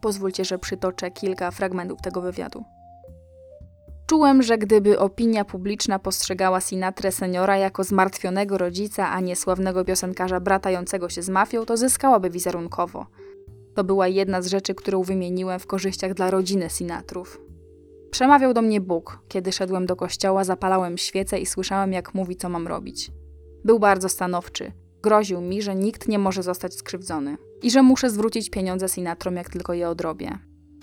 Pozwólcie, 0.00 0.44
że 0.44 0.58
przytoczę 0.58 1.10
kilka 1.10 1.50
fragmentów 1.50 2.00
tego 2.00 2.20
wywiadu. 2.20 2.64
Czułem, 4.12 4.42
że 4.42 4.58
gdyby 4.58 4.98
opinia 4.98 5.44
publiczna 5.44 5.98
postrzegała 5.98 6.60
Sinatrę 6.60 7.12
seniora 7.12 7.56
jako 7.56 7.84
zmartwionego 7.84 8.58
rodzica, 8.58 9.10
a 9.10 9.20
nie 9.20 9.36
sławnego 9.36 9.84
piosenkarza 9.84 10.40
bratającego 10.40 11.08
się 11.08 11.22
z 11.22 11.28
mafią, 11.28 11.64
to 11.64 11.76
zyskałaby 11.76 12.30
wizerunkowo. 12.30 13.06
To 13.74 13.84
była 13.84 14.08
jedna 14.08 14.42
z 14.42 14.46
rzeczy, 14.46 14.74
którą 14.74 15.02
wymieniłem 15.02 15.58
w 15.58 15.66
korzyściach 15.66 16.14
dla 16.14 16.30
rodziny 16.30 16.70
Sinatrów. 16.70 17.40
Przemawiał 18.10 18.54
do 18.54 18.62
mnie 18.62 18.80
Bóg. 18.80 19.18
Kiedy 19.28 19.52
szedłem 19.52 19.86
do 19.86 19.96
kościoła, 19.96 20.44
zapalałem 20.44 20.98
świecę 20.98 21.38
i 21.38 21.46
słyszałem, 21.46 21.92
jak 21.92 22.14
mówi, 22.14 22.36
co 22.36 22.48
mam 22.48 22.66
robić. 22.68 23.10
Był 23.64 23.78
bardzo 23.78 24.08
stanowczy. 24.08 24.72
Groził 25.02 25.40
mi, 25.40 25.62
że 25.62 25.74
nikt 25.74 26.08
nie 26.08 26.18
może 26.18 26.42
zostać 26.42 26.74
skrzywdzony 26.74 27.36
i 27.62 27.70
że 27.70 27.82
muszę 27.82 28.10
zwrócić 28.10 28.50
pieniądze 28.50 28.88
Sinatrom, 28.88 29.36
jak 29.36 29.50
tylko 29.50 29.74
je 29.74 29.88
odrobię. 29.88 30.38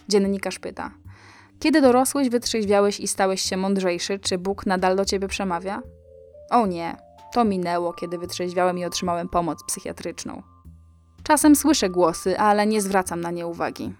Dziennikarz 0.07 0.59
pyta: 0.59 0.91
Kiedy 1.59 1.81
dorosłeś, 1.81 2.29
wytrzeźwiałeś 2.29 2.99
i 2.99 3.07
stałeś 3.07 3.41
się 3.41 3.57
mądrzejszy, 3.57 4.19
czy 4.19 4.37
Bóg 4.37 4.65
nadal 4.65 4.95
do 4.95 5.05
ciebie 5.05 5.27
przemawia? 5.27 5.81
O 6.49 6.67
nie, 6.67 6.97
to 7.33 7.45
minęło, 7.45 7.93
kiedy 7.93 8.17
wytrzeźwiałem 8.17 8.77
i 8.77 8.85
otrzymałem 8.85 9.29
pomoc 9.29 9.63
psychiatryczną. 9.67 10.43
Czasem 11.23 11.55
słyszę 11.55 11.89
głosy, 11.89 12.39
ale 12.39 12.67
nie 12.67 12.81
zwracam 12.81 13.21
na 13.21 13.31
nie 13.31 13.47
uwagi. 13.47 13.93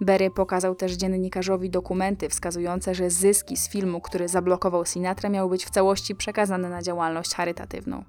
Berry 0.00 0.30
pokazał 0.30 0.74
też 0.74 0.92
dziennikarzowi 0.92 1.70
dokumenty 1.70 2.28
wskazujące, 2.28 2.94
że 2.94 3.10
zyski 3.10 3.56
z 3.56 3.68
filmu, 3.68 4.00
który 4.00 4.28
zablokował 4.28 4.86
Sinatra, 4.86 5.28
miały 5.30 5.50
być 5.50 5.66
w 5.66 5.70
całości 5.70 6.14
przekazane 6.14 6.68
na 6.68 6.82
działalność 6.82 7.34
charytatywną. 7.34 8.04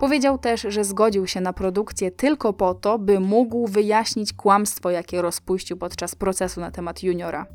Powiedział 0.00 0.38
też, 0.38 0.66
że 0.68 0.84
zgodził 0.84 1.26
się 1.26 1.40
na 1.40 1.52
produkcję 1.52 2.10
tylko 2.10 2.52
po 2.52 2.74
to, 2.74 2.98
by 2.98 3.20
mógł 3.20 3.66
wyjaśnić 3.66 4.32
kłamstwo, 4.32 4.90
jakie 4.90 5.22
rozpuścił 5.22 5.76
podczas 5.76 6.14
procesu 6.14 6.60
na 6.60 6.70
temat 6.70 7.02
juniora. 7.02 7.46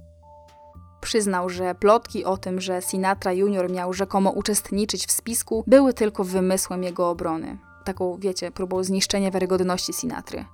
Przyznał, 1.01 1.49
że 1.49 1.75
plotki 1.75 2.25
o 2.25 2.37
tym, 2.37 2.61
że 2.61 2.81
Sinatra 2.81 3.33
Junior 3.33 3.71
miał 3.71 3.93
rzekomo 3.93 4.29
uczestniczyć 4.31 5.07
w 5.07 5.11
spisku, 5.11 5.63
były 5.67 5.93
tylko 5.93 6.23
wymysłem 6.23 6.83
jego 6.83 7.09
obrony. 7.09 7.57
Taką, 7.85 8.17
wiecie, 8.19 8.51
próbą 8.51 8.83
zniszczenia 8.83 9.31
wiarygodności 9.31 9.93
Sinatry. 9.93 10.45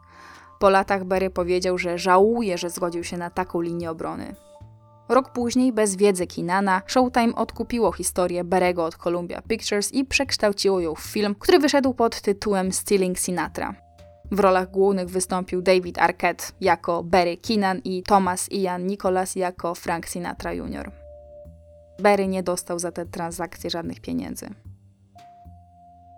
Po 0.60 0.70
latach 0.70 1.04
Berry 1.04 1.30
powiedział, 1.30 1.78
że 1.78 1.98
żałuje, 1.98 2.58
że 2.58 2.70
zgodził 2.70 3.04
się 3.04 3.18
na 3.18 3.30
taką 3.30 3.62
linię 3.62 3.92
obrony. 3.92 4.36
Rok 5.10 5.30
później, 5.30 5.74
bez 5.74 5.96
wiedzy 5.96 6.28
Kinana, 6.28 6.82
Showtime 6.88 7.36
odkupiło 7.36 7.92
historię 7.92 8.44
Berego 8.44 8.86
od 8.86 8.96
Columbia 8.96 9.42
Pictures 9.42 9.94
i 9.94 10.06
przekształciło 10.06 10.80
ją 10.80 10.96
w 10.96 11.00
film, 11.00 11.36
który 11.40 11.60
wyszedł 11.60 11.94
pod 11.94 12.22
tytułem 12.22 12.72
Stealing 12.72 13.20
Sinatra. 13.20 13.76
W 14.32 14.40
rolach 14.40 14.72
głównych 14.72 15.10
wystąpił 15.10 15.62
David 15.62 15.98
Arquette 15.98 16.46
jako 16.62 17.04
Barry 17.04 17.38
Keenan 17.38 17.80
i 17.84 18.04
Thomas 18.04 18.52
Ian 18.52 18.88
Nicholas 18.88 19.36
jako 19.36 19.76
Frank 19.76 20.08
Sinatra 20.08 20.54
Jr. 20.54 20.92
Barry 22.00 22.28
nie 22.28 22.44
dostał 22.44 22.80
za 22.80 22.92
te 22.92 23.06
transakcje 23.06 23.70
żadnych 23.70 24.00
pieniędzy. 24.00 24.50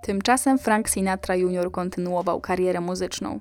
Tymczasem 0.03 0.59
Frank 0.59 0.89
Sinatra 0.89 1.35
Jr. 1.35 1.71
kontynuował 1.71 2.41
karierę 2.41 2.81
muzyczną. 2.81 3.39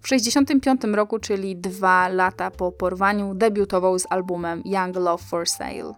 W 0.00 0.02
1965 0.02 0.96
roku, 0.96 1.18
czyli 1.18 1.56
dwa 1.56 2.08
lata 2.08 2.50
po 2.50 2.72
porwaniu, 2.72 3.34
debiutował 3.34 3.98
z 3.98 4.06
albumem 4.10 4.62
Young 4.64 4.96
Love 4.96 5.24
for 5.24 5.48
Sale. 5.48 5.94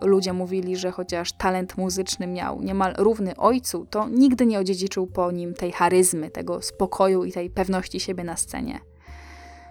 Ludzie 0.00 0.32
mówili, 0.32 0.76
że 0.76 0.90
chociaż 0.90 1.32
talent 1.32 1.76
muzyczny 1.76 2.26
miał 2.26 2.62
niemal 2.62 2.94
równy 2.98 3.36
ojcu, 3.36 3.86
to 3.86 4.08
nigdy 4.08 4.46
nie 4.46 4.58
odziedziczył 4.58 5.06
po 5.06 5.30
nim 5.30 5.54
tej 5.54 5.72
charyzmy, 5.72 6.30
tego 6.30 6.62
spokoju 6.62 7.24
i 7.24 7.32
tej 7.32 7.50
pewności 7.50 8.00
siebie 8.00 8.24
na 8.24 8.36
scenie. 8.36 8.80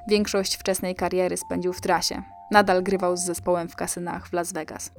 Większość 0.10 0.58
wczesnej 0.58 0.96
kariery 0.96 1.38
spędził 1.38 1.74
w 1.74 1.82
trasie. 1.82 2.24
Nadal 2.52 2.84
grywał 2.84 3.18
z 3.18 3.26
zespołem 3.26 3.70
w 3.70 3.76
kasynach 3.76 4.28
w 4.28 4.34
Las 4.34 4.54
Vegas. 4.54 4.92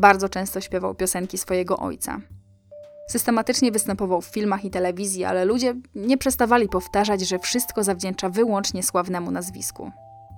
Bardzo 0.00 0.28
często 0.28 0.60
śpiewał 0.60 0.94
piosenki 0.94 1.38
swojego 1.38 1.76
ojca. 1.76 2.20
Systematycznie 3.10 3.72
występował 3.72 4.20
w 4.20 4.26
filmach 4.26 4.64
i 4.64 4.70
telewizji, 4.70 5.24
ale 5.24 5.44
ludzie 5.44 5.74
nie 5.94 6.18
przestawali 6.18 6.68
powtarzać, 6.68 7.20
że 7.20 7.38
wszystko 7.38 7.84
zawdzięcza 7.84 8.28
wyłącznie 8.28 8.82
sławnemu 8.82 9.30
nazwisku. 9.30 9.90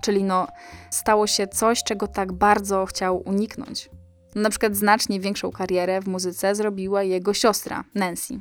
Czyli 0.02 0.24
no, 0.24 0.46
stało 0.90 1.26
się 1.26 1.46
coś, 1.46 1.82
czego 1.84 2.08
tak 2.08 2.32
bardzo 2.32 2.86
chciał 2.86 3.22
uniknąć. 3.26 3.90
Na 4.34 4.50
przykład 4.50 4.76
znacznie 4.76 5.20
większą 5.20 5.50
karierę 5.50 6.00
w 6.00 6.08
muzyce 6.08 6.54
zrobiła 6.54 7.02
jego 7.02 7.34
siostra, 7.34 7.84
Nancy. 7.94 8.40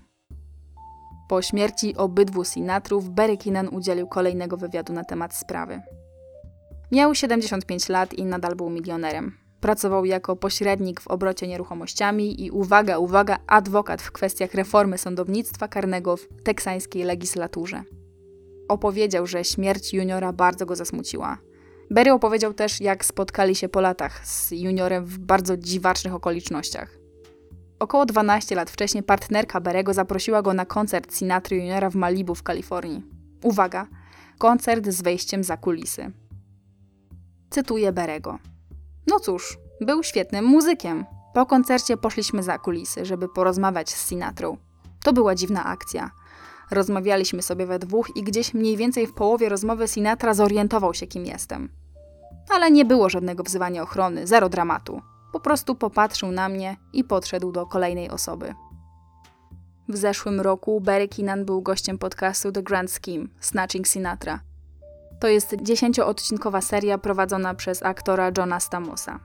Po 1.29 1.41
śmierci 1.41 1.95
obydwu 1.95 2.43
Sinatrów, 2.43 3.09
Barry 3.09 3.37
Keenan 3.37 3.67
udzielił 3.67 4.07
kolejnego 4.07 4.57
wywiadu 4.57 4.93
na 4.93 5.03
temat 5.03 5.35
sprawy. 5.35 5.81
Miał 6.91 7.15
75 7.15 7.89
lat 7.89 8.13
i 8.13 8.25
nadal 8.25 8.55
był 8.55 8.69
milionerem. 8.69 9.40
Pracował 9.61 10.05
jako 10.05 10.35
pośrednik 10.35 11.01
w 11.01 11.07
obrocie 11.07 11.47
nieruchomościami 11.47 12.45
i 12.45 12.51
uwaga, 12.51 12.97
uwaga, 12.97 13.37
adwokat 13.47 14.01
w 14.01 14.11
kwestiach 14.11 14.53
reformy 14.53 14.97
sądownictwa 14.97 15.67
karnego 15.67 16.17
w 16.17 16.27
teksańskiej 16.43 17.03
legislaturze. 17.03 17.83
Opowiedział, 18.67 19.27
że 19.27 19.43
śmierć 19.43 19.93
juniora 19.93 20.33
bardzo 20.33 20.65
go 20.65 20.75
zasmuciła. 20.75 21.37
Berry 21.91 22.11
opowiedział 22.11 22.53
też, 22.53 22.81
jak 22.81 23.05
spotkali 23.05 23.55
się 23.55 23.69
po 23.69 23.81
latach 23.81 24.27
z 24.27 24.51
juniorem 24.51 25.05
w 25.05 25.17
bardzo 25.17 25.57
dziwacznych 25.57 26.13
okolicznościach. 26.13 26.97
Około 27.79 28.05
12 28.05 28.55
lat 28.55 28.69
wcześniej 28.69 29.03
partnerka 29.03 29.61
Berego 29.61 29.93
zaprosiła 29.93 30.41
go 30.41 30.53
na 30.53 30.65
koncert 30.65 31.15
Sinatry 31.15 31.57
Juniora 31.57 31.89
w 31.89 31.95
Malibu 31.95 32.35
w 32.35 32.43
Kalifornii. 32.43 33.03
Uwaga, 33.43 33.87
koncert 34.37 34.89
z 34.89 35.01
wejściem 35.01 35.43
za 35.43 35.57
kulisy. 35.57 36.11
Cytuję 37.49 37.91
Berego. 37.91 38.50
No 39.11 39.19
cóż, 39.19 39.57
był 39.81 40.03
świetnym 40.03 40.45
muzykiem. 40.45 41.05
Po 41.33 41.45
koncercie 41.45 41.97
poszliśmy 41.97 42.43
za 42.43 42.57
kulisy, 42.57 43.05
żeby 43.05 43.29
porozmawiać 43.29 43.89
z 43.89 44.09
Sinatrą. 44.09 44.57
To 45.03 45.13
była 45.13 45.35
dziwna 45.35 45.65
akcja. 45.65 46.11
Rozmawialiśmy 46.71 47.41
sobie 47.41 47.65
we 47.65 47.79
dwóch 47.79 48.15
i 48.15 48.23
gdzieś 48.23 48.53
mniej 48.53 48.77
więcej 48.77 49.07
w 49.07 49.13
połowie 49.13 49.49
rozmowy 49.49 49.87
Sinatra 49.87 50.33
zorientował 50.33 50.93
się, 50.93 51.07
kim 51.07 51.25
jestem. 51.25 51.69
Ale 52.49 52.71
nie 52.71 52.85
było 52.85 53.09
żadnego 53.09 53.43
wzywania 53.43 53.83
ochrony, 53.83 54.27
zero 54.27 54.49
dramatu. 54.49 55.01
Po 55.33 55.39
prostu 55.39 55.75
popatrzył 55.75 56.31
na 56.31 56.49
mnie 56.49 56.77
i 56.93 57.03
podszedł 57.03 57.51
do 57.51 57.65
kolejnej 57.65 58.09
osoby. 58.09 58.53
W 59.89 59.97
zeszłym 59.97 60.41
roku 60.41 60.81
Barry 60.81 61.07
Keenan 61.07 61.45
był 61.45 61.61
gościem 61.61 61.97
podcastu 61.97 62.51
The 62.51 62.63
Grand 62.63 62.91
Scheme 62.91 63.25
Snatching 63.39 63.87
Sinatra. 63.87 64.50
To 65.21 65.27
jest 65.27 65.55
dziesięcioodcinkowa 65.61 66.61
seria 66.61 66.97
prowadzona 66.97 67.53
przez 67.53 67.83
aktora 67.83 68.31
Johna 68.37 68.59
Stamosa. 68.59 69.19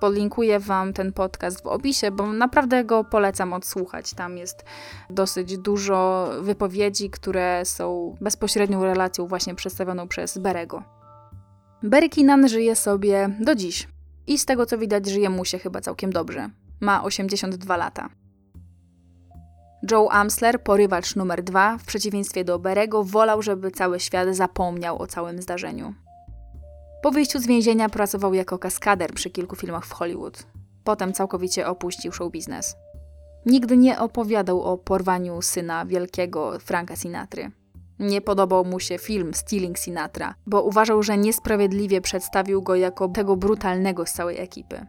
Podlinkuję 0.00 0.60
Wam 0.60 0.92
ten 0.92 1.12
podcast 1.12 1.62
w 1.62 1.66
opisie, 1.66 2.10
bo 2.10 2.32
naprawdę 2.32 2.84
go 2.84 3.04
polecam 3.04 3.52
odsłuchać. 3.52 4.14
Tam 4.14 4.38
jest 4.38 4.64
dosyć 5.10 5.58
dużo 5.58 6.30
wypowiedzi, 6.40 7.10
które 7.10 7.64
są 7.64 8.16
bezpośrednią 8.20 8.84
relacją 8.84 9.26
właśnie 9.26 9.54
przedstawioną 9.54 10.08
przez 10.08 10.38
Berego. 10.38 10.82
Barry 11.82 12.08
Keenan 12.08 12.48
żyje 12.48 12.76
sobie 12.76 13.36
do 13.40 13.54
dziś. 13.54 13.88
I 14.26 14.38
z 14.38 14.44
tego 14.44 14.66
co 14.66 14.78
widać, 14.78 15.06
żyje 15.06 15.30
mu 15.30 15.44
się 15.44 15.58
chyba 15.58 15.80
całkiem 15.80 16.12
dobrze. 16.12 16.50
Ma 16.80 17.04
82 17.04 17.76
lata. 17.76 18.08
Joe 19.90 20.12
Amsler, 20.12 20.62
porywacz 20.62 21.16
numer 21.16 21.42
dwa, 21.42 21.78
w 21.78 21.84
przeciwieństwie 21.84 22.44
do 22.44 22.58
Berego, 22.58 23.04
wolał, 23.04 23.42
żeby 23.42 23.70
cały 23.70 24.00
świat 24.00 24.36
zapomniał 24.36 25.02
o 25.02 25.06
całym 25.06 25.42
zdarzeniu. 25.42 25.94
Po 27.02 27.10
wyjściu 27.10 27.38
z 27.38 27.46
więzienia 27.46 27.88
pracował 27.88 28.34
jako 28.34 28.58
kaskader 28.58 29.12
przy 29.14 29.30
kilku 29.30 29.56
filmach 29.56 29.86
w 29.86 29.92
Hollywood. 29.92 30.46
Potem 30.84 31.12
całkowicie 31.12 31.66
opuścił 31.66 32.12
show 32.12 32.32
biznes. 32.32 32.76
Nigdy 33.46 33.76
nie 33.76 33.98
opowiadał 33.98 34.62
o 34.62 34.78
porwaniu 34.78 35.42
syna 35.42 35.86
wielkiego 35.86 36.58
Franka 36.58 36.96
Sinatry. 36.96 37.50
Nie 37.98 38.20
podobał 38.20 38.64
mu 38.64 38.80
się 38.80 38.98
film 38.98 39.34
Stealing 39.34 39.78
Sinatra, 39.78 40.34
bo 40.46 40.62
uważał, 40.62 41.02
że 41.02 41.18
niesprawiedliwie 41.18 42.00
przedstawił 42.00 42.62
go 42.62 42.74
jako 42.74 43.08
tego 43.08 43.36
brutalnego 43.36 44.06
z 44.06 44.12
całej 44.12 44.40
ekipy. 44.40 44.86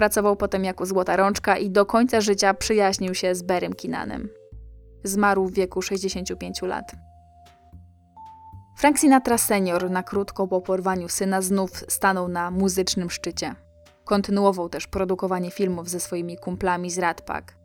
Pracował 0.00 0.36
potem 0.36 0.64
jako 0.64 0.86
złota 0.86 1.16
rączka 1.16 1.56
i 1.56 1.70
do 1.70 1.86
końca 1.86 2.20
życia 2.20 2.54
przyjaźnił 2.54 3.14
się 3.14 3.34
z 3.34 3.42
Berem 3.42 3.72
Kinanem. 3.72 4.28
Zmarł 5.04 5.46
w 5.46 5.52
wieku 5.52 5.82
65 5.82 6.62
lat. 6.62 6.92
Frank 8.78 8.98
Sinatra 8.98 9.38
senior 9.38 9.90
na 9.90 10.02
krótko 10.02 10.48
po 10.48 10.60
porwaniu 10.60 11.08
syna 11.08 11.42
znów 11.42 11.70
stanął 11.88 12.28
na 12.28 12.50
muzycznym 12.50 13.10
szczycie. 13.10 13.54
Kontynuował 14.04 14.68
też 14.68 14.86
produkowanie 14.86 15.50
filmów 15.50 15.88
ze 15.88 16.00
swoimi 16.00 16.36
kumplami 16.36 16.90
z 16.90 16.98
Rat 16.98 17.22
Pack. 17.22 17.56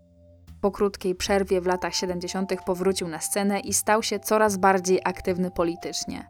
Po 0.62 0.72
krótkiej 0.72 1.16
przerwie 1.16 1.62
w 1.62 1.66
latach 1.66 1.96
70. 1.96 2.54
powrócił 2.66 3.08
na 3.08 3.20
scenę 3.20 3.60
i 3.60 3.74
stał 3.74 4.04
się 4.04 4.20
coraz 4.20 4.58
bardziej 4.58 5.00
aktywny 5.04 5.52
politycznie. 5.52 6.30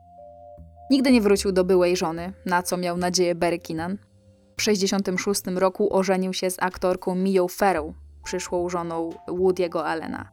Nigdy 0.89 1.11
nie 1.11 1.21
wrócił 1.21 1.51
do 1.51 1.63
byłej 1.63 1.97
żony, 1.97 2.33
na 2.45 2.63
co 2.63 2.77
miał 2.77 2.97
nadzieję 2.97 3.35
Barry 3.35 3.59
Keenan. 3.59 3.97
W 4.55 4.57
1966 4.57 5.59
roku 5.59 5.95
ożenił 5.95 6.33
się 6.33 6.49
z 6.49 6.57
aktorką 6.59 7.15
Mią 7.15 7.47
Farrow, 7.47 7.93
przyszłą 8.23 8.69
żoną 8.69 9.09
Woody'ego 9.27 9.79
Allena. 9.79 10.29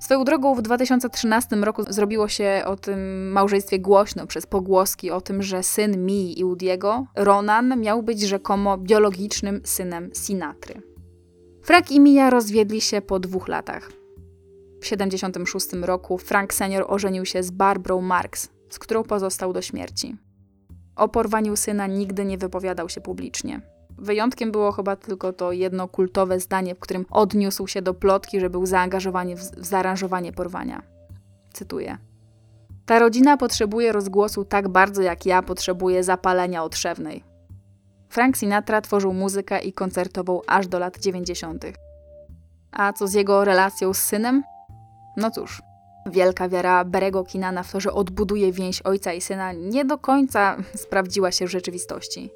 Swoją 0.00 0.24
drogą 0.24 0.54
w 0.54 0.62
2013 0.62 1.56
roku 1.56 1.82
zrobiło 1.88 2.28
się 2.28 2.62
o 2.66 2.76
tym 2.76 3.30
małżeństwie 3.32 3.78
głośno 3.78 4.26
przez 4.26 4.46
pogłoski 4.46 5.10
o 5.10 5.20
tym, 5.20 5.42
że 5.42 5.62
syn 5.62 6.06
Mii 6.06 6.40
i 6.40 6.44
Woody'ego, 6.44 7.04
Ronan, 7.16 7.80
miał 7.80 8.02
być 8.02 8.20
rzekomo 8.20 8.78
biologicznym 8.78 9.60
synem 9.64 10.10
Sinatry. 10.14 10.82
Frank 11.62 11.90
i 11.90 12.00
Mia 12.00 12.30
rozwiedli 12.30 12.80
się 12.80 13.00
po 13.00 13.20
dwóch 13.20 13.48
latach. 13.48 13.92
W 14.76 14.80
1976 14.80 15.72
roku 15.72 16.18
Frank 16.18 16.54
senior 16.54 16.84
ożenił 16.88 17.24
się 17.24 17.42
z 17.42 17.50
Barbrą 17.50 18.00
Marks, 18.00 18.48
z 18.70 18.78
którą 18.78 19.02
pozostał 19.02 19.52
do 19.52 19.62
śmierci. 19.62 20.16
O 20.96 21.08
porwaniu 21.08 21.56
syna 21.56 21.86
nigdy 21.86 22.24
nie 22.24 22.38
wypowiadał 22.38 22.88
się 22.88 23.00
publicznie. 23.00 23.60
Wyjątkiem 23.98 24.52
było 24.52 24.72
chyba 24.72 24.96
tylko 24.96 25.32
to 25.32 25.52
jedno 25.52 25.88
kultowe 25.88 26.40
zdanie, 26.40 26.74
w 26.74 26.78
którym 26.78 27.06
odniósł 27.10 27.66
się 27.66 27.82
do 27.82 27.94
plotki, 27.94 28.40
że 28.40 28.50
był 28.50 28.66
zaangażowany 28.66 29.36
w, 29.36 29.40
zaaranżowanie 29.56 30.32
porwania. 30.32 30.82
Cytuję. 31.52 31.98
Ta 32.86 32.98
rodzina 32.98 33.36
potrzebuje 33.36 33.92
rozgłosu 33.92 34.44
tak 34.44 34.68
bardzo, 34.68 35.02
jak 35.02 35.26
ja 35.26 35.42
potrzebuję 35.42 36.04
zapalenia 36.04 36.64
odszewnej. 36.64 37.24
Frank 38.08 38.36
Sinatra 38.36 38.80
tworzył 38.80 39.12
muzykę 39.12 39.60
i 39.60 39.72
koncertował 39.72 40.42
aż 40.46 40.66
do 40.66 40.78
lat 40.78 40.98
90. 40.98 41.64
A 42.72 42.92
co 42.92 43.06
z 43.06 43.14
jego 43.14 43.44
relacją 43.44 43.94
z 43.94 43.98
synem? 43.98 44.42
No 45.16 45.30
cóż, 45.30 45.62
wielka 46.06 46.48
wiara 46.48 46.84
Berego 46.84 47.24
Kinana 47.24 47.62
w 47.62 47.72
to, 47.72 47.80
że 47.80 47.92
odbuduje 47.92 48.52
więź 48.52 48.82
ojca 48.82 49.12
i 49.12 49.20
syna, 49.20 49.52
nie 49.52 49.84
do 49.84 49.98
końca 49.98 50.56
sprawdziła 50.84 51.32
się 51.32 51.46
w 51.46 51.50
rzeczywistości 51.50 52.30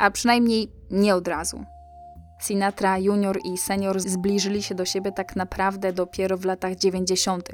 a 0.00 0.10
przynajmniej 0.10 0.72
nie 0.90 1.14
od 1.14 1.28
razu. 1.28 1.64
Sinatra 2.42 2.98
junior 2.98 3.38
i 3.44 3.58
senior 3.58 4.00
zbliżyli 4.00 4.62
się 4.62 4.74
do 4.74 4.84
siebie 4.84 5.12
tak 5.12 5.36
naprawdę 5.36 5.92
dopiero 5.92 6.36
w 6.36 6.44
latach 6.44 6.76
90., 6.76 7.48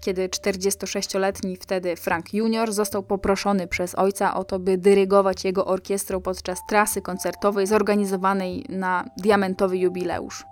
kiedy 0.00 0.28
46-letni 0.28 1.56
wtedy 1.56 1.96
Frank 1.96 2.34
Junior 2.34 2.72
został 2.72 3.02
poproszony 3.02 3.66
przez 3.66 3.94
ojca 3.94 4.34
o 4.34 4.44
to, 4.44 4.58
by 4.58 4.78
dyrygować 4.78 5.44
jego 5.44 5.66
orkiestrą 5.66 6.20
podczas 6.20 6.58
trasy 6.68 7.02
koncertowej 7.02 7.66
zorganizowanej 7.66 8.64
na 8.68 9.04
diamentowy 9.16 9.78
jubileusz. 9.78 10.44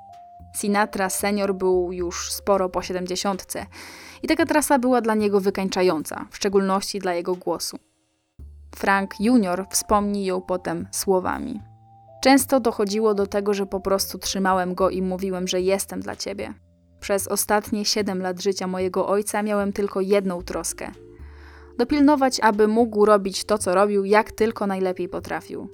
Sinatra 0.56 1.10
senior 1.10 1.54
był 1.54 1.92
już 1.92 2.32
sporo 2.32 2.68
po 2.68 2.82
70 2.82 3.46
i 4.24 4.26
taka 4.26 4.46
trasa 4.46 4.78
była 4.78 5.00
dla 5.00 5.14
niego 5.14 5.40
wykańczająca, 5.40 6.26
w 6.30 6.36
szczególności 6.36 6.98
dla 6.98 7.14
jego 7.14 7.34
głosu. 7.34 7.76
Frank 8.76 9.20
Junior 9.20 9.66
wspomni 9.70 10.24
ją 10.24 10.40
potem 10.40 10.88
słowami. 10.92 11.60
Często 12.22 12.60
dochodziło 12.60 13.14
do 13.14 13.26
tego, 13.26 13.54
że 13.54 13.66
po 13.66 13.80
prostu 13.80 14.18
trzymałem 14.18 14.74
go 14.74 14.90
i 14.90 15.02
mówiłem, 15.02 15.48
że 15.48 15.60
jestem 15.60 16.00
dla 16.00 16.16
ciebie. 16.16 16.54
Przez 17.00 17.28
ostatnie 17.28 17.84
7 17.84 18.22
lat 18.22 18.42
życia 18.42 18.66
mojego 18.66 19.08
ojca 19.08 19.42
miałem 19.42 19.72
tylko 19.72 20.00
jedną 20.00 20.42
troskę. 20.42 20.92
Dopilnować, 21.78 22.40
aby 22.40 22.68
mógł 22.68 23.04
robić 23.04 23.44
to, 23.44 23.58
co 23.58 23.74
robił, 23.74 24.04
jak 24.04 24.32
tylko 24.32 24.66
najlepiej 24.66 25.08
potrafił. 25.08 25.68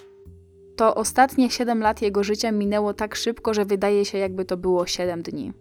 To 0.76 0.94
ostatnie 0.94 1.50
7 1.50 1.80
lat 1.80 2.02
jego 2.02 2.24
życia 2.24 2.52
minęło 2.52 2.94
tak 2.94 3.14
szybko, 3.14 3.54
że 3.54 3.64
wydaje 3.64 4.04
się, 4.04 4.18
jakby 4.18 4.44
to 4.44 4.56
było 4.56 4.86
7 4.86 5.22
dni. 5.22 5.52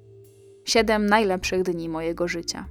7 0.66 1.06
najlepszych 1.06 1.64
dni 1.64 1.90
mojego 1.90 2.28
życia. 2.28 2.66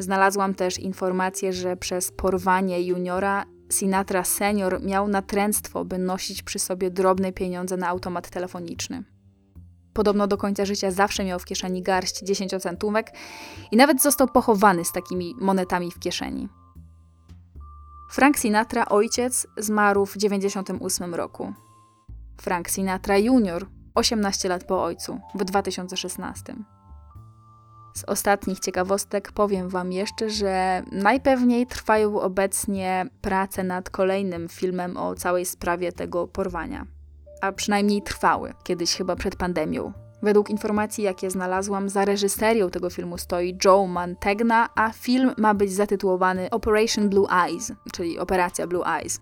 Znalazłam 0.00 0.54
też 0.54 0.78
informację, 0.78 1.52
że 1.52 1.76
przez 1.76 2.12
porwanie 2.12 2.82
juniora 2.82 3.44
Sinatra 3.70 4.24
senior 4.24 4.82
miał 4.82 5.08
natręctwo, 5.08 5.84
by 5.84 5.98
nosić 5.98 6.42
przy 6.42 6.58
sobie 6.58 6.90
drobne 6.90 7.32
pieniądze 7.32 7.76
na 7.76 7.88
automat 7.88 8.30
telefoniczny. 8.30 9.04
Podobno 9.92 10.26
do 10.26 10.36
końca 10.36 10.64
życia 10.64 10.90
zawsze 10.90 11.24
miał 11.24 11.38
w 11.38 11.44
kieszeni 11.44 11.82
garść 11.82 12.20
dziesięciocentówek 12.22 13.12
i 13.70 13.76
nawet 13.76 14.02
został 14.02 14.28
pochowany 14.28 14.84
z 14.84 14.92
takimi 14.92 15.34
monetami 15.40 15.90
w 15.90 15.98
kieszeni. 15.98 16.48
Frank 18.10 18.38
Sinatra, 18.38 18.84
ojciec, 18.84 19.46
zmarł 19.56 20.06
w 20.06 20.16
98 20.16 21.14
roku. 21.14 21.52
Frank 22.40 22.70
Sinatra 22.70 23.18
Jr., 23.18 23.66
18 23.94 24.48
lat 24.48 24.64
po 24.64 24.84
ojcu, 24.84 25.20
w 25.34 25.44
2016. 25.44 26.79
Z 27.94 28.04
ostatnich 28.04 28.60
ciekawostek 28.60 29.32
powiem 29.32 29.68
Wam 29.68 29.92
jeszcze, 29.92 30.30
że 30.30 30.82
najpewniej 30.92 31.66
trwają 31.66 32.20
obecnie 32.20 33.06
prace 33.20 33.64
nad 33.64 33.90
kolejnym 33.90 34.48
filmem 34.48 34.96
o 34.96 35.14
całej 35.14 35.46
sprawie 35.46 35.92
tego 35.92 36.28
porwania. 36.28 36.86
A 37.40 37.52
przynajmniej 37.52 38.02
trwały, 38.02 38.54
kiedyś 38.64 38.94
chyba 38.96 39.16
przed 39.16 39.36
pandemią. 39.36 39.92
Według 40.22 40.50
informacji, 40.50 41.04
jakie 41.04 41.30
znalazłam, 41.30 41.88
za 41.88 42.04
reżyserią 42.04 42.70
tego 42.70 42.90
filmu 42.90 43.18
stoi 43.18 43.58
Joe 43.64 43.86
Mantegna, 43.86 44.68
a 44.74 44.90
film 44.90 45.32
ma 45.38 45.54
być 45.54 45.72
zatytułowany 45.72 46.50
Operation 46.50 47.08
Blue 47.08 47.26
Eyes, 47.46 47.72
czyli 47.92 48.18
Operacja 48.18 48.66
Blue 48.66 48.84
Eyes. 48.86 49.20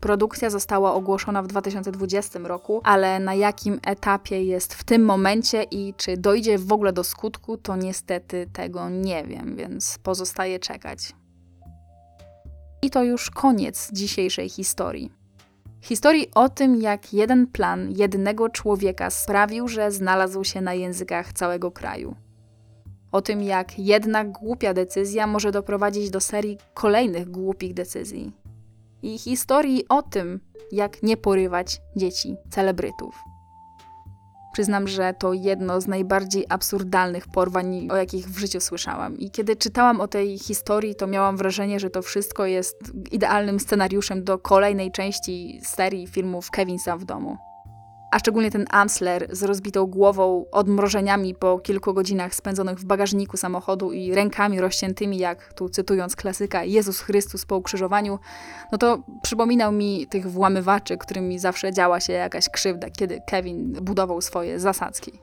Produkcja 0.00 0.50
została 0.50 0.94
ogłoszona 0.94 1.42
w 1.42 1.46
2020 1.46 2.38
roku, 2.38 2.80
ale 2.84 3.20
na 3.20 3.34
jakim 3.34 3.80
etapie 3.86 4.44
jest 4.44 4.74
w 4.74 4.84
tym 4.84 5.04
momencie 5.04 5.62
i 5.62 5.94
czy 5.96 6.16
dojdzie 6.16 6.58
w 6.58 6.72
ogóle 6.72 6.92
do 6.92 7.04
skutku, 7.04 7.56
to 7.56 7.76
niestety 7.76 8.46
tego 8.52 8.88
nie 8.88 9.24
wiem, 9.24 9.56
więc 9.56 9.98
pozostaje 9.98 10.58
czekać. 10.58 11.12
I 12.82 12.90
to 12.90 13.04
już 13.04 13.30
koniec 13.30 13.90
dzisiejszej 13.92 14.48
historii. 14.48 15.12
Historii 15.80 16.30
o 16.34 16.48
tym, 16.48 16.80
jak 16.80 17.12
jeden 17.12 17.46
plan 17.46 17.92
jednego 17.96 18.48
człowieka 18.48 19.10
sprawił, 19.10 19.68
że 19.68 19.90
znalazł 19.90 20.44
się 20.44 20.60
na 20.60 20.74
językach 20.74 21.32
całego 21.32 21.70
kraju. 21.70 22.16
O 23.12 23.22
tym, 23.22 23.42
jak 23.42 23.78
jedna 23.78 24.24
głupia 24.24 24.74
decyzja 24.74 25.26
może 25.26 25.52
doprowadzić 25.52 26.10
do 26.10 26.20
serii 26.20 26.58
kolejnych 26.74 27.30
głupich 27.30 27.74
decyzji 27.74 28.45
i 29.06 29.18
historii 29.18 29.88
o 29.88 30.02
tym, 30.02 30.40
jak 30.72 31.02
nie 31.02 31.16
porywać 31.16 31.80
dzieci 31.96 32.36
celebrytów. 32.50 33.24
Przyznam, 34.52 34.88
że 34.88 35.14
to 35.18 35.32
jedno 35.32 35.80
z 35.80 35.86
najbardziej 35.86 36.44
absurdalnych 36.48 37.28
porwań, 37.28 37.88
o 37.90 37.96
jakich 37.96 38.28
w 38.28 38.38
życiu 38.38 38.60
słyszałam. 38.60 39.18
I 39.18 39.30
kiedy 39.30 39.56
czytałam 39.56 40.00
o 40.00 40.08
tej 40.08 40.38
historii, 40.38 40.94
to 40.94 41.06
miałam 41.06 41.36
wrażenie, 41.36 41.80
że 41.80 41.90
to 41.90 42.02
wszystko 42.02 42.46
jest 42.46 42.76
idealnym 43.12 43.60
scenariuszem 43.60 44.24
do 44.24 44.38
kolejnej 44.38 44.92
części 44.92 45.60
serii 45.62 46.06
filmów 46.06 46.50
Kevin 46.50 46.78
sam 46.78 46.98
w 46.98 47.04
domu 47.04 47.36
a 48.10 48.18
szczególnie 48.18 48.50
ten 48.50 48.66
Amsler 48.70 49.28
z 49.30 49.42
rozbitą 49.42 49.86
głową, 49.86 50.44
odmrożeniami 50.52 51.34
po 51.34 51.58
kilku 51.58 51.94
godzinach 51.94 52.34
spędzonych 52.34 52.78
w 52.78 52.84
bagażniku 52.84 53.36
samochodu 53.36 53.92
i 53.92 54.14
rękami 54.14 54.60
rozciętymi, 54.60 55.18
jak 55.18 55.54
tu 55.54 55.68
cytując 55.68 56.16
klasyka 56.16 56.64
Jezus 56.64 57.00
Chrystus 57.00 57.46
po 57.46 57.56
ukrzyżowaniu, 57.56 58.18
no 58.72 58.78
to 58.78 59.02
przypominał 59.22 59.72
mi 59.72 60.06
tych 60.06 60.30
włamywaczy, 60.30 60.98
którymi 60.98 61.38
zawsze 61.38 61.72
działa 61.72 62.00
się 62.00 62.12
jakaś 62.12 62.48
krzywda, 62.48 62.90
kiedy 62.90 63.20
Kevin 63.26 63.72
budował 63.72 64.20
swoje 64.20 64.60
zasadzki. 64.60 65.20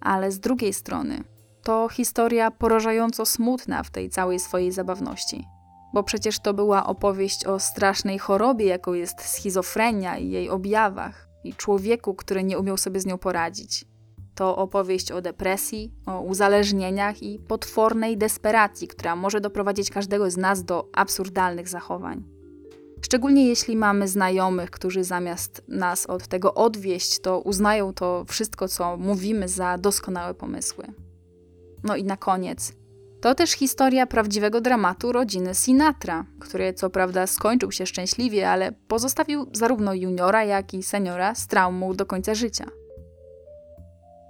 Ale 0.00 0.32
z 0.32 0.40
drugiej 0.40 0.72
strony, 0.72 1.24
to 1.62 1.88
historia 1.88 2.50
porażająco 2.50 3.26
smutna 3.26 3.82
w 3.82 3.90
tej 3.90 4.10
całej 4.10 4.40
swojej 4.40 4.72
zabawności. 4.72 5.44
Bo 5.94 6.02
przecież 6.02 6.38
to 6.40 6.54
była 6.54 6.86
opowieść 6.86 7.44
o 7.44 7.60
strasznej 7.60 8.18
chorobie, 8.18 8.66
jaką 8.66 8.92
jest 8.92 9.20
schizofrenia 9.20 10.18
i 10.18 10.30
jej 10.30 10.50
objawach 10.50 11.27
i 11.44 11.54
człowieku, 11.54 12.14
który 12.14 12.44
nie 12.44 12.58
umiał 12.58 12.76
sobie 12.76 13.00
z 13.00 13.06
nią 13.06 13.18
poradzić. 13.18 13.84
To 14.34 14.56
opowieść 14.56 15.12
o 15.12 15.22
depresji, 15.22 15.92
o 16.06 16.20
uzależnieniach 16.20 17.22
i 17.22 17.38
potwornej 17.38 18.16
desperacji, 18.16 18.88
która 18.88 19.16
może 19.16 19.40
doprowadzić 19.40 19.90
każdego 19.90 20.30
z 20.30 20.36
nas 20.36 20.64
do 20.64 20.88
absurdalnych 20.92 21.68
zachowań. 21.68 22.24
Szczególnie 23.02 23.48
jeśli 23.48 23.76
mamy 23.76 24.08
znajomych, 24.08 24.70
którzy 24.70 25.04
zamiast 25.04 25.62
nas 25.68 26.06
od 26.06 26.28
tego 26.28 26.54
odwieść, 26.54 27.20
to 27.20 27.40
uznają 27.40 27.94
to 27.94 28.24
wszystko, 28.28 28.68
co 28.68 28.96
mówimy, 28.96 29.48
za 29.48 29.78
doskonałe 29.78 30.34
pomysły. 30.34 30.84
No 31.84 31.96
i 31.96 32.04
na 32.04 32.16
koniec, 32.16 32.72
to 33.20 33.34
też 33.34 33.50
historia 33.50 34.06
prawdziwego 34.06 34.60
dramatu 34.60 35.12
rodziny 35.12 35.54
Sinatra, 35.54 36.24
który 36.40 36.74
co 36.74 36.90
prawda 36.90 37.26
skończył 37.26 37.72
się 37.72 37.86
szczęśliwie, 37.86 38.50
ale 38.50 38.72
pozostawił 38.72 39.46
zarówno 39.52 39.94
juniora, 39.94 40.44
jak 40.44 40.74
i 40.74 40.82
seniora 40.82 41.34
z 41.34 41.46
traumą 41.46 41.94
do 41.94 42.06
końca 42.06 42.34
życia. 42.34 42.64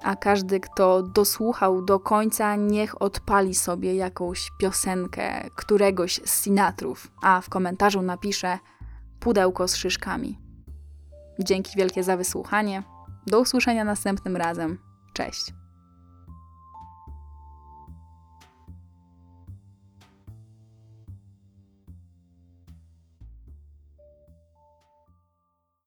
A 0.03 0.17
każdy, 0.17 0.61
kto 0.61 1.03
dosłuchał 1.03 1.83
do 1.83 2.01
końca, 2.01 2.57
niech 2.57 3.03
odpali 3.03 3.55
sobie 3.55 3.95
jakąś 3.95 4.51
piosenkę 4.59 5.51
któregoś 5.57 6.21
z 6.25 6.45
Sinatrów, 6.45 7.11
a 7.23 7.41
w 7.41 7.49
komentarzu 7.49 8.03
napisze 8.03 8.59
pudełko 9.21 9.69
z 9.69 9.77
szyszkami. 9.77 10.39
Dzięki 11.39 11.73
wielkie 11.77 12.03
za 12.03 12.17
wysłuchanie. 12.17 12.83
Do 13.27 13.41
usłyszenia 13.41 13.85
następnym 13.85 14.37
razem. 14.37 14.79
Cześć. 15.15 15.58